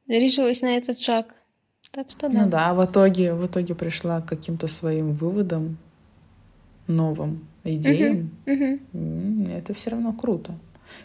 решилась 0.07 0.61
на 0.61 0.77
этот 0.77 0.99
шаг. 0.99 1.35
Так 1.91 2.09
что 2.11 2.29
да. 2.29 2.43
Ну 2.45 2.49
да, 2.49 2.73
в 2.73 2.85
итоге, 2.85 3.33
в 3.33 3.45
итоге 3.45 3.75
пришла 3.75 4.21
к 4.21 4.27
каким-то 4.27 4.67
своим 4.67 5.11
выводам, 5.11 5.77
новым 6.87 7.47
идеям. 7.63 8.31
Мгм. 8.45 8.79
М, 8.93 9.47
Это 9.51 9.73
все 9.73 9.91
равно 9.91 10.13
круто. 10.13 10.57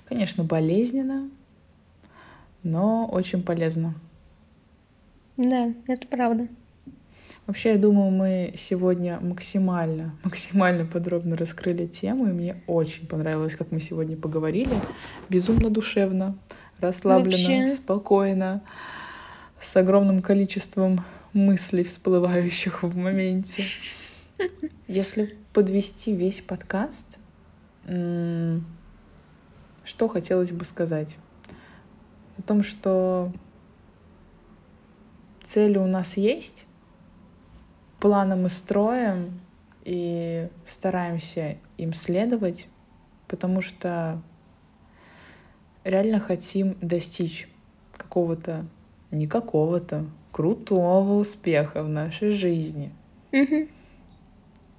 Конечно, 0.07 0.45
болезненно, 0.45 1.31
но 2.65 3.07
очень 3.07 3.43
полезно. 3.43 3.95
Да, 5.37 5.73
это 5.87 6.09
правда. 6.09 6.49
Вообще, 7.47 7.73
я 7.73 7.79
думаю, 7.79 8.11
мы 8.11 8.55
сегодня 8.57 9.21
максимально, 9.21 10.17
максимально 10.25 10.87
подробно 10.87 11.37
раскрыли 11.37 11.87
тему, 11.87 12.29
и 12.29 12.33
мне 12.33 12.63
очень 12.67 13.07
понравилось, 13.07 13.55
как 13.55 13.71
мы 13.71 13.81
сегодня 13.81 14.17
поговорили. 14.17 14.81
Безумно 15.29 15.71
душевно, 15.71 16.37
расслабленно, 16.81 17.61
Вообще. 17.61 17.69
спокойно, 17.69 18.63
с 19.61 19.77
огромным 19.77 20.23
количеством 20.23 21.05
мыслей, 21.35 21.85
всплывающих 21.85 22.83
в 22.83 22.97
моменте. 22.97 23.63
Если 24.89 25.37
подвести 25.53 26.15
весь 26.15 26.41
подкаст, 26.41 27.19
что 27.85 28.63
хотелось 30.09 30.53
бы 30.53 30.65
сказать? 30.65 31.17
О 32.39 32.43
том, 32.43 32.63
что 32.63 33.33
цели 35.43 35.79
у 35.79 35.87
нас 35.87 36.17
есть, 36.17 36.67
планы 38.01 38.37
мы 38.37 38.49
строим 38.49 39.41
и 39.85 40.49
стараемся 40.67 41.59
им 41.77 41.93
следовать, 41.93 42.69
потому 43.29 43.61
что 43.61 44.21
реально 45.85 46.19
хотим 46.19 46.77
достичь 46.81 47.49
какого-то, 47.93 48.67
не 49.11 49.27
какого-то, 49.27 50.07
крутого 50.33 51.15
успеха 51.21 51.83
в 51.83 51.89
нашей 51.89 52.31
жизни. 52.33 52.93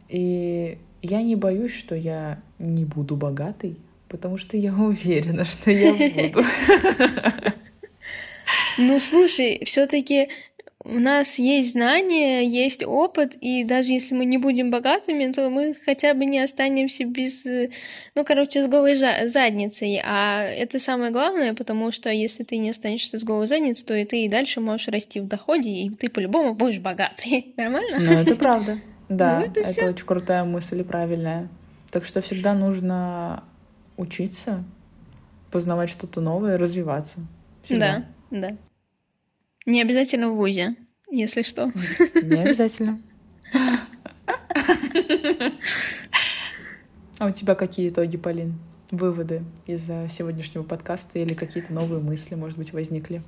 И 0.10 0.78
я 1.02 1.22
не 1.22 1.36
боюсь, 1.36 1.74
что 1.74 1.96
я 1.96 2.42
не 2.60 2.86
буду 2.86 3.16
богатой, 3.16 3.78
потому 4.16 4.38
что 4.38 4.58
я 4.58 4.74
уверена, 4.74 5.46
что 5.46 5.72
я 5.72 5.94
буду. 5.94 6.46
Ну, 8.78 9.00
слушай, 9.00 9.62
все-таки 9.66 10.30
у 10.86 11.00
нас 11.00 11.40
есть 11.40 11.72
знания, 11.72 12.44
есть 12.44 12.86
опыт, 12.86 13.36
и 13.42 13.64
даже 13.64 13.92
если 13.92 14.14
мы 14.14 14.26
не 14.26 14.38
будем 14.38 14.70
богатыми, 14.70 15.32
то 15.32 15.50
мы 15.50 15.76
хотя 15.84 16.14
бы 16.14 16.26
не 16.26 16.40
останемся 16.40 17.06
без, 17.06 17.44
э, 17.48 17.72
ну, 18.14 18.24
короче, 18.24 18.62
с 18.62 18.68
голой 18.68 18.96
задницей. 18.96 20.00
А 20.06 20.44
это 20.44 20.78
самое 20.78 21.12
главное, 21.12 21.56
потому 21.56 21.92
что 21.92 22.12
если 22.12 22.44
ты 22.44 22.58
не 22.58 22.70
останешься 22.70 23.18
с 23.18 23.24
голой 23.24 23.48
задницей, 23.48 23.86
то 23.88 23.96
и 23.96 24.06
ты 24.06 24.26
и 24.26 24.30
дальше 24.30 24.62
можешь 24.62 24.88
расти 24.88 25.20
в 25.20 25.28
доходе, 25.28 25.72
и 25.72 25.90
ты 25.90 26.08
по-любому 26.08 26.54
будешь 26.54 26.80
богатый. 26.80 27.54
Нормально? 27.58 27.98
Ну, 28.00 28.12
это 28.12 28.36
правда. 28.36 28.80
Да, 29.10 29.40
Ну, 29.40 29.62
это 29.62 29.90
очень 29.90 30.06
крутая 30.06 30.44
мысль 30.44 30.82
и 30.82 30.84
правильная. 30.84 31.50
Так 31.90 32.06
что 32.06 32.22
всегда 32.22 32.54
нужно 32.54 33.44
учиться, 33.98 34.64
познавать 35.52 35.90
что-то 35.90 36.22
новое, 36.22 36.58
развиваться. 36.58 37.20
Всегда. 37.64 38.06
Да, 38.30 38.50
да. 38.50 38.58
Не 39.66 39.82
обязательно 39.82 40.30
в 40.30 40.36
ВУЗе, 40.36 40.76
если 41.10 41.42
что. 41.42 41.72
Не 42.22 42.42
обязательно. 42.44 43.02
А 47.18 47.28
у 47.28 47.32
тебя 47.32 47.56
какие 47.56 47.90
итоги, 47.90 48.18
Полин? 48.18 48.60
Выводы 48.92 49.44
из 49.66 49.86
сегодняшнего 49.86 50.64
подкаста 50.64 51.18
или 51.18 51.34
какие-то 51.34 51.74
новые 51.74 52.02
мысли, 52.02 52.36
может 52.36 52.58
быть, 52.58 52.74
возникли? 52.74 53.24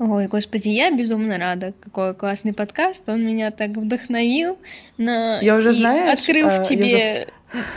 Ой, 0.00 0.28
господи, 0.28 0.70
я 0.70 0.90
безумно 0.90 1.36
рада. 1.36 1.74
Какой 1.78 2.14
классный 2.14 2.54
подкаст. 2.54 3.06
Он 3.10 3.22
меня 3.22 3.50
так 3.50 3.72
вдохновил 3.72 4.58
на... 4.96 5.38
Я 5.40 5.56
уже, 5.56 5.68
и 5.68 5.72
знаешь, 5.72 6.18
Открыл 6.18 6.48
а, 6.48 6.62
в 6.62 6.66
тебе 6.66 7.28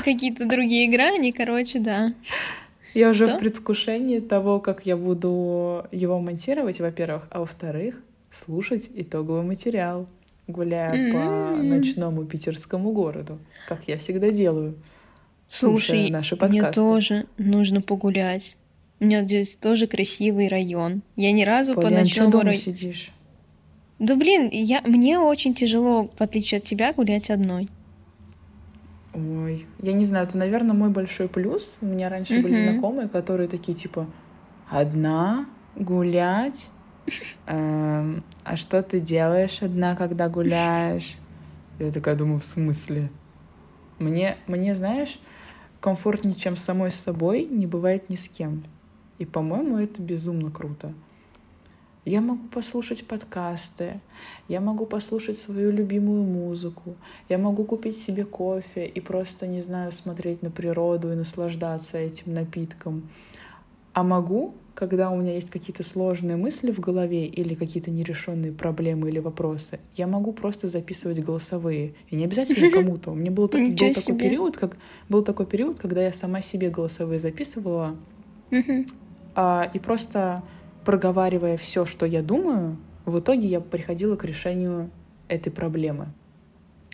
какие-то 0.05 0.45
другие 0.45 0.89
грани, 0.89 1.31
короче, 1.31 1.79
да. 1.79 2.13
Я 2.93 3.09
уже 3.09 3.25
Что? 3.25 3.35
в 3.35 3.39
предвкушении 3.39 4.21
того, 4.21 4.61
как 4.61 4.85
я 4.85 4.95
буду 4.95 5.85
его 5.91 6.17
монтировать, 6.21 6.79
во-первых, 6.79 7.27
а 7.29 7.41
во-вторых, 7.41 7.95
слушать 8.29 8.89
итоговый 8.95 9.43
материал, 9.43 10.07
гуляя 10.47 11.11
по 11.11 11.17
М. 11.17 11.67
ночному 11.67 12.23
питерскому 12.23 12.93
городу, 12.93 13.37
как 13.67 13.89
я 13.89 13.97
всегда 13.97 14.31
делаю. 14.31 14.75
Слушай, 15.49 16.09
наши 16.09 16.35
мне 16.35 16.61
подкасты. 16.61 16.79
тоже 16.79 17.25
нужно 17.37 17.81
погулять. 17.81 18.55
У 18.99 19.05
меня 19.05 19.23
здесь 19.23 19.55
тоже 19.55 19.87
красивый 19.87 20.47
район. 20.47 21.01
Я 21.15 21.31
ни 21.31 21.43
разу 21.43 21.73
по 21.73 21.81
что 21.81 21.89
ночному 21.89 22.31
дома 22.31 22.43
району... 22.45 22.61
сидишь? 22.61 23.11
Да 23.99 24.15
блин, 24.15 24.49
я... 24.51 24.81
мне 24.81 25.19
очень 25.19 25.53
тяжело, 25.53 26.09
в 26.17 26.21
отличие 26.21 26.59
от 26.59 26.63
тебя, 26.63 26.93
гулять 26.93 27.29
одной. 27.29 27.69
Ой, 29.13 29.67
я 29.81 29.93
не 29.93 30.05
знаю, 30.05 30.27
это, 30.27 30.37
наверное, 30.37 30.75
мой 30.75 30.89
большой 30.89 31.27
плюс. 31.27 31.77
У 31.81 31.85
меня 31.85 32.09
раньше 32.09 32.41
были 32.41 32.53
Мгм. 32.53 32.71
знакомые, 32.71 33.07
которые 33.07 33.47
такие, 33.47 33.77
типа, 33.77 34.07
одна, 34.69 35.45
гулять, 35.75 36.69
Эм, 37.45 38.23
а 38.43 38.55
что 38.55 38.81
ты 38.81 38.99
делаешь 38.99 39.61
одна, 39.61 39.95
когда 39.95 40.29
гуляешь? 40.29 41.15
Я 41.79 41.91
такая 41.91 42.15
думаю, 42.15 42.39
в 42.39 42.45
смысле? 42.45 43.09
Мне, 43.99 44.37
мне, 44.47 44.75
знаешь, 44.75 45.19
комфортнее, 45.79 46.35
чем 46.35 46.55
самой 46.55 46.91
собой, 46.91 47.45
не 47.45 47.67
бывает 47.67 48.09
ни 48.09 48.15
с 48.15 48.29
кем. 48.29 48.63
И, 49.19 49.25
по-моему, 49.25 49.77
это 49.77 50.01
безумно 50.01 50.51
круто. 50.51 50.93
Я 52.05 52.19
могу 52.19 52.47
послушать 52.49 53.07
подкасты, 53.07 54.01
я 54.49 54.59
могу 54.59 54.85
послушать 54.85 55.37
свою 55.37 55.71
любимую 55.71 56.23
музыку, 56.23 56.95
я 57.29 57.37
могу 57.37 57.63
купить 57.63 57.95
себе 57.95 58.25
кофе 58.25 58.85
и 58.85 58.99
просто, 58.99 59.47
не 59.47 59.61
знаю, 59.61 59.93
смотреть 59.93 60.41
на 60.41 60.51
природу 60.51 61.13
и 61.13 61.15
наслаждаться 61.15 61.97
этим 61.97 62.33
напитком. 62.33 63.07
А 63.93 64.03
могу, 64.03 64.53
когда 64.73 65.11
у 65.11 65.21
меня 65.21 65.33
есть 65.35 65.49
какие-то 65.49 65.83
сложные 65.83 66.35
мысли 66.35 66.71
в 66.71 66.79
голове 66.81 67.25
или 67.25 67.53
какие-то 67.55 67.89
нерешенные 67.89 68.51
проблемы 68.51 69.07
или 69.07 69.19
вопросы, 69.19 69.79
я 69.95 70.05
могу 70.05 70.33
просто 70.33 70.67
записывать 70.67 71.23
голосовые. 71.23 71.93
И 72.09 72.17
не 72.17 72.25
обязательно 72.25 72.69
кому-то. 72.83 73.11
У 73.11 73.15
меня 73.15 73.31
был, 73.31 73.47
так- 73.47 73.61
был 73.61 73.77
такой 73.93 74.17
период, 74.29 74.57
как 74.57 74.75
был 75.07 75.23
такой 75.23 75.45
период, 75.45 75.79
когда 75.79 76.03
я 76.03 76.11
сама 76.11 76.41
себе 76.41 76.69
голосовые 76.69 77.19
записывала, 77.19 77.95
и 79.35 79.79
просто 79.79 80.43
проговаривая 80.85 81.57
все, 81.57 81.85
что 81.85 82.05
я 82.05 82.21
думаю, 82.21 82.77
в 83.05 83.19
итоге 83.19 83.47
я 83.47 83.59
приходила 83.59 84.15
к 84.15 84.25
решению 84.25 84.89
этой 85.27 85.51
проблемы. 85.51 86.07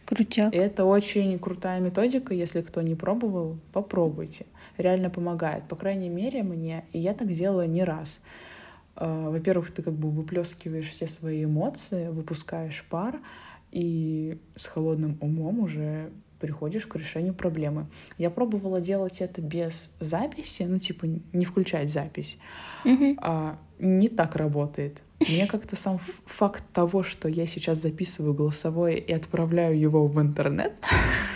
Крутяк. 0.06 0.54
И 0.54 0.58
это 0.58 0.86
очень 0.86 1.38
крутая 1.38 1.80
методика, 1.80 2.34
если 2.34 2.62
кто 2.62 2.82
не 2.82 2.96
пробовал, 2.96 3.60
попробуйте. 3.74 4.46
Реально 4.78 5.10
помогает, 5.10 5.66
по 5.66 5.76
крайней 5.76 6.10
мере, 6.10 6.42
мне, 6.42 6.86
и 6.94 7.00
я 7.00 7.14
так 7.14 7.32
делала 7.32 7.68
не 7.68 7.84
раз. 7.84 8.22
А, 8.96 9.30
Во-первых, 9.30 9.70
ты 9.72 9.84
как 9.84 9.94
бы 9.94 10.10
выплескиваешь 10.10 10.90
все 10.90 11.06
свои 11.06 11.44
эмоции, 11.44 12.08
выпускаешь 12.08 12.86
пар, 12.90 13.20
и 13.72 14.40
с 14.56 14.66
холодным 14.66 15.18
умом 15.22 15.60
уже 15.60 16.10
приходишь 16.40 16.86
к 16.86 16.96
решению 16.96 17.34
проблемы. 17.34 17.88
Я 18.18 18.30
пробовала 18.30 18.82
делать 18.82 19.22
это 19.22 19.42
без 19.42 19.92
записи, 20.00 20.64
ну, 20.64 20.80
типа, 20.80 21.06
не 21.34 21.46
включать 21.46 21.92
запись. 21.92 22.38
Мгм. 22.84 23.18
А, 23.22 23.58
не 23.80 24.10
так 24.10 24.36
работает. 24.36 25.02
Мне 25.20 25.48
как-то 25.48 25.76
сам 25.76 26.00
факт 26.26 26.64
того, 26.72 27.04
что 27.04 27.28
я 27.28 27.46
сейчас 27.46 27.80
записываю 27.80 28.34
голосовое 28.34 29.00
и 29.00 29.12
отправляю 29.12 29.78
его 29.78 30.08
в 30.08 30.22
интернет, 30.22 30.74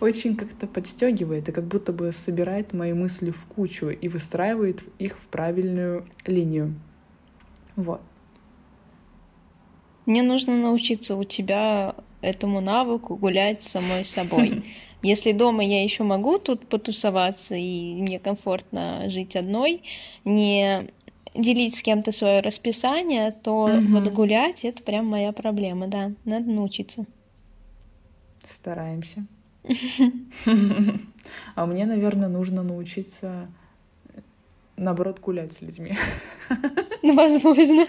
очень 0.00 0.36
как-то 0.36 0.66
подстегивает 0.66 1.50
и 1.50 1.52
как 1.52 1.64
будто 1.64 1.92
бы 1.92 2.12
собирает 2.12 2.72
мои 2.72 2.94
мысли 2.94 3.30
в 3.30 3.44
кучу 3.44 3.90
и 3.90 4.08
выстраивает 4.08 4.82
их 4.98 5.18
в 5.18 5.26
правильную 5.26 6.06
линию. 6.24 6.74
Вот. 7.76 8.00
Мне 10.06 10.22
нужно 10.22 10.56
научиться 10.56 11.14
у 11.14 11.24
тебя 11.24 11.94
этому 12.22 12.60
навыку 12.60 13.16
гулять 13.16 13.62
самой 13.62 14.04
собой. 14.06 14.64
Если 15.02 15.32
дома 15.32 15.64
я 15.64 15.82
еще 15.82 16.04
могу 16.04 16.38
тут 16.38 16.66
потусоваться, 16.68 17.56
и 17.56 17.94
мне 17.96 18.18
комфортно 18.20 19.10
жить 19.10 19.34
одной, 19.36 19.82
не 20.24 20.88
делить 21.34 21.74
с 21.74 21.82
кем-то 21.82 22.12
свое 22.12 22.40
расписание, 22.40 23.32
то 23.32 23.66
Мгм. 23.66 23.92
вот 23.92 24.08
гулять 24.12 24.64
это 24.64 24.82
прям 24.82 25.06
моя 25.06 25.32
проблема, 25.32 25.88
да. 25.88 26.12
Надо 26.24 26.48
научиться. 26.50 27.04
Стараемся. 28.48 29.24
А 31.54 31.66
мне, 31.66 31.86
наверное, 31.86 32.28
нужно 32.28 32.62
научиться, 32.62 33.48
наоборот, 34.76 35.20
гулять 35.20 35.52
с 35.52 35.60
людьми. 35.62 35.96
Ну, 37.02 37.14
возможно. 37.14 37.86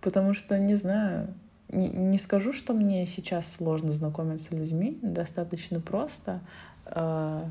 Потому 0.00 0.34
что, 0.34 0.58
не 0.58 0.76
знаю, 0.76 1.34
не, 1.68 1.88
не 1.88 2.18
скажу, 2.18 2.52
что 2.52 2.72
мне 2.72 3.06
сейчас 3.06 3.52
сложно 3.52 3.92
знакомиться 3.92 4.48
с 4.48 4.52
людьми, 4.52 4.98
достаточно 5.02 5.80
просто. 5.80 6.40
Э, 6.86 7.44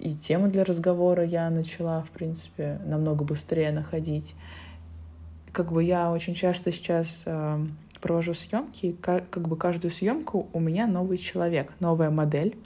И 0.00 0.14
темы 0.14 0.48
для 0.48 0.64
разговора 0.64 1.24
я 1.24 1.50
начала, 1.50 2.02
в 2.02 2.10
принципе, 2.10 2.80
намного 2.86 3.24
быстрее 3.24 3.72
находить. 3.72 4.34
Как 5.52 5.70
бы 5.70 5.84
я 5.84 6.10
очень 6.10 6.34
часто 6.34 6.70
сейчас 6.72 7.24
э, 7.26 7.66
провожу 8.00 8.32
съемки, 8.32 8.86
и 8.86 8.92
ка- 8.94 9.24
как 9.30 9.48
бы 9.48 9.56
каждую 9.56 9.90
съемку 9.90 10.48
у 10.54 10.60
меня 10.60 10.86
новый 10.86 11.18
человек, 11.18 11.72
новая 11.80 12.10
модель, 12.10 12.56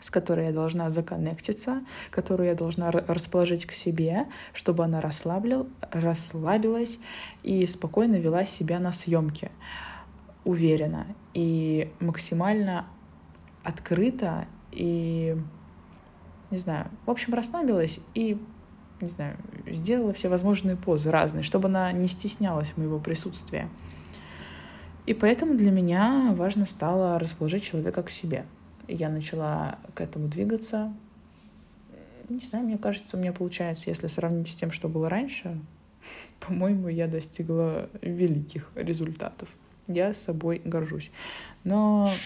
с 0.00 0.10
которой 0.10 0.46
я 0.46 0.52
должна 0.52 0.90
законнектиться, 0.90 1.82
которую 2.10 2.48
я 2.48 2.54
должна 2.54 2.90
ра- 2.90 3.04
расположить 3.06 3.66
к 3.66 3.72
себе, 3.72 4.26
чтобы 4.52 4.84
она 4.84 5.00
расслаблил, 5.00 5.68
расслабилась 5.90 6.98
и 7.42 7.66
спокойно 7.66 8.16
вела 8.16 8.44
себя 8.44 8.78
на 8.78 8.92
съемке, 8.92 9.50
уверенно 10.44 11.06
и 11.34 11.90
максимально 12.00 12.86
открыто 13.62 14.46
и, 14.70 15.36
не 16.50 16.58
знаю, 16.58 16.88
в 17.04 17.10
общем, 17.10 17.34
расслабилась 17.34 18.00
и, 18.14 18.40
не 19.00 19.08
знаю, 19.08 19.36
сделала 19.66 20.12
все 20.12 20.28
возможные 20.28 20.76
позы 20.76 21.10
разные, 21.10 21.42
чтобы 21.42 21.68
она 21.68 21.90
не 21.92 22.06
стеснялась 22.06 22.76
моего 22.76 22.98
присутствия. 22.98 23.68
И 25.06 25.14
поэтому 25.14 25.54
для 25.54 25.70
меня 25.70 26.34
важно 26.36 26.66
стало 26.66 27.18
расположить 27.18 27.64
человека 27.64 28.02
к 28.02 28.10
себе. 28.10 28.44
Я 28.88 29.08
начала 29.08 29.78
к 29.94 30.00
этому 30.00 30.28
двигаться. 30.28 30.92
Не 32.28 32.40
знаю, 32.40 32.66
мне 32.66 32.78
кажется, 32.78 33.16
у 33.16 33.20
меня 33.20 33.32
получается, 33.32 33.88
если 33.88 34.08
сравнить 34.08 34.48
с 34.48 34.54
тем, 34.54 34.70
что 34.70 34.88
было 34.88 35.08
раньше, 35.08 35.58
по-моему, 36.40 36.88
я 36.88 37.06
достигла 37.06 37.88
великих 38.02 38.70
результатов. 38.74 39.48
Я 39.86 40.14
собой 40.14 40.60
горжусь. 40.64 41.10
Но... 41.64 42.10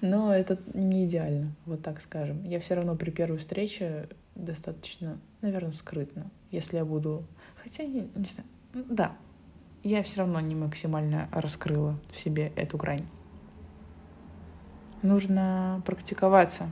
Но 0.00 0.34
это 0.34 0.58
не 0.72 1.04
идеально, 1.06 1.52
вот 1.66 1.82
так 1.82 2.00
скажем. 2.00 2.42
Я 2.44 2.58
все 2.58 2.74
равно 2.74 2.96
при 2.96 3.10
первой 3.10 3.36
встрече 3.36 4.08
достаточно, 4.34 5.18
наверное, 5.42 5.72
скрытно. 5.72 6.30
Если 6.50 6.78
я 6.78 6.86
буду... 6.86 7.26
Хотя, 7.62 7.84
не, 7.84 8.08
не 8.14 8.24
знаю. 8.24 8.48
Да, 8.72 9.12
я 9.82 10.02
все 10.02 10.20
равно 10.20 10.40
не 10.40 10.54
максимально 10.54 11.28
раскрыла 11.32 11.98
в 12.10 12.18
себе 12.18 12.52
эту 12.56 12.78
грань. 12.78 13.06
Нужно 15.02 15.82
практиковаться. 15.86 16.70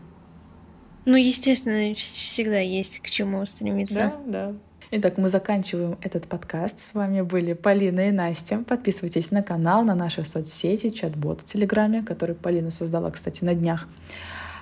Ну, 1.07 1.17
естественно, 1.17 1.93
вс- 1.93 1.95
всегда 1.95 2.59
есть 2.59 3.01
к 3.01 3.09
чему 3.09 3.45
стремиться. 3.47 4.13
Да, 4.27 4.51
да. 4.51 4.55
Итак, 4.91 5.19
мы 5.19 5.29
заканчиваем 5.29 5.99
этот 6.03 6.27
подкаст. 6.29 6.81
С 6.81 6.95
вами 6.95 7.21
были 7.21 7.53
Полина 7.53 8.09
и 8.09 8.11
Настя. 8.11 8.65
Подписывайтесь 8.67 9.31
на 9.31 9.43
канал, 9.43 9.83
на 9.85 9.95
наши 9.95 10.25
соцсети, 10.25 10.91
чат-бот 10.91 11.43
в 11.43 11.45
Телеграме, 11.45 12.03
который 12.03 12.35
Полина 12.35 12.71
создала, 12.71 13.11
кстати, 13.11 13.45
на 13.45 13.55
днях, 13.55 13.87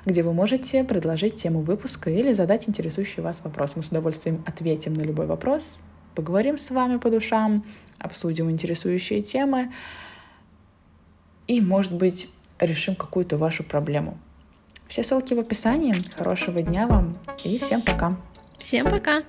где 0.04 0.22
вы 0.22 0.32
можете 0.32 0.82
предложить 0.82 1.36
тему 1.36 1.60
выпуска 1.60 2.10
или 2.10 2.32
задать 2.32 2.68
интересующий 2.68 3.22
вас 3.22 3.40
вопрос. 3.44 3.76
Мы 3.76 3.82
с 3.84 3.88
удовольствием 3.88 4.42
ответим 4.46 4.94
на 4.94 5.02
любой 5.02 5.26
вопрос, 5.26 5.76
поговорим 6.16 6.58
с 6.58 6.70
вами 6.70 6.96
по 6.96 7.08
душам, 7.08 7.64
обсудим 7.98 8.50
интересующие 8.50 9.22
темы 9.22 9.72
и, 11.46 11.60
может 11.60 11.92
быть, 11.92 12.28
решим 12.58 12.94
какую-то 12.94 13.36
вашу 13.38 13.64
проблему. 13.64 14.18
Все 14.88 15.02
ссылки 15.02 15.34
в 15.34 15.40
описании. 15.40 15.94
Хорошего 16.16 16.62
дня 16.62 16.86
вам 16.86 17.12
и 17.44 17.58
всем 17.58 17.82
пока. 17.82 18.10
Всем 18.58 18.84
пока! 18.84 19.22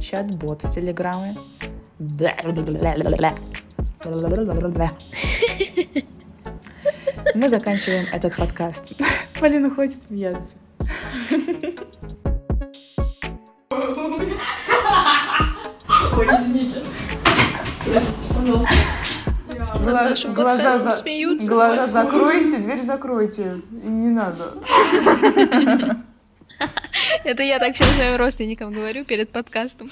Чат-бот 0.00 0.62
в 0.62 0.70
Телеграме. 0.70 1.36
Мы 7.34 7.48
заканчиваем 7.48 8.06
этот 8.12 8.36
подкаст. 8.36 8.92
Полина 9.40 9.70
хочет 9.70 10.02
смеяться. 10.02 10.54
Ой, 16.16 16.26
извините. 16.26 16.82
Простите, 17.84 18.25
пожалуйста. 18.36 18.74
Над 19.80 19.94
нашим 19.94 20.34
подкастом 20.34 20.92
смеются. 20.92 21.48
глаза 21.48 21.86
закройте, 21.86 22.58
дверь 22.58 22.82
закройте. 22.82 23.60
И 23.70 23.86
не 23.86 24.08
надо. 24.08 24.54
Это 27.24 27.42
я 27.42 27.58
так 27.58 27.76
сейчас 27.76 27.94
своим 27.96 28.16
родственникам 28.16 28.72
говорю 28.72 29.04
перед 29.04 29.30
подкастом. 29.30 29.90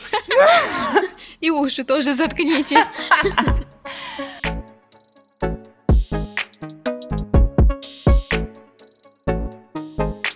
И 1.40 1.50
уши 1.50 1.84
тоже 1.84 2.14
заткните. 2.14 2.86